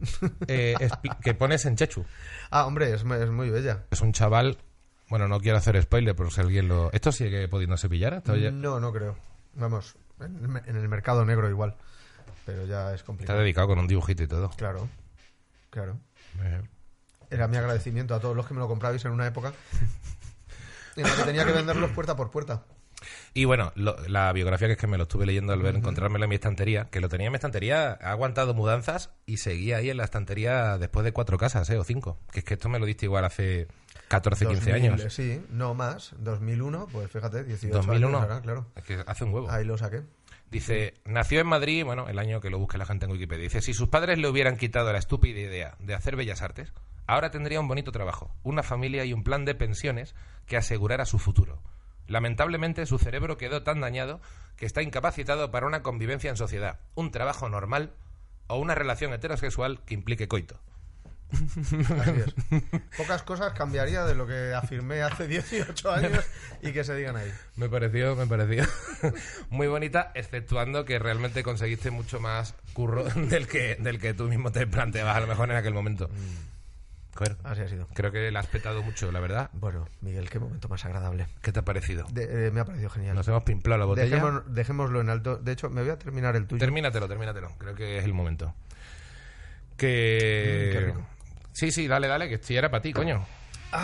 eh, 0.48 0.76
que 1.24 1.34
pones 1.34 1.66
en 1.66 1.78
Chechu. 1.78 2.04
Ah, 2.50 2.66
hombre, 2.66 2.94
es, 2.94 3.04
es 3.04 3.30
muy 3.30 3.50
bella. 3.50 3.86
Es 3.92 4.02
un 4.02 4.12
chaval. 4.12 4.58
Bueno, 5.10 5.28
no 5.28 5.40
quiero 5.40 5.58
hacer 5.58 5.82
spoiler, 5.82 6.16
pero 6.16 6.30
si 6.32 6.42
alguien 6.42 6.68
lo. 6.68 6.92
¿Esto 6.92 7.12
sigue 7.12 7.48
pudiéndose 7.48 7.88
pillar? 7.88 8.16
¿Esto 8.16 8.36
ya- 8.36 8.52
No, 8.52 8.80
no 8.80 8.92
creo. 8.92 9.16
Vamos, 9.54 9.96
en, 10.20 10.36
el 10.38 10.48
me- 10.48 10.64
en 10.66 10.76
el 10.76 10.88
mercado 10.90 11.24
negro 11.26 11.50
igual. 11.50 11.76
Pero 12.46 12.66
ya 12.66 12.90
es 12.90 12.96
Está 12.96 13.06
complicado. 13.06 13.40
dedicado 13.40 13.68
con 13.68 13.80
un 13.80 13.88
dibujito 13.88 14.24
y 14.24 14.28
todo. 14.28 14.50
Claro, 14.52 14.90
claro. 15.70 15.98
Eh, 16.42 16.62
Era 17.30 17.48
mi 17.48 17.58
agradecimiento 17.58 18.16
a 18.16 18.20
todos 18.20 18.36
los 18.36 18.48
que 18.48 18.54
me 18.54 18.60
lo 18.62 18.68
comprabais 18.68 19.04
en 19.06 19.12
una 19.12 19.28
época 19.28 19.54
en 20.96 21.04
la 21.04 21.16
que 21.16 21.24
tenía 21.24 21.46
que 21.46 21.52
venderlos 21.52 21.92
puerta 21.92 22.16
por 22.16 22.32
puerta. 22.32 22.64
Y 23.34 23.46
bueno, 23.46 23.72
lo- 23.76 23.98
la 24.08 24.32
biografía 24.34 24.68
que 24.68 24.74
es 24.74 24.80
que 24.80 24.88
me 24.88 24.98
lo 24.98 25.04
estuve 25.04 25.26
leyendo 25.26 25.54
al 25.54 25.62
ver, 25.62 25.76
encontrármelo 25.76 26.26
en 26.26 26.30
mi 26.30 26.36
estantería, 26.36 26.90
que 26.90 27.00
lo 27.00 27.10
tenía 27.10 27.28
en 27.28 27.32
mi 27.32 27.36
estantería, 27.38 27.98
ha 28.02 28.12
aguantado 28.12 28.54
mudanzas 28.54 29.12
y 29.26 29.38
seguía 29.38 29.78
ahí 29.78 29.90
en 29.90 29.98
la 29.98 30.04
estantería 30.04 30.78
después 30.78 31.04
de 31.04 31.12
cuatro 31.12 31.38
casas, 31.38 31.70
¿eh? 31.70 31.78
O 31.78 31.84
cinco. 31.84 32.18
Que 32.32 32.40
es 32.40 32.46
que 32.46 32.54
esto 32.56 32.70
me 32.70 32.80
lo 32.80 32.86
diste 32.86 33.06
igual 33.06 33.26
hace 33.26 33.68
14, 34.08 34.46
15 34.46 34.72
2000, 34.72 34.92
años. 34.92 35.14
Sí, 35.14 35.42
no 35.50 35.74
más. 35.74 36.14
2001, 36.20 36.88
pues 36.92 37.10
fíjate, 37.12 37.44
18 37.44 37.76
2001. 37.76 38.18
años 38.18 38.22
ahora, 38.30 38.42
claro. 38.42 38.68
Es 38.76 38.84
que 38.84 39.04
hace 39.06 39.24
un 39.24 39.34
huevo. 39.34 39.50
Ahí 39.50 39.66
lo 39.66 39.78
saqué. 39.78 40.02
Dice, 40.50 40.96
nació 41.06 41.40
en 41.40 41.48
Madrid, 41.48 41.86
bueno, 41.86 42.10
el 42.10 42.20
año 42.20 42.42
que 42.42 42.50
lo 42.50 42.60
busque 42.60 42.78
la 42.78 42.86
gente 42.86 43.06
en 43.06 43.12
Wikipedia. 43.14 43.44
Dice, 43.44 43.62
si 43.62 43.74
sus 43.74 43.88
padres 43.88 44.18
le 44.20 44.28
hubieran 44.28 44.58
quitado 44.58 44.92
la 44.92 45.00
estúpida 45.00 45.40
idea 45.40 45.76
de 45.80 45.94
hacer 45.94 46.18
bellas 46.18 46.42
artes, 46.42 46.74
ahora 47.08 47.32
tendría 47.32 47.62
un 47.62 47.70
bonito 47.70 47.94
trabajo, 47.94 48.36
una 48.44 48.62
familia 48.62 49.06
y 49.06 49.14
un 49.14 49.24
plan 49.24 49.46
de 49.46 49.56
pensiones 49.56 50.14
que 50.48 50.58
asegurara 50.58 51.06
su 51.06 51.20
futuro. 51.20 51.62
Lamentablemente, 52.08 52.86
su 52.86 52.98
cerebro 53.00 53.38
quedó 53.38 53.64
tan 53.64 53.82
dañado 53.82 54.22
que 54.58 54.66
está 54.66 54.82
incapacitado 54.82 55.52
para 55.52 55.68
una 55.68 55.82
convivencia 55.82 56.30
en 56.30 56.38
sociedad, 56.38 56.80
un 56.96 57.12
trabajo 57.12 57.50
normal 57.50 57.94
o 58.48 58.58
una 58.58 58.76
relación 58.76 59.14
heterosexual 59.14 59.84
que 59.86 59.94
implique 59.94 60.28
coito. 60.28 60.60
Así 61.32 62.12
es. 62.26 62.62
Pocas 62.98 63.24
cosas 63.24 63.54
cambiaría 63.54 64.04
de 64.06 64.16
lo 64.16 64.28
que 64.28 64.54
afirmé 64.54 65.02
hace 65.02 65.28
18 65.28 65.92
años 65.92 66.26
y 66.62 66.72
que 66.74 66.84
se 66.84 66.96
digan 66.96 67.16
ahí. 67.16 67.32
Me 67.56 67.70
pareció, 67.70 68.16
me 68.16 68.28
pareció 68.28 68.66
muy 69.50 69.68
bonita, 69.68 70.12
exceptuando 70.14 70.86
que 70.86 71.00
realmente 71.00 71.44
conseguiste 71.44 71.92
mucho 71.92 72.20
más 72.20 72.54
curro 72.74 73.04
del 73.06 73.48
que, 73.48 73.76
del 73.76 74.00
que 74.00 74.14
tú 74.14 74.26
mismo 74.26 74.52
te 74.52 74.68
planteabas 74.68 75.16
a 75.16 75.22
lo 75.22 75.28
mejor 75.28 75.50
en 75.50 75.58
aquel 75.58 75.74
momento. 75.74 76.10
Así 77.44 77.62
ha 77.62 77.68
sido. 77.68 77.88
creo 77.94 78.12
que 78.12 78.32
la 78.32 78.40
has 78.40 78.48
petado 78.48 78.82
mucho, 78.84 79.12
la 79.12 79.20
verdad. 79.20 79.50
Bueno, 79.54 79.88
Miguel, 80.02 80.30
qué 80.30 80.40
momento 80.40 80.68
más 80.70 80.84
agradable. 80.86 81.28
¿Qué 81.42 81.52
te 81.52 81.60
ha 81.60 81.66
parecido? 81.66 82.06
De- 82.12 82.48
eh, 82.48 82.52
me 82.52 82.62
ha 82.62 82.66
parecido 82.66 82.90
genial. 82.90 83.16
Nos 83.16 83.28
hemos 83.28 83.44
pimplado 83.44 83.80
la 83.80 83.86
botella. 83.86 84.10
Dejémoslo, 84.16 84.42
dejémoslo 84.48 85.02
en 85.02 85.10
alto. 85.10 85.38
De 85.38 85.52
hecho, 85.52 85.70
me 85.70 85.82
voy 85.82 85.92
a 85.92 85.98
terminar 86.00 86.36
el 86.36 86.48
tuyo. 86.48 86.60
Termínatelo, 86.60 87.08
termínatelo. 87.08 87.52
Creo 87.58 87.76
que 87.76 87.98
es 87.98 88.06
el 88.06 88.14
momento. 88.14 88.54
Que. 89.78 90.68
Mm, 90.70 90.74
qué 90.74 90.86
rico. 90.86 91.08
Sí, 91.54 91.72
sí, 91.72 91.88
dale, 91.88 92.08
dale, 92.08 92.30
que 92.30 92.36
esto 92.36 92.54
era 92.54 92.70
para 92.70 92.82
ti, 92.82 92.94
coño. 92.94 93.26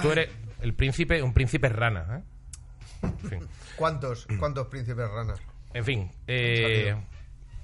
Tú 0.01 0.11
eres 0.11 0.29
el 0.61 0.73
príncipe, 0.73 1.21
un 1.21 1.33
príncipe 1.33 1.69
rana, 1.69 2.19
¿eh? 2.19 2.23
En 3.03 3.29
fin. 3.29 3.47
¿Cuántos, 3.75 4.25
¿Cuántos 4.39 4.67
príncipes 4.67 5.07
ranas? 5.09 5.39
En 5.73 5.85
fin, 5.85 6.11
eh, 6.27 6.95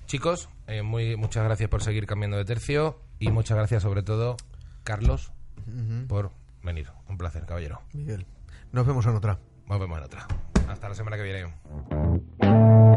chicos, 0.05 0.49
eh, 0.67 0.81
muy, 0.83 1.15
muchas 1.15 1.43
gracias 1.43 1.69
por 1.69 1.81
seguir 1.81 2.05
cambiando 2.05 2.37
de 2.37 2.45
tercio 2.45 2.99
y 3.17 3.31
muchas 3.31 3.57
gracias 3.57 3.81
sobre 3.81 4.03
todo, 4.03 4.37
Carlos, 4.83 5.31
por 6.07 6.31
venir. 6.61 6.89
Un 7.07 7.17
placer, 7.17 7.45
caballero. 7.45 7.81
Miguel. 7.93 8.25
Nos 8.71 8.85
vemos 8.85 9.05
en 9.05 9.15
otra. 9.15 9.39
Nos 9.67 9.79
vemos 9.79 9.97
en 9.97 10.03
otra. 10.03 10.27
Hasta 10.67 10.89
la 10.89 10.95
semana 10.95 11.17
que 11.17 11.23
viene. 11.23 12.92